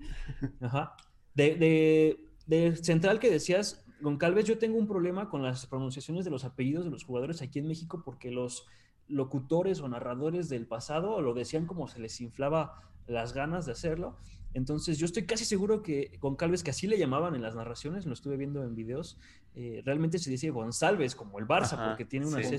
Ajá. 0.61 0.97
De, 1.34 1.55
de, 1.57 2.24
de, 2.47 2.76
central 2.76 3.20
que 3.20 3.30
decías, 3.30 3.84
Goncalves, 4.01 4.44
yo 4.44 4.59
tengo 4.59 4.78
un 4.78 4.86
problema 4.86 5.28
con 5.28 5.42
las 5.42 5.66
pronunciaciones 5.66 6.24
de 6.24 6.30
los 6.30 6.44
apellidos 6.44 6.84
de 6.84 6.90
los 6.90 7.05
jugadores 7.05 7.42
aquí 7.42 7.59
en 7.59 7.68
México 7.68 8.03
porque 8.05 8.30
los 8.30 8.66
locutores 9.09 9.80
o 9.80 9.88
narradores 9.88 10.48
del 10.48 10.66
pasado 10.66 11.20
lo 11.20 11.34
decían 11.34 11.66
como 11.66 11.88
se 11.88 12.01
les 12.01 12.20
inflaba 12.20 12.82
las 13.07 13.32
ganas 13.32 13.66
de 13.66 13.72
hacerlo. 13.72 14.16
Entonces 14.55 14.98
yo 14.98 15.07
estoy 15.07 15.26
casi 15.26 15.44
seguro 15.44 15.82
que 15.82 16.18
Goncalves, 16.20 16.62
que 16.64 16.70
así 16.70 16.86
le 16.86 16.98
llamaban 16.98 17.34
en 17.34 17.42
las 17.42 17.55
narraciones, 17.55 18.07
lo 18.07 18.12
estuve 18.12 18.36
viendo 18.36 18.64
en 18.64 18.74
videos, 18.74 19.18
eh, 19.55 19.82
realmente 19.84 20.18
se 20.18 20.30
dice 20.30 20.51
González, 20.51 21.14
como 21.14 21.38
el 21.38 21.46
Barça, 21.46 21.88
porque 21.88 22.05
tiene 22.05 22.26
una 22.26 22.42
sí. 22.42 22.57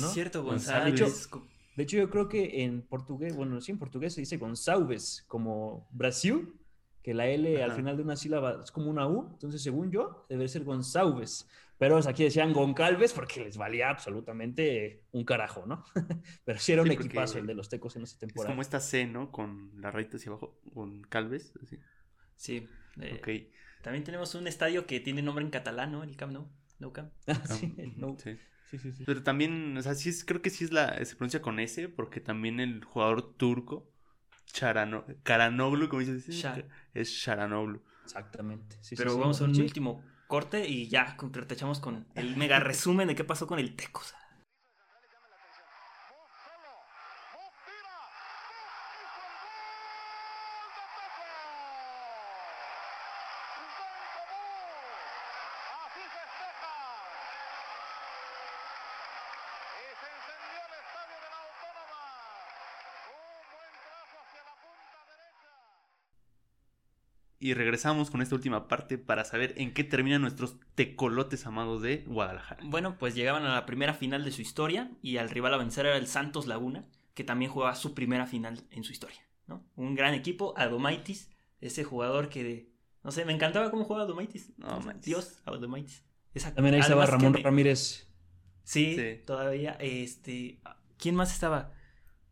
¿no? 0.00 0.08
cierto, 0.08 0.42
González. 0.42 0.98
De 0.98 1.06
hecho, 1.06 1.42
de 1.78 1.84
hecho, 1.84 1.96
yo 1.96 2.10
creo 2.10 2.28
que 2.28 2.64
en 2.64 2.82
portugués, 2.82 3.36
bueno, 3.36 3.60
sí, 3.60 3.70
en 3.70 3.78
portugués 3.78 4.12
se 4.12 4.20
dice 4.20 4.36
González, 4.36 5.24
como 5.28 5.86
Brasil, 5.92 6.52
que 7.08 7.14
la 7.14 7.26
L 7.26 7.62
al 7.62 7.72
final 7.72 7.96
de 7.96 8.02
una 8.02 8.16
sílaba 8.16 8.60
es 8.62 8.70
como 8.70 8.90
una 8.90 9.08
U, 9.08 9.30
entonces 9.32 9.62
según 9.62 9.90
yo, 9.90 10.26
debe 10.28 10.46
ser 10.46 10.62
González. 10.62 11.48
Pero 11.78 11.96
aquí 12.06 12.22
decían 12.22 12.52
Goncalves 12.52 13.14
porque 13.14 13.44
les 13.44 13.56
valía 13.56 13.88
absolutamente 13.88 15.04
un 15.12 15.24
carajo, 15.24 15.64
¿no? 15.64 15.86
Pero 16.44 16.58
sí 16.58 16.72
era 16.72 16.82
un 16.82 16.90
equipazo 16.90 17.38
el 17.38 17.46
de 17.46 17.54
los 17.54 17.70
tecos 17.70 17.96
en 17.96 18.02
esa 18.02 18.18
temporada. 18.18 18.50
Es 18.50 18.52
como 18.52 18.60
esta 18.60 18.80
C, 18.80 19.06
¿no? 19.06 19.32
Con 19.32 19.70
la 19.80 19.90
rayita 19.90 20.18
hacia 20.18 20.32
abajo, 20.32 20.60
Goncalves. 20.66 21.54
Sí. 22.36 22.68
Eh, 23.00 23.52
También 23.80 24.04
tenemos 24.04 24.34
un 24.34 24.46
estadio 24.46 24.84
que 24.84 25.00
tiene 25.00 25.22
nombre 25.22 25.42
en 25.42 25.50
catalán, 25.50 25.92
¿no? 25.92 26.02
El 26.02 26.14
Camp 26.14 26.34
Nou. 26.34 26.46
No 26.78 26.92
Camp. 26.92 27.10
Ah, 27.26 27.40
sí, 27.46 27.74
no. 27.96 28.18
Sí. 28.18 28.36
Sí, 28.70 28.78
sí, 28.78 28.92
Pero 29.06 29.22
también, 29.22 29.74
o 29.78 29.80
sea, 29.80 29.94
sí 29.94 30.10
es, 30.10 30.26
creo 30.26 30.42
que 30.42 30.50
sí 30.50 30.64
es 30.64 30.72
la, 30.72 31.02
se 31.02 31.16
pronuncia 31.16 31.40
con 31.40 31.58
S, 31.58 31.88
porque 31.88 32.20
también 32.20 32.60
el 32.60 32.84
jugador 32.84 33.34
turco, 33.38 33.90
Charano, 34.58 35.04
Karanoglu, 35.22 35.88
como 35.88 36.00
dices, 36.00 36.44
es 36.92 37.22
Charanoglu. 37.22 37.80
Exactamente. 38.02 38.76
Pero 38.96 39.16
vamos 39.16 39.40
a 39.40 39.44
un 39.44 39.60
último 39.60 40.02
corte 40.26 40.68
y 40.68 40.88
ya 40.88 41.16
echamos 41.48 41.78
con 41.78 42.06
el 42.16 42.36
mega 42.36 42.58
resumen 42.60 43.06
de 43.06 43.14
qué 43.14 43.22
pasó 43.22 43.46
con 43.46 43.60
el 43.60 43.76
Tecos. 43.76 44.14
Y 67.48 67.54
regresamos 67.54 68.10
con 68.10 68.20
esta 68.20 68.34
última 68.34 68.68
parte 68.68 68.98
para 68.98 69.24
saber 69.24 69.54
en 69.56 69.72
qué 69.72 69.82
terminan 69.82 70.20
nuestros 70.20 70.56
tecolotes 70.74 71.46
amados 71.46 71.80
de 71.80 72.04
Guadalajara. 72.06 72.60
Bueno, 72.62 72.98
pues 72.98 73.14
llegaban 73.14 73.46
a 73.46 73.54
la 73.54 73.64
primera 73.64 73.94
final 73.94 74.22
de 74.22 74.32
su 74.32 74.42
historia 74.42 74.90
y 75.00 75.16
al 75.16 75.30
rival 75.30 75.54
a 75.54 75.56
vencer 75.56 75.86
era 75.86 75.96
el 75.96 76.06
Santos 76.08 76.46
Laguna, 76.46 76.84
que 77.14 77.24
también 77.24 77.50
jugaba 77.50 77.74
su 77.74 77.94
primera 77.94 78.26
final 78.26 78.66
en 78.70 78.84
su 78.84 78.92
historia. 78.92 79.22
¿no? 79.46 79.64
Un 79.76 79.94
gran 79.94 80.12
equipo, 80.12 80.52
Adomaitis, 80.58 81.30
ese 81.62 81.84
jugador 81.84 82.28
que, 82.28 82.70
no 83.02 83.12
sé, 83.12 83.24
me 83.24 83.32
encantaba 83.32 83.70
cómo 83.70 83.84
jugaba 83.84 84.04
Adomaitis. 84.04 84.52
No, 84.58 84.80
Dios, 85.00 85.40
Adomaitis. 85.46 86.04
también 86.54 86.74
ahí 86.74 86.80
estaba 86.80 87.06
Ramón 87.06 87.32
Ramírez. 87.32 88.08
Sí, 88.62 89.22
todavía. 89.24 89.78
Este, 89.80 90.60
¿Quién 90.98 91.14
más 91.14 91.32
estaba? 91.32 91.72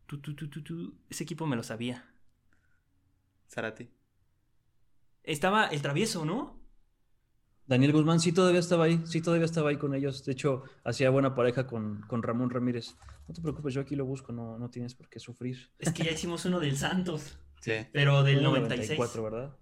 Tú, 0.05 0.21
tú, 0.21 0.35
tú, 0.35 0.47
tú, 0.47 0.93
Ese 1.09 1.23
equipo 1.23 1.47
me 1.47 1.55
lo 1.55 1.63
sabía. 1.63 2.05
Zarate. 3.49 3.96
Estaba 5.27 5.67
el 5.67 5.81
travieso, 5.81 6.25
¿no? 6.25 6.57
Daniel 7.67 7.91
Guzmán 7.91 8.21
sí 8.21 8.31
todavía 8.31 8.61
estaba 8.61 8.85
ahí, 8.85 9.01
sí 9.05 9.21
todavía 9.21 9.43
estaba 9.43 9.69
ahí 9.69 9.75
con 9.75 9.93
ellos. 9.93 10.23
De 10.23 10.31
hecho, 10.31 10.63
hacía 10.85 11.09
buena 11.09 11.35
pareja 11.35 11.67
con, 11.67 12.01
con 12.07 12.23
Ramón 12.23 12.49
Ramírez. 12.49 12.95
No 13.27 13.33
te 13.33 13.41
preocupes, 13.41 13.73
yo 13.73 13.81
aquí 13.81 13.97
lo 13.97 14.05
busco, 14.05 14.31
no, 14.31 14.57
no 14.57 14.69
tienes 14.69 14.95
por 14.95 15.09
qué 15.09 15.19
sufrir. 15.19 15.69
Es 15.77 15.91
que 15.91 16.03
ya 16.03 16.11
hicimos 16.11 16.45
uno 16.45 16.59
del 16.59 16.75
Santos. 16.77 17.37
Sí. 17.59 17.73
Pero 17.91 18.21
del 18.21 18.43
96. 18.43 18.99
94, 18.99 19.23
¿verdad? 19.23 19.57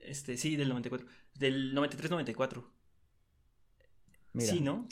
Este, 0.00 0.36
sí, 0.36 0.54
del 0.54 0.68
94. 0.68 1.04
Del 1.34 1.74
93-94. 1.74 2.64
Sí, 4.38 4.60
¿no? 4.60 4.86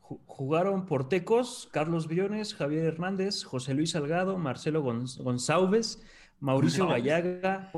Jugaron 0.00 0.86
Portecos, 0.86 1.68
Carlos 1.72 2.08
Briones, 2.08 2.54
Javier 2.54 2.84
Hernández, 2.84 3.44
José 3.44 3.74
Luis 3.74 3.92
Salgado, 3.92 4.36
Marcelo 4.38 4.82
González, 4.82 6.02
Mauricio 6.40 6.88
Gallaga, 6.88 7.70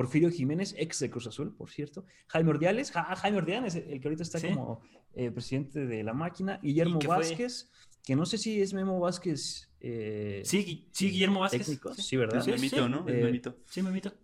Porfirio 0.00 0.30
Jiménez, 0.30 0.74
ex 0.78 0.98
de 1.00 1.10
Cruz 1.10 1.26
Azul, 1.26 1.54
por 1.54 1.68
cierto. 1.68 2.06
Jaime 2.28 2.48
Ordiales, 2.48 2.90
Jaime 2.90 3.36
Ordiales, 3.36 3.74
el 3.74 4.00
que 4.00 4.08
ahorita 4.08 4.22
está 4.22 4.40
como 4.40 4.80
eh, 5.12 5.30
presidente 5.30 5.84
de 5.84 6.02
la 6.02 6.14
máquina. 6.14 6.58
Guillermo 6.62 6.98
Vázquez, 7.06 7.70
que 8.02 8.16
no 8.16 8.24
sé 8.24 8.38
si 8.38 8.62
es 8.62 8.72
Memo 8.72 8.98
Vázquez. 8.98 9.70
Eh, 9.78 10.40
sí, 10.46 10.88
sí, 10.90 11.10
Guillermo 11.10 11.40
Vázquez. 11.40 11.78
Sí, 11.98 12.16
¿verdad? 12.16 12.40
Sí, 12.42 12.50
Memito, 12.50 12.88
¿no? 12.88 13.04
Eh, 13.06 13.42
sí, 13.66 13.82
Memito. 13.82 14.14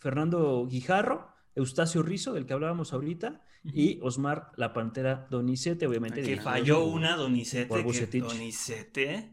Fernando 0.00 0.66
Guijarro, 0.66 1.30
Eustacio 1.54 2.02
Rizo, 2.02 2.34
del 2.34 2.44
que 2.44 2.52
hablábamos 2.52 2.92
ahorita, 2.92 3.40
y 3.64 3.98
Osmar 4.02 4.52
La 4.56 4.74
Pantera 4.74 5.28
Donicete, 5.30 5.86
obviamente. 5.86 6.20
Que 6.20 6.36
falló 6.36 6.84
una 6.84 7.16
Donicete. 7.16 7.68
Por 7.68 7.82
Donicete. 7.82 9.32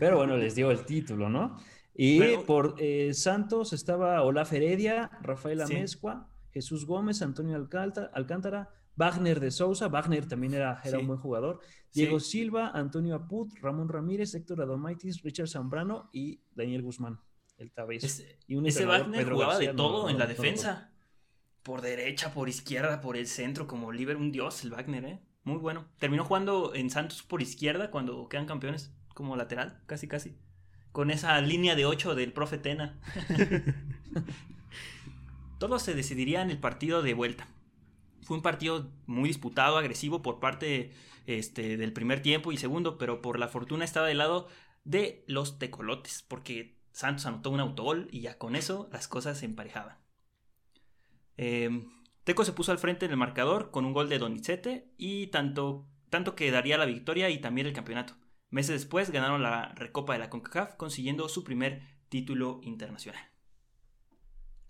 Pero 0.00 0.16
bueno, 0.16 0.38
les 0.38 0.54
dio 0.54 0.70
el 0.70 0.86
título, 0.86 1.28
¿no? 1.28 1.58
Y 2.00 2.36
por 2.46 2.76
eh, 2.78 3.12
Santos 3.12 3.72
estaba 3.72 4.22
Olaf 4.22 4.52
Heredia, 4.52 5.10
Rafael 5.20 5.60
Amezcua, 5.60 6.28
Jesús 6.52 6.86
Gómez, 6.86 7.22
Antonio 7.22 7.56
Alcántara, 7.56 8.70
Wagner 8.94 9.40
de 9.40 9.50
Sousa, 9.50 9.88
Wagner 9.88 10.28
también 10.28 10.54
era, 10.54 10.80
era 10.84 11.00
un 11.00 11.08
buen 11.08 11.18
jugador, 11.18 11.58
Diego 11.92 12.20
Silva, 12.20 12.70
Antonio 12.72 13.16
Aput, 13.16 13.52
Ramón 13.60 13.88
Ramírez, 13.88 14.32
Héctor 14.32 14.62
Adomaitis, 14.62 15.22
Richard 15.22 15.48
Zambrano 15.48 16.08
y 16.12 16.40
Daniel 16.54 16.82
Guzmán, 16.82 17.18
el 17.56 17.72
Tabés. 17.72 18.24
y 18.46 18.64
ese 18.68 18.86
Wagner 18.86 19.28
jugaba 19.28 19.58
de 19.58 19.74
todo 19.74 20.08
en 20.08 20.20
la 20.20 20.28
defensa. 20.28 20.92
por 21.64 21.80
derecha, 21.80 22.32
por 22.32 22.48
izquierda, 22.48 23.00
por 23.00 23.16
el 23.16 23.26
centro, 23.26 23.66
como 23.66 23.90
libre, 23.90 24.14
un 24.14 24.30
dios 24.30 24.62
el 24.62 24.70
Wagner, 24.70 25.04
¿eh? 25.04 25.20
Muy 25.42 25.58
bueno. 25.58 25.88
Terminó 25.98 26.24
jugando 26.24 26.76
en 26.76 26.90
Santos 26.90 27.24
por 27.24 27.42
izquierda 27.42 27.90
cuando 27.90 28.28
quedan 28.28 28.46
campeones, 28.46 28.94
como 29.14 29.34
lateral, 29.34 29.82
casi 29.86 30.06
casi 30.06 30.38
con 30.92 31.10
esa 31.10 31.40
línea 31.40 31.74
de 31.74 31.86
8 31.86 32.14
del 32.14 32.32
profe 32.32 32.58
Tena. 32.58 33.00
Todo 35.58 35.78
se 35.78 35.94
decidiría 35.94 36.42
en 36.42 36.50
el 36.50 36.58
partido 36.58 37.02
de 37.02 37.14
vuelta. 37.14 37.48
Fue 38.22 38.36
un 38.36 38.42
partido 38.42 38.90
muy 39.06 39.28
disputado, 39.28 39.78
agresivo 39.78 40.22
por 40.22 40.38
parte 40.38 40.92
este, 41.26 41.76
del 41.76 41.92
primer 41.92 42.20
tiempo 42.20 42.52
y 42.52 42.56
segundo, 42.56 42.98
pero 42.98 43.22
por 43.22 43.38
la 43.38 43.48
fortuna 43.48 43.84
estaba 43.84 44.06
del 44.06 44.18
lado 44.18 44.48
de 44.84 45.24
los 45.26 45.58
tecolotes, 45.58 46.24
porque 46.26 46.78
Santos 46.92 47.26
anotó 47.26 47.50
un 47.50 47.60
autogol 47.60 48.08
y 48.10 48.20
ya 48.20 48.38
con 48.38 48.56
eso 48.56 48.88
las 48.92 49.08
cosas 49.08 49.38
se 49.38 49.46
emparejaban. 49.46 49.96
Em, 51.36 51.90
Teco 52.24 52.44
se 52.44 52.52
puso 52.52 52.72
al 52.72 52.78
frente 52.78 53.06
en 53.06 53.12
el 53.12 53.16
marcador 53.16 53.70
con 53.70 53.84
un 53.84 53.92
gol 53.92 54.08
de 54.08 54.18
Donizete 54.18 54.90
y 54.98 55.28
tanto, 55.28 55.88
tanto 56.10 56.34
que 56.34 56.50
daría 56.50 56.76
la 56.76 56.84
victoria 56.84 57.30
y 57.30 57.38
también 57.38 57.66
el 57.66 57.72
campeonato. 57.72 58.14
Meses 58.50 58.80
después 58.80 59.10
ganaron 59.10 59.42
la 59.42 59.74
Recopa 59.74 60.14
de 60.14 60.20
la 60.20 60.30
CONCACAF, 60.30 60.74
consiguiendo 60.76 61.28
su 61.28 61.44
primer 61.44 61.82
título 62.08 62.60
internacional. 62.62 63.22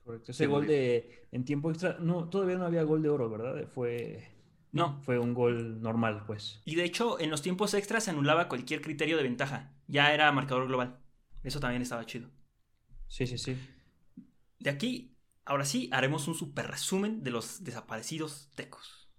Correcto. 0.04 0.32
Ese 0.32 0.46
gol 0.46 0.66
de 0.66 1.28
en 1.30 1.44
tiempo 1.44 1.70
extra, 1.70 1.98
no, 2.00 2.28
todavía 2.28 2.56
no 2.56 2.64
había 2.64 2.82
gol 2.82 3.02
de 3.02 3.10
oro, 3.10 3.30
¿verdad? 3.30 3.68
Fue 3.68 4.38
no. 4.72 5.00
Fue 5.02 5.18
un 5.18 5.34
gol 5.34 5.80
normal, 5.80 6.24
pues. 6.26 6.60
Y 6.64 6.74
de 6.74 6.84
hecho, 6.84 7.18
en 7.20 7.30
los 7.30 7.42
tiempos 7.42 7.74
extras 7.74 8.04
se 8.04 8.10
anulaba 8.10 8.48
cualquier 8.48 8.80
criterio 8.80 9.16
de 9.16 9.22
ventaja. 9.22 9.72
Ya 9.86 10.12
era 10.12 10.30
marcador 10.32 10.66
global. 10.66 10.98
Eso 11.42 11.60
también 11.60 11.82
estaba 11.82 12.04
chido. 12.04 12.28
Sí, 13.06 13.26
sí, 13.26 13.38
sí. 13.38 13.56
De 14.58 14.70
aquí, 14.70 15.16
ahora 15.44 15.64
sí, 15.64 15.88
haremos 15.92 16.28
un 16.28 16.34
super 16.34 16.66
resumen 16.66 17.22
de 17.22 17.30
los 17.30 17.64
desaparecidos 17.64 18.50
tecos. 18.54 19.10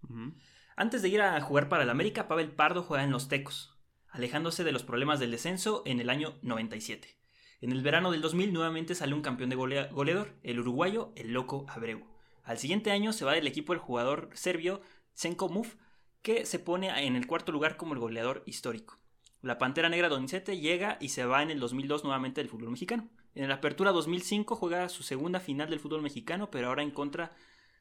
Antes 0.75 1.01
de 1.01 1.09
ir 1.09 1.21
a 1.21 1.39
jugar 1.41 1.69
para 1.69 1.83
el 1.83 1.89
América, 1.89 2.27
Pavel 2.27 2.51
Pardo 2.51 2.83
juega 2.83 3.03
en 3.03 3.11
los 3.11 3.27
tecos 3.27 3.78
alejándose 4.09 4.63
de 4.63 4.71
los 4.71 4.83
problemas 4.83 5.19
del 5.19 5.31
descenso 5.31 5.83
en 5.85 5.99
el 5.99 6.09
año 6.09 6.37
97. 6.41 7.17
En 7.61 7.71
el 7.71 7.81
verano 7.81 8.11
del 8.11 8.21
2000 8.21 8.53
nuevamente 8.53 8.95
sale 8.95 9.13
un 9.13 9.21
campeón 9.21 9.49
de 9.49 9.55
goleador, 9.55 10.35
el 10.43 10.59
uruguayo, 10.59 11.11
el 11.15 11.33
loco 11.33 11.65
Abreu. 11.67 12.05
Al 12.43 12.57
siguiente 12.57 12.91
año 12.91 13.13
se 13.13 13.25
va 13.25 13.33
del 13.33 13.47
equipo 13.47 13.73
el 13.73 13.79
jugador 13.79 14.29
serbio 14.33 14.81
Senko 15.13 15.49
Muf, 15.49 15.75
que 16.21 16.45
se 16.45 16.59
pone 16.59 17.05
en 17.05 17.15
el 17.15 17.27
cuarto 17.27 17.51
lugar 17.51 17.77
como 17.77 17.93
el 17.93 17.99
goleador 17.99 18.43
histórico. 18.45 18.97
La 19.41 19.57
Pantera 19.57 19.89
Negra 19.89 20.09
Donizete 20.09 20.57
llega 20.57 20.97
y 20.99 21.09
se 21.09 21.25
va 21.25 21.43
en 21.43 21.51
el 21.51 21.59
2002 21.59 22.03
nuevamente 22.03 22.41
del 22.41 22.49
fútbol 22.49 22.71
mexicano. 22.71 23.09
En 23.35 23.47
la 23.47 23.55
Apertura 23.55 23.91
2005 23.91 24.55
juega 24.55 24.89
su 24.89 25.03
segunda 25.03 25.39
final 25.39 25.69
del 25.69 25.79
fútbol 25.79 26.01
mexicano, 26.01 26.49
pero 26.49 26.67
ahora 26.67 26.83
en 26.83 26.91
contra 26.91 27.35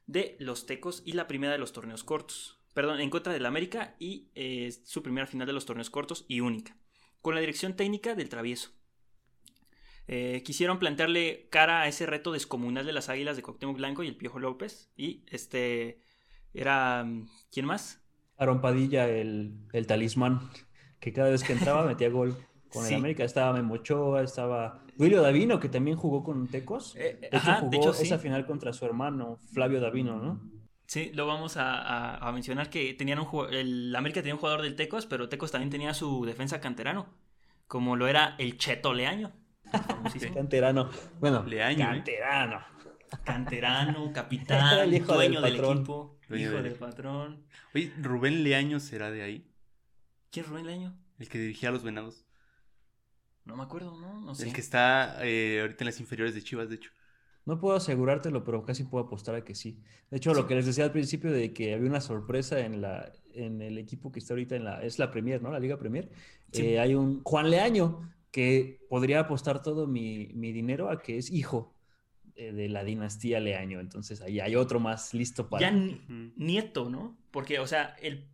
de 0.07 0.37
los 0.39 0.65
Tecos 0.65 1.01
y 1.05 1.13
la 1.13 1.27
primera 1.27 1.53
de 1.53 1.59
los 1.59 1.73
torneos 1.73 2.03
cortos 2.03 2.58
perdón, 2.79 3.01
en 3.01 3.09
contra 3.09 3.33
del 3.33 3.45
América 3.45 3.93
y 3.99 4.29
eh, 4.35 4.71
su 4.85 5.03
primera 5.03 5.27
final 5.27 5.45
de 5.45 5.51
los 5.51 5.65
torneos 5.65 5.89
cortos 5.89 6.23
y 6.29 6.39
única, 6.39 6.77
con 7.21 7.35
la 7.35 7.41
dirección 7.41 7.73
técnica 7.73 8.15
del 8.15 8.29
travieso. 8.29 8.69
Eh, 10.07 10.43
quisieron 10.45 10.79
plantearle 10.79 11.49
cara 11.49 11.81
a 11.81 11.89
ese 11.89 12.05
reto 12.05 12.31
descomunal 12.31 12.85
de 12.85 12.93
las 12.93 13.09
Águilas 13.09 13.35
de 13.35 13.43
Cuauhtémoc 13.43 13.75
Blanco 13.75 14.03
y 14.03 14.07
el 14.07 14.15
Piojo 14.15 14.39
López. 14.39 14.93
Y 14.95 15.25
este 15.27 15.99
era... 16.53 17.05
¿Quién 17.51 17.65
más? 17.65 18.01
Aaron 18.37 18.61
Padilla, 18.61 19.09
el, 19.09 19.59
talismán, 19.85 20.49
que 21.01 21.11
cada 21.11 21.31
vez 21.31 21.43
que 21.43 21.51
entraba 21.51 21.85
metía 21.85 22.07
gol. 22.07 22.37
Con 22.71 22.85
el 22.85 22.93
América 22.93 23.25
estaba 23.25 23.51
Memochoa, 23.51 24.23
estaba 24.23 24.85
Wilio 24.97 25.21
Davino, 25.21 25.59
que 25.59 25.67
también 25.67 25.97
jugó 25.97 26.23
con 26.23 26.47
Tecos. 26.47 26.95
Eh, 26.95 27.27
de 27.29 27.37
hecho, 27.37 27.55
jugó 27.59 27.91
esa 27.91 28.19
final 28.19 28.45
contra 28.45 28.71
su 28.71 28.85
hermano, 28.85 29.37
Flavio 29.51 29.81
Davino, 29.81 30.15
¿no? 30.21 30.58
Sí, 30.89 31.11
lo 31.13 31.27
vamos 31.27 31.53
a, 31.55 32.31
mencionar 32.33 32.71
que 32.71 32.95
tenían 32.95 33.19
un 33.19 33.53
el 33.53 33.95
América 33.95 34.21
tenía 34.21 34.33
un 34.33 34.39
jugador 34.39 34.63
del 34.63 34.75
Tecos, 34.75 35.05
pero 35.05 35.29
Tecos 35.29 35.51
también 35.51 35.69
tenía 35.69 35.93
su 35.93 36.25
defensa 36.25 36.59
canterano, 36.59 37.05
como 37.67 37.95
lo 37.95 38.07
era 38.07 38.33
el 38.39 38.57
Cheto 38.57 38.95
Leaño. 38.95 39.31
canterano. 40.33 40.89
Bueno, 41.19 41.43
Leaño. 41.43 41.85
¿eh? 41.85 41.97
Canterano. 41.97 42.65
Canterano, 43.23 44.11
capitán, 44.15 44.89
dueño 45.05 45.41
del, 45.41 45.57
equipo, 45.57 46.17
hijo 46.35 46.59
del, 46.63 46.73
patrón. 46.73 47.45
Oye, 47.75 47.93
¿Rubén 48.01 48.43
Leaño 48.43 48.79
será 48.79 49.11
de 49.11 49.21
ahí? 49.21 49.47
¿Quién 50.31 50.45
es 50.45 50.49
Rubén 50.49 50.65
Leaño? 50.65 50.97
El 51.19 51.29
que 51.29 51.37
dirigía 51.37 51.69
a 51.69 51.71
los 51.71 51.83
venados. 51.83 52.25
No 53.45 53.55
me 53.55 53.61
acuerdo, 53.61 53.95
¿no? 53.95 54.21
No 54.21 54.33
sé. 54.33 54.47
El 54.47 54.53
que 54.53 54.61
está 54.61 55.19
eh, 55.21 55.59
ahorita 55.61 55.83
en 55.83 55.85
las 55.85 55.99
inferiores 55.99 56.33
de 56.33 56.41
Chivas, 56.41 56.67
de 56.67 56.77
hecho. 56.77 56.89
No 57.45 57.59
puedo 57.59 57.75
asegurártelo, 57.75 58.43
pero 58.43 58.63
casi 58.63 58.83
puedo 58.83 59.05
apostar 59.05 59.35
a 59.35 59.43
que 59.43 59.55
sí. 59.55 59.79
De 60.11 60.17
hecho, 60.17 60.33
lo 60.33 60.45
que 60.45 60.55
les 60.55 60.65
decía 60.65 60.83
al 60.83 60.91
principio 60.91 61.31
de 61.31 61.53
que 61.53 61.73
había 61.73 61.89
una 61.89 62.01
sorpresa 62.01 62.59
en 62.59 62.81
la 62.81 63.11
en 63.33 63.61
el 63.61 63.77
equipo 63.77 64.11
que 64.11 64.19
está 64.19 64.33
ahorita 64.33 64.55
en 64.55 64.65
la 64.65 64.83
es 64.83 64.99
la 64.99 65.11
Premier, 65.11 65.41
¿no? 65.41 65.51
La 65.51 65.59
Liga 65.59 65.77
Premier. 65.77 66.09
Eh, 66.51 66.79
hay 66.79 66.95
un 66.95 67.23
Juan 67.23 67.49
Leaño 67.49 68.09
que 68.31 68.85
podría 68.89 69.21
apostar 69.21 69.61
todo 69.61 69.87
mi, 69.87 70.25
dinero 70.27 70.89
a 70.89 71.01
que 71.01 71.17
es 71.17 71.31
hijo 71.31 71.73
eh, 72.35 72.51
de 72.51 72.69
la 72.69 72.83
dinastía 72.83 73.39
Leaño. 73.39 73.79
Entonces 73.79 74.21
ahí 74.21 74.39
hay 74.39 74.55
otro 74.55 74.79
más 74.79 75.13
listo 75.13 75.49
para. 75.49 75.69
Ya 75.69 75.71
nieto, 76.35 76.89
¿no? 76.89 77.17
Porque, 77.31 77.59
o 77.59 77.67
sea, 77.67 77.95
el 78.01 78.27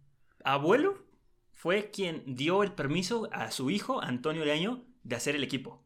abuelo 0.43 1.05
fue 1.53 1.91
quien 1.91 2.35
dio 2.35 2.63
el 2.63 2.73
permiso 2.73 3.29
a 3.31 3.51
su 3.51 3.69
hijo, 3.69 4.01
Antonio 4.01 4.45
Leaño, 4.45 4.83
de 5.03 5.15
hacer 5.15 5.35
el 5.35 5.43
equipo. 5.43 5.84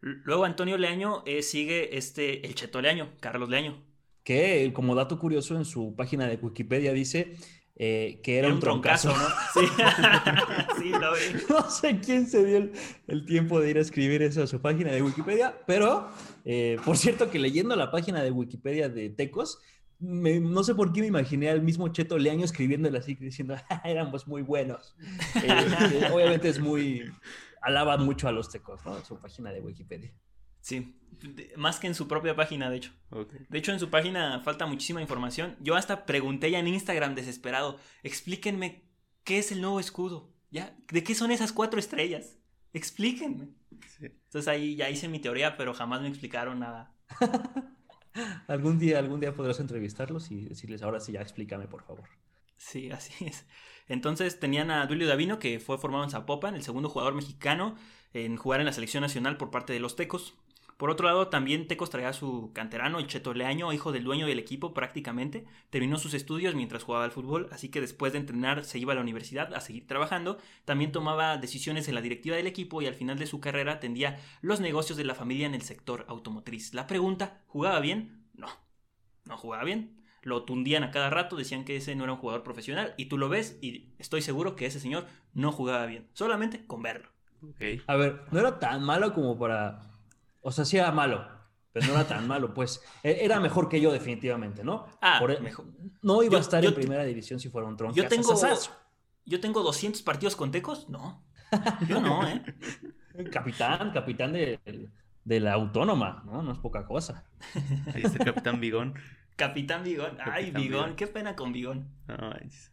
Luego 0.00 0.44
Antonio 0.44 0.78
Leaño 0.78 1.22
eh, 1.26 1.42
sigue 1.42 1.96
este, 1.96 2.46
el 2.46 2.54
Cheto 2.54 2.80
Leaño, 2.80 3.12
Carlos 3.20 3.48
Leaño. 3.48 3.82
Que 4.24 4.72
como 4.72 4.94
dato 4.94 5.18
curioso 5.18 5.56
en 5.56 5.64
su 5.64 5.94
página 5.94 6.26
de 6.26 6.36
Wikipedia 6.36 6.92
dice 6.92 7.36
eh, 7.78 8.20
que 8.22 8.38
era, 8.38 8.48
un 8.48 8.58
troncazo, 8.58 9.14
¿no? 9.14 9.24
Sí, 10.80 10.88
lo 10.90 11.12
vi. 11.12 11.44
No 11.50 11.70
sé 11.70 12.00
quién 12.00 12.26
se 12.26 12.42
dio 12.42 12.70
el, 13.06 13.26
tiempo 13.26 13.60
de 13.60 13.70
ir 13.70 13.76
a 13.76 13.82
escribir 13.82 14.22
eso 14.22 14.42
a 14.42 14.46
su 14.46 14.62
página 14.62 14.92
de 14.92 15.02
Wikipedia, 15.02 15.54
pero 15.66 16.08
eh, 16.46 16.78
por 16.86 16.96
cierto 16.96 17.30
que 17.30 17.38
leyendo 17.38 17.76
la 17.76 17.90
página 17.90 18.22
de 18.22 18.30
Wikipedia 18.30 18.88
de 18.88 19.10
Tecos, 19.10 19.60
no 19.98 20.64
sé 20.64 20.74
por 20.74 20.92
qué 20.94 21.02
me 21.02 21.08
imaginé 21.08 21.50
al 21.50 21.60
mismo 21.60 21.88
Cheto 21.88 22.16
Leaño 22.16 22.46
escribiéndole 22.46 22.96
así, 22.96 23.14
diciendo, 23.14 23.56
ah, 23.68 23.82
éramos 23.84 24.26
muy 24.26 24.40
buenos. 24.40 24.96
obviamente 26.10 26.48
es 26.48 26.58
muy, 26.58 27.12
alaba 27.62 27.96
mucho 27.96 28.28
a 28.28 28.32
los 28.32 28.50
tecos, 28.50 28.84
¿no? 28.84 28.96
En 28.96 29.04
su 29.04 29.18
página 29.18 29.50
de 29.50 29.60
Wikipedia. 29.60 30.12
Sí, 30.60 30.98
más 31.56 31.78
que 31.78 31.86
en 31.86 31.94
su 31.94 32.08
propia 32.08 32.34
página, 32.34 32.68
de 32.68 32.76
hecho. 32.78 32.92
De 33.48 33.58
hecho, 33.58 33.72
en 33.72 33.78
su 33.78 33.88
página 33.88 34.40
falta 34.40 34.66
muchísima 34.66 35.00
información. 35.00 35.56
Yo 35.60 35.76
hasta 35.76 36.06
pregunté 36.06 36.50
ya 36.50 36.58
en 36.58 36.66
Instagram 36.68 37.14
desesperado, 37.14 37.78
explíquenme 38.02 38.82
qué 39.22 39.38
es 39.38 39.52
el 39.52 39.60
nuevo 39.60 39.78
escudo, 39.78 40.34
¿ya? 40.50 40.76
¿De 40.88 41.04
qué 41.04 41.14
son 41.14 41.30
esas 41.30 41.52
cuatro 41.52 41.78
estrellas? 41.78 42.38
Explíquenme. 42.72 43.50
Entonces 44.00 44.48
ahí 44.48 44.76
ya 44.76 44.90
hice 44.90 45.08
mi 45.08 45.20
teoría, 45.20 45.56
pero 45.56 45.72
jamás 45.72 46.02
me 46.02 46.08
explicaron 46.08 46.58
nada. 46.58 46.94
algún 48.48 48.78
día, 48.78 48.98
algún 48.98 49.20
día 49.20 49.34
podrás 49.34 49.60
entrevistarlos 49.60 50.30
y 50.30 50.46
decirles, 50.46 50.82
ahora 50.82 51.00
sí, 51.00 51.12
ya 51.12 51.20
explícame, 51.20 51.68
por 51.68 51.84
favor. 51.84 52.08
Sí, 52.56 52.90
así 52.90 53.26
es. 53.26 53.46
Entonces 53.88 54.40
tenían 54.40 54.70
a 54.70 54.86
Duilio 54.86 55.06
Davino, 55.06 55.38
que 55.38 55.60
fue 55.60 55.78
formado 55.78 56.04
en 56.04 56.10
Zapopan, 56.10 56.54
el 56.54 56.62
segundo 56.62 56.88
jugador 56.88 57.14
mexicano 57.14 57.76
en 58.12 58.36
jugar 58.36 58.60
en 58.60 58.66
la 58.66 58.72
selección 58.72 59.02
nacional 59.02 59.36
por 59.36 59.50
parte 59.50 59.72
de 59.72 59.80
los 59.80 59.96
Tecos. 59.96 60.34
Por 60.76 60.90
otro 60.90 61.06
lado, 61.06 61.28
también 61.28 61.68
Tecos 61.68 61.88
traía 61.88 62.10
a 62.10 62.12
su 62.12 62.50
canterano, 62.52 62.98
el 62.98 63.06
Cheto 63.06 63.32
Leaño, 63.32 63.72
hijo 63.72 63.92
del 63.92 64.04
dueño 64.04 64.26
del 64.26 64.38
equipo 64.38 64.74
prácticamente. 64.74 65.46
Terminó 65.70 65.96
sus 65.96 66.12
estudios 66.12 66.54
mientras 66.54 66.82
jugaba 66.82 67.04
al 67.04 67.12
fútbol, 67.12 67.48
así 67.50 67.70
que 67.70 67.80
después 67.80 68.12
de 68.12 68.18
entrenar 68.18 68.62
se 68.64 68.78
iba 68.78 68.92
a 68.92 68.94
la 68.94 69.00
universidad 69.00 69.54
a 69.54 69.62
seguir 69.62 69.86
trabajando. 69.86 70.36
También 70.66 70.92
tomaba 70.92 71.38
decisiones 71.38 71.88
en 71.88 71.94
la 71.94 72.02
directiva 72.02 72.36
del 72.36 72.46
equipo 72.46 72.82
y 72.82 72.86
al 72.86 72.94
final 72.94 73.18
de 73.18 73.26
su 73.26 73.40
carrera 73.40 73.72
atendía 73.72 74.20
los 74.42 74.60
negocios 74.60 74.98
de 74.98 75.04
la 75.04 75.14
familia 75.14 75.46
en 75.46 75.54
el 75.54 75.62
sector 75.62 76.04
automotriz. 76.08 76.74
La 76.74 76.86
pregunta, 76.86 77.42
¿jugaba 77.46 77.80
bien? 77.80 78.26
No, 78.34 78.48
no 79.24 79.38
jugaba 79.38 79.64
bien. 79.64 79.96
Lo 80.26 80.42
tundían 80.42 80.82
a 80.82 80.90
cada 80.90 81.08
rato, 81.08 81.36
decían 81.36 81.64
que 81.64 81.76
ese 81.76 81.94
no 81.94 82.02
era 82.02 82.12
un 82.14 82.18
jugador 82.18 82.42
profesional 82.42 82.94
y 82.96 83.04
tú 83.06 83.16
lo 83.16 83.28
ves 83.28 83.58
y 83.62 83.92
estoy 83.98 84.22
seguro 84.22 84.56
que 84.56 84.66
ese 84.66 84.80
señor 84.80 85.06
no 85.34 85.52
jugaba 85.52 85.86
bien, 85.86 86.08
solamente 86.14 86.66
con 86.66 86.82
verlo. 86.82 87.08
Ok. 87.48 87.62
A 87.86 87.94
ver, 87.94 88.22
no 88.32 88.40
era 88.40 88.58
tan 88.58 88.82
malo 88.82 89.14
como 89.14 89.38
para. 89.38 89.82
O 90.40 90.50
sea, 90.50 90.64
sí 90.64 90.78
era 90.78 90.90
malo, 90.90 91.24
pero 91.72 91.86
no 91.86 91.92
era 91.92 92.08
tan 92.08 92.26
malo. 92.32 92.54
Pues 92.54 92.82
e- 93.04 93.18
era 93.24 93.38
mejor 93.38 93.68
que 93.68 93.80
yo, 93.80 93.92
definitivamente, 93.92 94.64
¿no? 94.64 94.86
Ah, 95.00 95.18
Por 95.20 95.30
e- 95.30 95.38
mejor. 95.40 95.66
No 96.02 96.24
iba 96.24 96.32
Yo- 96.32 96.38
a 96.38 96.40
estar 96.40 96.60
yo 96.60 96.70
en 96.70 96.74
te- 96.74 96.80
primera 96.80 97.04
división 97.04 97.38
si 97.38 97.48
fuera 97.48 97.68
un 97.68 97.76
tronco. 97.76 97.94
Yo 97.94 98.08
tengo, 98.08 98.34
yo 99.26 99.38
tengo 99.40 99.62
200 99.62 100.02
partidos 100.02 100.34
con 100.34 100.50
Tecos, 100.50 100.88
no. 100.88 101.24
Yo 101.88 102.00
no, 102.00 102.26
¿eh? 102.26 102.42
Capitán, 103.30 103.92
capitán 103.92 104.32
de, 104.32 104.58
de 105.24 105.40
la 105.40 105.52
autónoma, 105.52 106.24
¿no? 106.26 106.42
No 106.42 106.50
es 106.52 106.58
poca 106.58 106.84
cosa. 106.84 107.24
Ahí 107.94 108.02
está 108.02 108.18
el 108.18 108.24
Capitán 108.24 108.60
Bigón. 108.60 108.94
Capitán 109.36 109.84
Bigón. 109.84 110.16
Ay, 110.24 110.50
Bigón. 110.50 110.96
qué 110.96 111.06
pena 111.06 111.36
con 111.36 111.52
manches. 112.08 112.72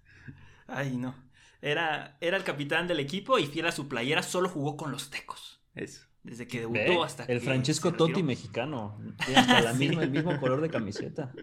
Ay, 0.67 0.95
no. 0.97 1.15
Era, 1.61 2.17
era 2.19 2.35
el 2.37 2.43
capitán 2.43 2.87
del 2.87 2.99
equipo 2.99 3.39
y 3.39 3.45
fiel 3.45 3.67
a 3.67 3.71
su 3.71 3.87
playera, 3.87 4.21
solo 4.23 4.49
jugó 4.49 4.75
con 4.75 4.91
los 4.91 5.09
Tecos. 5.09 5.61
Eso. 5.75 6.07
Desde 6.23 6.47
que 6.47 6.65
Ve, 6.65 6.79
debutó 6.83 7.03
hasta 7.03 7.23
el 7.23 7.39
que 7.39 7.45
Francesco. 7.45 7.93
Totti 7.93 8.23
mexicano. 8.23 8.97
Tiene 9.25 9.39
hasta 9.41 9.61
la 9.61 9.73
Sí. 9.77 9.79
misma, 9.87 10.03
el 10.03 10.11
mismo 10.11 10.39
color 10.39 10.61
de 10.61 10.69
camiseta. 10.69 11.33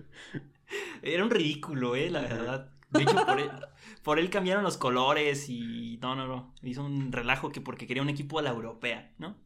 Era 1.02 1.24
un 1.24 1.30
ridículo, 1.30 1.96
eh, 1.96 2.10
la 2.10 2.20
verdad. 2.22 2.70
De 2.90 3.02
hecho, 3.02 3.24
por 3.26 3.40
él, 3.40 3.50
por 4.02 4.18
él 4.18 4.30
cambiaron 4.30 4.62
los 4.64 4.76
colores 4.76 5.48
y 5.48 5.98
no, 6.02 6.14
no, 6.16 6.26
no. 6.26 6.54
Hizo 6.62 6.84
un 6.84 7.12
relajo 7.12 7.50
que 7.52 7.60
porque 7.60 7.86
quería 7.86 8.02
un 8.02 8.08
equipo 8.08 8.38
a 8.38 8.42
la 8.42 8.50
europea, 8.50 9.12
¿no? 9.18 9.36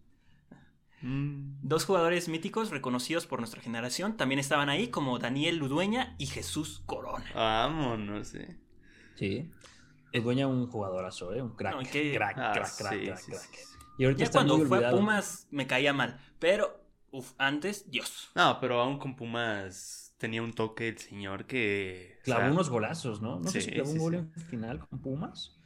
Mm, 1.05 1.59
Dos 1.63 1.85
jugadores 1.85 2.29
míticos 2.29 2.71
reconocidos 2.71 3.27
por 3.27 3.39
nuestra 3.39 3.61
generación 3.61 4.17
también 4.17 4.39
estaban 4.39 4.69
ahí, 4.69 4.89
como 4.89 5.19
Daniel 5.19 5.57
Ludueña 5.59 6.15
y 6.19 6.27
Jesús 6.27 6.83
Corona. 6.87 7.25
Vámonos, 7.35 8.35
eh. 8.35 8.59
Sí. 9.17 9.51
Es 10.13 10.23
dueña 10.25 10.47
un 10.47 10.67
jugadorazo, 10.69 11.35
¿eh? 11.35 11.43
Un 11.43 11.57
crack. 11.57 11.75
No, 11.75 11.83
que- 11.91 12.15
Crack, 12.15 12.37
Ah, 12.39 12.53
crack, 12.55 12.77
crack, 12.77 12.93
sí, 12.95 13.05
crack, 13.07 13.19
sí, 13.19 13.31
crack. 13.33 13.43
sí, 13.43 13.57
sí. 13.57 13.65
Y 13.99 14.05
ahorita 14.05 14.19
Ya 14.21 14.25
está 14.25 14.39
cuando 14.39 14.59
muy 14.59 14.67
fue 14.67 14.85
a. 14.87 14.91
Pumas 14.91 15.47
me 15.51 15.67
caía 15.67 15.93
mal, 15.93 16.19
pero 16.39 16.81
uf, 17.11 17.33
antes, 17.39 17.91
Dios. 17.91 18.31
No, 18.35 18.59
pero 18.61 18.81
aún 18.81 18.99
con 18.99 19.15
Pumas 19.17 20.15
tenía 20.19 20.43
un 20.43 20.53
toque 20.53 20.89
el 20.89 20.99
señor 20.99 21.47
que. 21.47 22.17
o 22.21 22.25
Clavó 22.25 22.41
sea, 22.43 22.51
unos 22.53 22.71
golazos, 22.71 23.21
¿no? 23.21 23.39
No 23.41 23.49
sé 23.51 23.61
Sí, 23.61 23.67
si 23.69 23.73
clavó 23.73 23.89
sí, 23.91 23.93
un 23.93 23.99
gol 23.99 24.13
sí. 24.13 24.41
en 24.41 24.47
final 24.47 24.79
con 24.89 24.99
Pumas. 25.01 25.57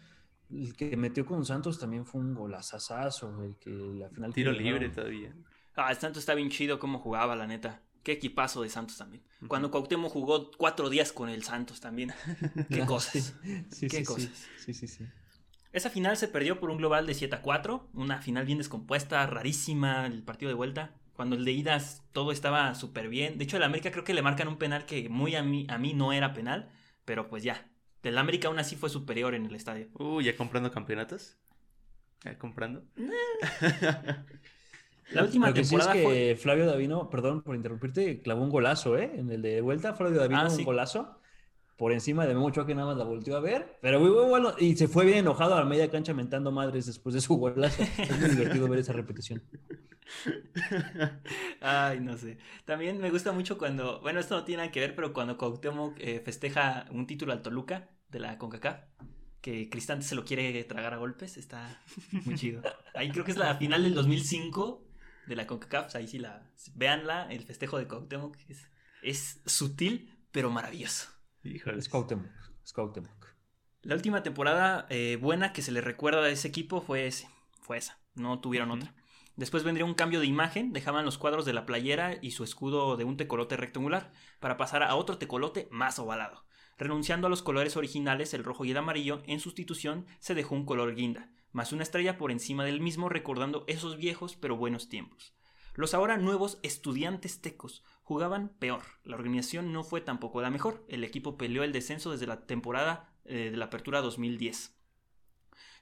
El 0.50 0.74
que 0.76 0.96
metió 0.96 1.24
con 1.26 1.44
Santos 1.44 1.78
también 1.78 2.04
fue 2.06 2.20
un 2.20 2.34
golazazazo. 2.34 3.42
El 3.44 3.56
que 3.58 3.70
la 3.70 4.08
final. 4.10 4.32
Tiro 4.32 4.52
libre 4.52 4.88
todavía. 4.88 5.34
Ah, 5.76 5.90
el 5.90 5.96
Santos 5.96 6.20
está 6.20 6.34
bien 6.34 6.50
chido 6.50 6.78
cómo 6.78 6.98
jugaba, 6.98 7.36
la 7.36 7.46
neta. 7.46 7.82
Qué 8.02 8.12
equipazo 8.12 8.62
de 8.62 8.70
Santos 8.70 8.96
también. 8.96 9.22
Cuando 9.46 9.70
Cuauhtémoc 9.70 10.10
jugó 10.12 10.50
cuatro 10.56 10.88
días 10.90 11.12
con 11.12 11.28
el 11.28 11.42
Santos 11.42 11.80
también. 11.80 12.12
Qué 12.70 12.82
Ah, 12.82 12.86
cosas. 12.86 13.34
Sí, 13.70 13.88
sí, 13.88 13.88
Qué 13.88 14.04
sí, 14.04 14.04
cosas. 14.04 14.50
Sí, 14.56 14.74
sí, 14.74 14.86
sí. 14.88 15.06
Esa 15.72 15.90
final 15.90 16.16
se 16.16 16.28
perdió 16.28 16.58
por 16.60 16.70
un 16.70 16.78
global 16.78 17.06
de 17.06 17.14
7 17.14 17.36
a 17.36 17.42
4. 17.42 17.90
Una 17.92 18.20
final 18.22 18.46
bien 18.46 18.58
descompuesta, 18.58 19.26
rarísima, 19.26 20.06
el 20.06 20.22
partido 20.22 20.48
de 20.48 20.54
vuelta. 20.54 20.94
Cuando 21.12 21.36
el 21.36 21.44
de 21.44 21.52
idas 21.52 22.04
todo 22.12 22.32
estaba 22.32 22.74
súper 22.74 23.08
bien. 23.08 23.38
De 23.38 23.44
hecho, 23.44 23.56
el 23.56 23.62
América 23.62 23.90
creo 23.90 24.04
que 24.04 24.14
le 24.14 24.22
marcan 24.22 24.48
un 24.48 24.56
penal 24.58 24.86
que 24.86 25.08
muy 25.08 25.34
a 25.36 25.42
mí, 25.42 25.66
a 25.68 25.78
mí 25.78 25.92
no 25.94 26.12
era 26.12 26.32
penal. 26.32 26.70
Pero 27.04 27.28
pues 27.28 27.42
ya. 27.42 27.70
El 28.02 28.16
América 28.18 28.48
aún 28.48 28.58
así 28.58 28.76
fue 28.76 28.90
superior 28.90 29.34
en 29.34 29.46
el 29.46 29.54
estadio. 29.54 29.88
Uh, 29.98 30.20
¿ya 30.20 30.36
comprando 30.36 30.70
campeonatos? 30.70 31.36
¿Ya 32.24 32.38
comprando? 32.38 32.84
La 35.12 35.22
última 35.22 35.48
Lo 35.48 35.54
que 35.54 35.64
sí 35.64 35.74
es 35.74 35.80
temporada 35.80 35.92
que 35.94 36.02
fue. 36.02 36.36
Flavio 36.36 36.66
Davino, 36.66 37.08
perdón 37.08 37.42
por 37.42 37.56
interrumpirte, 37.56 38.20
clavó 38.20 38.42
un 38.42 38.50
golazo, 38.50 38.98
¿eh? 38.98 39.10
En 39.14 39.30
el 39.30 39.40
de 39.40 39.60
vuelta, 39.62 39.94
Flavio 39.94 40.18
Davino, 40.18 40.40
Ah, 40.42 40.50
sí. 40.50 40.58
un 40.60 40.64
golazo. 40.66 41.17
Por 41.78 41.92
encima 41.92 42.26
de 42.26 42.34
Ochoa, 42.34 42.66
que 42.66 42.74
nada 42.74 42.88
más 42.88 42.96
la 42.96 43.04
volteó 43.04 43.36
a 43.36 43.40
ver. 43.40 43.78
Pero 43.80 44.00
muy 44.00 44.10
muy 44.10 44.24
bueno. 44.24 44.52
Y 44.58 44.74
se 44.74 44.88
fue 44.88 45.06
bien 45.06 45.18
enojado 45.18 45.54
a 45.54 45.60
la 45.60 45.64
media 45.64 45.88
cancha 45.88 46.12
mentando 46.12 46.50
madres 46.50 46.86
después 46.86 47.14
de 47.14 47.20
su 47.20 47.36
golazo. 47.36 47.84
Es 47.96 48.18
muy 48.18 48.30
divertido 48.30 48.68
ver 48.68 48.80
esa 48.80 48.92
repetición. 48.92 49.44
Ay, 51.60 52.00
no 52.00 52.18
sé. 52.18 52.38
También 52.64 52.98
me 53.00 53.10
gusta 53.10 53.30
mucho 53.30 53.58
cuando. 53.58 54.00
Bueno, 54.00 54.18
esto 54.18 54.34
no 54.34 54.44
tiene 54.44 54.62
nada 54.62 54.72
que 54.72 54.80
ver, 54.80 54.96
pero 54.96 55.12
cuando 55.12 55.38
Cuauhtémoc 55.38 55.94
eh, 56.00 56.20
festeja 56.24 56.86
un 56.90 57.06
título 57.06 57.32
al 57.32 57.42
Toluca 57.42 57.88
de 58.08 58.18
la 58.18 58.38
CONCACAF. 58.38 58.80
Que 59.40 59.70
Cristante 59.70 60.04
se 60.04 60.16
lo 60.16 60.24
quiere 60.24 60.64
tragar 60.64 60.94
a 60.94 60.96
golpes. 60.96 61.36
Está 61.36 61.80
muy 62.24 62.34
chido. 62.34 62.60
Ahí 62.96 63.10
creo 63.10 63.24
que 63.24 63.30
es 63.30 63.36
la 63.36 63.54
final 63.54 63.84
del 63.84 63.94
2005 63.94 64.84
de 65.28 65.36
la 65.36 65.46
CONCACAF. 65.46 65.94
Ahí 65.94 66.08
sí 66.08 66.18
la. 66.18 66.50
Véanla, 66.74 67.30
el 67.30 67.44
festejo 67.44 67.78
de 67.78 67.86
Cuauhtémoc. 67.86 68.36
Es, 68.48 68.66
es 69.00 69.42
sutil, 69.46 70.18
pero 70.32 70.50
maravilloso. 70.50 71.17
Híjole. 71.54 71.78
Es 71.78 71.88
Cuauhtémoc. 71.88 72.26
Es 72.64 72.72
Cuauhtémoc. 72.72 73.26
La 73.82 73.94
última 73.94 74.22
temporada 74.22 74.86
eh, 74.90 75.18
buena 75.20 75.52
que 75.52 75.62
se 75.62 75.72
le 75.72 75.80
recuerda 75.80 76.22
a 76.22 76.28
ese 76.28 76.48
equipo 76.48 76.80
fue 76.80 77.06
ese, 77.06 77.28
fue 77.60 77.78
esa, 77.78 78.00
no 78.14 78.40
tuvieron 78.40 78.70
otra. 78.70 78.94
Después 79.36 79.62
vendría 79.62 79.84
un 79.84 79.94
cambio 79.94 80.18
de 80.18 80.26
imagen, 80.26 80.72
dejaban 80.72 81.04
los 81.04 81.16
cuadros 81.16 81.44
de 81.44 81.52
la 81.52 81.64
playera 81.64 82.18
y 82.20 82.32
su 82.32 82.42
escudo 82.42 82.96
de 82.96 83.04
un 83.04 83.16
tecolote 83.16 83.56
rectangular 83.56 84.12
para 84.40 84.56
pasar 84.56 84.82
a 84.82 84.96
otro 84.96 85.16
tecolote 85.16 85.68
más 85.70 86.00
ovalado. 86.00 86.44
Renunciando 86.76 87.28
a 87.28 87.30
los 87.30 87.42
colores 87.42 87.76
originales, 87.76 88.34
el 88.34 88.42
rojo 88.42 88.64
y 88.64 88.72
el 88.72 88.76
amarillo, 88.76 89.22
en 89.26 89.38
sustitución 89.38 90.06
se 90.18 90.34
dejó 90.34 90.56
un 90.56 90.66
color 90.66 90.96
guinda, 90.96 91.30
más 91.52 91.72
una 91.72 91.84
estrella 91.84 92.18
por 92.18 92.32
encima 92.32 92.64
del 92.64 92.80
mismo 92.80 93.08
recordando 93.08 93.64
esos 93.68 93.96
viejos 93.96 94.36
pero 94.36 94.56
buenos 94.56 94.88
tiempos. 94.88 95.34
Los 95.74 95.94
ahora 95.94 96.16
nuevos 96.16 96.58
estudiantes 96.64 97.40
tecos 97.40 97.84
jugaban 98.08 98.48
peor. 98.58 98.84
La 99.04 99.16
organización 99.16 99.70
no 99.70 99.84
fue 99.84 100.00
tampoco 100.00 100.40
la 100.40 100.48
mejor. 100.48 100.82
El 100.88 101.04
equipo 101.04 101.36
peleó 101.36 101.62
el 101.62 101.72
descenso 101.72 102.10
desde 102.10 102.26
la 102.26 102.46
temporada 102.46 103.12
eh, 103.26 103.50
de 103.50 103.56
la 103.58 103.66
apertura 103.66 104.00
2010. 104.00 104.74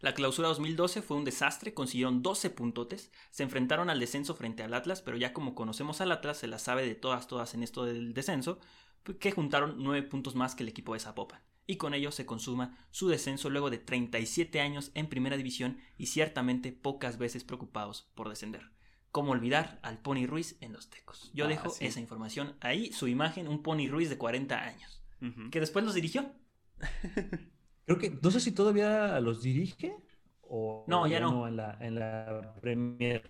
La 0.00 0.12
clausura 0.12 0.48
2012 0.48 1.02
fue 1.02 1.16
un 1.18 1.24
desastre, 1.24 1.72
consiguieron 1.72 2.22
12 2.22 2.50
puntotes, 2.50 3.12
se 3.30 3.44
enfrentaron 3.44 3.90
al 3.90 4.00
descenso 4.00 4.34
frente 4.34 4.64
al 4.64 4.74
Atlas, 4.74 5.02
pero 5.02 5.16
ya 5.16 5.32
como 5.32 5.54
conocemos 5.54 6.00
al 6.00 6.10
Atlas, 6.10 6.38
se 6.38 6.48
la 6.48 6.58
sabe 6.58 6.84
de 6.84 6.96
todas, 6.96 7.28
todas 7.28 7.54
en 7.54 7.62
esto 7.62 7.84
del 7.84 8.12
descenso, 8.12 8.58
que 9.20 9.30
juntaron 9.30 9.76
9 9.78 10.02
puntos 10.08 10.34
más 10.34 10.56
que 10.56 10.64
el 10.64 10.68
equipo 10.68 10.94
de 10.94 11.00
Zapopan. 11.00 11.40
Y 11.64 11.76
con 11.76 11.94
ello 11.94 12.10
se 12.10 12.26
consuma 12.26 12.76
su 12.90 13.06
descenso 13.06 13.50
luego 13.50 13.70
de 13.70 13.78
37 13.78 14.60
años 14.60 14.90
en 14.94 15.08
primera 15.08 15.36
división 15.36 15.78
y 15.96 16.06
ciertamente 16.06 16.72
pocas 16.72 17.18
veces 17.18 17.44
preocupados 17.44 18.10
por 18.16 18.28
descender. 18.28 18.75
¿Cómo 19.16 19.32
olvidar 19.32 19.78
al 19.82 19.96
Pony 19.96 20.26
Ruiz 20.26 20.58
en 20.60 20.74
los 20.74 20.90
Tecos? 20.90 21.30
Yo 21.32 21.46
Ah, 21.46 21.48
dejo 21.48 21.70
sí. 21.70 21.86
esa 21.86 22.00
información 22.00 22.54
ahí, 22.60 22.92
su 22.92 23.08
imagen, 23.08 23.48
un 23.48 23.62
Pony 23.62 23.88
Ruiz 23.88 24.10
de 24.10 24.18
40 24.18 24.62
años, 24.62 25.02
Ujú. 25.22 25.48
que 25.50 25.58
después 25.58 25.86
los 25.86 25.94
dirigió. 25.94 26.30
Creo 27.86 27.96
que, 27.98 28.10
no 28.22 28.30
sé 28.30 28.40
si 28.40 28.52
todavía 28.52 29.18
los 29.20 29.40
dirige 29.40 29.96
o 30.42 30.84
No, 30.86 31.06
ya 31.06 31.18
no. 31.20 31.48
en 31.48 31.56
la, 31.56 31.78
en 31.80 31.94
la 31.94 32.54
Premier. 32.60 33.22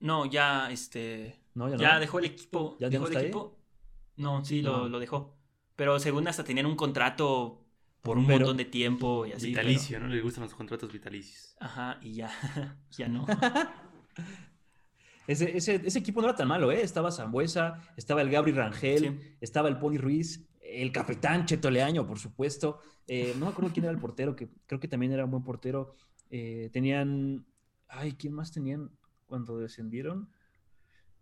No, 0.00 0.26
ya, 0.26 0.70
este, 0.70 1.40
No, 1.54 1.70
ya, 1.70 1.76
ya, 1.78 1.94
no. 1.94 2.00
dejó 2.00 2.18
el 2.18 2.26
equipo. 2.26 2.76
¿Ya- 2.78 2.90
dejó 2.90 3.06
el 3.08 3.16
ahí? 3.16 3.22
equipo. 3.24 3.56
No, 4.16 4.44
sí, 4.44 4.60
No. 4.60 4.72
Lo, 4.80 4.88
lo 4.90 4.98
dejó. 4.98 5.38
Pero 5.74 5.98
según 6.00 6.28
hasta 6.28 6.44
tenían 6.44 6.66
un 6.66 6.76
contrato 6.76 7.64
por 8.02 8.18
un 8.18 8.26
Pero- 8.26 8.40
montón 8.40 8.58
de 8.58 8.66
tiempo 8.66 9.24
y 9.24 9.32
así. 9.32 9.52
pero- 9.54 9.66
Vitalicio, 9.68 10.00
¿no? 10.00 10.08
Le 10.08 10.20
gustan 10.20 10.44
los 10.44 10.54
contratos 10.54 10.92
vitalicios. 10.92 11.56
Ajá, 11.60 11.98
y 12.02 12.12
ya, 12.12 12.30
ya 12.90 13.08
no. 13.08 13.24
Ese, 15.28 15.56
ese, 15.56 15.80
ese 15.84 15.98
equipo 16.00 16.20
no 16.20 16.26
era 16.28 16.36
tan 16.36 16.48
malo, 16.48 16.72
¿eh? 16.72 16.80
Estaba 16.82 17.12
Zambuesa, 17.12 17.80
estaba 17.96 18.22
el 18.22 18.30
Gabri 18.30 18.50
Rangel, 18.52 18.98
Sí. 19.20 19.34
estaba 19.40 19.68
el 19.68 19.78
Pony 19.78 19.98
Ruiz, 19.98 20.44
el 20.60 20.90
capitán 20.90 21.44
Cheto 21.46 21.70
Leaño, 21.70 22.04
por 22.06 22.18
supuesto. 22.18 22.80
Eh, 23.06 23.34
no 23.38 23.46
me 23.46 23.52
acuerdo 23.52 23.70
quién 23.72 23.84
era 23.84 23.92
el 23.92 24.00
portero, 24.00 24.34
que 24.34 24.48
creo 24.66 24.80
que 24.80 24.88
también 24.88 25.12
era 25.12 25.24
un 25.24 25.30
buen 25.30 25.44
portero. 25.44 25.94
Eh, 26.30 26.70
tenían. 26.72 27.46
Ay, 27.88 28.12
¿quién 28.12 28.32
más 28.34 28.50
tenían 28.52 28.90
cuando 29.26 29.58
descendieron? 29.58 30.28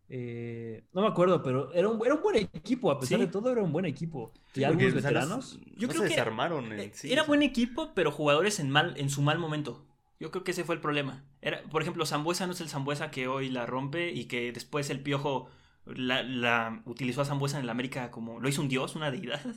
Eh, 0.09 0.85
no 0.93 1.03
me 1.03 1.09
acuerdo, 1.09 1.43
pero 1.43 1.73
era 1.73 1.89
un, 1.89 2.05
era 2.05 2.15
un 2.15 2.23
buen 2.23 2.37
equipo, 2.37 2.91
a 2.93 2.99
pesar 3.01 3.19
Sí. 3.19 3.27
de 3.27 3.31
todo, 3.31 3.51
era 3.51 3.63
un 3.63 3.73
buen 3.73 3.85
equipo. 3.87 4.33
y 4.55 4.65
algunos 4.65 4.95
veteranos. 4.95 5.59
Yo 5.77 5.87
no 5.87 5.93
creo 5.93 6.03
se 6.03 6.09
que- 6.09 6.15
desarmaron 6.15 6.73
en 6.73 6.81
Eh, 6.81 6.91
sí. 6.95 7.13
Era 7.13 7.25
buen 7.25 7.43
equipo, 7.43 7.93
pero 7.95 8.11
jugadores 8.11 8.59
en, 8.61 8.71
mal, 8.71 8.95
en 8.97 9.11
su 9.11 9.21
mal 9.23 9.39
momento. 9.39 9.86
Yo 10.19 10.31
creo 10.31 10.45
que 10.45 10.53
ese 10.53 10.65
fue 10.65 10.75
el 10.75 10.81
problema. 10.81 11.25
Era, 11.43 11.63
por 11.65 11.83
ejemplo, 11.83 12.07
Zambuesa 12.07 12.47
no 12.47 12.53
es 12.53 12.61
el 12.61 12.69
Zambuesa 12.69 13.11
que 13.11 13.29
hoy 13.29 13.51
la 13.51 13.67
rompe 13.67 14.13
y 14.13 14.27
que 14.27 14.53
después 14.53 14.89
el 14.91 15.01
Piojo 15.03 15.51
la, 15.85 16.23
la 16.23 16.83
utilizó 16.87 17.21
a 17.23 17.25
Zambuesa 17.25 17.59
en 17.59 17.65
el 17.65 17.71
América 17.71 18.11
como 18.11 18.41
lo 18.41 18.49
hizo 18.49 18.63
un 18.63 18.69
dios, 18.69 18.97
una 18.97 19.11
deidad. 19.11 19.41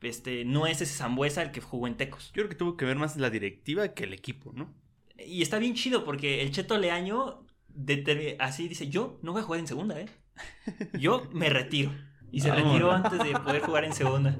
Este, 0.00 0.44
no 0.44 0.66
es 0.66 0.80
ese 0.80 0.94
Zambuesa 0.94 1.42
el 1.42 1.52
que 1.52 1.60
jugó 1.60 1.86
en 1.86 1.96
Tecos. 1.96 2.32
Yo 2.34 2.42
creo 2.42 2.48
que 2.48 2.56
tuvo 2.56 2.76
que 2.76 2.84
ver 2.84 2.96
más 2.96 3.16
la 3.16 3.30
directiva 3.30 3.94
que 3.94 4.02
el 4.02 4.12
equipo, 4.12 4.52
¿no? 4.52 4.74
Y 5.16 5.42
está 5.42 5.58
bien 5.60 5.74
chido 5.74 6.04
porque 6.04 6.42
el 6.42 6.50
Cheto 6.50 6.76
Leaño 6.76 7.46
así 8.40 8.68
dice, 8.68 8.88
yo 8.88 9.18
no 9.22 9.32
voy 9.32 9.42
a 9.42 9.44
jugar 9.44 9.60
en 9.60 9.68
segunda, 9.68 10.00
¿eh? 10.00 10.08
Yo 10.98 11.28
me 11.32 11.48
retiro. 11.50 11.92
Y 12.32 12.40
se 12.40 12.50
Vámonos. 12.50 12.72
retiró 12.72 12.92
antes 12.92 13.22
de 13.22 13.38
poder 13.38 13.62
jugar 13.62 13.84
en 13.84 13.92
segunda. 13.92 14.36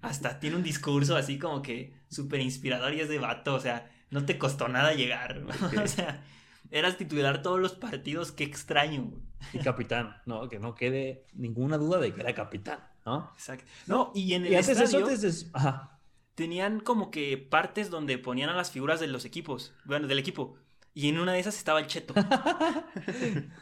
Hasta 0.00 0.38
tiene 0.38 0.56
un 0.56 0.62
discurso 0.62 1.16
así 1.16 1.38
como 1.38 1.62
que 1.62 1.94
súper 2.08 2.40
inspirador 2.40 2.94
y 2.94 3.00
es 3.00 3.08
de 3.08 3.18
vato, 3.18 3.54
o 3.54 3.60
sea, 3.60 3.90
no 4.10 4.24
te 4.24 4.38
costó 4.38 4.68
nada 4.68 4.94
llegar. 4.94 5.42
Ok. 5.44 5.78
O 5.84 5.88
sea, 5.88 6.24
eras 6.70 6.96
titular 6.96 7.42
todos 7.42 7.60
los 7.60 7.74
partidos, 7.74 8.32
qué 8.32 8.44
extraño. 8.44 9.04
güey. 9.04 9.22
Y 9.52 9.58
capitán, 9.60 10.16
¿no? 10.26 10.48
Que 10.48 10.58
no 10.58 10.74
quede 10.74 11.24
ninguna 11.34 11.76
duda 11.78 11.98
de 12.00 12.12
que 12.12 12.20
era 12.20 12.34
capitán, 12.34 12.80
¿no? 13.04 13.30
Exacto. 13.34 13.64
No, 13.86 14.10
y 14.14 14.34
en 14.34 14.46
el 14.46 14.52
Y 14.52 14.56
antes 14.56 14.78
de 14.78 14.84
eso, 14.84 14.98
estadio 14.98 15.14
antes. 15.14 15.50
Ajá. 15.52 15.98
tenían 16.34 16.80
como 16.80 17.10
que 17.10 17.36
partes 17.38 17.90
donde 17.90 18.18
ponían 18.18 18.50
a 18.50 18.56
las 18.56 18.70
figuras 18.70 19.00
de 19.00 19.06
los 19.06 19.24
equipos, 19.24 19.74
bueno, 19.84 20.06
del 20.06 20.18
equipo. 20.18 20.58
Y 20.94 21.08
en 21.10 21.18
una 21.18 21.32
de 21.34 21.40
esas 21.40 21.56
estaba 21.58 21.78
el 21.80 21.86
Cheto. 21.86 22.14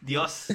Dios. 0.00 0.46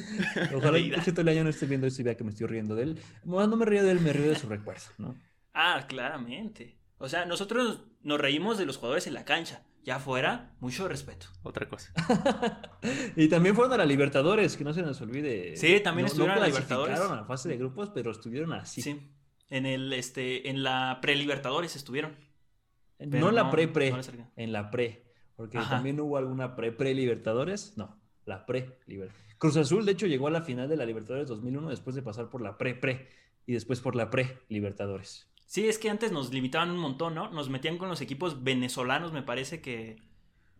Ojalá 0.54 0.78
el 0.96 1.04
Cheto 1.04 1.24
Leaño 1.24 1.44
no 1.44 1.50
esté 1.50 1.66
viendo 1.66 1.88
esto 1.88 2.02
y 2.02 2.06
vea 2.06 2.18
que 2.18 2.24
me 2.24 2.32
estoy 2.32 2.48
riendo 2.48 2.76
de 2.76 2.84
él. 2.84 3.02
No 3.24 3.48
me 3.48 3.66
río 3.66 3.84
de 3.84 3.92
él, 3.92 4.02
me 4.02 4.14
río 4.14 4.30
de 4.30 4.36
su 4.36 4.48
recuerdo, 4.48 4.84
¿no? 4.98 5.16
Ah, 5.54 5.86
claramente. 5.88 6.77
O 7.00 7.08
sea, 7.10 7.26
nosotros 7.26 7.82
nos 8.02 8.20
reímos 8.20 8.58
de 8.58 8.66
los 8.66 8.78
jugadores 8.78 9.08
en 9.08 9.14
la 9.14 9.26
cancha. 9.26 9.64
Ya 9.84 9.96
afuera, 9.98 10.54
mucho 10.60 10.88
respeto. 10.88 11.28
Otra 11.44 11.70
cosa. 11.70 11.94
y 13.16 13.30
también 13.30 13.56
fueron 13.56 13.74
a 13.74 13.78
la 13.78 13.86
Libertadores, 13.86 14.58
que 14.58 14.64
no 14.66 14.74
se 14.74 14.82
nos 14.82 15.00
olvide. 15.00 15.56
Sí, 15.56 15.80
también 15.80 16.04
No- 16.04 16.08
estuvieron 16.08 16.36
no 16.36 16.42
a 16.42 16.46
la 16.46 16.48
Libertadores. 16.48 17.00
a 17.00 17.16
la 17.16 17.24
fase 17.24 17.48
de 17.48 17.58
grupos, 17.58 17.90
pero 17.94 18.12
estuvieron 18.12 18.52
así. 18.54 18.82
Sí. 18.82 19.00
En 19.50 19.66
el 19.66 19.94
este 19.94 20.50
en 20.50 20.62
la 20.64 21.00
pre-Libertadores 21.02 21.76
estuvieron. 21.78 22.18
No 23.00 23.30
en 23.30 23.36
la 23.36 23.50
pre-pre, 23.50 23.92
no 23.92 24.02
en 24.36 24.52
la 24.52 24.72
pre. 24.72 25.06
Porque 25.38 25.58
Ajá. 25.60 25.70
también 25.76 26.00
hubo 26.02 26.18
alguna 26.18 26.56
pre-pre-Libertadores. 26.56 27.78
No, 27.78 27.98
la 28.26 28.46
pre-Libertadores. 28.46 29.36
Cruz 29.38 29.56
Azul, 29.56 29.86
de 29.86 29.92
hecho, 29.94 30.08
llegó 30.08 30.28
a 30.28 30.32
la 30.32 30.42
final 30.42 30.68
de 30.68 30.76
la 30.76 30.86
Libertadores 30.86 31.28
2001 31.30 31.70
después 31.70 31.96
de 31.96 32.02
pasar 32.02 32.30
por 32.30 32.42
la 32.42 32.58
pre-pre 32.58 33.08
y 33.46 33.54
después 33.54 33.80
por 33.80 33.96
la 33.96 34.10
pre-Libertadores. 34.10 35.30
Sí, 35.48 35.70
es 35.70 35.80
que 35.80 35.90
antes 35.90 36.14
nos 36.14 36.34
limitaban 36.34 36.72
un 36.72 36.78
montón, 36.80 37.16
¿no? 37.16 37.30
Nos 37.32 37.50
metían 37.50 37.80
con 37.80 37.90
los 37.90 38.02
equipos 38.02 38.44
venezolanos, 38.44 39.14
me 39.14 39.24
parece 39.24 39.62
que 39.62 39.98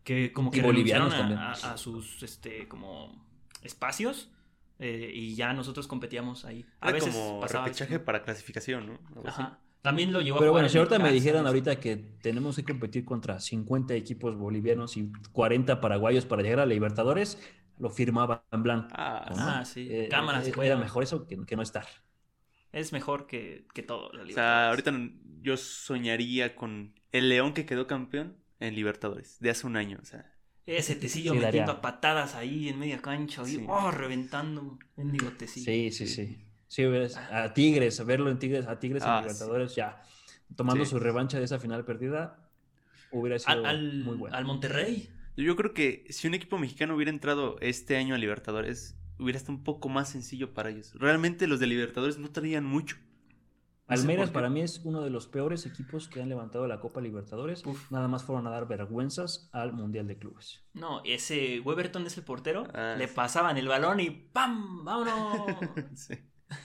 que 0.04 0.34
como 0.34 0.52
Y 0.52 0.58
que 0.58 0.62
bolivianos 0.62 1.10
renunciaron 1.10 1.18
también. 1.18 1.40
a, 1.40 1.54
a- 1.54 1.74
a 1.74 1.78
sus 1.78 2.24
este 2.24 2.68
como 2.70 3.26
espacios 3.64 4.32
eh, 4.80 5.12
y 5.14 5.36
ya 5.36 5.54
nosotros 5.54 5.88
competíamos 5.88 6.46
ahí. 6.46 6.66
A 6.82 6.90
Era 6.90 6.94
veces 6.94 7.16
como 7.16 7.40
pasaba 7.42 7.66
repechaje 7.66 8.00
para 8.00 8.24
clasificación, 8.24 8.88
¿no? 8.88 9.00
Ajá. 9.26 9.60
También 9.82 10.14
lo 10.14 10.22
llevó 10.22 10.40
a 10.40 10.42
Pero 10.42 10.52
bueno, 10.52 10.70
si 10.70 10.78
ahorita 10.78 11.00
me 11.00 11.12
dijeran 11.12 11.44
¿no? 11.44 11.50
ahorita 11.50 11.80
que 11.80 11.98
tenemos 11.98 12.56
que 12.58 12.64
competir 12.64 13.06
contra 13.06 13.40
50 13.40 13.96
equipos 13.96 14.36
bolivianos 14.38 14.98
y 14.98 15.12
40 15.32 15.82
paraguayos 15.82 16.26
para 16.26 16.44
llegar 16.44 16.60
a 16.60 16.66
la 16.66 16.74
Libertadores, 16.74 17.40
lo 17.80 17.90
firmaba 17.90 18.46
en 18.52 18.64
blanco. 18.64 18.90
Ah, 18.92 19.30
¿no? 19.36 19.60
Ah, 19.60 19.66
sí. 19.66 19.88
Eh, 19.92 20.08
Cámaras, 20.10 20.48
eh, 20.48 20.54
era 20.62 20.78
mejor 20.78 21.04
eso 21.04 21.26
que, 21.28 21.38
que 21.46 21.56
no 21.56 21.64
estar. 21.64 21.88
Es 22.78 22.92
mejor 22.94 23.28
que, 23.28 23.66
que 23.74 23.84
todo. 23.84 24.12
la 24.14 24.24
O 24.24 24.26
sea, 24.26 24.26
Libertadores. 24.26 24.88
ahorita 24.88 25.14
yo 25.42 25.58
soñaría 25.58 26.56
con 26.56 26.94
el 27.12 27.30
León 27.30 27.54
que 27.54 27.66
quedó 27.66 27.88
campeón 27.88 28.38
en 28.60 28.76
Libertadores 28.76 29.38
de 29.40 29.50
hace 29.50 29.66
un 29.68 29.76
año. 29.78 29.98
O 30.02 30.06
sea, 30.06 30.32
Ese 30.66 30.96
tecillo 30.96 31.32
Sí, 31.34 31.40
metiendo 31.40 31.72
daría. 31.74 31.80
a 31.80 31.82
patadas 31.82 32.36
ahí 32.36 32.68
en 32.70 32.78
media 32.80 33.00
cancha. 33.02 33.42
y, 33.44 33.46
Sí. 33.46 33.66
oh, 33.68 33.90
reventando. 33.92 34.78
Mendigo 34.98 35.30
tecillo. 35.32 35.66
Sí, 35.66 35.92
sí, 35.92 36.08
sí. 36.08 36.38
Sí, 36.68 36.84
ves, 36.86 37.16
a 37.16 37.54
Tigres, 37.54 38.00
a 38.02 38.04
verlo 38.04 38.30
en 38.30 38.38
Tigres, 38.40 38.68
a 38.68 38.78
Tigres 38.78 39.02
en 39.04 39.10
Ah, 39.10 39.22
Libertadores, 39.22 39.74
ya 39.76 40.04
tomando 40.56 40.84
Sí. 40.84 40.92
su 40.92 41.00
revancha 41.00 41.40
de 41.40 41.46
esa 41.46 41.60
final 41.60 41.86
perdida, 41.86 42.50
hubiera 43.12 43.40
sido 43.40 43.52
Al, 43.54 43.66
al- 43.66 44.04
muy 44.04 44.18
bueno. 44.18 44.36
al 44.36 44.44
Monterrey. 44.46 45.10
yo 45.38 45.56
creo 45.56 45.74
que 45.74 46.06
si 46.10 46.28
un 46.28 46.34
equipo 46.34 46.58
mexicano 46.58 46.96
hubiera 46.96 47.12
entrado 47.12 47.58
este 47.62 47.96
año 47.96 48.16
a 48.16 48.18
Libertadores, 48.18 48.98
hubiera 49.20 49.38
estado 49.38 49.58
un 49.58 49.64
poco 49.64 49.90
más 49.90 50.10
sencillo 50.10 50.54
para 50.54 50.70
ellos. 50.70 50.94
Realmente 50.96 51.48
los 51.48 51.60
de 51.60 51.68
Libertadores 51.68 52.18
no 52.18 52.30
traían 52.32 52.66
mucho. 52.66 52.98
No 53.90 54.32
para 54.34 54.50
mí 54.50 54.60
es 54.62 54.82
uno 54.84 55.02
de 55.02 55.10
los 55.10 55.28
peores 55.28 55.66
equipos 55.66 56.10
que 56.10 56.22
han 56.22 56.28
levantado 56.28 56.68
la 56.68 56.82
Copa 56.82 57.00
Libertadores. 57.00 57.66
Uf. 57.66 57.90
Nada 57.90 58.10
más 58.10 58.24
fueron 58.24 58.46
a 58.46 58.50
dar 58.50 58.68
vergüenzas 58.68 59.50
al 59.54 59.72
Mundial 59.72 60.08
de 60.08 60.18
Clubes. 60.18 60.62
No, 60.74 61.02
ese 61.06 61.62
Weberton 61.62 62.06
es 62.06 62.18
el 62.18 62.26
portero. 62.26 62.66
Ah, 62.74 62.96
le 62.98 63.08
sí. 63.08 63.14
pasaban 63.16 63.58
el 63.58 63.68
balón 63.70 64.02
y 64.02 64.10
¡pam! 64.10 64.84
¡Vámonos! 64.84 65.58
Sí. 65.96 66.16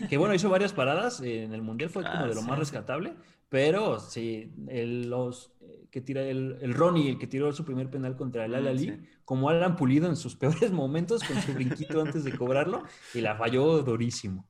Que 0.09 0.17
bueno, 0.17 0.33
hizo 0.35 0.49
varias 0.49 0.73
paradas 0.73 1.21
en 1.23 1.53
el 1.53 1.63
Mundial, 1.63 1.91
fue 1.91 2.05
como 2.05 2.15
Ah, 2.15 2.23
de 2.29 2.35
lo 2.35 2.41
sí, 2.41 2.47
más 2.47 2.55
sí. 2.57 2.61
rescatable. 2.61 3.15
Pero 3.53 4.01
sí, 4.01 4.51
el, 4.69 5.11
los 5.11 5.53
eh, 5.61 5.87
que 5.91 6.01
tira 6.01 6.23
el, 6.23 6.57
el 6.63 6.73
Ronnie, 6.75 7.11
el 7.11 7.19
que 7.19 7.27
tiró 7.27 7.53
su 7.53 7.65
primer 7.67 7.91
penal 7.91 8.17
contra 8.17 8.47
el 8.47 8.55
Mm, 8.55 8.55
Al 8.55 8.67
Ali, 8.67 8.87
sí. 8.87 9.01
como 9.27 9.51
Alan 9.51 9.77
Pulido 9.77 10.09
en 10.09 10.17
sus 10.17 10.37
peores 10.43 10.73
momentos 10.73 11.23
con 11.25 11.39
su 11.43 11.53
brinquito 11.53 12.01
antes 12.01 12.25
de 12.25 12.35
cobrarlo, 12.35 12.85
y 13.13 13.21
la 13.21 13.37
falló 13.37 13.83
durísimo. 13.83 14.49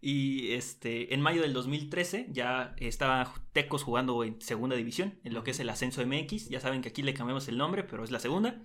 Y 0.00 0.52
este, 0.52 1.14
en 1.14 1.20
mayo 1.20 1.42
del 1.42 1.52
2013 1.52 2.28
ya 2.30 2.74
estaba 2.78 3.32
Tecos 3.52 3.82
jugando 3.82 4.22
en 4.24 4.40
segunda 4.40 4.76
división, 4.76 5.18
en 5.24 5.34
lo 5.34 5.42
que 5.44 5.50
es 5.52 5.60
el 5.60 5.68
ascenso 5.70 6.02
MX. 6.06 6.48
Ya 6.48 6.60
saben 6.60 6.82
que 6.82 6.90
aquí 6.90 7.02
le 7.02 7.14
cambiamos 7.14 7.48
el 7.48 7.58
nombre, 7.58 7.82
pero 7.84 8.04
es 8.04 8.10
la 8.10 8.20
segunda. 8.20 8.62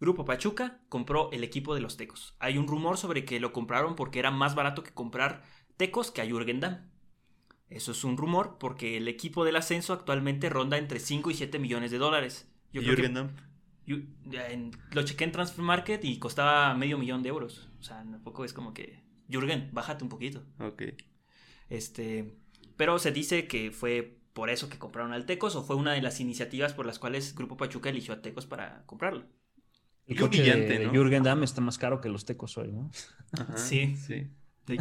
Grupo 0.00 0.24
Pachuca 0.24 0.82
compró 0.90 1.30
el 1.32 1.44
equipo 1.44 1.74
de 1.74 1.80
los 1.82 1.96
Tecos. 1.96 2.36
Hay 2.40 2.58
un 2.58 2.68
rumor 2.68 2.98
sobre 2.98 3.24
que 3.24 3.40
lo 3.40 3.52
compraron 3.52 3.96
porque 3.96 4.18
era 4.20 4.30
más 4.32 4.54
barato 4.54 4.82
que 4.82 4.92
comprar 4.94 5.44
Tecos 5.76 6.10
que 6.10 6.22
a 6.22 6.26
Jürgen 6.26 6.60
Damm. 6.60 6.91
Eso 7.76 7.92
es 7.92 8.04
un 8.04 8.16
rumor 8.16 8.56
porque 8.58 8.96
el 8.96 9.08
equipo 9.08 9.44
del 9.44 9.56
ascenso 9.56 9.92
actualmente 9.92 10.48
ronda 10.48 10.78
entre 10.78 11.00
5 11.00 11.30
y 11.30 11.34
7 11.34 11.58
millones 11.58 11.90
de 11.90 11.98
dólares. 11.98 12.48
Yo 12.72 12.80
¿Y 12.80 12.84
creo 12.84 12.96
que- 12.96 13.02
Jürgen 13.02 13.14
Damm? 13.14 13.30
yo- 13.86 13.96
ya 14.26 14.48
en- 14.48 14.70
lo 14.92 15.02
chequé 15.04 15.24
en 15.24 15.32
Transfer 15.32 15.64
Market 15.64 16.04
y 16.04 16.18
costaba 16.18 16.74
medio 16.74 16.98
millón 16.98 17.22
de 17.22 17.28
euros. 17.30 17.68
O 17.80 17.82
sea, 17.82 17.98
tampoco 17.98 18.44
es 18.44 18.52
como 18.52 18.72
que. 18.74 19.02
Jürgen, 19.28 19.70
bájate 19.72 20.04
un 20.04 20.10
poquito. 20.10 20.42
Ok. 20.58 20.82
Este, 21.68 22.34
pero 22.76 22.98
se 22.98 23.12
dice 23.12 23.46
que 23.46 23.70
fue 23.70 24.18
por 24.32 24.50
eso 24.50 24.68
que 24.68 24.78
compraron 24.78 25.12
al 25.12 25.26
Tecos 25.26 25.56
o 25.56 25.62
fue 25.62 25.76
una 25.76 25.92
de 25.92 26.02
las 26.02 26.20
iniciativas 26.20 26.72
por 26.74 26.86
las 26.86 26.98
cuales 26.98 27.34
Grupo 27.34 27.56
Pachuca 27.56 27.90
eligió 27.90 28.14
a 28.14 28.22
Tecos 28.22 28.46
para 28.46 28.84
comprarlo. 28.86 29.26
El 30.06 30.16
Qué 30.16 30.22
coche 30.22 30.42
de 30.42 30.84
¿no? 30.86 30.90
Jürgen 30.90 31.22
Damm 31.22 31.42
está 31.44 31.60
más 31.60 31.78
caro 31.78 32.00
que 32.00 32.08
los 32.08 32.24
tecos 32.24 32.58
hoy, 32.58 32.72
¿no? 32.72 32.90
Ajá, 33.32 33.56
Sí. 33.56 33.96
Sí. 33.96 34.28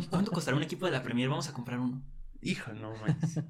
¿Cuánto 0.09 0.31
costará 0.31 0.57
un 0.57 0.63
equipo 0.63 0.85
de 0.85 0.91
la 0.91 1.03
Premier? 1.03 1.29
Vamos 1.29 1.47
a 1.49 1.53
comprar 1.53 1.79
uno. 1.79 2.01
Hijo, 2.41 2.73
no 2.73 2.93
manches. 3.01 3.43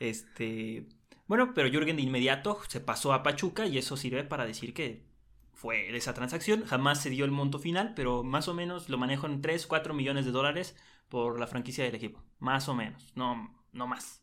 Este, 0.00 0.86
bueno, 1.26 1.52
pero 1.54 1.68
Jürgen 1.68 1.96
de 1.96 2.02
inmediato 2.02 2.58
se 2.68 2.80
pasó 2.80 3.12
a 3.12 3.22
Pachuca 3.22 3.66
y 3.66 3.78
eso 3.78 3.96
sirve 3.96 4.24
para 4.24 4.46
decir 4.46 4.74
que 4.74 5.06
fue 5.52 5.94
esa 5.96 6.14
transacción. 6.14 6.64
Jamás 6.64 7.02
se 7.02 7.10
dio 7.10 7.24
el 7.24 7.30
monto 7.30 7.58
final, 7.58 7.92
pero 7.94 8.22
más 8.22 8.48
o 8.48 8.54
menos 8.54 8.88
lo 8.88 8.96
manejo 8.96 9.26
en 9.26 9.42
3, 9.42 9.66
4 9.66 9.92
millones 9.92 10.24
de 10.24 10.30
dólares 10.30 10.76
por 11.08 11.38
la 11.38 11.46
franquicia 11.46 11.84
del 11.84 11.94
equipo. 11.94 12.22
Más 12.38 12.68
o 12.68 12.74
menos, 12.74 13.12
no, 13.14 13.54
no 13.72 13.86
más. 13.86 14.22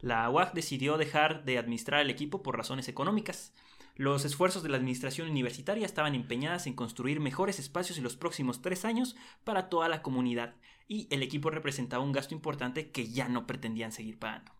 La 0.00 0.28
UAC 0.30 0.52
decidió 0.54 0.98
dejar 0.98 1.44
de 1.44 1.58
administrar 1.58 2.00
el 2.00 2.10
equipo 2.10 2.42
por 2.42 2.56
razones 2.56 2.88
económicas. 2.88 3.54
Los 3.94 4.24
esfuerzos 4.24 4.62
de 4.62 4.68
la 4.68 4.76
administración 4.76 5.28
universitaria 5.28 5.86
estaban 5.86 6.14
empeñadas 6.14 6.66
en 6.66 6.74
construir 6.74 7.18
mejores 7.18 7.58
espacios 7.58 7.96
en 7.98 8.04
los 8.04 8.16
próximos 8.16 8.60
tres 8.60 8.84
años 8.84 9.16
para 9.42 9.68
toda 9.68 9.88
la 9.88 10.02
comunidad 10.02 10.54
y 10.88 11.08
el 11.10 11.22
equipo 11.22 11.50
representaba 11.50 12.02
un 12.02 12.12
gasto 12.12 12.34
importante 12.34 12.90
que 12.90 13.08
ya 13.08 13.28
no 13.28 13.46
pretendían 13.46 13.92
seguir 13.92 14.18
pagando. 14.18 14.52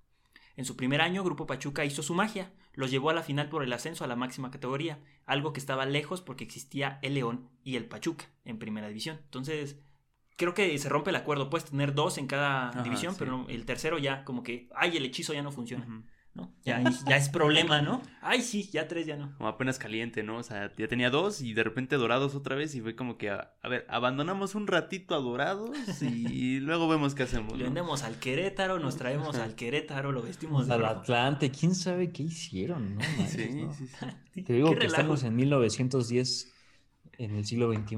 En 0.56 0.64
su 0.64 0.76
primer 0.76 1.02
año, 1.02 1.22
Grupo 1.22 1.46
Pachuca 1.46 1.84
hizo 1.84 2.02
su 2.02 2.14
magia, 2.14 2.50
los 2.72 2.90
llevó 2.90 3.10
a 3.10 3.14
la 3.14 3.22
final 3.22 3.48
por 3.48 3.62
el 3.62 3.72
ascenso 3.72 4.04
a 4.04 4.06
la 4.06 4.16
máxima 4.16 4.50
categoría, 4.50 4.98
algo 5.26 5.52
que 5.52 5.60
estaba 5.60 5.84
lejos 5.84 6.22
porque 6.22 6.44
existía 6.44 6.98
el 7.02 7.14
León 7.14 7.50
y 7.62 7.76
el 7.76 7.84
Pachuca 7.84 8.24
en 8.44 8.58
primera 8.58 8.88
división. 8.88 9.20
Entonces, 9.24 9.78
creo 10.36 10.54
que 10.54 10.76
se 10.78 10.88
rompe 10.88 11.10
el 11.10 11.16
acuerdo, 11.16 11.50
puedes 11.50 11.68
tener 11.68 11.94
dos 11.94 12.16
en 12.16 12.26
cada 12.26 12.70
Ajá, 12.70 12.82
división, 12.82 13.12
sí. 13.12 13.18
pero 13.18 13.46
el 13.48 13.66
tercero 13.66 13.98
ya 13.98 14.24
como 14.24 14.42
que, 14.42 14.68
ay, 14.74 14.96
el 14.96 15.04
hechizo 15.04 15.34
ya 15.34 15.42
no 15.42 15.52
funciona. 15.52 15.86
¿No? 16.36 16.52
Ya, 16.64 16.82
ya 17.06 17.16
es 17.16 17.28
problema, 17.28 17.80
¿no? 17.80 18.02
Ay, 18.20 18.42
sí, 18.42 18.68
ya 18.72 18.86
tres 18.86 19.06
ya 19.06 19.16
no. 19.16 19.34
Como 19.36 19.48
apenas 19.48 19.78
caliente, 19.78 20.22
¿no? 20.22 20.36
O 20.38 20.42
sea, 20.42 20.70
ya 20.76 20.86
tenía 20.88 21.10
dos 21.10 21.40
y 21.40 21.54
de 21.54 21.64
repente 21.64 21.96
dorados 21.96 22.34
otra 22.34 22.54
vez 22.54 22.74
y 22.74 22.80
fue 22.80 22.94
como 22.94 23.16
que, 23.16 23.30
a, 23.30 23.54
a 23.62 23.68
ver, 23.68 23.86
abandonamos 23.88 24.54
un 24.54 24.66
ratito 24.66 25.14
a 25.14 25.18
dorados 25.18 25.76
y 26.02 26.60
luego 26.60 26.88
vemos 26.88 27.14
qué 27.14 27.24
hacemos. 27.24 27.58
Vendemos 27.58 28.02
al 28.02 28.18
Querétaro, 28.18 28.78
nos 28.78 28.96
traemos 28.96 29.36
al 29.36 29.54
Querétaro, 29.54 30.12
lo 30.12 30.22
vestimos 30.22 30.66
de 30.68 30.74
Al 30.74 30.80
rojo. 30.80 30.92
Atlante, 31.00 31.50
quién 31.50 31.74
sabe 31.74 32.12
qué 32.12 32.24
hicieron, 32.24 32.96
¿no? 32.96 33.00
Sí, 33.28 33.48
¿no? 33.54 33.72
sí, 33.72 33.86
sí. 33.86 34.06
Te 34.44 34.52
digo 34.52 34.68
que 34.70 34.86
relajo. 34.86 34.92
estamos 34.94 35.22
en 35.24 35.34
1910, 35.36 36.52
en 37.18 37.34
el 37.36 37.46
siglo 37.46 37.72
XXI. 37.72 37.96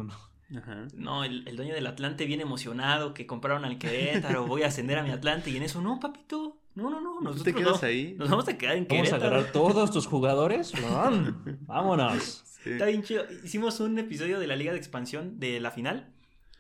Ajá. 0.57 0.87
No, 0.95 1.25
el, 1.25 1.47
el 1.47 1.57
dueño 1.57 1.75
del 1.75 1.87
Atlante 1.87 2.25
viene 2.25 2.43
emocionado 2.45 3.13
que 3.13 3.27
compraron 3.27 3.65
al 3.67 3.79
Querétaro, 3.79 4.47
voy 4.47 4.63
a 4.63 4.69
ascender 4.69 4.99
a 4.99 5.03
mi 5.03 5.11
Atlante 5.11 5.51
y 5.51 5.57
en 5.57 5.63
eso, 5.63 5.83
no, 5.83 6.01
papito, 6.01 6.58
no, 6.85 6.91
no, 6.91 7.01
no, 7.01 7.19
¿Tú 7.19 7.25
nosotros 7.25 7.45
te 7.45 7.55
quedas 7.55 7.83
no, 7.83 7.89
ahí? 7.89 8.15
nos 8.19 8.31
vamos 8.31 8.49
a 8.49 8.57
quedar 8.59 8.77
en 8.77 8.87
Vamos 8.89 9.13
a 9.13 9.17
agarrar 9.17 9.53
todos 9.53 9.91
tus 9.91 10.07
jugadores. 10.07 10.73
¡Vamos! 10.83 11.35
Vámonos. 11.61 12.45
Sí. 12.63 12.71
Está 12.71 12.87
bien 12.87 13.03
chido. 13.03 13.25
Hicimos 13.45 13.81
un 13.81 13.99
episodio 13.99 14.41
de 14.41 14.47
la 14.47 14.57
Liga 14.57 14.73
de 14.73 14.79
Expansión 14.79 15.39
de 15.39 15.61
la 15.61 15.71
final 15.71 16.13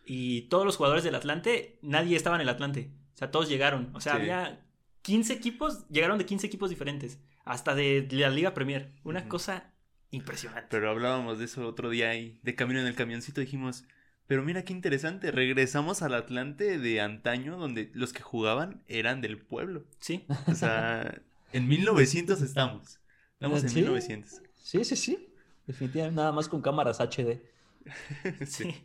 y 0.05 0.43
todos 0.43 0.65
los 0.65 0.77
jugadores 0.77 1.05
del 1.05 1.15
Atlante, 1.15 1.79
nadie 1.83 2.17
estaba 2.17 2.37
en 2.37 2.43
el 2.43 2.49
Atlante. 2.49 2.91
O 3.15 3.19
sea, 3.19 3.31
todos 3.31 3.49
llegaron. 3.49 3.91
O 3.95 4.01
sea, 4.01 4.15
Sí. 4.15 4.21
había 4.21 4.65
15 5.03 5.33
equipos, 5.33 5.89
llegaron 5.89 6.19
de 6.19 6.27
15 6.27 6.47
equipos 6.47 6.71
diferentes, 6.71 7.19
hasta 7.45 7.75
de 7.75 8.07
la 8.13 8.31
Liga 8.31 8.55
Premier. 8.55 8.93
Una 9.05 9.29
cosa 9.29 9.73
Impresionante. 10.11 10.69
Pero 10.71 10.91
hablábamos 10.91 11.39
de 11.39 11.45
eso 11.45 11.67
otro 11.67 11.91
día 11.91 12.15
y 12.15 12.41
de 12.43 12.55
camino 12.55 12.81
en 12.81 12.87
el 12.87 12.95
camioncito 12.95 13.41
dijimos, 13.41 13.85
pero 14.29 14.45
mira 14.45 14.63
qué 14.63 14.75
interesante, 14.75 15.31
regresamos 15.33 16.03
al 16.03 16.15
Atlante 16.15 16.79
de 16.79 17.01
antaño 17.01 17.57
donde 17.57 17.91
los 17.95 18.13
que 18.13 18.23
jugaban 18.23 18.85
eran 18.87 19.23
del 19.23 19.39
pueblo. 19.39 19.87
Sí. 20.01 20.27
O 20.47 20.55
sea, 20.55 21.23
en 21.53 21.67
1900 21.67 22.43
estamos. 22.43 23.01
Estamos 23.33 23.65
en 23.65 23.71
¿Sí? 23.71 23.77
1900. 23.77 24.43
Sí, 24.55 24.85
sí, 24.85 24.97
sí. 24.97 25.35
Definitivamente, 25.67 26.17
nada 26.17 26.33
más 26.33 26.49
con 26.49 26.61
cámaras 26.63 27.01
HD. 27.01 27.41
Sí. 28.47 28.65
Sí. 28.65 28.85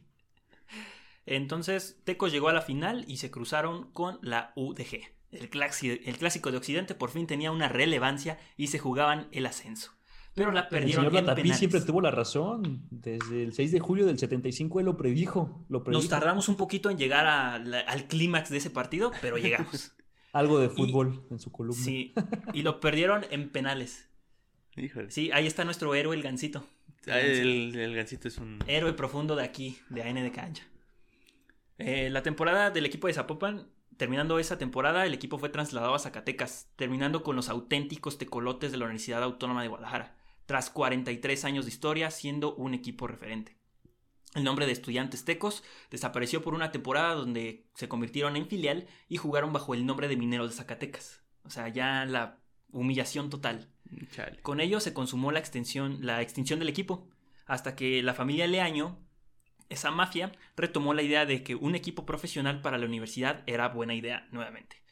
Entonces, 1.26 2.00
Tecos 2.06 2.32
llegó 2.32 2.50
a 2.50 2.54
la 2.54 2.62
final 2.62 3.04
y 3.08 3.18
se 3.18 3.30
cruzaron 3.30 3.92
con 3.92 4.20
la 4.22 4.54
UDG. 4.56 5.02
El, 5.32 5.50
el 5.52 6.18
clásico 6.18 6.52
de 6.52 6.58
Occidente 6.58 6.96
por 6.96 7.10
fin 7.10 7.28
tenía 7.28 7.52
una 7.52 7.68
relevancia 7.68 8.38
y 8.56 8.68
se 8.68 8.80
jugaban 8.80 9.28
el 9.32 9.46
ascenso. 9.46 9.92
Pero 10.36 10.52
la 10.52 10.62
El 10.62 10.68
perdieron 10.68 11.06
señor 11.06 11.20
en 11.20 11.26
Latapí 11.28 11.42
penales. 11.44 11.60
siempre 11.60 11.82
tuvo 11.82 12.02
la 12.02 12.10
razón. 12.12 12.82
Desde 12.90 13.44
el 13.44 13.54
6 13.54 13.72
de 13.72 13.80
julio 13.80 14.06
del 14.06 14.18
75 14.18 14.80
él 14.80 14.86
lo 14.88 14.98
predijo. 14.98 15.64
Lo 15.70 15.84
predijo. 15.84 16.02
Nos 16.02 16.10
tardamos 16.10 16.50
un 16.50 16.56
poquito 16.58 16.90
en 16.90 16.98
llegar 16.98 17.26
a 17.28 17.60
la- 17.60 17.82
al 17.82 18.08
clímax 18.08 18.50
de 18.50 18.58
ese 18.58 18.70
partido, 18.72 19.12
pero 19.22 19.38
llegamos. 19.38 19.94
Algo 20.34 20.58
de 20.60 20.70
fútbol 20.70 21.22
en 21.30 21.38
su 21.40 21.52
columna. 21.52 21.84
Sí, 21.84 22.14
y 22.54 22.64
lo 22.64 22.80
perdieron 22.80 23.24
en 23.30 23.50
penales. 23.50 24.10
Híjole. 24.76 25.12
Sí, 25.12 25.30
ahí 25.32 25.46
está 25.46 25.64
nuestro 25.66 25.94
héroe, 25.94 26.16
el 26.16 26.24
gancito. 26.24 26.66
Ah, 27.08 27.20
El, 27.20 27.76
el 27.76 27.96
gancito 27.96 28.28
es 28.28 28.40
un... 28.40 28.58
Héroe 28.66 28.94
profundo 28.94 29.36
de 29.36 29.44
aquí, 29.44 29.78
de 29.90 30.02
AN 30.02 30.16
de 30.16 30.32
Cancha. 30.32 30.64
Eh, 31.78 32.10
la 32.10 32.24
temporada 32.24 32.72
del 32.72 32.86
equipo 32.88 33.06
de 33.08 33.14
Zapopan, 33.14 33.68
terminando 33.98 34.40
esa 34.40 34.58
temporada, 34.58 35.06
el 35.06 35.14
equipo 35.14 35.38
fue 35.38 35.50
trasladado 35.50 35.94
a 35.94 36.00
Zacatecas, 36.00 36.70
terminando 36.76 37.22
con 37.24 37.36
los 37.36 37.50
auténticos 37.50 38.18
tecolotes 38.18 38.72
de 38.72 38.78
la 38.78 38.86
Universidad 38.86 39.22
Autónoma 39.22 39.62
de 39.62 39.68
Guadalajara, 39.68 40.16
tras 40.46 40.70
43 40.70 41.46
años 41.46 41.66
de 41.66 41.72
historia 41.72 42.12
siendo 42.12 42.56
un 42.56 42.74
equipo 42.74 43.08
referente. 43.08 43.58
El 44.36 44.44
nombre 44.44 44.66
de 44.66 44.72
Estudiantes 44.72 45.26
Tecos 45.26 45.64
desapareció 45.92 46.42
por 46.42 46.56
una 46.56 46.72
temporada 46.72 47.14
donde 47.14 47.68
se 47.76 47.88
convirtieron 47.88 48.36
en 48.36 48.48
filial 48.48 48.88
y 49.08 49.18
jugaron 49.18 49.54
bajo 49.54 49.74
el 49.74 49.86
nombre 49.86 50.08
de 50.08 50.18
Mineros 50.18 50.50
de 50.50 50.56
Zacatecas. 50.56 51.22
O 51.44 51.50
sea, 51.50 51.68
ya 51.68 52.06
la 52.06 52.40
humillación 52.72 53.30
total. 53.30 53.70
Chale. 54.12 54.42
Con 54.42 54.60
ello 54.60 54.80
se 54.80 54.94
consumó 54.94 55.32
la 55.32 55.40
extensión, 55.40 56.00
la 56.02 56.22
extinción 56.22 56.58
del 56.58 56.70
equipo, 56.70 57.10
hasta 57.46 57.76
que 57.76 58.02
la 58.02 58.16
familia 58.16 58.48
Leaño, 58.48 59.00
esa 59.70 59.92
mafia, 59.92 60.32
retomó 60.58 60.96
la 60.96 61.04
idea 61.04 61.28
de 61.28 61.44
que 61.44 61.54
un 61.54 61.76
equipo 61.76 62.06
profesional 62.06 62.62
para 62.62 62.80
la 62.80 62.88
universidad 62.88 63.44
era 63.46 63.68
buena 63.68 63.94
idea 63.94 64.28
nuevamente. 64.32 64.83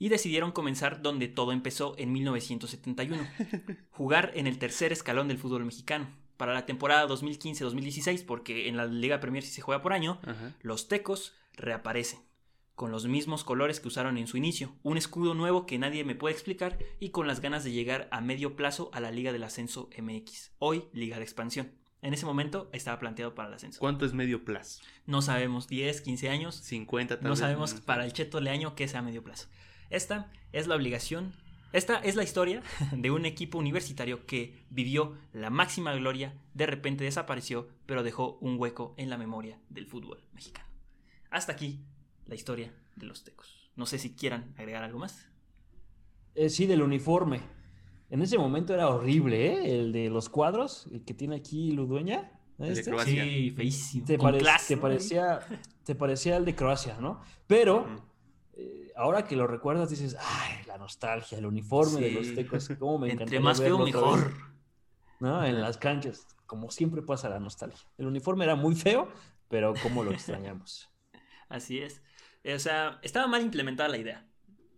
Y 0.00 0.08
decidieron 0.08 0.50
comenzar 0.50 1.00
donde 1.02 1.28
todo 1.28 1.52
empezó 1.52 1.94
en 1.98 2.10
1971, 2.12 3.22
jugar 3.90 4.32
en 4.34 4.48
el 4.48 4.58
tercer 4.58 4.90
escalón 4.92 5.28
del 5.28 5.38
fútbol 5.38 5.64
mexicano. 5.64 6.08
Para 6.36 6.54
la 6.54 6.64
temporada 6.66 7.06
2015-2016, 7.06 8.24
porque 8.24 8.68
en 8.68 8.76
la 8.76 8.86
Liga 8.86 9.20
Premier 9.20 9.44
sí 9.44 9.50
se 9.52 9.60
juega 9.60 9.82
por 9.82 9.92
año, 9.92 10.18
Ajá. 10.26 10.54
los 10.62 10.88
tecos 10.88 11.34
reaparecen, 11.52 12.20
con 12.74 12.90
los 12.90 13.06
mismos 13.06 13.44
colores 13.44 13.78
que 13.78 13.88
usaron 13.88 14.16
en 14.16 14.26
su 14.26 14.38
inicio, 14.38 14.74
un 14.82 14.96
escudo 14.96 15.34
nuevo 15.34 15.66
que 15.66 15.78
nadie 15.78 16.02
me 16.02 16.14
puede 16.14 16.34
explicar 16.34 16.78
y 16.98 17.10
con 17.10 17.26
las 17.26 17.40
ganas 17.40 17.62
de 17.62 17.72
llegar 17.72 18.08
a 18.10 18.22
medio 18.22 18.56
plazo 18.56 18.90
a 18.94 19.00
la 19.00 19.10
Liga 19.10 19.32
del 19.34 19.44
Ascenso 19.44 19.90
MX, 19.98 20.52
hoy 20.58 20.84
Liga 20.94 21.18
de 21.18 21.24
Expansión. 21.24 21.72
En 22.00 22.14
ese 22.14 22.24
momento 22.24 22.70
estaba 22.72 22.98
planteado 22.98 23.34
para 23.34 23.48
el 23.50 23.54
ascenso. 23.56 23.78
¿Cuánto 23.78 24.06
es 24.06 24.14
medio 24.14 24.42
plazo? 24.46 24.80
No 25.04 25.20
sabemos, 25.20 25.68
10, 25.68 26.00
15 26.00 26.30
años, 26.30 26.54
50 26.56 27.16
tal 27.16 27.24
no 27.24 27.30
vez, 27.30 27.38
sabemos 27.40 27.70
sé. 27.72 27.82
para 27.82 28.06
el 28.06 28.14
Cheto 28.14 28.40
Leaño 28.40 28.74
que 28.74 28.88
sea 28.88 29.02
medio 29.02 29.22
plazo. 29.22 29.48
Esta 29.90 30.30
es 30.52 30.66
la 30.66 30.76
obligación, 30.76 31.32
esta 31.72 31.98
es 31.98 32.16
la 32.16 32.22
historia 32.22 32.62
de 32.92 33.10
un 33.10 33.26
equipo 33.26 33.58
universitario 33.58 34.26
que 34.26 34.54
vivió 34.70 35.16
la 35.32 35.50
máxima 35.50 35.92
gloria, 35.94 36.34
de 36.54 36.66
repente 36.66 37.04
desapareció, 37.04 37.68
pero 37.86 38.02
dejó 38.02 38.38
un 38.40 38.58
hueco 38.58 38.94
en 38.96 39.10
la 39.10 39.18
memoria 39.18 39.58
del 39.68 39.86
fútbol 39.86 40.22
mexicano. 40.32 40.68
Hasta 41.30 41.52
aquí 41.52 41.80
la 42.26 42.34
historia 42.34 42.72
de 42.96 43.06
los 43.06 43.22
tecos. 43.24 43.70
No 43.76 43.86
sé 43.86 43.98
si 43.98 44.14
quieran 44.14 44.54
agregar 44.58 44.82
algo 44.82 44.98
más. 44.98 45.26
Eh, 46.34 46.48
sí, 46.50 46.66
del 46.66 46.82
uniforme. 46.82 47.40
En 48.10 48.22
ese 48.22 48.36
momento 48.38 48.74
era 48.74 48.88
horrible, 48.88 49.46
¿eh? 49.46 49.80
El 49.80 49.92
de 49.92 50.10
los 50.10 50.28
cuadros, 50.28 50.88
el 50.92 51.04
que 51.04 51.14
tiene 51.14 51.36
aquí 51.36 51.70
Ludueña. 51.70 52.32
Este. 52.58 52.90
Croacia. 52.90 53.22
Sí, 53.24 53.50
feísimo. 53.52 54.04
Te, 54.06 54.18
con 54.18 54.26
pare- 54.32 54.38
clase, 54.38 54.68
te 54.68 54.76
¿no? 54.76 54.82
parecía, 54.82 55.40
te 55.84 55.94
parecía 55.94 56.36
el 56.36 56.44
de 56.44 56.54
Croacia, 56.56 56.98
¿no? 57.00 57.22
Pero 57.46 57.86
ahora 58.96 59.24
que 59.24 59.36
lo 59.36 59.46
recuerdas 59.46 59.90
dices, 59.90 60.16
ay, 60.18 60.64
la 60.66 60.78
nostalgia, 60.78 61.38
el 61.38 61.46
uniforme 61.46 62.00
de 62.00 62.12
los 62.12 62.34
tecos, 62.34 62.70
cómo 62.78 62.98
me 62.98 63.08
encanta. 63.08 63.24
Entre 63.24 63.40
más 63.40 63.58
feo, 63.58 63.78
mejor. 63.78 64.32
¿no? 65.20 65.44
En 65.44 65.60
las 65.60 65.76
canchas, 65.76 66.26
como 66.46 66.70
siempre 66.70 67.02
pasa 67.02 67.28
la 67.28 67.38
nostalgia. 67.38 67.86
El 67.98 68.06
uniforme 68.06 68.44
era 68.44 68.56
muy 68.56 68.74
feo, 68.74 69.08
pero 69.48 69.74
cómo 69.82 70.02
lo 70.02 70.10
extrañamos. 70.10 70.90
Así 71.48 71.78
es. 71.80 72.02
O 72.44 72.58
sea, 72.58 72.98
estaba 73.02 73.26
mal 73.26 73.42
implementada 73.42 73.88
la 73.88 73.98
idea. 73.98 74.26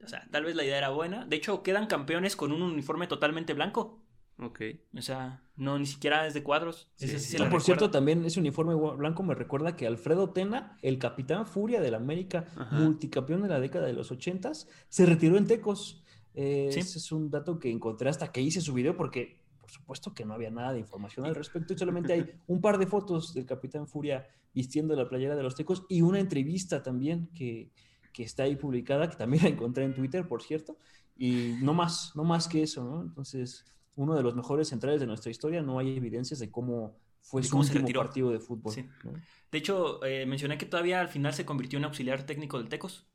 O 0.03 0.09
sea, 0.09 0.27
tal 0.31 0.45
vez 0.45 0.57
la 0.57 0.65
idea 0.65 0.79
era 0.79 0.89
buena. 0.89 1.25
De 1.25 1.37
hecho, 1.37 1.63
quedan 1.63 1.87
campeones 1.87 2.35
con 2.35 2.53
un 2.53 2.63
uniforme 2.63 3.07
totalmente 3.07 3.55
blanco. 3.55 4.03
Ok. 4.39 4.61
O 4.97 5.03
sea, 5.03 5.43
no 5.57 5.79
ni 5.79 5.87
siquiera 5.87 6.27
es 6.27 6.35
de 6.35 6.43
cuadros. 6.43 6.91
Sí, 6.97 7.07
sí, 7.07 7.19
se 7.19 7.37
sí. 7.37 7.39
le 7.39 7.47
por 7.51 7.63
cierto, 7.63 7.91
también 7.91 8.25
ese 8.25 8.41
uniforme 8.41 8.75
blanco 8.75 9.23
me 9.23 9.35
recuerda 9.35 9.77
que 9.77 9.87
Alfredo 9.87 10.31
Tena, 10.31 10.79
el 10.83 10.99
capitán 10.99 11.47
Furia 11.47 11.81
del 11.81 11.95
América, 11.95 12.47
Ajá. 12.57 12.79
multicampeón 12.79 13.43
de 13.43 13.49
la 13.49 13.61
década 13.61 13.87
de 13.87 13.93
los 13.93 14.11
ochentas, 14.11 14.69
se 14.89 15.07
retiró 15.07 15.37
en 15.37 15.47
Tecos. 15.47 16.03
Eh, 16.35 16.71
Sí. 16.73 16.81
Ese 16.81 16.99
es 16.99 17.13
un 17.13 17.31
dato 17.31 17.59
que 17.59 17.71
encontré 17.71 18.09
hasta 18.09 18.33
que 18.33 18.41
hice 18.41 18.61
su 18.63 18.73
video 18.73 18.97
porque, 18.97 19.43
por 19.61 19.71
supuesto 19.71 20.15
que 20.15 20.25
no 20.25 20.33
había 20.35 20.51
nada 20.51 20.73
de 20.73 20.79
información 20.81 21.27
al 21.27 21.35
respecto 21.35 21.75
y 21.75 21.79
solamente 21.79 22.15
hay 22.15 22.25
un 22.47 22.61
par 22.61 22.79
de 22.79 22.87
fotos 22.87 23.35
del 23.35 23.45
capitán 23.47 23.87
Furia 23.87 24.27
vistiendo 24.55 24.97
la 24.97 25.09
playera 25.09 25.37
de 25.37 25.43
los 25.43 25.55
Tecos 25.55 25.85
y 25.89 26.01
una 26.03 26.19
entrevista 26.21 26.83
también 26.83 27.29
que, 27.35 27.71
que 28.13 28.23
está 28.23 28.45
ahí 28.45 28.57
publicada, 28.57 29.09
que 29.11 29.17
también 29.17 29.43
la 29.45 29.51
encontré 29.51 29.85
en 29.85 29.95
Twitter, 29.95 30.27
por 30.27 30.43
cierto, 30.43 30.79
y 31.17 31.55
no 31.63 31.75
más, 31.75 32.13
no 32.17 32.25
más 32.25 32.49
que 32.49 32.63
eso, 32.63 32.83
¿no? 32.85 33.03
Entonces, 33.03 33.65
uno 33.97 34.15
de 34.15 34.23
los 34.23 34.35
mejores 34.35 34.69
centrales 34.69 35.01
de 35.01 35.07
nuestra 35.07 35.31
historia, 35.31 35.63
no 35.63 35.79
hay 35.79 35.97
evidencias 35.97 36.41
de 36.41 36.51
cómo 36.51 36.97
fue 37.21 37.43
De 37.43 37.49
su 37.49 37.59
último 37.59 37.87
partido 37.95 38.31
de 38.31 38.41
fútbol. 38.41 38.73
Sí. 38.73 38.89
¿no? 39.05 39.13
De 39.51 39.59
hecho, 39.59 40.03
eh, 40.05 40.27
mencioné 40.27 40.59
que 40.59 40.67
todavía 40.67 41.01
al 41.01 41.09
final 41.09 41.35
se 41.35 41.45
convirtió 41.45 41.79
en 41.79 41.85
auxiliar 41.85 42.25
técnico 42.25 42.59
del 42.59 42.69
Tecos. 42.69 43.07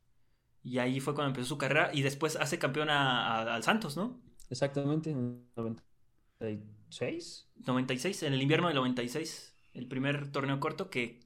Y 0.62 0.78
ahí 0.78 1.00
fue 1.00 1.14
cuando 1.14 1.28
empezó 1.30 1.46
su 1.48 1.58
carrera. 1.58 1.90
Y 1.92 2.02
después 2.02 2.36
hace 2.36 2.58
campeón 2.58 2.90
a- 2.90 3.38
a- 3.42 3.54
al 3.54 3.62
Santos, 3.62 3.96
¿no? 3.96 4.20
Exactamente, 4.50 5.10
en 5.10 5.44
96. 5.56 7.46
96, 7.66 8.22
en 8.22 8.32
el 8.34 8.42
invierno 8.42 8.68
del 8.68 8.76
96. 8.76 9.54
El 9.74 9.86
primer 9.88 10.30
torneo 10.32 10.58
corto 10.60 10.90
que 10.90 11.20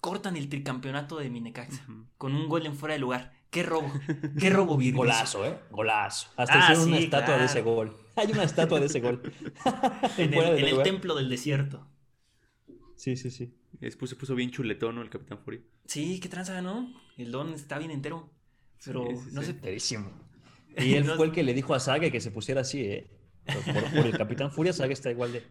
cortan 0.00 0.36
el 0.36 0.48
tricampeonato 0.48 1.18
de 1.18 1.30
Minecaxa. 1.30 1.82
Ujú. 1.88 2.06
Con 2.16 2.34
un 2.34 2.48
gol 2.48 2.66
en 2.66 2.74
fuera 2.74 2.94
de 2.94 3.00
lugar. 3.00 3.32
¡Qué 3.50 3.62
robo! 3.62 3.90
¡Qué 4.38 4.50
robo, 4.50 4.76
virgen! 4.76 4.96
Golazo, 4.96 5.44
¿eh? 5.46 5.58
Golazo. 5.70 6.28
Hasta 6.36 6.54
Ah, 6.54 6.58
hicieron 6.64 6.88
una 6.88 6.98
estatua 6.98 7.38
de 7.38 7.44
ese 7.46 7.62
gol. 7.62 7.96
Hay 8.16 8.30
una 8.32 8.42
estatua 8.44 8.80
de 8.80 8.86
ese 8.86 9.00
gol. 9.00 9.22
En 10.18 10.34
el, 10.34 10.64
en 10.68 10.82
templo 10.82 11.14
del 11.14 11.28
desierto. 11.28 11.86
Sí, 12.96 13.16
sí, 13.16 13.30
sí. 13.30 13.54
Después 13.80 14.10
se 14.10 14.16
puso 14.16 14.34
bien 14.34 14.50
chuletón, 14.50 14.96
¿no? 14.96 15.02
El 15.02 15.10
Capitán 15.10 15.38
Furia. 15.38 15.60
Sí, 15.86 16.20
qué 16.20 16.28
tranza, 16.28 16.60
¿no? 16.60 16.92
El 17.16 17.30
don 17.32 17.52
está 17.54 17.78
bien 17.78 17.90
entero. 17.90 18.30
Pero 18.84 19.06
Sí, 19.06 19.16
sí, 19.16 19.30
no 19.32 19.40
sí. 19.40 19.46
sé. 19.46 19.52
Enterísimo. 19.52 20.10
Y 20.76 20.94
él 20.94 21.06
No- 21.06 21.16
fue 21.16 21.26
el 21.26 21.32
que 21.32 21.42
le 21.42 21.54
dijo 21.54 21.74
a 21.74 21.80
Saga 21.80 22.10
que 22.10 22.20
se 22.20 22.30
pusiera 22.30 22.60
así, 22.60 22.82
¿eh? 22.82 23.10
Por, 23.46 23.74
por- 23.74 23.90
por 23.94 24.06
el 24.06 24.16
Capitán 24.16 24.52
Furia, 24.52 24.72
Saga 24.72 24.92
está 24.92 25.10
igual 25.10 25.32
de. 25.32 25.42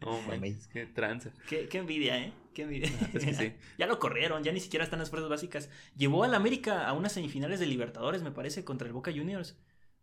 Mami. 0.00 0.26
man, 0.40 0.44
es 0.44 0.66
que 0.68 0.86
tranza. 0.86 1.32
Qué, 1.48 1.68
qué 1.68 1.78
envidia, 1.78 2.18
¿eh? 2.18 2.32
Qué 2.54 2.62
envidia. 2.62 2.90
Ah, 3.00 3.08
es 3.14 3.24
que 3.24 3.34
sí. 3.34 3.52
ya 3.78 3.86
lo 3.86 3.98
corrieron, 3.98 4.42
ya 4.42 4.52
ni 4.52 4.60
siquiera 4.60 4.84
están 4.84 4.98
las 4.98 5.10
fuerzas 5.10 5.28
básicas. 5.30 5.70
Llevó 5.96 6.24
al 6.24 6.34
América 6.34 6.86
a 6.88 6.92
unas 6.92 7.12
semifinales 7.12 7.60
de 7.60 7.66
Libertadores, 7.66 8.22
me 8.22 8.30
parece, 8.32 8.64
contra 8.64 8.86
el 8.88 8.92
Boca 8.94 9.12
Juniors 9.12 9.56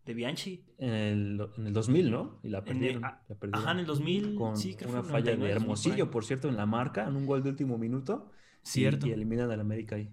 de 0.06 0.14
Bianchi. 0.14 0.64
En 0.78 0.90
el, 0.94 1.48
en 1.58 1.68
el 1.68 1.74
2000, 1.74 2.12
¿no? 2.12 2.40
Y 2.44 2.48
la 2.50 2.60
En 2.60 2.64
el- 2.68 2.74
perdieron. 2.74 3.06
ah, 3.06 3.22
la 3.28 3.36
perdieron. 3.36 3.62
Ajá, 3.62 3.72
en 3.74 3.80
el 3.80 3.86
2000. 3.86 4.36
Con 4.36 4.56
sí, 4.58 4.76
creo 4.76 4.88
que 4.90 4.94
una 4.94 5.04
fue 5.04 5.12
falla 5.12 5.32
99, 5.36 5.48
de 5.48 5.54
2000 5.54 5.54
por 5.54 5.62
Hermosillo, 5.64 6.12
por 6.12 6.26
cierto, 6.26 6.48
en 6.48 6.56
la 6.56 6.66
marca, 6.66 7.06
en 7.08 7.16
un 7.16 7.26
gol 7.26 7.44
de 7.44 7.50
último 7.50 7.78
minuto. 7.78 8.32
y- 8.64 8.70
Cierto. 8.70 9.08
Y, 9.08 9.12
eliminan 9.12 9.52
al 9.52 9.60
América 9.60 9.96
ahí. 9.96 10.10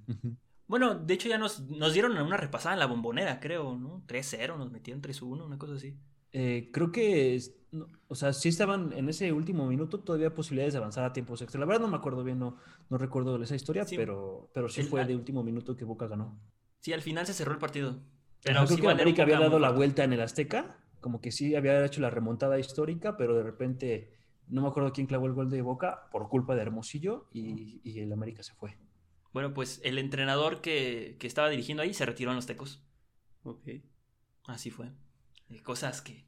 Bueno, 0.66 0.94
de 0.94 1.14
hecho 1.14 1.28
ya 1.28 1.38
nos, 1.38 1.60
nos 1.68 1.92
dieron 1.92 2.16
una 2.16 2.36
repasada 2.36 2.74
en 2.74 2.78
la 2.80 2.86
bombonera, 2.86 3.38
creo, 3.38 3.76
¿no? 3.76 4.02
3-0, 4.06 4.56
nos 4.56 4.70
metieron 4.72 5.02
3-1, 5.02 5.44
una 5.44 5.58
cosa 5.58 5.74
así. 5.74 5.94
Eh, 6.32 6.70
creo 6.72 6.90
que, 6.90 7.40
no, 7.74 7.88
o 8.08 8.14
sea, 8.14 8.32
sí 8.32 8.48
estaban 8.48 8.92
en 8.92 9.08
ese 9.08 9.32
último 9.32 9.66
minuto 9.66 10.00
todavía 10.00 10.34
posibilidades 10.34 10.74
de 10.74 10.78
avanzar 10.78 11.04
a 11.04 11.12
tiempos 11.12 11.42
extra. 11.42 11.60
La 11.60 11.66
verdad 11.66 11.82
no 11.82 11.88
me 11.88 11.96
acuerdo 11.96 12.24
bien, 12.24 12.38
no, 12.38 12.56
no 12.88 12.98
recuerdo 12.98 13.42
esa 13.42 13.54
historia, 13.56 13.84
Sí. 13.84 13.96
pero, 13.96 14.50
pero 14.54 14.68
sí 14.68 14.80
El- 14.82 14.86
fue 14.88 15.04
de 15.04 15.14
último 15.16 15.42
minuto 15.42 15.76
que 15.76 15.84
Boca 15.84 16.06
ganó. 16.06 16.38
Sí, 16.80 16.92
al 16.92 17.02
final 17.02 17.26
se 17.26 17.34
cerró 17.34 17.52
el 17.52 17.58
partido. 17.58 18.00
Pero 18.42 18.64
creo 18.64 18.76
sí 18.76 18.82
que 18.82 18.88
América 18.88 19.22
había 19.22 19.38
dado 19.40 19.58
la 19.58 19.70
vuelta 19.70 20.04
en 20.04 20.12
el 20.12 20.20
Azteca, 20.20 20.78
como 21.00 21.20
que 21.20 21.32
sí 21.32 21.54
había 21.56 21.84
hecho 21.84 22.00
la 22.00 22.10
remontada 22.10 22.58
histórica, 22.58 23.16
pero 23.16 23.34
de 23.36 23.42
repente 23.42 24.12
no 24.48 24.60
me 24.62 24.68
acuerdo 24.68 24.92
quién 24.92 25.06
clavó 25.06 25.26
el 25.26 25.32
gol 25.32 25.48
de 25.50 25.62
Boca 25.62 26.08
por 26.12 26.28
culpa 26.28 26.54
de 26.54 26.62
Hermosillo 26.62 27.28
y, 27.32 27.80
y 27.82 28.00
el 28.00 28.12
América 28.12 28.42
se 28.42 28.54
fue. 28.54 28.76
Bueno, 29.32 29.52
pues 29.54 29.80
el 29.82 29.98
entrenador 29.98 30.60
que, 30.60 31.16
que 31.18 31.26
estaba 31.26 31.48
dirigiendo 31.48 31.82
ahí 31.82 31.94
se 31.94 32.04
retiró 32.06 32.30
en 32.30 32.36
los 32.36 32.46
tecos. 32.46 32.82
Ok. 33.42 33.68
Así 34.46 34.70
fue. 34.70 34.92
Eh, 35.48 35.62
Cosas 35.62 36.02
que 36.02 36.26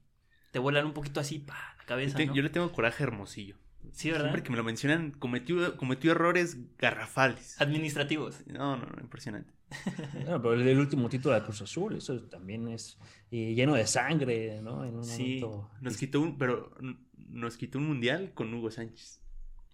te 0.57 0.61
vuelan 0.61 0.87
un 0.87 0.95
poquito 0.95 1.21
así, 1.21 1.39
pa, 1.39 1.53
la 1.77 1.83
Yo, 1.83 1.87
cabeza, 1.87 2.17
te- 2.17 2.25
¿no? 2.25 2.35
yo 2.35 2.41
le 2.43 2.49
tengo 2.49 2.73
coraje 2.73 3.03
Hermosillo. 3.03 3.57
Sí, 3.93 4.09
¿verdad? 4.11 4.25
Siempre 4.29 4.43
que 4.43 4.51
me 4.51 4.57
lo 4.57 4.65
mencionan, 4.65 5.11
cometió, 5.11 5.77
cometió 5.77 6.13
errores 6.13 6.57
garrafales. 6.79 7.61
Administrativos. 7.61 8.47
No, 8.47 8.79
no, 8.79 8.87
no, 8.87 9.03
impresionante. 9.03 9.53
Bueno, 10.15 10.41
pero 10.41 10.55
el, 10.55 10.67
el 10.67 10.79
último 10.79 11.11
título 11.11 11.35
de 11.35 11.43
Cruz 11.43 11.61
Azul, 11.61 11.95
eso 11.97 12.19
también 12.23 12.69
es 12.69 12.97
y 13.31 13.55
lleno 13.55 13.75
de 13.75 13.87
sangre, 13.87 14.63
¿no? 14.63 14.83
En 14.87 14.97
un 14.97 15.05
Sí. 15.05 15.41
momento- 15.43 15.71
Nos 15.83 15.97
quitó 15.99 16.23
un, 16.23 16.39
pero 16.39 16.75
nos 17.19 17.59
quitó 17.59 17.77
un 17.77 17.87
mundial 17.89 18.33
con 18.33 18.55
Hugo 18.55 18.71
Sánchez. 18.71 19.21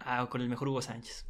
Ah, 0.00 0.26
con 0.28 0.40
el 0.40 0.48
mejor 0.48 0.66
Hugo 0.66 0.82
Sánchez. 0.82 1.28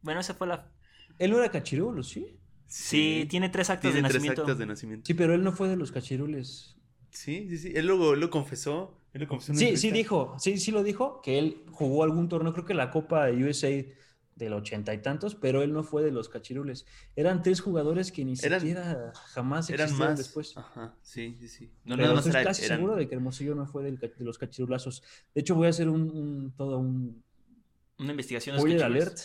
Bueno, 0.00 0.20
esa 0.20 0.32
fue 0.32 0.46
la... 0.46 0.72
Él 1.18 1.30
no 1.30 1.38
era 1.40 1.50
cachirulo, 1.50 2.02
¿sí? 2.02 2.38
Sí, 2.66 3.26
tiene 3.28 3.50
tres 3.50 3.68
actos 3.68 3.92
Tiene 3.92 3.96
de 4.08 4.08
tres 4.08 4.14
nacimiento. 4.22 4.42
actas 4.44 4.58
de 4.58 4.64
nacimiento. 4.66 5.06
Sí, 5.06 5.12
pero 5.12 5.34
él 5.34 5.44
no 5.44 5.52
fue 5.52 5.68
de 5.68 5.76
los 5.76 5.92
cachirules. 5.92 6.74
Sí, 7.10 7.46
sí, 7.48 7.58
sí. 7.58 7.72
Él 7.74 7.86
luego 7.86 8.14
lo 8.14 8.30
confesó. 8.30 8.94
Él 9.12 9.22
lo 9.22 9.28
confesó 9.28 9.52
en 9.52 9.58
Sí, 9.58 9.76
sí 9.76 9.90
dijo, 9.90 10.36
sí, 10.38 10.58
sí 10.58 10.70
lo 10.70 10.82
dijo, 10.82 11.20
que 11.22 11.38
él 11.38 11.64
jugó 11.72 12.04
algún 12.04 12.28
torneo, 12.28 12.52
creo 12.52 12.64
que 12.64 12.74
la 12.74 12.90
Copa 12.90 13.28
USA 13.30 13.86
del 14.36 14.52
ochenta 14.52 14.94
y 14.94 14.98
tantos, 15.02 15.34
pero 15.34 15.62
él 15.62 15.72
no 15.72 15.82
fue 15.82 16.04
de 16.04 16.12
los 16.12 16.28
cachirules. 16.28 16.86
Eran 17.16 17.42
tres 17.42 17.60
jugadores 17.60 18.12
que 18.12 18.24
ni 18.24 18.34
Eran- 18.40 18.60
siquiera 18.60 19.12
jamás 19.14 19.68
Eran 19.70 19.86
existieron 19.86 20.10
más. 20.10 20.18
después. 20.18 20.56
Ajá, 20.56 20.94
sí, 21.02 21.36
sí, 21.40 21.48
sí. 21.48 21.72
No, 21.84 21.96
Pero 21.96 22.02
nada 22.02 22.14
más 22.14 22.26
estoy 22.26 22.40
era 22.40 22.48
casi 22.50 22.64
eran- 22.64 22.78
seguro 22.78 22.94
de 22.96 23.08
que 23.08 23.14
Hermosillo 23.16 23.54
no 23.56 23.66
fue 23.66 23.82
del 23.82 23.98
de 23.98 24.12
los 24.18 24.38
cachirulazos. 24.38 25.02
De 25.34 25.40
hecho, 25.40 25.56
voy 25.56 25.66
a 25.66 25.70
hacer 25.70 25.88
un, 25.88 26.02
un- 26.10 26.52
todo 26.56 26.78
un 26.78 27.24
Una 27.98 28.10
investigación. 28.12 28.54
de 28.54 28.60
spoiler 28.60 28.84
alert. 28.84 29.18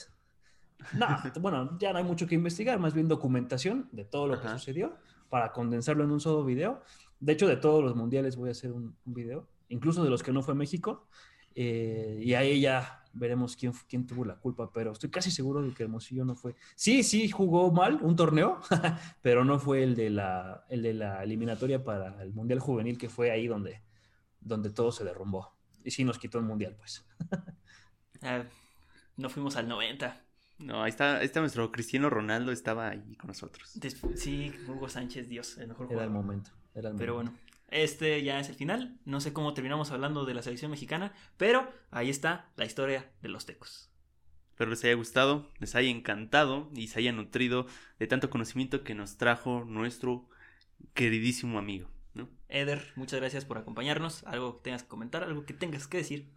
No, 0.98 1.06
bueno, 1.42 1.78
ya 1.80 1.92
no 1.92 2.00
hay 2.00 2.04
mucho 2.04 2.26
que 2.26 2.36
investigar, 2.36 2.80
más 2.80 2.94
bien 2.96 3.08
documentación 3.08 3.90
de 3.92 4.06
todo 4.06 4.28
lo 4.28 4.42
que 4.42 4.48
sucedió 4.50 4.96
para 5.30 5.52
condensarlo 5.52 6.04
en 6.04 6.12
un 6.12 6.20
solo 6.20 6.44
video. 6.44 6.82
De 7.24 7.34
hecho, 7.34 7.48
de 7.48 7.56
todos 7.58 7.84
los 7.84 7.95
mundiales 7.95 8.36
voy 8.36 8.50
a 8.50 8.52
hacer 8.52 8.72
un, 8.74 8.95
un 9.06 9.14
video, 9.14 9.48
incluso 9.70 10.04
de 10.04 10.10
los 10.10 10.22
que 10.24 10.32
no 10.34 10.41
fue 10.44 10.56
México. 10.56 11.08
eh, 11.56 12.20
y 12.22 12.34
ahí 12.34 12.60
ya 12.62 13.00
veremos 13.14 13.56
quién, 13.56 13.72
quién 13.88 14.06
tuvo 14.08 14.26
la 14.26 14.36
culpa, 14.38 14.72
pero 14.74 14.91
estoy 14.91 15.10
casi 15.12 15.30
seguro 15.32 15.62
de 15.62 15.72
que 15.74 15.84
Hermosillo 15.84 16.26
no 16.26 16.36
fue. 16.36 16.56
Sí, 16.76 17.04
sí 17.04 17.30
jugó 17.30 17.72
mal 17.72 18.00
un 18.02 18.16
torneo, 18.16 18.60
pero 19.22 19.45
no 19.45 19.60
fue 19.60 19.84
el 19.84 19.95
de 19.95 20.10
la, 20.10 20.66
el 20.70 20.82
de 20.82 20.94
la 20.95 21.24
eliminatoria 21.24 21.84
para 21.84 22.22
el 22.24 22.34
Mundial 22.34 22.60
Juvenil, 22.60 22.98
que 22.98 23.10
fue 23.10 23.30
ahí 23.32 23.48
donde, 23.48 23.84
donde 24.41 24.70
todo 24.72 24.91
se 24.91 25.04
derrumbó. 25.06 25.54
Y 25.86 25.91
sí 25.91 26.04
nos 26.04 26.18
quitó 26.20 26.40
el 26.40 26.45
Mundial, 26.45 26.76
pues. 26.78 27.06
Ah, 28.22 28.44
no 29.18 29.30
fuimos 29.30 29.56
al 29.58 29.68
90. 29.68 30.22
No, 30.60 30.82
ahí 30.84 30.90
está, 30.90 31.18
ahí 31.18 31.26
está 31.26 31.41
nuestro 31.41 31.72
Cristiano 31.72 32.10
Ronaldo, 32.10 32.52
estaba 32.54 32.88
ahí 32.90 33.16
con 33.18 33.28
nosotros. 33.28 33.72
Des- 33.80 34.00
sí, 34.16 34.52
Hugo 34.68 34.88
Sánchez, 34.88 35.28
Dios, 35.28 35.58
el 35.58 35.68
mejor 35.68 35.91
Era 35.91 36.04
el 36.06 36.10
momento. 36.10 36.52
Era 36.76 36.90
el 36.90 36.95
Pero 36.95 37.16
bueno, 37.16 37.34
este 37.70 38.22
ya 38.24 38.40
es 38.40 38.50
el 38.50 38.56
final. 38.56 38.98
No 39.06 39.20
sé 39.20 39.34
cómo 39.34 39.54
terminamos 39.54 39.91
hablando 39.91 40.26
de 40.26 40.34
la 40.34 40.41
selección 40.41 40.72
mexicana, 40.72 41.14
pero 41.38 41.72
ahí 41.91 42.10
está 42.10 42.52
la 42.56 42.66
historia 42.66 43.12
de 43.22 43.30
los 43.30 43.45
tecos. 43.45 43.90
Espero 44.52 44.70
les 44.70 44.84
haya 44.84 44.94
gustado, 44.94 45.50
les 45.60 45.74
haya 45.74 45.90
encantado 45.90 46.70
y 46.76 46.88
se 46.88 47.00
haya 47.00 47.12
nutrido 47.12 47.66
de 47.98 48.06
tanto 48.06 48.30
conocimiento 48.30 48.84
que 48.84 48.94
nos 48.94 49.18
trajo 49.18 49.66
nuestro 49.66 50.30
queridísimo 50.94 51.58
amigo, 51.58 51.90
¿no? 52.14 52.30
Eder, 52.50 52.91
muchas 52.95 53.20
gracias 53.20 53.45
por 53.45 53.58
acompañarnos. 53.58 54.24
Algo 54.26 54.58
que 54.58 54.66
tengas 54.66 54.84
que 54.84 54.90
comentar, 54.90 55.24
algo 55.24 55.45
que 55.45 55.56
tengas 55.56 55.88
que 55.88 55.98
decir. 55.98 56.30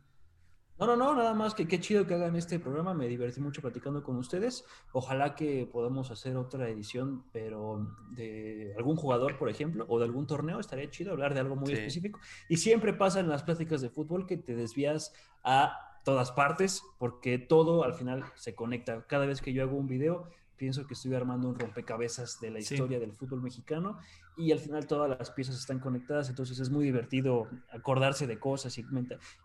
No, 0.79 0.87
no, 0.87 0.95
no, 0.97 1.15
nada 1.15 1.33
más 1.33 1.55
que 1.55 1.67
qué 1.67 1.81
chido 1.81 2.07
que 2.07 2.15
hagan 2.15 2.37
este 2.37 2.59
programa. 2.59 2.93
Me 2.93 3.09
divertí 3.09 3.41
mucho 3.41 3.63
platicando 3.63 4.03
con 4.03 4.17
ustedes. 4.17 4.65
Ojalá 4.93 5.35
que 5.35 5.67
podamos 5.71 6.11
hacer 6.11 6.37
otra 6.37 6.69
edición, 6.69 7.25
pero 7.33 7.87
de 8.11 8.75
algún 8.77 8.97
jugador, 8.97 9.39
por 9.39 9.49
ejemplo, 9.49 9.87
o 9.89 9.99
de 9.99 10.05
algún 10.05 10.27
torneo. 10.27 10.61
Estaría 10.61 10.91
chido 10.91 11.13
hablar 11.13 11.33
de 11.33 11.41
algo 11.41 11.57
muy 11.57 11.69
Sí. 11.69 11.73
específico. 11.79 12.21
Y 12.51 12.59
siempre 12.59 12.93
pasa 12.93 13.21
en 13.21 13.29
las 13.31 13.43
pláticas 13.43 13.81
de 13.81 13.89
fútbol 13.89 14.27
que 14.27 14.37
te 14.37 14.55
desvías 14.55 15.15
a 15.43 15.99
todas 16.05 16.31
partes, 16.33 16.83
porque 16.99 17.39
todo 17.39 17.83
al 17.83 17.95
final 17.95 18.25
se 18.35 18.55
conecta. 18.55 19.07
Cada 19.07 19.25
vez 19.27 19.41
que 19.41 19.53
yo 19.55 19.63
hago 19.63 19.77
un 19.77 19.89
video, 19.89 20.29
pienso 20.57 20.87
que 20.87 20.95
estoy 20.95 21.15
armando 21.15 21.49
un 21.49 21.59
rompecabezas 21.59 22.41
de 22.41 22.51
la 22.51 22.61
Sí. 22.61 22.75
historia 22.75 22.99
del 22.99 23.13
fútbol 23.13 23.43
mexicano 23.43 23.99
y 24.37 24.53
al 24.53 24.59
final 24.59 24.87
todas 24.87 25.09
las 25.19 25.31
piezas 25.31 25.57
están 25.57 25.79
conectadas, 25.81 26.29
entonces 26.29 26.59
es 26.59 26.69
muy 26.71 26.85
divertido 26.85 27.49
acordarse 27.71 28.27
de 28.27 28.39
cosas 28.39 28.77
y, 28.79 28.85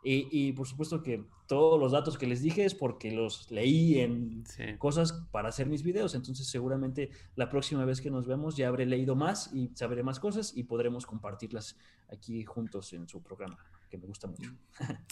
y, 0.04 0.28
y 0.32 0.54
por 0.54 0.68
supuesto 0.68 1.02
que 1.04 1.24
todos 1.48 1.80
los 1.80 1.92
datos 1.94 2.18
que 2.18 2.28
les 2.28 2.42
dije 2.42 2.66
es 2.66 2.74
porque 2.76 3.12
los 3.12 3.50
leí 3.52 4.00
en 4.00 4.44
Sí. 4.46 4.64
cosas 4.78 5.14
para 5.32 5.50
hacer 5.50 5.68
mis 5.68 5.84
videos, 5.84 6.16
entonces 6.16 6.48
seguramente 6.48 7.12
la 7.36 7.50
próxima 7.50 7.86
vez 7.86 8.02
que 8.02 8.10
nos 8.12 8.26
vemos 8.28 8.56
ya 8.58 8.68
habré 8.68 8.86
leído 8.86 9.16
más 9.16 9.54
y 9.54 9.70
sabré 9.76 10.04
más 10.04 10.20
cosas 10.20 10.56
y 10.56 10.64
podremos 10.64 11.06
compartirlas 11.06 11.78
aquí 12.12 12.44
juntos 12.44 12.92
en 12.94 13.08
su 13.08 13.22
programa, 13.22 13.58
que 13.90 13.98
me 13.98 14.06
gusta 14.08 14.28
mucho. 14.28 14.52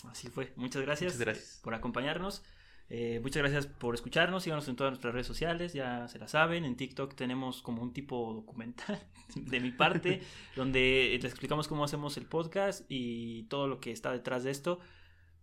Así 0.10 0.30
fue. 0.30 0.52
Muchas 0.58 0.82
gracias, 0.82 1.14
Muchas 1.14 1.26
gracias. 1.26 1.60
por 1.64 1.74
acompañarnos. 1.74 2.44
Eh, 2.90 3.20
muchas 3.22 3.44
gracias 3.44 3.68
por 3.68 3.94
escucharnos. 3.94 4.44
Síganos 4.44 4.68
en 4.68 4.76
todas 4.76 4.92
nuestras 4.92 5.14
redes 5.14 5.28
sociales, 5.28 5.74
ya 5.74 6.08
se 6.08 6.18
la 6.20 6.28
saben. 6.28 6.66
En 6.66 6.76
TikTok 6.76 7.14
tenemos 7.16 7.62
como 7.62 7.84
un 7.84 7.94
tipo 7.94 8.34
documental 8.34 9.00
de 9.36 9.60
mi 9.60 9.72
parte, 9.72 10.22
donde 10.56 11.18
les 11.22 11.32
explicamos 11.32 11.68
cómo 11.68 11.84
hacemos 11.84 12.18
el 12.18 12.26
podcast 12.26 12.86
y 12.90 13.44
todo 13.44 13.68
lo 13.68 13.80
que 13.80 13.92
está 13.92 14.12
detrás 14.12 14.44
de 14.44 14.52
esto. 14.52 14.80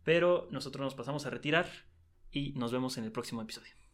Pero 0.03 0.49
nosotros 0.51 0.85
nos 0.85 0.95
pasamos 0.95 1.27
a 1.27 1.31
retirar 1.31 1.67
y 2.31 2.53
nos 2.53 2.73
vemos 2.73 2.99
en 2.99 3.05
el 3.05 3.13
próximo 3.13 3.43
episodio. 3.43 3.86